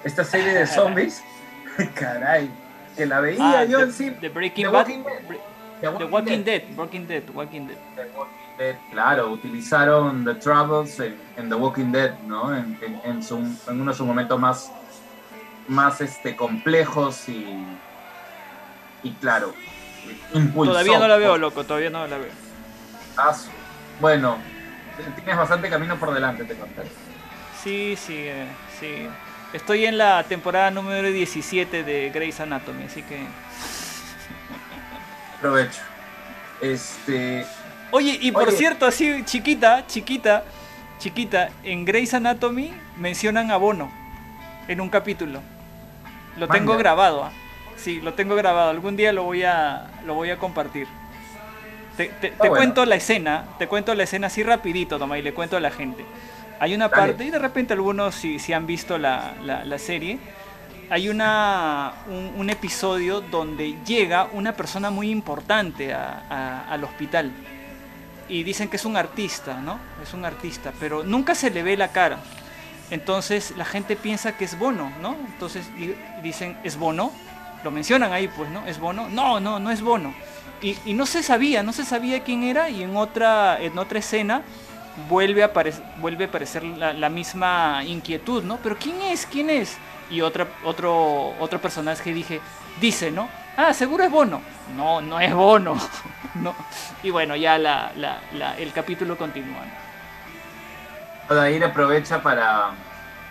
Esta 0.03 0.23
serie 0.23 0.53
de 0.53 0.65
zombies, 0.67 1.23
caray, 1.95 2.49
que 2.95 3.05
la 3.05 3.19
veía 3.21 3.59
Ah, 3.61 3.63
yo 3.65 3.85
The- 3.85 3.91
sí. 3.91 4.11
The 4.19 4.29
Breaking 4.29 4.65
The 4.65 4.71
Bad. 4.71 4.87
Walking 4.87 5.03
Dead. 5.03 5.41
The 5.81 5.87
Walking 6.05 6.43
Dead, 6.43 6.63
Walking 6.77 7.07
Dead, 7.07 7.23
Walking 7.33 7.67
Dead. 7.67 7.77
The 7.95 8.05
Walking 8.17 8.57
Dead, 8.57 8.75
claro, 8.91 9.31
utilizaron 9.31 10.23
The 10.25 10.35
Troubles 10.35 10.99
en, 10.99 11.15
en 11.37 11.49
The 11.49 11.55
Walking 11.55 11.91
Dead, 11.91 12.19
¿no? 12.27 12.55
En, 12.55 12.77
en- 12.81 13.01
en 13.03 13.23
su- 13.23 13.37
en 13.37 13.81
uno 13.81 13.91
de 13.91 13.97
sus 13.97 14.05
momentos 14.05 14.39
más, 14.39 14.71
más 15.67 16.01
este, 16.01 16.35
complejos 16.35 17.27
y, 17.29 17.65
y 19.03 19.11
claro, 19.13 19.53
impulsó. 20.33 20.73
Todavía 20.73 20.99
no 20.99 21.07
la 21.07 21.17
veo, 21.17 21.37
loco, 21.37 21.63
todavía 21.63 21.89
no 21.89 22.05
la 22.05 22.17
veo. 22.17 22.29
Bueno, 23.99 24.37
tienes 25.15 25.37
bastante 25.37 25.69
camino 25.69 25.95
por 25.97 26.13
delante, 26.13 26.43
te 26.43 26.55
contaré. 26.55 26.89
Sí, 27.63 27.95
sí, 27.95 28.15
eh, 28.17 28.47
sí. 28.79 29.07
Estoy 29.53 29.85
en 29.85 29.97
la 29.97 30.23
temporada 30.23 30.71
número 30.71 31.11
17 31.11 31.83
de 31.83 32.09
Grey's 32.09 32.39
Anatomy, 32.39 32.85
así 32.85 33.03
que... 33.03 33.19
Provecho. 35.41 35.81
Este, 36.61 37.45
Oye, 37.91 38.17
y 38.21 38.31
por 38.31 38.47
Oye. 38.47 38.57
cierto, 38.57 38.85
así 38.85 39.23
chiquita, 39.25 39.85
chiquita, 39.87 40.43
chiquita, 40.99 41.49
en 41.63 41.83
Grey's 41.85 42.13
Anatomy 42.13 42.73
mencionan 42.97 43.51
a 43.51 43.57
Bono 43.57 43.91
en 44.67 44.79
un 44.79 44.89
capítulo. 44.89 45.41
Lo 46.37 46.47
tengo 46.47 46.77
grabado, 46.77 47.25
¿ah? 47.25 47.31
Sí, 47.75 47.99
lo 47.99 48.13
tengo 48.13 48.35
grabado. 48.35 48.69
Algún 48.69 48.95
día 48.95 49.11
lo 49.11 49.23
voy 49.23 49.43
a, 49.43 49.87
lo 50.05 50.13
voy 50.13 50.29
a 50.29 50.37
compartir. 50.37 50.87
Te, 51.97 52.05
te- 52.05 52.29
te 52.29 52.35
bueno. 52.37 52.55
cuento 52.55 52.85
la 52.85 52.95
escena, 52.95 53.45
te 53.57 53.67
cuento 53.67 53.93
la 53.95 54.03
escena 54.03 54.27
así 54.27 54.43
rapidito, 54.43 54.97
toma, 54.97 55.17
y 55.17 55.23
le 55.23 55.33
cuento 55.33 55.57
a 55.57 55.59
la 55.59 55.71
gente. 55.71 56.05
Hay 56.61 56.75
una 56.75 56.89
Dale. 56.89 57.01
parte, 57.13 57.25
y 57.25 57.31
de 57.31 57.39
repente 57.39 57.73
algunos 57.73 58.13
si, 58.13 58.37
si 58.37 58.53
han 58.53 58.67
visto 58.67 58.99
la, 58.99 59.33
la- 59.43 59.65
la 59.65 59.79
serie, 59.79 60.19
hay 60.91 61.09
una, 61.09 61.93
un, 62.07 62.33
un 62.37 62.49
episodio 62.51 63.19
donde 63.21 63.77
llega 63.83 64.27
una 64.31 64.53
persona 64.53 64.91
muy 64.91 65.09
importante 65.09 65.91
a- 65.91 66.23
a- 66.29 66.71
al 66.71 66.83
hospital 66.83 67.31
y 68.29 68.43
dicen 68.43 68.69
que 68.69 68.75
es 68.75 68.85
un 68.85 68.95
artista, 68.95 69.55
¿no? 69.59 69.79
Es 70.03 70.13
un 70.13 70.23
artista, 70.23 70.71
pero 70.79 71.03
nunca 71.03 71.33
se 71.33 71.49
le 71.49 71.63
ve 71.63 71.75
la 71.75 71.87
cara. 71.87 72.19
Entonces 72.91 73.53
la 73.57 73.65
gente 73.65 73.95
piensa 73.95 74.37
que 74.37 74.45
es 74.45 74.59
Bono, 74.59 74.91
¿no? 75.01 75.15
Entonces 75.33 75.65
di- 75.75 75.95
dicen, 76.21 76.57
¿es 76.63 76.77
Bono? 76.77 77.11
Lo 77.63 77.71
mencionan 77.71 78.11
ahí, 78.13 78.27
pues, 78.27 78.51
¿no? 78.51 78.67
¿Es 78.67 78.79
Bono? 78.79 79.09
No, 79.09 79.39
no, 79.39 79.59
no 79.59 79.71
es 79.71 79.81
Bono. 79.81 80.13
Y, 80.61 80.77
y 80.85 80.93
no 80.93 81.07
se 81.07 81.23
sabía, 81.23 81.63
no 81.63 81.73
se 81.73 81.85
sabía 81.85 82.21
quién 82.23 82.43
era 82.43 82.69
y 82.69 82.83
en 82.83 82.95
otra, 82.95 83.59
en 83.59 83.79
otra 83.79 83.97
escena 83.97 84.43
vuelve 85.09 85.43
a, 85.43 85.51
vuelve 85.99 86.25
a 86.25 86.27
aparecer 86.27 86.63
la, 86.63 86.93
la 86.93 87.09
misma 87.09 87.83
inquietud, 87.85 88.43
¿no? 88.43 88.57
Pero 88.57 88.77
¿quién 88.77 89.01
es? 89.01 89.25
¿Quién 89.25 89.49
es? 89.49 89.77
Y 90.09 90.21
otra, 90.21 90.47
otro, 90.65 91.29
otro 91.39 91.59
personaje 91.59 92.13
dije, 92.13 92.41
dice, 92.79 93.11
¿no? 93.11 93.29
Ah, 93.57 93.73
seguro 93.73 94.03
es 94.03 94.11
Bono. 94.11 94.41
No, 94.75 95.01
no 95.01 95.19
es 95.19 95.33
Bono. 95.33 95.77
no. 96.35 96.53
Y 97.03 97.09
bueno, 97.09 97.35
ya 97.35 97.57
la, 97.57 97.91
la- 97.95 98.19
la- 98.33 98.57
el 98.57 98.71
capítulo 98.73 99.17
continúa. 99.17 99.59
Odair 101.29 101.63
aprovecha 101.63 102.21
para, 102.21 102.71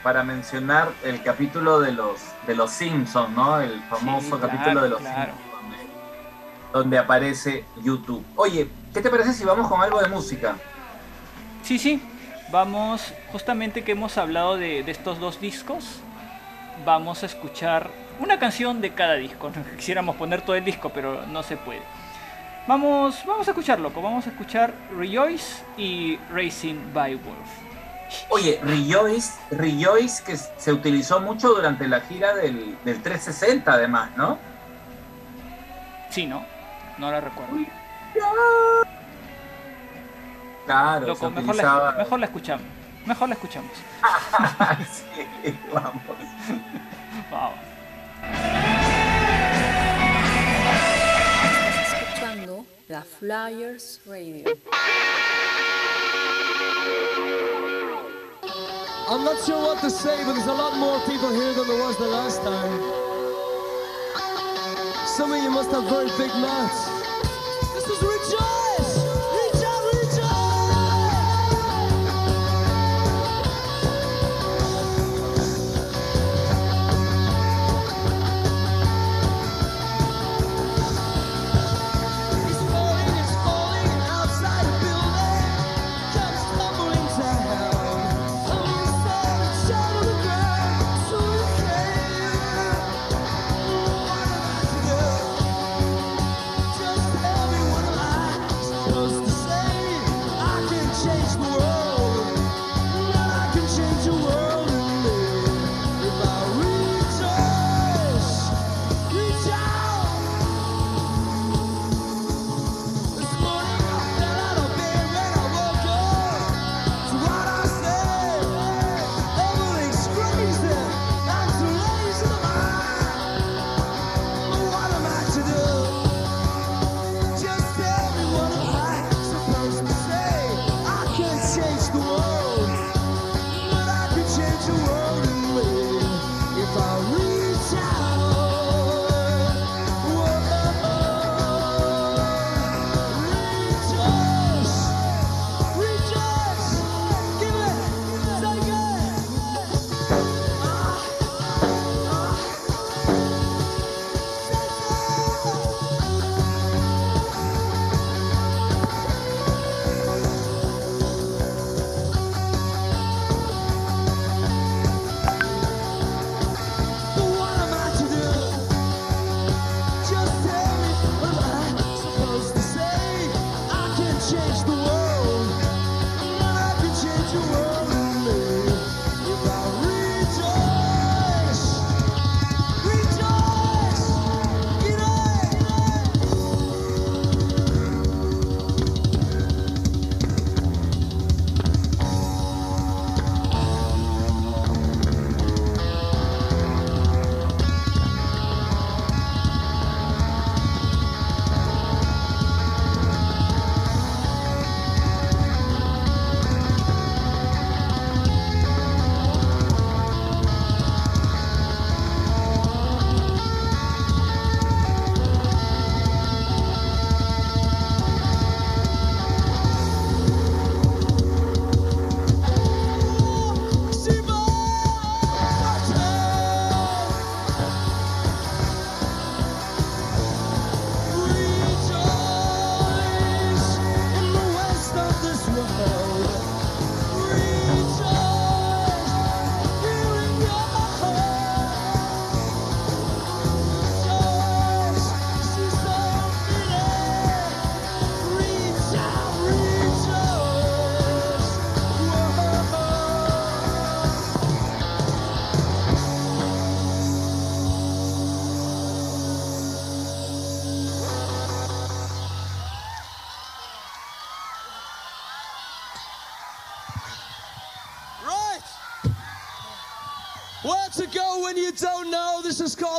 para 0.02 0.22
mencionar 0.22 0.88
el 1.04 1.22
capítulo 1.22 1.80
de 1.80 1.92
los, 1.92 2.20
de 2.46 2.54
los 2.54 2.70
Simpsons, 2.70 3.30
¿no? 3.30 3.60
El 3.60 3.82
famoso 3.90 4.38
claro, 4.38 4.48
capítulo 4.48 4.82
de 4.82 4.88
los 4.88 5.00
claro. 5.00 5.32
Simpsons, 5.32 5.50
donde 6.72 6.98
aparece 6.98 7.64
YouTube. 7.82 8.24
Oye, 8.36 8.68
¿qué 8.94 9.00
te 9.00 9.10
parece 9.10 9.32
si 9.32 9.44
vamos 9.44 9.68
con 9.68 9.82
algo 9.82 10.00
de 10.00 10.08
música? 10.08 10.54
Sí, 11.62 11.78
sí, 11.78 12.02
vamos, 12.50 13.14
justamente 13.32 13.84
que 13.84 13.92
hemos 13.92 14.18
hablado 14.18 14.56
de, 14.56 14.80
estos 14.80 15.18
dos 15.18 15.40
discos, 15.40 16.00
vamos 16.84 17.22
a 17.22 17.26
escuchar 17.26 17.90
una 18.18 18.38
canción 18.38 18.80
de 18.80 18.92
cada 18.92 19.14
disco. 19.14 19.50
Quisiéramos 19.76 20.16
poner 20.16 20.42
todo 20.42 20.56
el 20.56 20.64
disco, 20.64 20.90
pero 20.90 21.26
no 21.26 21.42
se 21.42 21.56
puede. 21.56 21.82
Vamos, 22.66 23.24
vamos 23.26 23.48
a 23.48 23.50
escuchar, 23.52 23.80
loco. 23.80 24.02
Vamos 24.02 24.26
a 24.26 24.30
escuchar 24.30 24.74
Rejoice 24.96 25.62
y 25.76 26.18
Racing 26.32 26.92
by 26.92 27.14
Wolf. 27.14 27.70
Oye, 28.28 28.60
Rejoice, 28.62 29.32
Rejoice 29.50 30.22
que 30.24 30.36
se 30.36 30.72
utilizó 30.72 31.20
mucho 31.20 31.48
durante 31.48 31.88
la 31.88 32.00
gira 32.00 32.34
del, 32.34 32.76
del 32.84 33.02
360, 33.02 33.72
además, 33.72 34.10
¿no? 34.16 34.38
Sí, 36.10 36.26
¿no? 36.26 36.44
No 36.98 37.10
la 37.10 37.20
recuerdo. 37.20 37.56
Loco, 40.70 41.30
mejor, 41.30 41.56
la, 42.20 42.26
escuchamos. 42.26 42.64
Mejor 43.04 43.28
la 43.28 43.34
escuchamos. 43.34 43.72
sí, 44.92 45.58
vamos. 45.74 46.00
Estás 51.42 52.02
escuchando 52.02 52.64
la 52.88 53.02
Flyers 53.02 54.00
Radio. 54.06 54.44
I'm 59.08 59.24
not 59.24 59.42
sure 59.44 59.60
what 59.60 59.80
to 59.80 59.90
say, 59.90 60.24
but 60.24 60.34
there's 60.34 60.46
a 60.46 60.54
lot 60.54 60.76
more 60.76 61.00
people 61.00 61.30
here 61.30 61.52
than 61.52 61.66
there 61.66 61.82
was 61.82 61.96
the 61.96 62.06
last 62.06 62.42
time. 62.44 62.80
Some 65.16 65.32
of 65.32 65.42
you 65.42 65.50
must 65.50 65.72
have 65.72 65.82
very 65.90 66.10
big 66.16 66.30
mouths. 66.36 66.99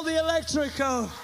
all 0.01 0.05
the 0.07 0.17
electrical. 0.17 1.20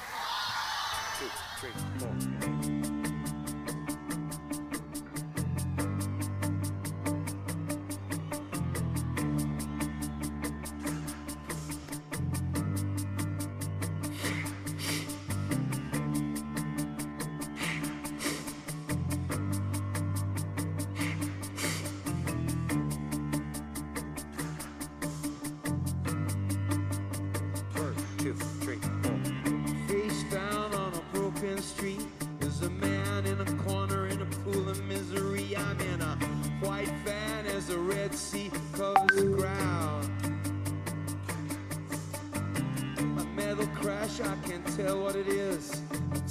tell 44.77 45.01
what 45.01 45.15
it 45.15 45.27
is. 45.27 45.81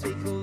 Take 0.01 0.25
a 0.25 0.36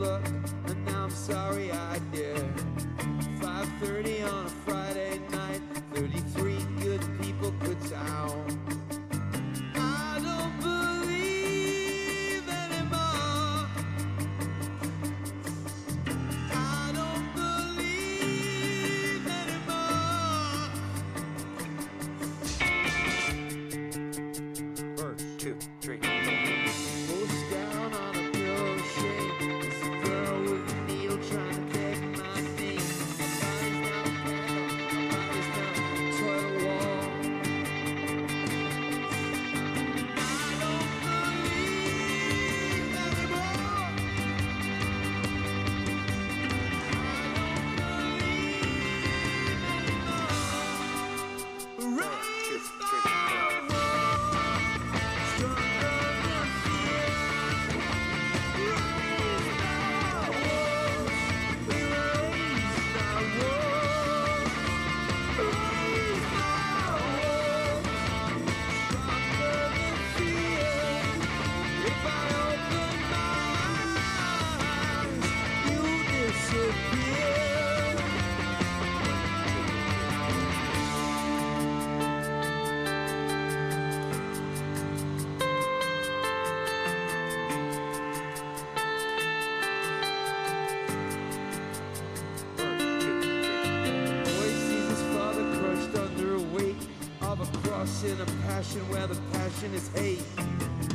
where 98.82 99.08
the 99.08 99.16
passion 99.32 99.74
is 99.74 99.88
hate. 99.90 100.24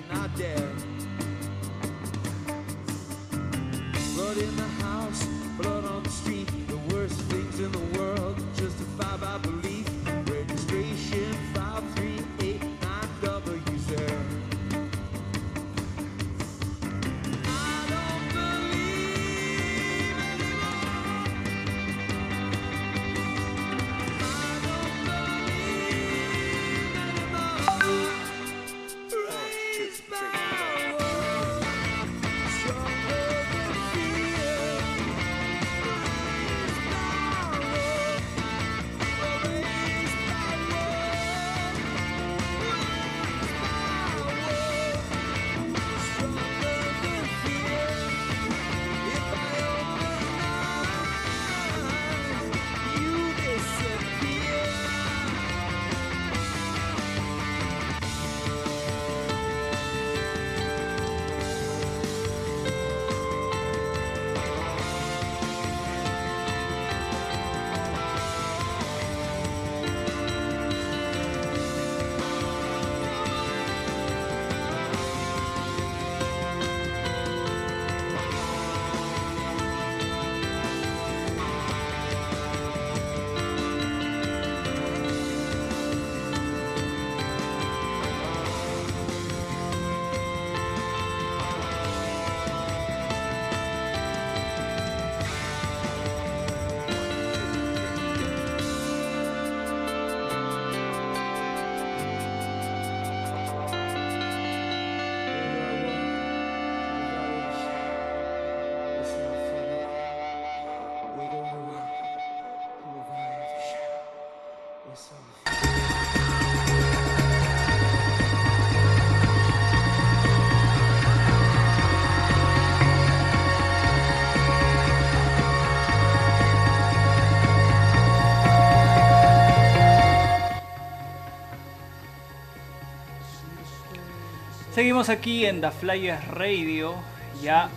Seguimos 134.79 135.09
aquí 135.09 135.45
en 135.45 135.59
The 135.59 135.71
Flyers 135.71 136.25
Radio, 136.29 136.95
ya 137.41 137.67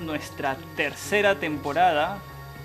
nuestra 0.00 0.56
tercera 0.74 1.36
temporada. 1.38 2.18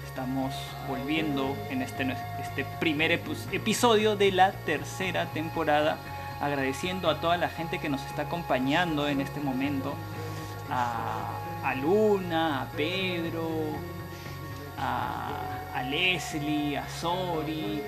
Estamos 0.07 0.51
volviendo 0.89 1.55
en 1.69 1.83
este, 1.83 2.11
este 2.41 2.65
primer 2.79 3.11
epi- 3.11 3.37
episodio 3.51 4.15
de 4.15 4.31
la 4.31 4.51
tercera 4.51 5.27
temporada, 5.27 5.97
agradeciendo 6.41 7.07
a 7.07 7.21
toda 7.21 7.37
la 7.37 7.49
gente 7.49 7.77
que 7.77 7.87
nos 7.87 8.03
está 8.07 8.23
acompañando 8.23 9.07
en 9.07 9.21
este 9.21 9.39
momento, 9.39 9.93
a, 10.71 11.75
Luna, 11.75 12.63
a 12.63 12.65
Pedro, 12.71 13.47
a 14.75 15.83
Leslie, 15.87 16.79
a 16.79 16.89
Sori, 16.89 17.83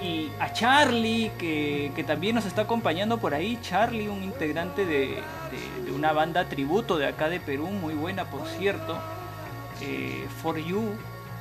y 0.00 0.30
a 0.38 0.52
Charlie, 0.52 1.30
que, 1.38 1.90
que 1.96 2.04
también 2.04 2.34
nos 2.36 2.44
está 2.46 2.62
acompañando 2.62 3.18
por 3.18 3.34
ahí. 3.34 3.58
Charlie, 3.62 4.08
un 4.08 4.22
integrante 4.22 4.84
de, 4.86 5.22
de- 5.84 5.92
una 5.92 6.12
banda 6.12 6.44
tributo 6.48 6.98
de 6.98 7.06
acá 7.08 7.28
de 7.28 7.40
Perú, 7.40 7.66
muy 7.68 7.94
buena 7.94 8.24
por 8.26 8.46
cierto. 8.46 8.96
eh, 9.80 10.26
For 10.42 10.56
You. 10.58 10.92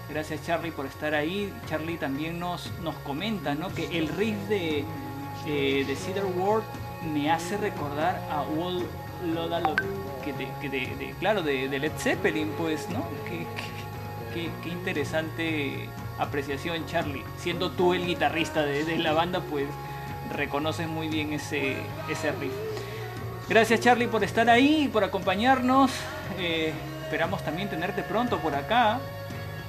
Gracias 0.10 0.44
Charlie 0.46 0.72
por 0.72 0.86
estar 0.86 1.14
ahí. 1.14 1.54
Charlie 1.70 1.98
también 1.98 2.40
nos, 2.40 2.72
nos 2.82 2.96
comenta 2.96 3.54
¿no? 3.56 3.68
que 3.74 3.98
el 3.98 4.08
riff 4.08 4.38
de, 4.48 4.86
eh, 5.46 5.84
de 5.86 5.96
Cedar 5.96 6.26
World 6.26 6.64
me 7.14 7.30
hace 7.30 7.58
recordar 7.58 8.22
a 8.32 8.42
Wall 8.44 8.84
Loda 9.34 9.60
Lo- 9.60 9.76
que 10.24 10.32
de, 10.34 10.48
que 10.62 10.70
de- 10.70 11.14
claro, 11.20 11.42
de, 11.42 11.68
Led 11.68 11.92
Zeppelin, 11.98 12.50
pues, 12.58 12.88
¿no? 12.90 13.06
Qué- 13.26 13.46
qué- 14.34 14.50
qué 14.64 14.70
interesante 14.70 15.90
apreciación, 16.20 16.86
Charlie. 16.86 17.24
Siendo 17.38 17.72
tú 17.72 17.94
el 17.94 18.06
guitarrista 18.06 18.64
de, 18.64 18.98
la 18.98 19.14
banda, 19.14 19.42
pues 19.42 19.66
reconoces 20.36 20.88
muy 20.88 21.08
bien 21.08 21.34
ese, 21.34 21.78
ese 22.10 22.32
riff. 22.34 22.52
Gracias 23.50 23.80
Charlie 23.80 24.08
por 24.08 24.24
estar 24.24 24.50
ahí 24.50 24.90
por 24.92 25.04
acompañarnos. 25.04 25.92
Eh, 26.38 26.74
esperamos 27.04 27.44
también 27.46 27.70
tenerte 27.70 28.04
pronto 28.04 28.40
por 28.40 28.54
acá. 28.56 29.00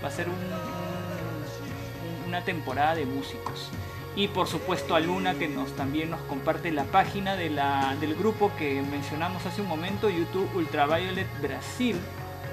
Va 0.02 0.08
a 0.08 0.10
ser 0.10 0.28
un- 0.28 0.34
un- 0.34 2.28
una 2.28 2.42
temporada 2.42 2.94
de 2.96 3.06
músicos. 3.06 3.68
Y 4.16 4.26
por 4.28 4.48
supuesto 4.48 4.96
a 4.96 5.00
Luna 5.00 5.34
que 5.34 5.46
nos 5.46 5.76
también 5.76 6.10
nos 6.10 6.20
comparte 6.22 6.72
la 6.72 6.82
página 6.84 7.36
de 7.36 7.50
la, 7.50 7.94
del 8.00 8.16
grupo 8.16 8.50
que 8.58 8.82
mencionamos 8.82 9.46
hace 9.46 9.60
un 9.62 9.68
momento, 9.68 10.08
YouTube 10.10 10.50
Ultraviolet 10.56 11.28
Brasil 11.40 11.96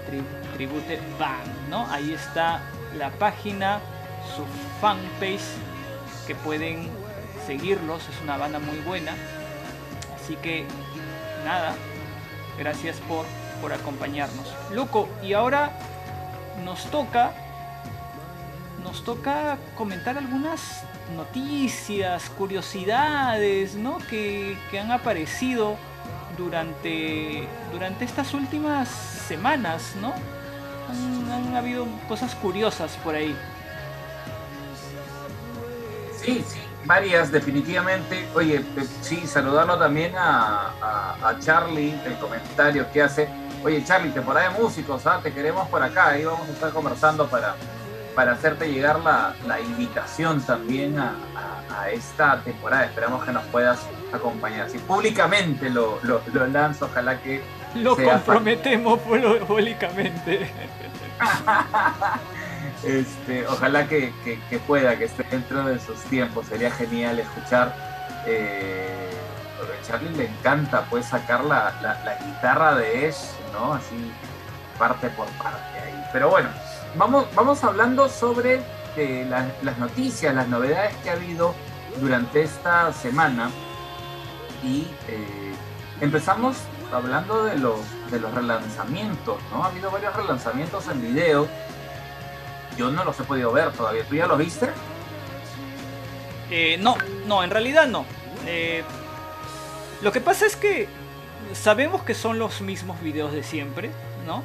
Tri- 0.08 0.54
Tribute 0.56 1.00
Band, 1.20 1.70
¿no? 1.70 1.88
Ahí 1.90 2.14
está 2.14 2.62
la 2.98 3.12
página, 3.12 3.80
su 4.36 4.44
fanpage, 4.82 5.42
que 6.28 6.36
pueden 6.36 6.90
seguirlos, 7.46 8.08
es 8.10 8.22
una 8.22 8.38
banda 8.38 8.60
muy 8.60 8.78
buena. 8.80 9.14
Así 10.16 10.36
que 10.38 10.66
nada, 11.46 11.76
gracias 12.58 12.98
por, 13.08 13.26
por 13.62 13.74
acompañarnos. 13.74 14.54
Loco, 14.72 15.08
y 15.22 15.34
ahora 15.34 15.72
nos 16.64 16.86
toca 16.86 17.34
nos 18.84 19.04
toca 19.04 19.58
comentar 19.76 20.16
algunas 20.16 20.84
noticias, 21.16 22.30
curiosidades, 22.30 23.74
¿no? 23.74 23.98
Que, 23.98 24.58
que 24.70 24.80
han 24.80 24.92
aparecido 24.92 25.76
durante, 26.38 27.48
durante 27.72 28.06
estas 28.06 28.34
últimas 28.36 28.88
semanas, 28.88 29.96
¿no? 30.00 30.14
Han, 30.90 31.56
habido 31.56 31.86
cosas 32.08 32.36
curiosas 32.36 32.92
por 33.04 33.16
ahí. 33.16 33.36
Sí, 36.22 36.44
sí, 36.48 36.60
varias 36.86 37.32
definitivamente. 37.32 38.28
Oye, 38.36 38.58
eh, 38.58 38.88
sí, 39.02 39.26
saludarlo 39.28 39.78
también 39.78 40.14
a, 40.18 40.72
a- 40.82 41.40
Charlie, 41.40 41.98
el 42.06 42.16
comentario 42.18 42.90
que 42.92 43.02
hace. 43.04 43.30
Oye, 43.64 43.84
Charlie, 43.84 44.12
temporada 44.12 44.52
de 44.52 44.60
músicos, 44.60 45.06
¿ah? 45.08 45.20
te 45.24 45.32
queremos 45.34 45.68
por 45.70 45.82
acá. 45.82 46.10
Ahí 46.10 46.26
vamos 46.26 46.48
a 46.48 46.52
estar 46.52 46.72
conversando 46.72 47.28
para, 47.28 47.56
para 48.16 48.34
hacerte 48.34 48.72
llegar 48.72 49.00
la, 49.00 49.34
la 49.48 49.60
invitación 49.60 50.42
también 50.42 51.00
a, 51.00 51.14
a- 51.72 51.90
esta 51.90 52.42
temporada. 52.42 52.86
Esperamos 52.86 53.24
que 53.24 53.32
nos 53.32 53.44
puedas 53.46 53.80
acompañar. 54.14 54.70
Sí, 54.70 54.78
públicamente 54.80 55.70
lo, 55.70 56.00
lo 56.04 56.48
lanzo, 56.48 56.86
ojalá 56.86 57.22
que 57.22 57.44
Lo 57.76 57.96
comprometemos 57.96 59.00
públicamente. 59.48 60.50
Este, 62.84 63.48
ojalá 63.48 63.88
que, 63.88 64.14
que- 64.24 64.40
que 64.50 64.60
pueda, 64.60 64.96
que 64.98 65.06
esté 65.06 65.24
dentro 65.24 65.64
de 65.66 65.80
sus 65.80 65.98
tiempos. 66.04 66.46
Sería 66.48 66.70
genial 66.72 67.18
escuchar. 67.20 67.76
Eh, 68.28 69.10
a 69.60 69.88
Charlie 69.88 70.16
le 70.16 70.28
encanta 70.28 70.86
pues 70.90 71.06
sacar 71.08 71.44
la, 71.46 71.74
la- 71.82 72.04
la 72.04 72.16
guitarra 72.24 72.76
de 72.76 73.08
Ash, 73.08 73.24
¿no? 73.54 73.74
Así 73.74 74.12
parte 74.78 75.10
por 75.10 75.28
parte 75.42 75.80
ahí. 75.80 76.04
Pero 76.14 76.30
bueno, 76.30 76.50
vamos, 76.96 77.26
vamos 77.34 77.64
hablando 77.64 78.08
sobre 78.10 78.62
eh, 78.98 79.26
la- 79.30 79.48
las 79.64 79.78
noticias, 79.80 80.36
las 80.36 80.48
novedades 80.48 80.94
que 80.98 81.10
ha 81.10 81.14
habido 81.14 81.56
durante 82.00 82.44
esta 82.44 82.94
semana. 82.94 83.50
Y 84.64 84.88
eh, 85.08 85.54
empezamos 86.02 86.58
hablando 86.92 87.44
de 87.46 87.58
los, 87.58 87.80
de 88.12 88.20
los 88.20 88.34
relanzamientos, 88.34 89.38
¿no? 89.52 89.64
Ha 89.64 89.68
habido 89.68 89.92
varios 89.92 90.16
relanzamientos 90.16 90.88
en 90.88 91.02
video. 91.02 91.48
Yo 92.78 92.92
no 92.92 93.04
los 93.04 93.20
he 93.20 93.24
podido 93.24 93.52
ver 93.52 93.72
todavía. 93.72 94.04
¿Tú 94.06 94.16
ya 94.16 94.28
los 94.28 94.38
viste? 94.38 94.70
Eh, 96.50 96.78
no, 96.80 96.96
no, 97.26 97.44
en 97.44 97.50
realidad 97.50 97.88
no. 97.88 98.06
Eh, 98.46 98.84
lo 100.02 100.12
que 100.12 100.22
pasa 100.22 100.46
es 100.46 100.56
que 100.56 100.88
sabemos 101.54 102.04
que 102.04 102.14
son 102.14 102.40
los 102.40 102.62
mismos 102.62 103.02
videos 103.02 103.32
de 103.32 103.44
siempre, 103.44 103.92
¿no? 104.26 104.44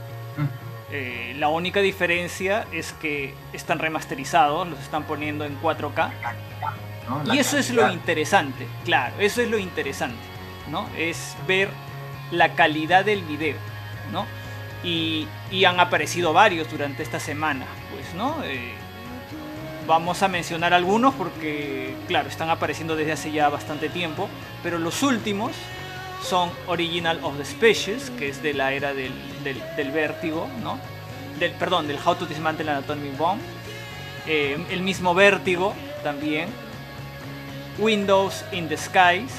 Eh, 0.93 1.35
la 1.39 1.49
única 1.49 1.81
diferencia 1.81 2.67
es 2.73 2.93
que 2.95 3.35
están 3.53 3.79
remasterizados, 3.79 4.69
los 4.69 4.81
están 4.81 5.05
poniendo 5.05 5.45
en 5.45 5.61
4K. 5.61 6.11
¿no? 7.09 7.23
La 7.25 7.35
Y 7.35 7.39
eso 7.39 7.59
es 7.59 7.71
lo 7.71 7.91
interesante, 7.93 8.67
claro, 8.85 9.15
eso 9.21 9.41
es 9.41 9.51
lo 9.51 9.59
interesante, 9.59 10.19
¿no? 10.69 10.89
Es 10.97 11.37
ver 11.47 11.69
la 12.31 12.55
calidad 12.55 13.05
del 13.05 13.23
video, 13.23 13.57
¿no? 14.13 14.27
Y, 14.83 15.27
han 15.65 15.79
aparecido 15.79 16.33
varios 16.33 16.71
durante 16.71 17.03
esta 17.03 17.21
semana, 17.21 17.67
pues, 17.93 18.15
¿no? 18.15 18.43
Eh, 18.45 18.73
vamos 19.87 20.23
a 20.23 20.29
mencionar 20.29 20.73
algunos 20.73 21.15
porque, 21.15 21.95
claro, 22.07 22.29
están 22.29 22.49
apareciendo 22.49 22.97
desde 22.97 23.13
hace 23.13 23.33
ya 23.33 23.49
bastante 23.49 23.89
tiempo, 23.89 24.29
pero 24.63 24.79
los 24.79 25.03
últimos 25.03 25.53
son 26.23 26.51
Original 26.67 27.19
of 27.23 27.37
the 27.37 27.45
Species, 27.45 28.11
que 28.11 28.29
es 28.29 28.43
de 28.43 28.55
la 28.55 28.73
era 28.73 28.95
del, 28.95 29.13
del, 29.43 29.91
vértigo, 29.91 30.49
¿no? 30.63 30.79
Del, 31.39 31.53
perdón, 31.53 31.89
del 31.89 31.99
How 32.05 32.15
to 32.15 32.27
Dismantle 32.27 32.71
an 32.71 32.77
Atomic 32.77 33.17
Bomb. 33.17 33.41
Eh, 34.27 34.65
el 34.71 34.83
mismo 34.83 35.15
vértigo 35.15 35.75
también. 36.03 36.49
Windows 37.79 38.45
in 38.53 38.69
the 38.69 38.77
Skies, 38.77 39.33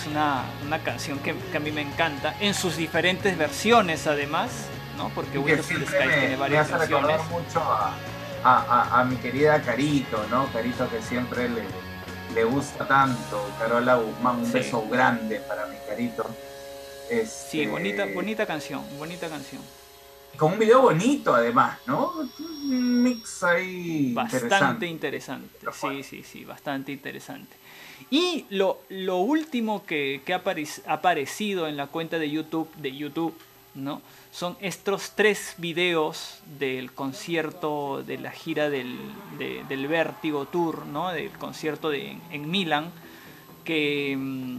es 0.00 0.06
una, 0.06 0.44
una 0.66 0.78
canción 0.82 1.18
que, 1.18 1.34
que 1.50 1.56
a 1.56 1.60
mí 1.60 1.70
me 1.72 1.82
encanta, 1.82 2.34
en 2.40 2.54
sus 2.54 2.76
diferentes 2.76 3.36
versiones 3.36 4.06
además, 4.06 4.50
¿no? 4.96 5.08
Porque 5.10 5.32
que 5.32 5.38
Windows 5.38 5.70
me, 5.70 5.78
tiene 5.86 6.28
me 6.30 6.36
varias 6.36 6.70
hace 6.70 6.86
recordar 6.86 7.18
versiones. 7.18 7.46
mucho 7.46 7.60
a, 7.60 7.94
a- 8.44 8.64
a- 8.96 9.00
a 9.00 9.04
mi 9.04 9.16
querida 9.16 9.60
Carito, 9.62 10.24
¿no? 10.30 10.46
Carito 10.52 10.88
que 10.88 11.02
siempre 11.02 11.48
le, 11.48 11.62
le 12.34 12.44
gusta 12.44 12.86
tanto. 12.86 13.50
Carola 13.58 13.96
Guzmán, 13.96 14.36
un 14.40 14.46
Sí. 14.46 14.52
beso 14.52 14.86
grande 14.88 15.40
para 15.40 15.66
mi 15.66 15.76
Carito. 15.88 16.28
Este, 17.10 17.50
Sí, 17.50 17.66
bonita, 17.66 18.06
bonita 18.14 18.46
canción, 18.46 18.82
bonita 18.98 19.28
canción. 19.28 19.62
Con 20.36 20.52
un 20.52 20.58
video 20.60 20.80
bonito 20.82 21.34
además, 21.34 21.78
¿no? 21.86 22.12
Un 22.38 23.02
mix 23.02 23.42
ahí 23.42 24.14
Bastante 24.14 24.86
interesante. 24.86 25.58
Sí, 25.72 26.02
sí, 26.04 26.22
sí, 26.22 26.44
bastante 26.44 26.92
interesante. 26.92 27.56
Y 28.10 28.46
lo, 28.50 28.80
lo 28.88 29.18
último 29.18 29.84
que, 29.84 30.22
que 30.24 30.32
ha 30.34 30.42
apare- 30.42 30.82
ha 30.86 30.94
aparecido 30.94 31.68
en 31.68 31.76
la 31.76 31.86
cuenta 31.88 32.18
de 32.18 32.30
YouTube, 32.30 32.68
de 32.76 32.96
YouTube, 32.96 33.34
¿no? 33.74 34.00
Son 34.32 34.56
estos 34.60 35.12
tres 35.16 35.54
videos 35.58 36.38
del 36.58 36.92
concierto 36.92 38.02
de 38.04 38.18
la 38.18 38.30
gira 38.30 38.70
del, 38.70 38.96
de- 39.38 39.64
del 39.68 39.86
Vértigo 39.88 40.46
Tour, 40.46 40.86
¿no? 40.86 41.10
Del 41.10 41.30
concierto 41.32 41.90
de, 41.90 42.16
en 42.30 42.50
Milán, 42.50 42.90
que, 43.64 44.16
mm, 44.18 44.58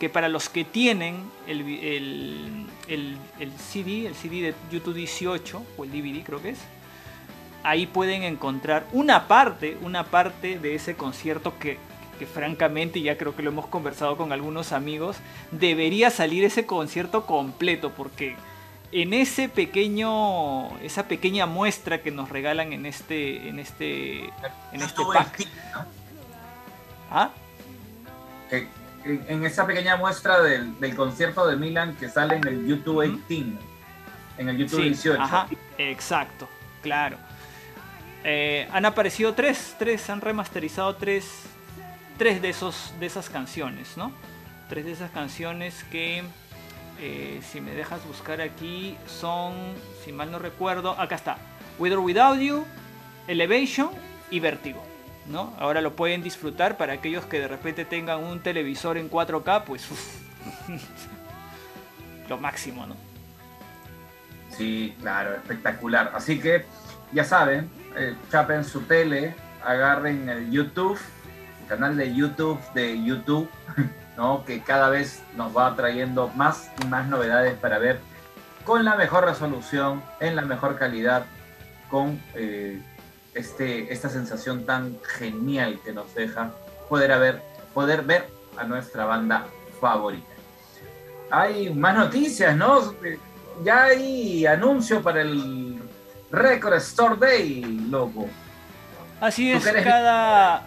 que 0.00 0.08
para 0.08 0.28
los 0.28 0.48
que 0.48 0.64
tienen 0.64 1.16
el, 1.46 1.60
el, 1.62 2.66
el- 2.88 3.16
el 3.40 3.52
CD, 3.58 4.06
el 4.06 4.14
CD 4.14 4.40
de 4.42 4.54
YouTube 4.70 4.94
18, 4.94 5.62
o 5.76 5.84
el 5.84 5.90
DVD 5.90 6.22
creo 6.24 6.40
que 6.42 6.50
es, 6.50 6.58
ahí 7.68 7.86
pueden 7.86 8.22
encontrar 8.22 8.86
una 8.92 9.28
parte, 9.28 9.76
una 9.82 10.04
parte 10.04 10.58
de 10.58 10.74
ese 10.74 10.96
concierto 10.96 11.58
que, 11.58 11.78
que 12.18 12.26
francamente, 12.26 13.02
ya 13.02 13.18
creo 13.18 13.36
que 13.36 13.42
lo 13.42 13.50
hemos 13.50 13.66
conversado 13.66 14.16
con 14.16 14.32
algunos 14.32 14.72
amigos, 14.72 15.16
debería 15.50 16.10
salir 16.10 16.44
ese 16.44 16.64
concierto 16.64 17.26
completo, 17.26 17.92
porque 17.94 18.36
en 18.90 19.12
ese 19.12 19.50
pequeño, 19.50 20.78
esa 20.78 21.08
pequeña 21.08 21.44
muestra 21.44 22.00
que 22.00 22.10
nos 22.10 22.30
regalan 22.30 22.72
en 22.72 22.86
este, 22.86 23.48
en 23.48 23.58
este, 23.58 24.24
en 24.72 24.80
este 24.80 25.02
pack, 25.12 25.36
18, 25.36 25.56
¿no? 25.74 25.84
¿ah? 27.10 27.30
Que 28.48 28.66
en 29.04 29.44
esa 29.44 29.66
pequeña 29.66 29.96
muestra 29.96 30.40
del, 30.40 30.78
del 30.80 30.96
concierto 30.96 31.46
de 31.46 31.56
Milan 31.56 31.96
que 31.96 32.08
sale 32.08 32.36
en 32.36 32.46
el 32.46 32.66
YouTube 32.66 33.06
Ujú. 33.06 33.20
18, 33.28 33.58
en 34.38 34.48
el 34.48 34.56
YouTube 34.56 34.80
Sí, 34.80 34.88
18. 34.88 35.22
Ajá, 35.22 35.48
exacto, 35.76 36.48
claro. 36.82 37.18
Eh, 38.24 38.68
han 38.72 38.84
aparecido 38.84 39.34
tres, 39.34 39.76
tres, 39.78 40.10
han 40.10 40.20
remasterizado 40.20 40.96
tres, 40.96 41.44
tres 42.16 42.42
de, 42.42 42.50
esos, 42.50 42.94
de 42.98 43.06
esas 43.06 43.30
canciones, 43.30 43.96
¿no? 43.96 44.12
Tres 44.68 44.84
de 44.84 44.92
esas 44.92 45.10
canciones 45.10 45.84
que, 45.90 46.22
eh, 47.00 47.40
si 47.42 47.60
me 47.60 47.72
dejas 47.72 48.04
buscar 48.06 48.40
aquí, 48.40 48.96
son, 49.06 49.54
si 50.04 50.12
mal 50.12 50.30
no 50.30 50.38
recuerdo, 50.38 50.92
acá 50.98 51.14
está, 51.14 51.38
With 51.78 51.92
or 51.92 52.00
Without 52.00 52.38
You, 52.38 52.64
Elevation 53.28 53.90
y 54.30 54.40
Vértigo. 54.40 54.82
¿no? 55.28 55.54
Ahora 55.58 55.80
lo 55.80 55.94
pueden 55.94 56.22
disfrutar 56.22 56.76
para 56.76 56.94
aquellos 56.94 57.26
que 57.26 57.38
de 57.38 57.48
repente 57.48 57.84
tengan 57.84 58.24
un 58.24 58.40
televisor 58.40 58.96
en 58.96 59.10
4K, 59.10 59.64
pues 59.64 59.90
uf, 59.90 60.00
lo 62.28 62.38
máximo, 62.38 62.86
¿no? 62.86 62.96
Sí, 64.50 64.94
claro, 65.00 65.34
espectacular. 65.34 66.12
Así 66.14 66.40
que 66.40 66.64
ya 67.12 67.24
saben, 67.24 67.70
eh, 67.96 68.14
chapen 68.30 68.64
su 68.64 68.82
tele, 68.82 69.34
agarren 69.64 70.28
el 70.28 70.50
YouTube, 70.50 70.98
el 71.62 71.68
canal 71.68 71.96
de 71.96 72.14
YouTube 72.14 72.60
de 72.74 73.02
YouTube, 73.02 73.48
¿no? 74.16 74.44
que 74.44 74.62
cada 74.62 74.88
vez 74.88 75.22
nos 75.36 75.56
va 75.56 75.74
trayendo 75.74 76.28
más 76.28 76.70
y 76.82 76.86
más 76.86 77.06
novedades 77.08 77.54
para 77.58 77.78
ver 77.78 78.00
con 78.64 78.84
la 78.84 78.96
mejor 78.96 79.24
resolución, 79.24 80.02
en 80.20 80.36
la 80.36 80.42
mejor 80.42 80.76
calidad, 80.76 81.24
con 81.90 82.20
eh, 82.34 82.82
este, 83.34 83.92
esta 83.92 84.08
sensación 84.10 84.66
tan 84.66 84.98
genial 85.02 85.80
que 85.84 85.92
nos 85.92 86.14
deja 86.14 86.52
poder, 86.88 87.12
haber, 87.12 87.42
poder 87.72 88.02
ver 88.02 88.28
a 88.58 88.64
nuestra 88.64 89.06
banda 89.06 89.46
favorita. 89.80 90.26
Hay 91.30 91.72
más 91.72 91.96
noticias, 91.96 92.56
¿no? 92.56 92.94
Ya 93.64 93.84
hay 93.84 94.46
anuncio 94.46 95.02
para 95.02 95.22
el 95.22 95.77
Record 96.30 96.74
Store 96.74 97.16
Day, 97.18 97.62
loco. 97.88 98.26
Así 99.20 99.52
¿Tú 99.52 99.58
es, 99.58 99.84
cada... 99.84 100.62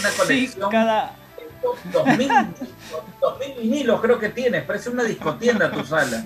una 0.00 0.10
Sí, 0.10 0.16
colección? 0.18 0.70
cada... 0.70 1.12
2000, 1.92 2.28
2000 3.20 3.54
vinilos 3.60 4.00
creo 4.00 4.18
que 4.18 4.30
tienes, 4.30 4.64
parece 4.64 4.90
una 4.90 5.04
discotienda 5.04 5.70
tu 5.70 5.84
sala. 5.84 6.24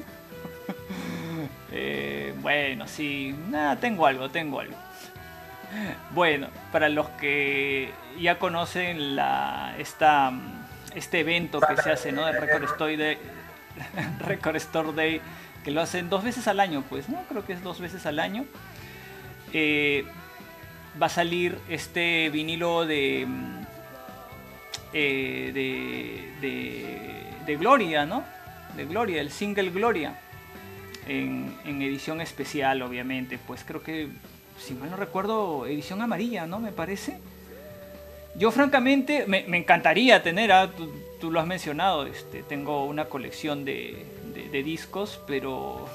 Eh, 1.73 2.35
bueno, 2.40 2.86
sí, 2.89 3.35
nada, 3.51 3.77
tengo 3.77 4.06
algo, 4.06 4.31
tengo 4.31 4.60
algo. 4.60 4.74
Bueno, 6.12 6.48
para 6.73 6.89
los 6.89 7.09
que 7.10 7.93
ya 8.18 8.39
conocen 8.39 9.14
la, 9.14 9.74
esta, 9.78 10.32
este 10.94 11.20
evento 11.20 11.60
que 11.60 11.77
se 11.82 11.90
hace, 11.90 12.12
¿no? 12.12 12.24
Del 12.24 12.40
Record 12.40 12.64
Store 12.64 12.97
Day, 12.97 13.18
Record 14.20 14.56
Store 14.56 14.93
Day, 14.94 15.20
que 15.66 15.72
lo 15.72 15.80
hacen 15.80 16.09
dos 16.09 16.22
veces 16.22 16.47
al 16.47 16.60
año, 16.60 16.84
pues, 16.88 17.09
¿no? 17.09 17.24
Creo 17.28 17.44
que 17.44 17.52
es 17.52 17.60
dos 17.60 17.80
veces 17.80 18.06
al 18.06 18.20
año. 18.20 18.44
Eh, 19.52 20.05
va 21.02 21.06
a 21.06 21.09
salir 21.09 21.59
este 21.68 22.30
vinilo 22.30 22.86
de, 22.86 23.26
mm, 23.26 23.66
eh, 24.93 25.51
de, 25.52 26.48
de, 26.48 27.44
de 27.47 27.56
Gloria, 27.56 28.06
¿no? 28.06 28.22
De 28.76 28.84
Gloria, 28.84 29.20
el 29.20 29.32
single 29.32 29.70
Gloria 29.70 30.20
en, 31.09 31.52
edición 31.64 32.20
especial, 32.20 32.80
obviamente. 32.82 33.36
Pues 33.44 33.64
creo 33.64 33.82
que, 33.82 34.06
si 34.60 34.72
mal 34.72 34.88
no 34.88 34.97
recuerdo, 34.97 35.66
edición 35.66 36.01
amarilla, 36.01 36.47
¿no? 36.47 36.60
Me 36.60 36.70
parece. 36.70 37.18
Yo 38.36 38.52
francamente 38.52 39.24
me, 39.26 39.44
me 39.48 39.56
encantaría 39.56 40.22
tener, 40.22 40.52
ah, 40.52 40.70
tú, 40.70 40.93
tú 41.20 41.32
lo 41.32 41.40
has 41.40 41.47
mencionado, 41.48 42.06
este, 42.06 42.44
tengo 42.44 42.84
una 42.84 43.06
colección 43.06 43.64
de, 43.64 44.06
de- 44.44 44.62
discos, 44.62 45.20
pero 45.26 45.86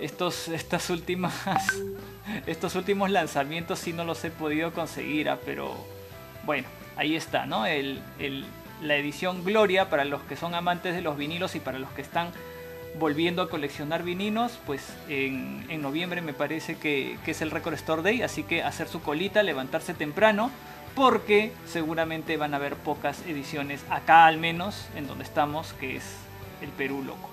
estos, 0.00 0.48
estas 0.48 0.90
últimas, 0.90 1.34
estos 2.46 2.74
últimos 2.74 3.10
lanzamientos 3.10 3.78
sí 3.78 3.92
no 3.92 4.04
los 4.04 4.24
he 4.24 4.30
podido 4.30 4.72
conseguir, 4.72 5.28
ah, 5.28 5.38
pero 5.44 5.74
bueno, 6.44 6.66
ahí 6.96 7.14
está, 7.16 7.46
¿no? 7.46 7.66
El, 7.66 8.00
el- 8.18 8.44
la 8.82 8.96
edición 8.96 9.44
Gloria 9.44 9.88
para 9.90 10.04
los 10.04 10.22
que 10.22 10.34
son 10.36 10.54
amantes 10.56 10.94
de 10.94 11.02
los 11.02 11.16
vinilos 11.16 11.54
y 11.54 11.60
para 11.60 11.78
los 11.78 11.88
que 11.90 12.02
están 12.02 12.32
volviendo 12.98 13.40
a 13.42 13.48
coleccionar 13.48 14.02
vinilos, 14.02 14.58
pues 14.66 14.82
en, 15.08 15.64
en 15.68 15.80
noviembre 15.82 16.20
me 16.20 16.32
parece 16.34 16.76
que, 16.76 17.16
que 17.24 17.30
es 17.30 17.40
el 17.42 17.52
Record 17.52 17.74
Store 17.74 18.02
Day, 18.02 18.22
así 18.22 18.42
que 18.42 18.62
hacer 18.64 18.88
su 18.88 19.00
colita, 19.00 19.42
levantarse 19.44 19.94
temprano, 19.94 20.50
porque 20.96 21.52
seguramente 21.66 22.36
van 22.36 22.54
a 22.54 22.56
haber 22.56 22.74
pocas 22.74 23.22
ediciones, 23.26 23.82
acá 23.88 24.26
al 24.26 24.36
menos, 24.38 24.88
en 24.96 25.06
donde 25.06 25.22
estamos, 25.24 25.72
que 25.74 25.96
es 25.96 26.04
el 26.62 26.70
Perú 26.70 27.02
loco. 27.04 27.28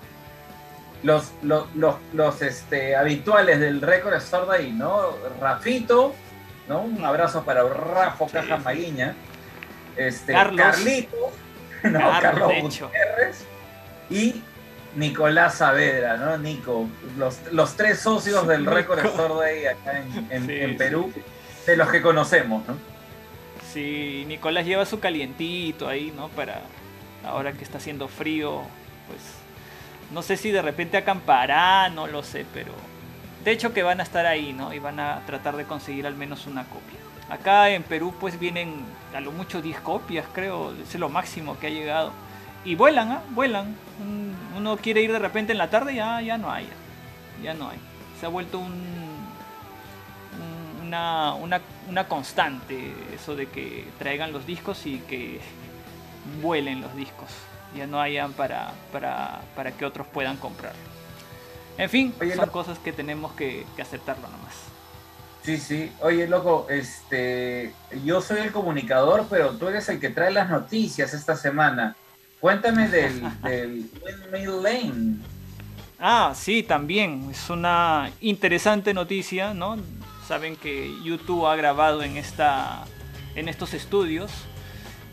los, 1.02 1.32
los, 1.42 1.74
los, 1.74 1.96
los, 2.12 2.42
este, 2.42 2.94
habituales 2.96 3.58
del 3.60 3.80
récord 3.80 4.14
Store 4.14 4.46
Day, 4.46 4.72
¿no? 4.72 5.16
Rafito, 5.40 6.14
¿no? 6.68 6.82
Un 6.82 7.04
abrazo 7.04 7.42
para 7.44 7.62
Rafo 7.64 8.26
Sí, 8.26 8.32
Caja 8.34 8.56
sí. 8.58 8.62
Maguiña. 8.64 9.14
Este, 9.96 10.32
Carlos. 10.32 10.60
Carlito, 10.60 11.16
¿no? 11.84 11.98
Carlos. 12.20 12.52
Gutiérrez 12.62 13.44
y 14.10 14.42
Nicolás 14.96 15.54
Saavedra, 15.56 16.16
¿no? 16.16 16.36
Nico, 16.38 16.86
los, 17.16 17.38
los 17.52 17.76
tres 17.76 18.00
socios 18.00 18.46
del 18.46 18.66
récord 18.66 18.98
Store 19.04 19.34
Day 19.34 19.66
acá 19.66 20.00
en, 20.00 20.26
en- 20.30 20.46
Sí, 20.46 20.52
en 20.60 20.70
sí, 20.70 20.76
Perú, 20.76 21.12
sí. 21.14 21.22
de 21.66 21.76
los 21.76 21.88
que 21.88 22.02
conocemos, 22.02 22.66
¿no? 22.68 22.76
Sí, 23.72 24.24
Nicolás 24.26 24.66
lleva 24.66 24.84
su 24.84 24.98
calientito 24.98 25.86
ahí, 25.88 26.12
¿no? 26.16 26.28
Para 26.30 26.60
ahora 27.24 27.52
que 27.52 27.62
está 27.62 27.78
haciendo 27.78 28.08
frío, 28.08 28.62
pues 29.10 29.20
no 30.12 30.22
sé 30.22 30.36
si 30.36 30.50
de 30.50 30.62
repente 30.62 30.96
acampará, 30.96 31.88
no 31.90 32.06
lo 32.06 32.22
sé, 32.22 32.46
pero 32.54 32.72
de 33.44 33.52
hecho 33.52 33.72
que 33.72 33.82
van 33.82 34.00
a 34.00 34.02
estar 34.02 34.26
ahí, 34.26 34.52
¿no? 34.52 34.72
Y 34.72 34.78
van 34.78 34.98
a 35.00 35.20
tratar 35.26 35.56
de 35.56 35.64
conseguir 35.64 36.06
al 36.06 36.14
menos 36.14 36.46
una 36.46 36.64
copia. 36.64 36.98
Acá 37.28 37.70
en 37.70 37.82
Perú 37.84 38.12
pues 38.18 38.38
vienen 38.40 38.74
a 39.14 39.20
lo 39.20 39.30
mucho 39.32 39.62
10 39.62 39.78
copias, 39.80 40.26
creo, 40.32 40.72
es 40.82 40.94
lo 40.96 41.08
máximo 41.08 41.58
que 41.58 41.68
ha 41.68 41.70
llegado. 41.70 42.12
Y 42.64 42.74
vuelan, 42.74 43.12
¿ah? 43.12 43.22
Vuelan. 43.30 43.76
Un- 44.00 44.36
Uno 44.56 44.76
quiere 44.76 45.00
ir 45.00 45.12
de 45.12 45.18
repente 45.18 45.52
en 45.52 45.58
la 45.58 45.70
tarde, 45.70 45.94
ya, 45.94 46.20
ya 46.20 46.36
no 46.36 46.50
hay. 46.50 46.68
Ya, 47.42 47.54
no 47.54 47.70
hay. 47.70 47.78
Se 48.18 48.26
ha 48.26 48.28
vuelto 48.28 48.58
un- 48.58 49.00
una, 50.86 51.34
una, 51.34 51.60
una 51.88 52.08
constante 52.08 52.92
eso 53.14 53.36
de 53.36 53.46
que 53.46 53.86
traigan 53.98 54.32
los 54.32 54.44
discos 54.44 54.86
y 54.86 54.98
que 54.98 55.40
vuelen 56.42 56.80
los 56.80 56.94
discos. 56.96 57.28
Ya 57.76 57.86
no 57.86 58.00
hayan 58.00 58.32
para, 58.32 58.72
para, 58.92 59.40
para 59.54 59.72
que 59.72 59.84
otros 59.84 60.06
puedan 60.06 60.36
comprar. 60.36 60.72
En 61.78 61.88
fin, 61.88 62.14
Oye, 62.20 62.34
son 62.34 62.48
cosas 62.50 62.78
que 62.78 62.92
tenemos 62.92 63.32
que, 63.32 63.64
que 63.76 63.82
aceptarlo 63.82 64.28
nomás. 64.28 64.54
Sí, 65.42 65.56
sí. 65.56 65.90
Oye, 66.00 66.26
loco, 66.28 66.66
este, 66.68 67.72
yo 68.04 68.20
soy 68.20 68.40
el 68.40 68.52
comunicador, 68.52 69.26
pero 69.30 69.52
tú 69.52 69.68
eres 69.68 69.88
el 69.88 69.98
que 69.98 70.10
trae 70.10 70.30
las 70.30 70.50
noticias 70.50 71.14
esta 71.14 71.36
semana. 71.36 71.96
Cuéntame 72.40 72.88
del, 72.88 73.22
del 73.42 73.90
Windmill 74.04 74.62
Lane. 74.62 75.16
Ah, 75.98 76.32
sí, 76.34 76.62
también. 76.62 77.28
Es 77.30 77.50
una 77.50 78.10
interesante 78.20 78.94
noticia, 78.94 79.54
¿no? 79.54 79.76
Saben 80.26 80.56
que 80.56 80.94
YouTube 81.02 81.46
ha 81.46 81.56
grabado 81.56 82.02
en, 82.02 82.16
esta, 82.16 82.84
en 83.34 83.48
estos 83.48 83.74
estudios. 83.74 84.30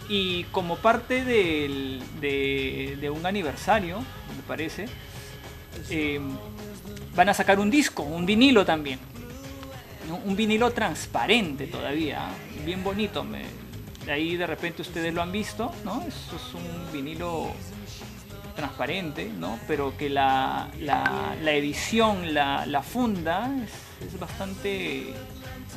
Y 0.10 0.44
como 0.46 0.78
parte 0.78 1.24
del- 1.26 2.02
de, 2.22 3.10
un 3.10 3.26
aniversario, 3.26 4.00
me 4.00 4.44
parece, 4.48 4.86
eh, 5.90 6.20
van 7.16 7.30
a 7.30 7.34
sacar 7.34 7.60
un 7.60 7.70
disco, 7.70 8.04
un 8.04 8.26
vinilo 8.26 8.66
también. 8.66 9.00
Un 10.26 10.36
vinilo 10.38 10.72
transparente 10.72 11.68
todavía, 11.68 12.30
bien 12.66 12.84
bonito. 12.84 13.24
me- 13.24 13.46
ahí 14.10 14.38
de 14.38 14.48
repente 14.48 14.82
ustedes 14.82 15.14
lo 15.14 15.22
han 15.22 15.34
visto, 15.34 15.72
¿no? 15.84 16.02
Es 16.08 16.54
un 16.54 16.94
vinilo 16.94 17.48
transparente, 18.56 19.30
¿no? 19.38 19.60
Pero 19.68 19.98
que 19.98 20.10
la, 20.10 20.70
edición, 21.46 22.34
la, 22.34 22.66
la 22.66 22.82
funda 22.84 23.52
es, 24.02 24.08
es 24.14 24.18
bastante 24.20 25.14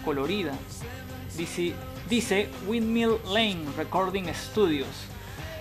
colorida. 0.04 0.52
Dice, 1.36 1.74
dice 2.10 2.50
Windmill 2.66 3.18
Lane 3.32 3.64
Recording 3.76 4.26
Studios, 4.34 4.88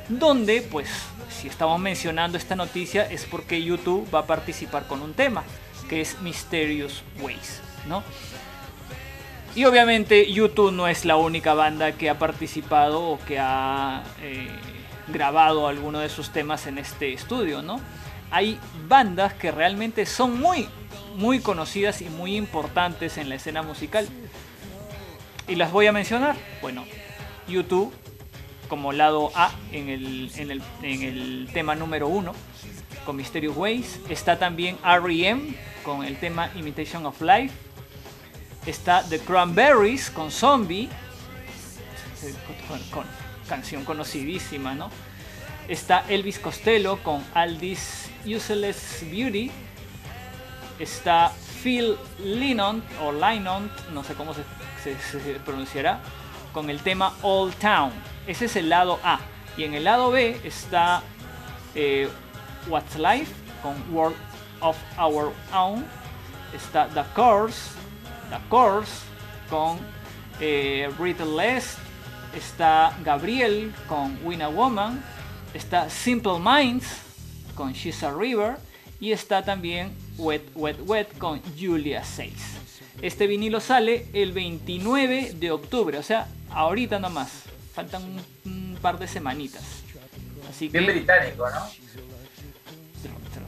donde, 0.10 0.64
pues, 0.64 0.90
si 1.30 1.48
estamos 1.48 1.80
mencionando 1.80 2.38
esta 2.38 2.56
noticia 2.56 3.06
es 3.10 3.26
porque 3.26 3.64
YouTube 3.64 4.08
va 4.14 4.20
a 4.20 4.26
participar 4.26 4.88
con 4.88 5.04
un 5.04 5.14
tema, 5.14 5.44
que 5.88 6.02
es 6.02 6.20
Mysterious 6.22 7.04
Ways, 7.22 7.62
¿no? 7.88 8.04
Y 9.56 9.66
obviamente 9.66 10.32
YouTube 10.32 10.72
no 10.72 10.88
es 10.88 11.06
la 11.06 11.18
única 11.18 11.54
banda 11.54 11.92
que 11.92 12.10
ha 12.10 12.18
participado 12.18 13.02
o 13.04 13.20
que 13.20 13.40
ha 13.40 14.04
eh, 14.22 14.48
grabado 15.08 15.68
alguno 15.68 16.00
de 16.00 16.10
sus 16.10 16.32
temas 16.32 16.66
en 16.66 16.80
este 16.80 17.14
estudio, 17.14 17.62
¿no? 17.62 17.80
Hay 18.32 18.60
bandas 18.88 19.34
que 19.34 19.52
realmente 19.52 20.06
son 20.08 20.40
muy, 20.40 20.68
muy 21.16 21.40
conocidas 21.40 22.02
y 22.02 22.10
muy 22.10 22.36
importantes 22.36 23.18
en 23.18 23.30
la 23.30 23.36
escena 23.36 23.62
musical. 23.62 24.08
Y 25.50 25.56
las 25.56 25.72
voy 25.72 25.88
a 25.88 25.92
mencionar. 25.92 26.36
Bueno, 26.62 26.86
YouTube 27.48 27.92
como 28.68 28.94
lado 28.94 29.32
A 29.34 29.52
en 29.72 29.90
el, 29.90 30.32
en 30.36 30.52
el, 30.52 30.62
en 30.84 31.02
el 31.02 31.50
tema 31.52 31.74
número 31.74 32.08
uno 32.08 32.34
con 33.04 33.16
Mysterious 33.16 33.58
Ways. 33.58 34.00
Está 34.10 34.38
también 34.38 34.78
R.E.M. 34.86 35.56
con 35.84 36.06
el 36.06 36.18
tema 36.20 36.52
Imitation 36.56 37.04
of 37.08 37.20
Life. 37.22 37.56
Está 38.68 39.04
The 39.10 39.20
Cranberries 39.20 40.12
con 40.12 40.30
Zombie. 40.30 40.88
eh, 42.24 42.34
Con, 42.92 43.06
canción 43.48 43.84
conocidísima, 43.84 44.76
¿no? 44.76 44.92
Está 45.68 46.06
Elvis 46.08 46.38
Costello 46.38 47.02
con 47.02 47.24
All 47.34 47.58
This 47.58 48.08
Useless 48.24 49.04
Beauty. 49.10 49.50
Está 50.78 51.34
Phil 51.64 51.98
Lynott 52.20 52.84
o 53.02 53.12
Lynott, 53.12 53.90
no 53.90 54.04
sé 54.04 54.14
cómo 54.14 54.34
se, 54.34 54.42
se- 54.84 55.40
pronunciará, 55.46 56.00
con 56.54 56.70
el 56.70 56.80
tema 56.82 57.14
Old 57.22 57.54
Town. 57.56 57.92
Ese 58.28 58.46
es 58.46 58.56
el 58.56 58.70
lado 58.70 59.00
A. 59.04 59.20
Y 59.58 59.64
en 59.64 59.74
el 59.74 59.84
lado 59.84 60.12
B 60.12 60.40
está 60.44 61.02
eh, 61.76 62.10
What's 62.68 62.96
Life 62.98 63.32
con 63.62 63.76
World 63.94 64.16
of 64.62 64.78
Our 64.98 65.34
Own. 65.54 65.86
Está 66.54 66.88
The 66.88 67.04
Course, 67.14 67.72
The 68.30 68.38
Course 68.50 68.92
con 69.50 69.78
eh, 70.40 70.90
Brittle 70.98 71.36
Lest. 71.36 71.78
Está 72.36 72.96
Gabriel 73.04 73.74
con 73.88 74.18
Win 74.24 74.42
a 74.42 74.48
Woman. 74.50 75.04
Está 75.54 75.90
Simple 75.90 76.40
Minds 76.40 76.88
con 77.56 77.74
She's 77.74 78.02
a 78.04 78.12
River. 78.12 78.58
Y 79.00 79.12
está 79.12 79.44
también 79.44 79.96
Wet 80.18 80.44
Wet 80.56 80.78
Wet 80.86 81.18
con 81.18 81.42
Julia 81.58 82.04
6. 82.04 82.34
Este 83.02 83.28
vinilo 83.28 83.60
sale 83.60 84.08
el 84.14 84.34
29 84.34 85.34
de 85.36 85.52
octubre, 85.52 85.98
o 85.98 86.04
sea, 86.04 86.28
ahorita 86.50 87.00
nomás. 87.00 87.44
Faltan 87.74 88.04
un, 88.04 88.22
un 88.46 88.78
par 88.82 89.00
de 89.00 89.08
semanitas. 89.08 89.64
Así 90.50 90.70
que 90.70 90.80
Bien 90.80 90.92
británico, 90.92 91.50
¿no? 91.50 91.90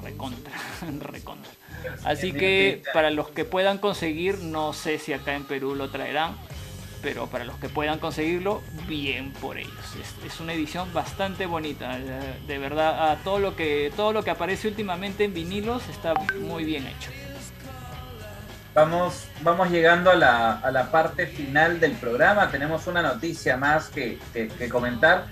recontra, 0.01 0.51
recontra. 0.99 1.51
Así 2.03 2.31
que 2.31 2.83
para 2.93 3.09
los 3.09 3.29
que 3.29 3.45
puedan 3.45 3.77
conseguir, 3.77 4.39
no 4.39 4.73
sé 4.73 4.99
si 4.99 5.13
acá 5.13 5.35
en 5.35 5.45
Perú 5.45 5.75
lo 5.75 5.89
traerán, 5.89 6.35
pero 7.01 7.27
para 7.27 7.43
los 7.45 7.57
que 7.57 7.69
puedan 7.69 7.99
conseguirlo, 7.99 8.61
bien 8.87 9.31
por 9.33 9.57
ellos. 9.57 9.73
Es, 9.99 10.31
es 10.33 10.39
una 10.39 10.53
edición 10.53 10.93
bastante 10.93 11.47
bonita, 11.47 11.97
de, 11.97 12.39
de 12.45 12.57
verdad. 12.59 13.11
a 13.11 13.15
todo 13.23 13.39
lo 13.39 13.55
que 13.55 13.91
todo 13.95 14.13
lo 14.13 14.23
que 14.23 14.29
aparece 14.29 14.67
últimamente 14.67 15.23
en 15.23 15.33
vinilos 15.33 15.87
está 15.89 16.13
muy 16.39 16.63
bien 16.63 16.85
hecho. 16.85 17.09
Vamos, 18.73 19.25
vamos 19.41 19.69
llegando 19.69 20.11
a 20.11 20.15
la, 20.15 20.53
a 20.59 20.71
la 20.71 20.89
parte 20.91 21.27
final 21.27 21.79
del 21.79 21.91
programa. 21.93 22.49
Tenemos 22.49 22.87
una 22.87 23.01
noticia 23.01 23.57
más 23.57 23.89
que, 23.89 24.17
que- 24.33 24.47
que 24.47 24.69
comentar 24.69 25.25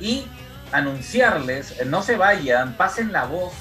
y 0.00 0.26
anunciarles, 0.72 1.78
eh, 1.80 1.84
no 1.84 2.02
se 2.02 2.16
vayan, 2.16 2.74
pasen 2.74 3.12
la 3.12 3.24
voz. 3.24 3.52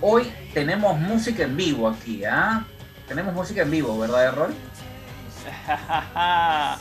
Hoy 0.00 0.30
tenemos 0.52 0.98
música 0.98 1.44
en 1.44 1.56
vivo 1.56 1.88
aquí, 1.88 2.24
¿ah? 2.24 2.64
Tenemos 3.08 3.32
música 3.32 3.62
en 3.62 3.70
vivo, 3.70 3.98
¿verdad, 3.98 4.24
Errol? 4.26 4.54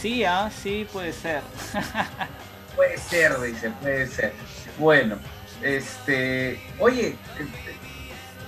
sí, 0.00 0.24
ah, 0.24 0.50
sí 0.62 0.86
puede 0.92 1.12
ser. 1.12 1.42
Puede 2.74 2.98
ser, 2.98 3.40
dice, 3.40 3.70
puede 3.80 4.06
ser. 4.08 4.32
Bueno, 4.78 5.16
este, 5.62 6.60
oye, 6.78 7.16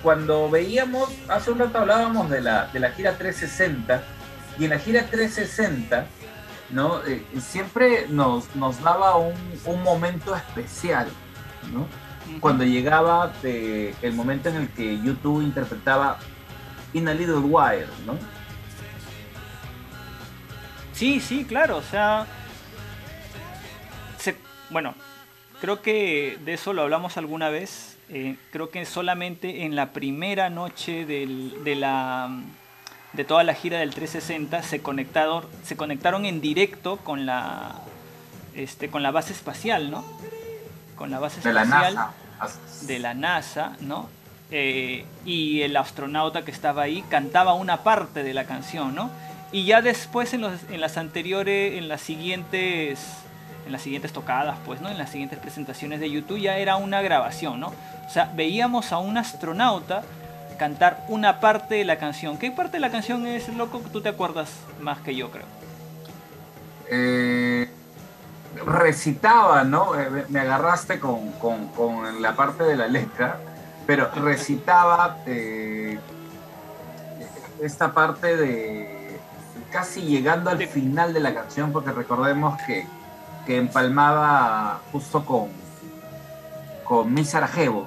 cuando 0.03 0.49
veíamos, 0.49 1.09
hace 1.29 1.49
un 1.51 1.59
rato 1.59 1.79
hablábamos 1.79 2.29
de 2.29 2.41
la, 2.41 2.67
de 2.67 2.79
la 2.79 2.91
gira 2.91 3.17
360, 3.17 4.03
y 4.59 4.65
en 4.65 4.69
la 4.71 4.77
gira 4.79 5.07
360, 5.09 6.05
¿no? 6.69 7.03
Eh, 7.05 7.25
siempre 7.39 8.05
nos, 8.09 8.53
nos 8.55 8.81
daba 8.83 9.15
un, 9.17 9.33
un 9.65 9.81
momento 9.81 10.35
especial, 10.35 11.07
¿no? 11.73 11.87
Cuando 12.39 12.63
llegaba 12.63 13.33
eh, 13.43 13.95
el 14.01 14.13
momento 14.13 14.49
en 14.49 14.55
el 14.57 14.69
que 14.69 14.97
YouTube 15.01 15.41
interpretaba 15.41 16.19
In 16.93 17.07
a 17.07 17.13
Little 17.13 17.37
While, 17.39 17.87
¿no? 18.05 18.17
Sí, 20.93 21.19
sí, 21.19 21.43
claro, 21.45 21.77
o 21.77 21.81
sea, 21.81 22.25
se- 24.19 24.37
bueno, 24.69 24.93
creo 25.59 25.81
que 25.81 26.37
de 26.45 26.53
eso 26.53 26.71
lo 26.73 26.83
hablamos 26.83 27.17
alguna 27.17 27.49
vez. 27.49 27.92
Eh, 28.13 28.35
creo 28.51 28.69
que 28.69 28.85
solamente 28.85 29.63
en 29.65 29.75
la 29.75 29.91
primera 29.91 30.49
noche 30.49 31.05
del- 31.05 31.63
de 31.63 31.75
la 31.75 32.29
de 33.13 33.23
toda 33.25 33.43
la 33.43 33.53
gira 33.53 33.77
del 33.79 33.93
360 33.93 34.63
se 34.63 34.81
conectaron, 34.81 35.45
se 35.63 35.75
conectaron 35.77 36.25
en 36.25 36.41
directo 36.41 36.97
con 36.97 37.25
la 37.27 37.75
este 38.55 38.89
con 38.89 39.03
la 39.03 39.11
base 39.11 39.33
espacial, 39.33 39.91
¿no? 39.91 40.03
Con 40.95 41.11
la 41.11 41.19
base 41.19 41.41
De 41.41 41.53
la 41.53 41.63
espacial 41.63 41.93
NASA. 41.95 42.59
de 42.87 42.99
la 42.99 43.13
NASA, 43.13 43.77
¿no? 43.81 44.09
eh, 44.55 45.05
y 45.25 45.61
el 45.61 45.75
astronauta 45.77 46.43
que 46.45 46.51
estaba 46.51 46.83
ahí 46.83 47.03
cantaba 47.09 47.53
una 47.55 47.77
parte 47.83 48.21
de 48.23 48.33
la 48.35 48.45
canción, 48.45 48.93
¿no? 48.93 49.09
Y 49.51 49.65
ya 49.65 49.81
después 49.81 50.33
en, 50.33 50.41
los, 50.41 50.53
en 50.69 50.79
las 50.81 50.97
anteriores, 50.97 51.77
en 51.77 51.87
las 51.87 52.01
siguientes, 52.01 52.99
en 53.65 53.71
las 53.71 53.81
siguientes 53.81 54.11
tocadas, 54.13 54.57
pues, 54.65 54.81
¿no? 54.81 54.89
En 54.89 54.97
las 54.99 55.09
siguientes 55.11 55.39
presentaciones 55.39 55.99
de 55.99 56.09
YouTube 56.11 56.39
ya 56.39 56.57
era 56.57 56.75
una 56.75 57.01
grabación, 57.01 57.59
¿no? 57.59 57.73
O 58.13 58.15
sea, 58.15 58.31
veíamos 58.35 58.91
a 58.91 58.99
un 58.99 59.17
astronauta 59.17 60.03
cantar 60.59 61.03
una 61.07 61.39
parte 61.39 61.73
de 61.73 61.83
la 61.83 61.97
canción. 61.97 62.37
¿Qué 62.37 62.51
parte 62.51 62.73
de 62.73 62.79
la 62.79 62.91
canción 62.91 63.25
es, 63.25 63.49
loco? 63.49 63.81
Tú 63.91 64.01
te 64.01 64.09
acuerdas 64.09 64.51
más 64.79 64.99
que 64.99 65.15
yo, 65.15 65.31
creo. 65.31 65.47
Eh, 66.91 67.71
recitaba, 68.67 69.63
¿no? 69.63 69.99
Eh, 69.99 70.25
me- 70.29 70.39
agarraste 70.41 70.99
con, 70.99 71.31
con- 71.41 71.69
con 71.69 72.21
la 72.21 72.35
parte 72.35 72.63
de 72.65 72.75
la 72.75 72.85
letra, 72.85 73.39
pero 73.87 74.11
recitaba 74.13 75.17
eh, 75.25 75.97
esta 77.63 77.93
parte 77.93 78.37
de 78.37 79.19
casi 79.71 80.01
llegando 80.01 80.51
al 80.51 80.67
final 80.67 81.15
de 81.15 81.19
la 81.19 81.33
canción, 81.33 81.71
porque 81.71 81.91
recordemos 81.91 82.61
que, 82.67 82.85
que 83.47 83.57
empalmaba 83.57 84.81
justo 84.91 85.25
con, 85.25 85.47
con 86.83 87.11
Mi 87.11 87.25
Sarajevo, 87.25 87.85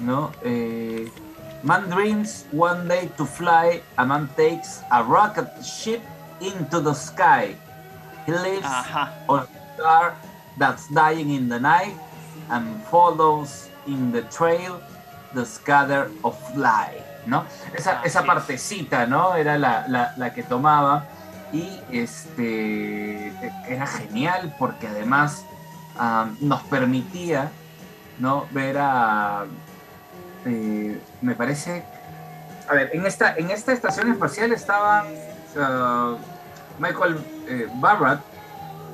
¿no? 0.00 0.30
Eh, 0.44 1.08
man 1.62 1.88
dreams 1.90 2.44
one 2.52 2.86
day 2.88 3.08
to 3.16 3.24
fly, 3.24 3.82
a 3.98 4.04
man 4.06 4.28
takes 4.36 4.82
a 4.90 5.02
rocket 5.02 5.48
ship 5.64 6.00
into 6.40 6.80
the 6.80 6.94
sky. 6.94 7.54
He 8.26 8.32
lives 8.32 8.66
Ajá. 8.66 9.10
on 9.28 9.40
a 9.40 9.74
star 9.74 10.14
that's 10.58 10.88
dying 10.92 11.30
in 11.30 11.48
the 11.48 11.58
night 11.60 11.94
and 12.50 12.82
follows 12.90 13.68
in 13.86 14.10
the 14.12 14.22
trail 14.22 14.80
the 15.34 15.44
scatter 15.44 16.10
of 16.24 16.34
light, 16.56 17.02
¿no? 17.26 17.44
Esa, 17.74 18.02
esa 18.04 18.20
es. 18.20 18.26
partecita, 18.26 19.06
¿no? 19.06 19.34
Era 19.36 19.58
la, 19.58 19.84
la- 19.88 20.12
la 20.16 20.32
que 20.32 20.42
tomaba 20.42 21.04
y 21.52 21.78
este 21.92 23.28
era 23.68 23.86
genial 23.86 24.54
porque 24.58 24.88
además 24.88 25.44
ah, 25.98 26.26
nos 26.40 26.62
permitía, 26.64 27.50
¿no? 28.18 28.46
Ver 28.50 28.78
a, 28.78 29.44
eh, 30.46 30.98
me 31.20 31.34
parece, 31.34 31.82
a 32.68 32.74
ver, 32.74 32.90
en 32.94 33.04
esta, 33.06 33.34
en 33.36 33.50
esta 33.50 33.72
estación 33.72 34.10
espacial 34.10 34.52
estaban 34.52 35.06
ah, 35.58 36.16
Michael 36.78 37.18
eh, 37.48 37.68
Barrett, 37.74 38.20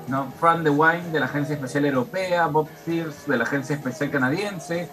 ¿no? 0.08 0.32
Fran 0.40 0.64
DeWine 0.64 1.10
de 1.12 1.20
la 1.20 1.26
Agencia 1.26 1.54
Espacial 1.54 1.84
Europea, 1.86 2.46
Bob 2.46 2.68
Pierce 2.84 3.30
de 3.30 3.36
la 3.36 3.44
Agencia 3.44 3.76
Espacial 3.76 4.10
Canadiense, 4.10 4.88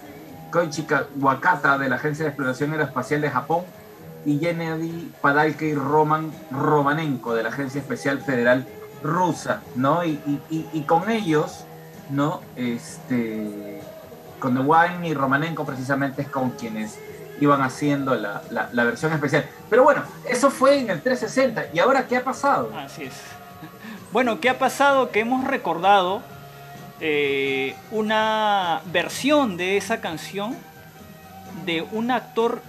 Koichi 0.52 0.84
Ka- 0.84 1.08
Wakata 1.20 1.78
de 1.78 1.90
la 1.90 1.96
Agencia 1.96 2.26
de 2.26 2.30
Exploración 2.30 2.72
Aeroespacial 2.74 3.22
de 3.22 3.30
Japón 3.32 3.64
y 4.26 4.38
Gennady 4.40 5.12
Padalke 5.22 5.68
y 5.70 5.74
Roman 5.76 6.32
Romanenko 6.52 7.34
de 7.34 7.44
la 7.44 7.50
Agencia 7.50 7.80
Espacial 7.82 8.20
Federal 8.20 8.68
Rusa, 9.02 9.62
¿no? 9.76 10.04
Y, 10.04 10.20
y- 10.28 10.42
y- 10.50 10.70
y 10.74 10.82
con 10.84 11.10
ellos, 11.10 11.64
¿no? 12.10 12.42
Este, 12.56 13.79
con 14.40 14.56
DeWine 14.56 15.08
y 15.08 15.14
Romanenko 15.14 15.66
precisamente 15.66 16.22
es 16.24 16.30
con 16.30 16.52
quienes 16.52 16.98
iban 17.42 17.62
haciendo 17.62 18.16
la, 18.16 18.42
la- 18.50 18.84
versión 18.84 19.14
especial. 19.14 19.46
Pero 19.70 19.84
bueno, 19.84 20.04
eso 20.30 20.50
fue 20.52 20.80
en 20.80 20.90
el 20.90 21.02
360. 21.02 21.68
¿Y 21.74 21.80
ahora 21.80 22.08
qué 22.08 22.18
ha 22.18 22.24
pasado? 22.24 22.72
Así 22.78 23.04
es. 23.04 23.14
Bueno, 24.12 24.40
¿qué 24.40 24.50
ha 24.50 24.58
pasado? 24.58 25.12
Que 25.12 25.20
hemos 25.20 25.46
recordado 25.46 26.24
eh, 27.00 27.76
una 27.92 28.82
versión 28.86 29.56
de 29.56 29.78
esa 29.78 30.02
canción 30.02 30.58
de 31.64 31.84
un 31.92 32.10
actor 32.10 32.62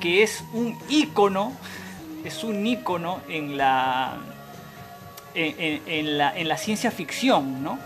que 0.00 0.22
es 0.22 0.44
un 0.52 0.78
ícono, 0.88 1.52
es 2.24 2.44
un 2.44 2.64
ícono 2.64 3.20
en 3.28 3.56
la, 3.56 4.18
en 5.34 6.18
la, 6.18 6.36
en 6.36 6.48
la 6.48 6.56
ciencia 6.56 6.90
ficción, 6.92 7.62
¿no? 7.62 7.78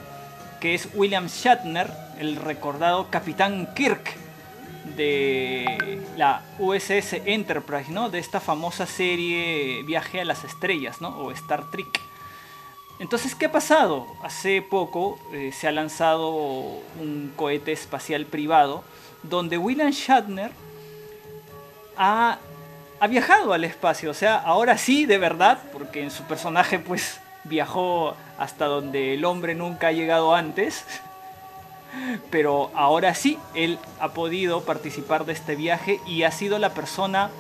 Que 0.61 0.75
es 0.75 0.89
William 0.95 1.27
Shatner, 1.29 1.91
el 2.19 2.37
recordado 2.37 3.09
Capitán 3.11 3.69
Kirk 3.75 4.15
de 4.97 6.01
la 6.17 6.43
USS 6.59 7.15
Enterprise, 7.25 7.91
¿no? 7.91 8.09
De 8.09 8.19
esta 8.19 8.41
famosa 8.41 8.87
serie 8.87 9.83
Viaje 9.85 10.21
a 10.21 10.25
las 10.25 10.45
Estrellas, 10.45 11.01
¿no? 11.01 11.09
O 11.09 11.31
Star 11.33 11.71
Trek. 11.71 12.01
Entonces, 12.99 13.35
¿qué 13.35 13.47
ha 13.47 13.53
pasado? 13.53 14.07
Hace 14.23 14.63
poco 14.63 15.19
eh, 15.33 15.53
se 15.53 15.69
ha 15.69 15.73
lanzado 15.73 16.31
un 16.31 17.33
cohete 17.37 17.73
espacial 17.73 18.25
privado 18.25 18.85
donde 19.23 19.59
William 19.59 19.91
Shatner 19.91 20.51
ha, 21.97 22.39
ha 23.01 23.07
viajado 23.07 23.53
al 23.53 23.65
espacio. 23.65 24.11
O 24.11 24.15
sea, 24.15 24.37
ahora 24.37 24.79
sí, 24.79 25.05
de 25.05 25.19
verdad, 25.19 25.59
porque 25.73 26.03
en 26.03 26.11
su 26.11 26.23
personaje 26.25 26.79
pues 26.79 27.21
viajó 27.45 28.17
hasta 28.39 28.67
donde 28.67 29.15
el 29.15 29.25
hombre 29.25 29.55
nunca 29.55 29.89
ha 29.89 29.93
llegado 29.93 30.35
antes. 30.35 30.85
Pero 32.31 32.71
ahora 32.75 33.15
sí, 33.15 33.39
él 33.55 33.79
ha 34.01 34.11
podido 34.11 34.63
participar 34.63 35.25
de 35.25 35.33
este 35.33 35.57
viaje 35.57 36.01
y 36.07 36.25
ha 36.25 36.31
sido 36.31 36.59
la 36.59 36.75
persona 36.75 37.31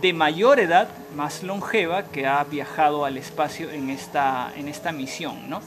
de 0.00 0.12
mayor 0.12 0.58
edad, 0.60 0.88
más 1.14 1.42
longeva, 1.42 2.04
que 2.04 2.26
ha 2.26 2.42
viajado 2.44 3.04
al 3.04 3.16
espacio 3.16 3.70
en 3.70 3.90
esta, 3.90 4.52
en 4.56 4.68
esta 4.68 4.92
misión, 4.92 5.50
¿no? 5.50 5.60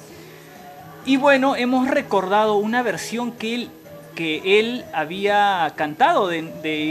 Y 1.05 1.17
bueno, 1.17 1.55
hemos 1.55 1.87
recordado 1.87 2.55
una 2.55 2.81
versión 2.81 3.31
que 3.31 3.53
él, 3.53 3.69
que 4.15 4.59
él 4.59 4.85
había 4.91 5.71
cantado 5.75 6.27
de, 6.27 6.39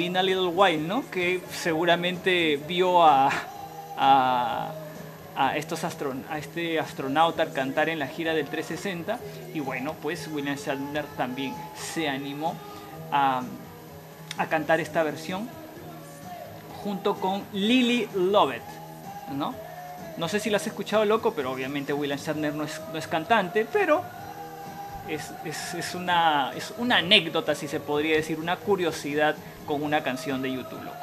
In 0.05 0.17
a 0.17 0.23
Little 0.23 0.47
While, 0.47 0.87
¿no? 0.87 1.11
Que 1.11 1.41
seguramente 1.51 2.61
vio 2.69 3.03
a, 3.03 3.31
a 5.37 5.57
estos 5.57 5.83
a 5.85 6.39
este 6.39 6.79
astronauta 6.79 7.47
cantar 7.53 7.89
en 7.89 7.99
la 7.99 8.07
gira 8.07 8.35
del 8.35 8.47
360. 8.47 9.19
Y 9.55 9.61
bueno, 9.61 9.95
pues 10.01 10.29
William 10.29 10.57
Shatner 10.57 11.05
también 11.17 11.55
se 11.77 12.09
animó 12.09 12.55
a, 13.11 13.43
a 14.39 14.47
cantar 14.47 14.81
esta 14.81 15.03
versión 15.03 15.49
junto 16.83 17.15
con 17.17 17.43
Lily 17.53 18.09
Lovett, 18.15 18.63
¿no? 19.33 19.55
No 20.17 20.29
sé 20.29 20.39
si 20.39 20.51
la 20.51 20.59
has 20.59 20.67
escuchado, 20.67 21.05
loco, 21.05 21.33
pero 21.35 21.51
obviamente 21.51 21.93
William 21.93 22.19
Shatner 22.19 22.55
no 22.55 22.65
es, 22.65 22.81
no 22.93 22.99
es 22.99 23.09
cantante, 23.09 23.65
pero 23.73 24.03
es, 25.09 25.33
es- 25.45 25.75
es 25.75 25.95
una, 25.95 26.53
es 26.55 26.73
una 26.79 26.99
anécdota, 26.99 27.55
si 27.55 27.67
se 27.67 27.81
podría 27.81 28.15
decir, 28.17 28.39
una 28.39 28.57
curiosidad 28.57 29.35
con 29.67 29.83
una 29.83 30.03
canción 30.05 30.41
de 30.43 30.53
YouTube, 30.53 30.83
loco. 30.85 30.97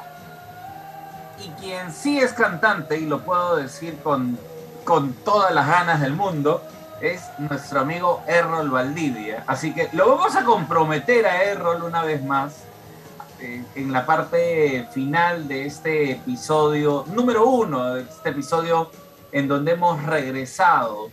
Y 1.38 1.48
quien 1.60 1.92
sí 1.92 2.18
es 2.18 2.32
cantante, 2.32 2.98
y 2.98 3.06
lo 3.06 3.22
puedo 3.22 3.56
decir 3.56 3.98
con, 4.02 4.38
con 4.84 5.12
todas 5.12 5.52
las 5.54 5.66
ganas 5.66 6.00
del 6.00 6.12
mundo, 6.12 6.62
es 7.00 7.22
nuestro 7.38 7.80
amigo 7.80 8.22
Errol 8.26 8.70
Valdivia. 8.70 9.44
Así 9.46 9.74
que 9.74 9.88
lo 9.92 10.16
vamos 10.16 10.36
a 10.36 10.44
comprometer 10.44 11.26
a 11.26 11.42
Errol 11.42 11.82
una 11.82 12.04
vez 12.04 12.22
más 12.22 12.62
eh, 13.40 13.64
en 13.74 13.92
la 13.92 14.06
parte 14.06 14.88
final 14.92 15.48
de 15.48 15.66
este 15.66 16.12
episodio 16.12 17.04
número 17.08 17.44
uno, 17.44 17.94
de 17.94 18.02
este 18.02 18.28
episodio 18.28 18.90
en 19.32 19.48
donde 19.48 19.72
hemos 19.72 20.00
regresado 20.04 21.10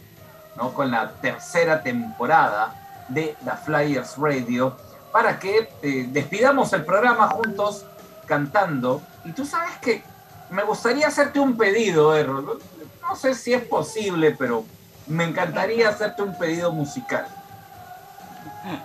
¿no? 0.56 0.72
con 0.74 0.92
la 0.92 1.10
tercera 1.14 1.82
temporada 1.82 2.76
de 3.08 3.36
The 3.44 3.52
Flyers 3.66 4.16
Radio 4.18 4.78
para 5.12 5.40
que 5.40 5.70
eh, 5.82 6.06
despidamos 6.10 6.72
el 6.74 6.86
programa 6.86 7.30
juntos 7.30 7.86
cantando. 8.28 9.02
Y 9.26 9.32
tú 9.32 9.46
sabes 9.46 9.78
que 9.82 10.04
me 10.50 10.64
gustaría 10.64 11.08
hacerte 11.08 11.40
un 11.40 11.58
pedido, 11.58 12.16
Errol. 12.16 12.60
No 13.02 13.16
sé 13.16 13.34
si 13.36 13.54
es 13.54 13.64
posible, 13.64 14.32
pero 14.32 14.66
me 15.08 15.24
encantaría 15.24 15.90
hacerte 15.90 16.22
un 16.22 16.38
pedido 16.38 16.72
musical. 16.72 17.28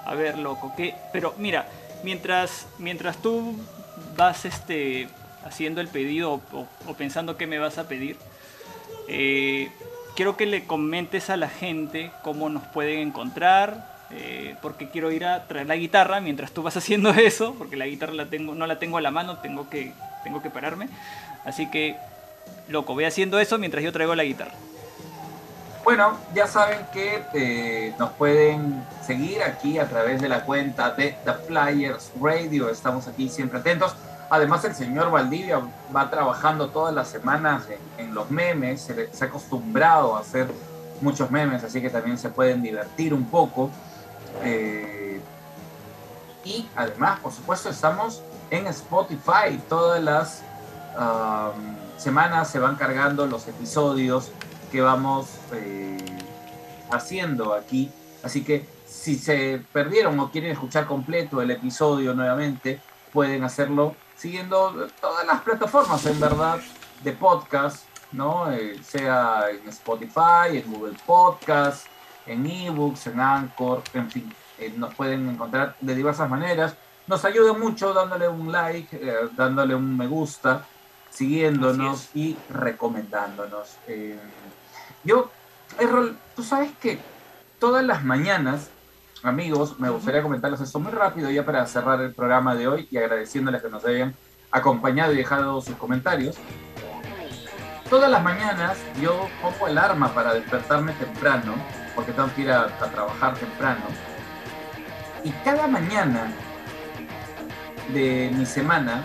A 0.04 0.14
ver, 0.14 0.38
loco, 0.38 0.72
que 0.76 0.94
pero 1.12 1.34
mira, 1.38 1.66
mientras 2.02 2.66
mientras 2.78 3.16
tú 3.18 3.56
vas 4.16 4.44
este 4.44 5.08
haciendo 5.44 5.80
el 5.80 5.88
pedido 5.88 6.40
o, 6.52 6.94
pensando 6.94 7.36
qué 7.36 7.46
me 7.46 7.58
vas 7.58 7.78
a 7.78 7.86
pedir, 7.86 8.16
eh, 9.08 9.70
quiero 10.16 10.36
que 10.36 10.46
le 10.46 10.66
comentes 10.66 11.28
a 11.28 11.36
la 11.36 11.48
gente 11.48 12.10
cómo 12.22 12.48
nos 12.48 12.62
pueden 12.68 13.00
encontrar, 13.00 13.94
eh, 14.10 14.56
porque 14.62 14.88
quiero 14.88 15.10
ir 15.10 15.26
a 15.26 15.46
traer 15.46 15.66
la 15.66 15.76
guitarra 15.76 16.20
mientras 16.20 16.52
tú 16.52 16.62
vas 16.62 16.76
haciendo 16.78 17.10
eso, 17.10 17.54
porque 17.58 17.76
la 17.76 17.86
guitarra 17.86 18.14
la 18.14 18.26
tengo, 18.26 18.54
no 18.54 18.66
la 18.66 18.78
tengo 18.78 18.96
a 18.96 19.02
la 19.02 19.10
mano, 19.10 19.38
tengo 19.38 19.68
que, 19.68 19.92
tengo 20.24 20.42
que 20.42 20.50
pararme. 20.50 20.88
Así 21.44 21.70
que, 21.70 21.96
loco, 22.68 22.94
voy 22.94 23.04
haciendo 23.04 23.38
eso 23.38 23.58
mientras 23.58 23.84
yo 23.84 23.92
traigo 23.92 24.14
la 24.14 24.24
guitarra. 24.24 24.54
Bueno, 25.84 26.16
ya 26.34 26.46
saben 26.46 26.78
que 26.94 27.22
eh, 27.34 27.94
nos 27.98 28.12
pueden 28.12 28.82
seguir 29.06 29.42
aquí 29.42 29.78
a 29.78 29.86
través 29.86 30.22
de 30.22 30.30
la 30.30 30.46
cuenta 30.46 30.90
de 30.92 31.14
The 31.26 31.34
Flyers 31.46 32.10
Radio. 32.20 32.70
Estamos 32.70 33.06
aquí 33.06 33.28
siempre 33.28 33.58
atentos. 33.58 33.94
Además, 34.30 34.64
el 34.64 34.74
señor 34.74 35.10
Valdivia 35.10 35.60
va 35.94 36.08
trabajando 36.08 36.70
todas 36.70 36.94
las 36.94 37.08
semanas 37.08 37.64
en, 37.98 38.14
los 38.14 38.30
memes. 38.30 38.80
Se 38.80 39.24
ha 39.24 39.26
acostumbrado 39.26 40.16
a 40.16 40.20
hacer 40.20 40.48
muchos 41.02 41.30
memes, 41.30 41.62
así 41.62 41.82
que 41.82 41.90
también 41.90 42.16
se 42.16 42.30
pueden 42.30 42.62
divertir 42.62 43.12
un 43.12 43.26
poco. 43.26 43.70
Eh, 44.42 45.20
y 46.46 46.66
además, 46.74 47.20
por 47.20 47.32
supuesto, 47.32 47.68
estamos 47.68 48.22
en 48.54 48.66
Spotify. 48.68 49.60
Todas 49.68 50.02
las 50.02 50.42
um, 50.96 51.76
semanas 51.98 52.50
se 52.50 52.58
van 52.58 52.76
cargando 52.76 53.26
los 53.26 53.48
episodios 53.48 54.30
que 54.70 54.80
vamos 54.80 55.28
eh, 55.52 55.96
haciendo 56.90 57.52
aquí. 57.52 57.90
Así 58.22 58.44
que 58.44 58.66
si 58.86 59.16
se 59.16 59.62
perdieron 59.72 60.18
o 60.20 60.30
quieren 60.30 60.52
escuchar 60.52 60.86
completo 60.86 61.42
el 61.42 61.50
episodio 61.50 62.14
nuevamente, 62.14 62.80
pueden 63.12 63.44
hacerlo 63.44 63.94
siguiendo 64.16 64.88
todas 65.00 65.26
las 65.26 65.40
plataformas, 65.42 66.06
en 66.06 66.18
verdad, 66.20 66.58
de 67.02 67.12
podcast, 67.12 67.84
¿no? 68.12 68.50
Eh, 68.52 68.80
sea 68.82 69.44
en 69.50 69.68
Spotify, 69.68 70.58
en 70.58 70.72
Google 70.72 70.96
Podcast, 71.04 71.86
en 72.26 72.46
eBooks, 72.46 73.08
en 73.08 73.20
Anchor, 73.20 73.82
en 73.92 74.10
fin, 74.10 74.32
eh, 74.58 74.72
nos 74.76 74.94
pueden 74.94 75.28
encontrar 75.28 75.76
de 75.80 75.94
diversas 75.94 76.30
maneras. 76.30 76.76
Nos 77.06 77.24
ayuda 77.24 77.52
mucho 77.52 77.92
dándole 77.92 78.28
un 78.28 78.50
like, 78.50 78.96
eh, 78.96 79.28
dándole 79.36 79.74
un 79.74 79.96
me 79.96 80.06
gusta, 80.06 80.64
siguiéndonos 81.10 82.08
y 82.14 82.36
recomendándonos. 82.48 83.76
Eh, 83.86 84.18
yo, 85.02 85.30
Errol, 85.78 86.16
tú 86.34 86.42
sabes 86.42 86.72
que 86.80 86.98
todas 87.58 87.84
las 87.84 88.04
mañanas, 88.04 88.70
amigos, 89.22 89.78
me 89.78 89.90
gustaría 89.90 90.22
comentarles 90.22 90.62
esto 90.62 90.80
muy 90.80 90.92
rápido 90.92 91.30
ya 91.30 91.44
para 91.44 91.66
cerrar 91.66 92.00
el 92.00 92.14
programa 92.14 92.54
de 92.54 92.68
hoy 92.68 92.88
y 92.90 92.96
agradeciéndoles 92.96 93.60
que 93.60 93.68
nos 93.68 93.84
hayan 93.84 94.14
acompañado 94.50 95.12
y 95.12 95.16
dejado 95.16 95.60
sus 95.60 95.76
comentarios. 95.76 96.36
Todas 97.90 98.10
las 98.10 98.22
mañanas 98.22 98.78
yo 99.02 99.28
pongo 99.42 99.66
alarma 99.66 100.14
para 100.14 100.32
despertarme 100.32 100.94
temprano, 100.94 101.54
porque 101.94 102.12
tengo 102.12 102.32
que 102.34 102.42
ir 102.42 102.50
a, 102.50 102.62
a 102.62 102.90
trabajar 102.90 103.34
temprano. 103.34 103.82
Y 105.22 105.30
cada 105.44 105.66
mañana 105.66 106.32
de 107.92 108.30
mi 108.34 108.46
semana, 108.46 109.04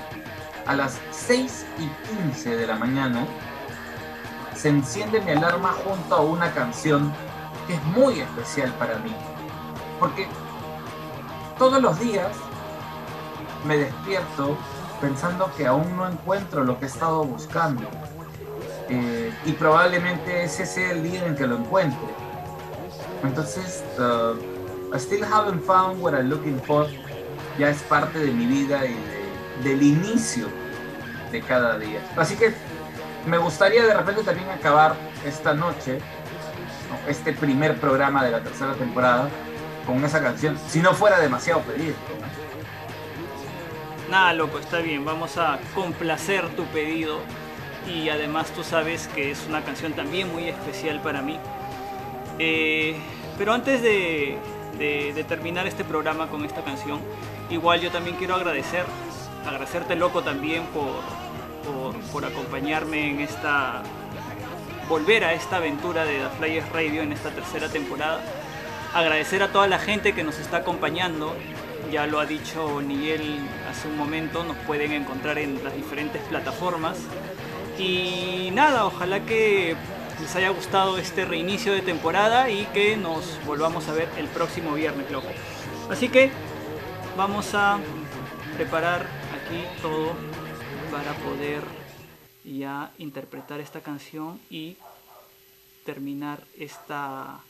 a 0.66 0.76
las 0.76 1.00
6 1.12 1.66
y 1.80 1.88
15 2.24 2.56
de 2.56 2.68
la 2.68 2.76
mañana, 2.76 3.26
se 4.56 4.70
enciende 4.70 5.22
mi 5.22 5.32
alarma 5.32 5.74
junto 5.86 6.16
a 6.16 6.22
una 6.22 6.52
canción 6.54 7.14
que 7.68 7.76
es 7.76 7.84
muy 7.86 8.20
especial 8.20 8.74
para 8.74 8.98
mí. 9.00 9.16
Porque 10.00 10.28
todos 11.58 11.82
los 11.82 12.00
días 12.00 12.30
me 13.66 13.78
despierto 13.78 14.58
pensando 15.02 15.52
que 15.56 15.66
aún 15.68 15.96
no 15.96 16.08
encuentro 16.08 16.64
lo 16.64 16.78
que 16.80 16.86
he 16.86 16.88
estado 16.88 17.24
buscando. 17.24 17.84
Eh, 18.90 19.32
y 19.46 19.52
probablemente 19.54 20.44
ese 20.44 20.66
sea 20.66 20.92
el 20.92 21.04
día 21.04 21.26
en 21.26 21.36
que 21.36 21.46
lo 21.46 21.58
encuentre. 21.58 22.10
Entonces, 23.24 23.84
uh, 23.98 24.36
I 24.94 24.98
still 24.98 25.24
haven't 25.24 25.64
found 25.64 26.02
what 26.02 26.14
I'm 26.14 26.30
looking 26.30 26.60
for. 26.62 26.88
Ya 27.58 27.70
es 27.70 27.82
parte 27.84 28.20
de 28.20 28.32
mi 28.32 28.46
vida 28.46 28.86
y 28.86 28.94
de- 28.94 29.70
del 29.70 29.82
inicio 29.84 30.48
de 31.32 31.42
cada 31.42 31.78
día. 31.78 32.00
Así 32.16 32.36
que 32.36 32.54
me 33.26 33.38
gustaría 33.38 33.86
de 33.86 33.94
repente 33.94 34.24
también 34.24 34.50
acabar 34.50 34.96
esta 35.26 35.54
noche, 35.54 36.00
¿no? 36.90 37.10
este 37.10 37.34
primer 37.34 37.78
programa 37.78 38.24
de 38.24 38.32
la 38.32 38.42
tercera 38.42 38.74
temporada, 38.74 39.30
con 39.86 40.04
esa 40.06 40.22
canción, 40.22 40.58
si 40.68 40.82
no 40.82 40.94
fuera 40.94 41.20
demasiado 41.20 41.62
pedir. 41.62 41.94
Nada, 44.10 44.34
loco, 44.34 44.58
está 44.60 44.80
bien. 44.80 45.06
Vamos 45.06 45.38
a 45.38 45.60
complacer 45.76 46.48
tu 46.56 46.64
pedido. 46.66 47.20
Y 47.88 48.10
además 48.10 48.48
tú 48.52 48.64
sabes 48.64 49.08
que 49.16 49.32
es 49.32 49.46
una 49.48 49.64
canción 49.64 49.94
también 49.94 50.32
muy 50.32 50.48
especial 50.48 51.00
para 51.02 51.22
mí. 51.22 51.40
Eh, 52.40 52.98
pero 53.38 53.54
antes 53.54 53.82
de 53.82 54.38
terminar 55.28 55.68
este 55.68 55.84
programa 55.84 56.28
con 56.28 56.44
esta 56.46 56.64
canción, 56.64 57.00
igual 57.50 57.82
yo 57.82 57.92
también 57.92 58.16
quiero 58.18 58.36
agradecer, 58.36 58.86
agradecerte 59.46 59.96
loco 59.96 60.22
también 60.22 60.64
por, 60.68 61.02
por, 62.12 62.26
acompañarme 62.26 63.12
en 63.12 63.20
esta, 63.22 63.84
volver 64.88 65.24
a 65.24 65.34
esta 65.34 65.58
aventura 65.58 66.06
de 66.06 66.20
The 66.20 66.30
Flyers 66.38 66.70
Radio 66.70 67.02
en 67.02 67.12
esta 67.12 67.30
tercera 67.30 67.70
temporada. 67.70 68.22
Agradecer 68.94 69.44
a 69.44 69.52
toda 69.52 69.68
la 69.68 69.80
gente 69.80 70.14
que 70.14 70.24
nos 70.24 70.40
está 70.40 70.58
acompañando. 70.58 71.36
Ya 71.92 72.06
lo 72.06 72.20
ha 72.20 72.26
dicho 72.26 72.82
Miguel 72.82 73.40
hace 73.70 73.88
un 73.88 73.98
momento, 73.98 74.44
nos 74.44 74.58
pueden 74.58 74.92
encontrar 74.92 75.38
en 75.40 75.64
las 75.64 75.76
diferentes 75.76 76.22
plataformas. 76.24 76.98
Y 77.78 78.50
nada, 78.54 78.86
ojalá 78.86 79.22
que 79.22 79.76
les 80.20 80.36
haya 80.36 80.50
gustado 80.50 80.98
este 80.98 81.26
reinicio 81.26 81.74
de 81.74 81.82
temporada 81.82 82.50
y 82.50 82.66
que 82.68 82.98
nos 82.98 83.40
volvamos 83.46 83.88
a 83.88 83.94
ver 83.94 84.10
el 84.18 84.28
próximo 84.28 84.74
viernes, 84.74 85.10
loco. 85.10 85.30
Así 85.90 86.10
que 86.10 86.32
vamos 87.20 87.54
a 87.54 87.78
preparar 88.56 89.02
aquí 89.36 89.62
todo 89.82 90.14
para 90.90 91.14
poder 91.16 91.62
ya 92.46 92.92
interpretar 92.98 93.60
esta 93.60 93.82
canción 93.82 94.40
y 94.50 94.78
terminar 95.84 96.44
esta, 96.58 97.42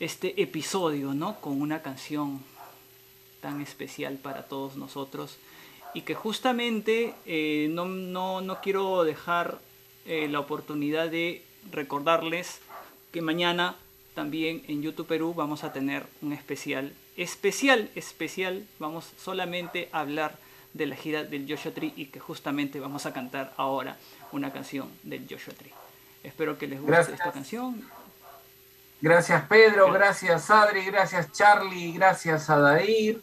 este 0.00 0.40
episodio, 0.40 1.12
¿no? 1.12 1.38
Con 1.42 1.60
una 1.60 1.82
canción 1.82 2.40
tan 3.42 3.60
especial 3.60 4.14
para 4.16 4.44
todos 4.48 4.76
nosotros 4.76 5.36
y 5.92 6.00
que 6.00 6.14
justamente 6.14 7.12
eh, 7.26 7.68
no, 7.70 7.84
no- 7.84 8.40
no 8.40 8.60
quiero 8.62 9.04
dejar 9.04 9.58
eh, 10.06 10.28
la 10.28 10.40
oportunidad 10.40 11.10
de 11.10 11.44
recordarles 11.70 12.60
que 13.12 13.20
mañana 13.20 13.76
también 14.14 14.62
en 14.66 14.80
YouTube 14.80 15.06
Perú 15.06 15.34
vamos 15.34 15.62
a 15.62 15.74
tener 15.74 16.06
un 16.22 16.32
especial, 16.32 16.94
especial, 17.16 17.90
especial, 17.94 18.66
vamos 18.78 19.12
solamente 19.16 19.88
a 19.92 20.00
hablar 20.00 20.38
de 20.74 20.86
la 20.86 20.96
gira 20.96 21.24
del 21.24 21.46
Joshua 21.48 21.72
Tree 21.72 21.92
y 21.96 22.06
que 22.06 22.20
justamente 22.20 22.80
vamos 22.80 23.06
a 23.06 23.12
cantar 23.12 23.54
ahora 23.56 23.96
una 24.32 24.52
canción 24.52 24.90
del 25.02 25.26
Joshua 25.28 25.54
Tree. 25.54 25.72
Espero 26.22 26.58
que 26.58 26.66
les 26.66 26.80
guste 26.80 26.92
Gracias. 26.92 27.18
esta 27.18 27.32
canción. 27.32 27.82
Gracias 29.00 29.44
Pedro, 29.46 29.92
gracias 29.92 30.50
Adri, 30.50 30.84
gracias 30.86 31.30
Charlie, 31.32 31.92
gracias 31.92 32.48
a 32.48 32.58
Dair, 32.58 33.22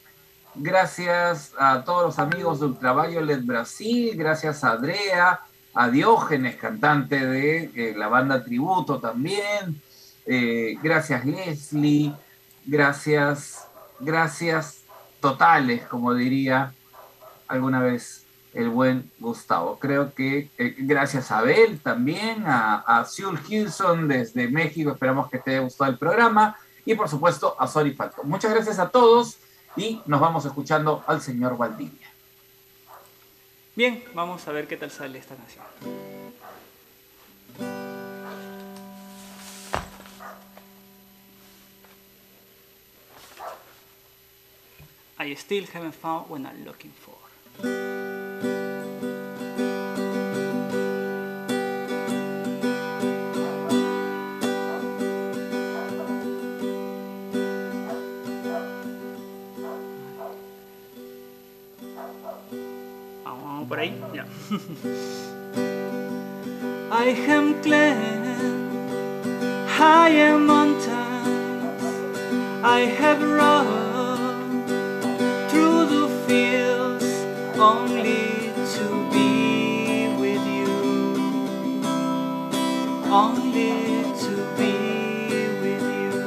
gracias 0.53 1.51
a 1.57 1.83
todos 1.83 2.03
los 2.03 2.19
amigos 2.19 2.59
de 2.59 2.67
Ultraviolet 2.67 3.43
Brasil, 3.43 4.13
gracias 4.15 4.63
a 4.63 4.73
Andrea, 4.73 5.39
a 5.73 5.89
Diógenes, 5.89 6.57
cantante 6.57 7.25
de 7.25 7.71
eh, 7.75 7.95
la 7.97 8.07
banda 8.07 8.43
Tributo 8.43 8.99
también, 8.99 9.81
eh, 10.27 10.77
gracias 10.81 11.25
Leslie, 11.25 12.13
gracias, 12.65 13.67
gracias 14.03 14.83
totales, 15.19 15.85
como 15.87 16.13
diría 16.13 16.73
alguna 17.47 17.79
vez 17.79 18.25
el 18.53 18.69
buen 18.69 19.11
Gustavo. 19.19 19.79
Creo 19.79 20.13
que 20.13 20.49
eh, 20.57 20.75
gracias 20.77 21.31
a 21.31 21.39
Abel 21.39 21.79
también, 21.79 22.45
a, 22.45 22.83
a 22.85 23.05
Hilson 23.49 24.07
desde 24.07 24.47
México, 24.47 24.91
esperamos 24.91 25.29
que 25.29 25.39
te 25.39 25.51
haya 25.51 25.61
gustado 25.61 25.91
el 25.91 25.97
programa 25.97 26.55
y 26.85 26.95
por 26.95 27.09
supuesto 27.09 27.55
a 27.57 27.67
Sori 27.67 27.91
Falco. 27.93 28.23
Muchas 28.23 28.53
gracias 28.53 28.79
a 28.79 28.89
todos 28.89 29.37
y 29.75 30.01
nos 30.05 30.19
vamos 30.19 30.45
escuchando 30.45 31.03
al 31.07 31.21
señor 31.21 31.57
Valdivia. 31.57 32.07
Bien, 33.75 34.03
vamos 34.13 34.47
a 34.47 34.51
ver 34.51 34.67
qué 34.67 34.77
tal 34.77 34.91
sale 34.91 35.17
esta 35.17 35.35
canción. 35.35 36.22
I 45.23 45.33
still 45.35 45.63
haven't 45.67 45.95
found 45.95 46.29
what 46.29 46.41
I'm 46.41 46.65
looking 46.65 46.91
for. 46.91 47.15
Ah, 63.25 63.25
vamos 63.25 63.69
por 63.69 63.79
ahí, 63.79 63.93
ya. 64.13 64.25
I 66.91 67.15
am 67.29 67.61
clean, 67.61 68.25
I 69.79 70.09
am 70.09 70.47
mountains, 70.47 71.81
I 72.61 72.81
have 72.99 73.23
run 73.23 73.92
only 77.63 78.51
to 78.75 78.85
be 79.13 80.09
with 80.21 80.45
you, 80.57 80.73
only 83.09 83.73
to 84.23 84.33
be 84.59 84.75
with 85.63 85.85
you. 86.01 86.17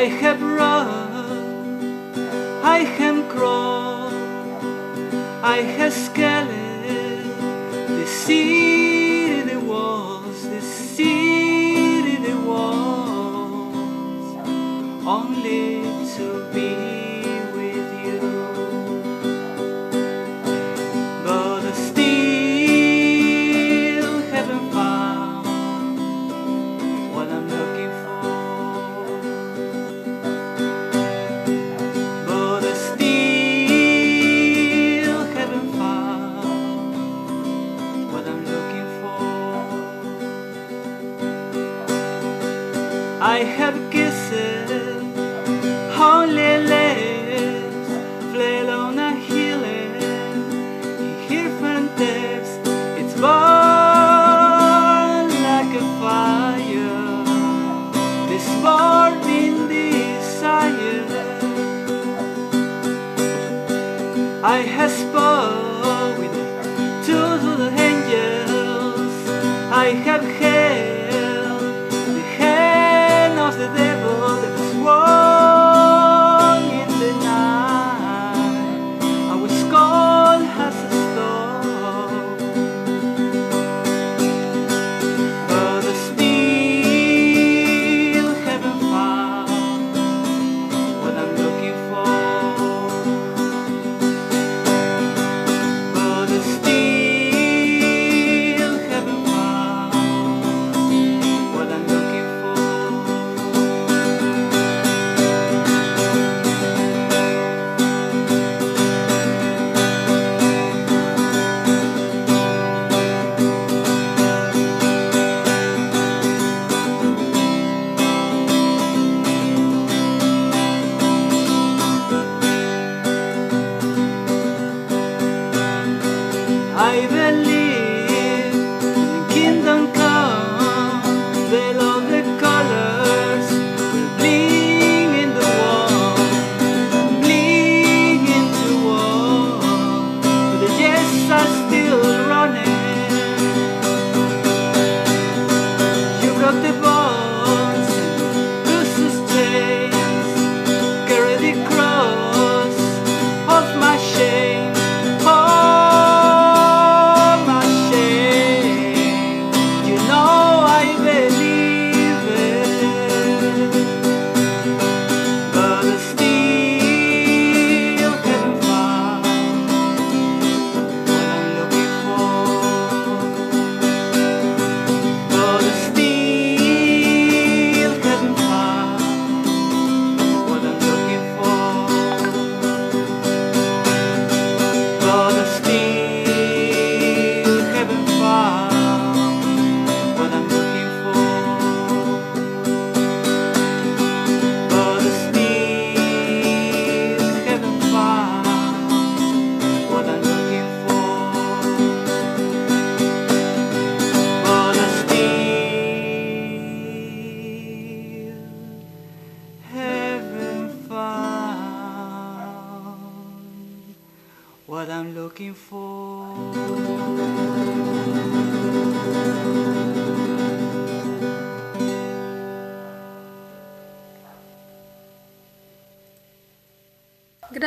I 0.00 0.02
have 0.20 0.40
run, 0.40 0.94
I 2.62 2.78
have 2.98 3.28
crawled, 3.28 4.14
I 5.42 5.58
have 5.76 5.92
scaled 5.92 6.50
the 7.98 8.06
city 8.06 9.56
walls, 9.56 10.38
the 10.48 10.60
city 10.60 12.32
walls, 12.46 14.26
only 15.04 15.82
to 16.14 16.26
be. 16.54 16.83
I 43.34 43.42
have 43.42 43.74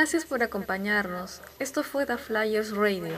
Gracias 0.07 0.23
por 0.23 0.41
acompañarnos. 0.41 1.41
Esto 1.59 1.83
fue 1.83 2.05
The 2.05 2.17
Flyers 2.17 2.71
Radio. 2.71 3.17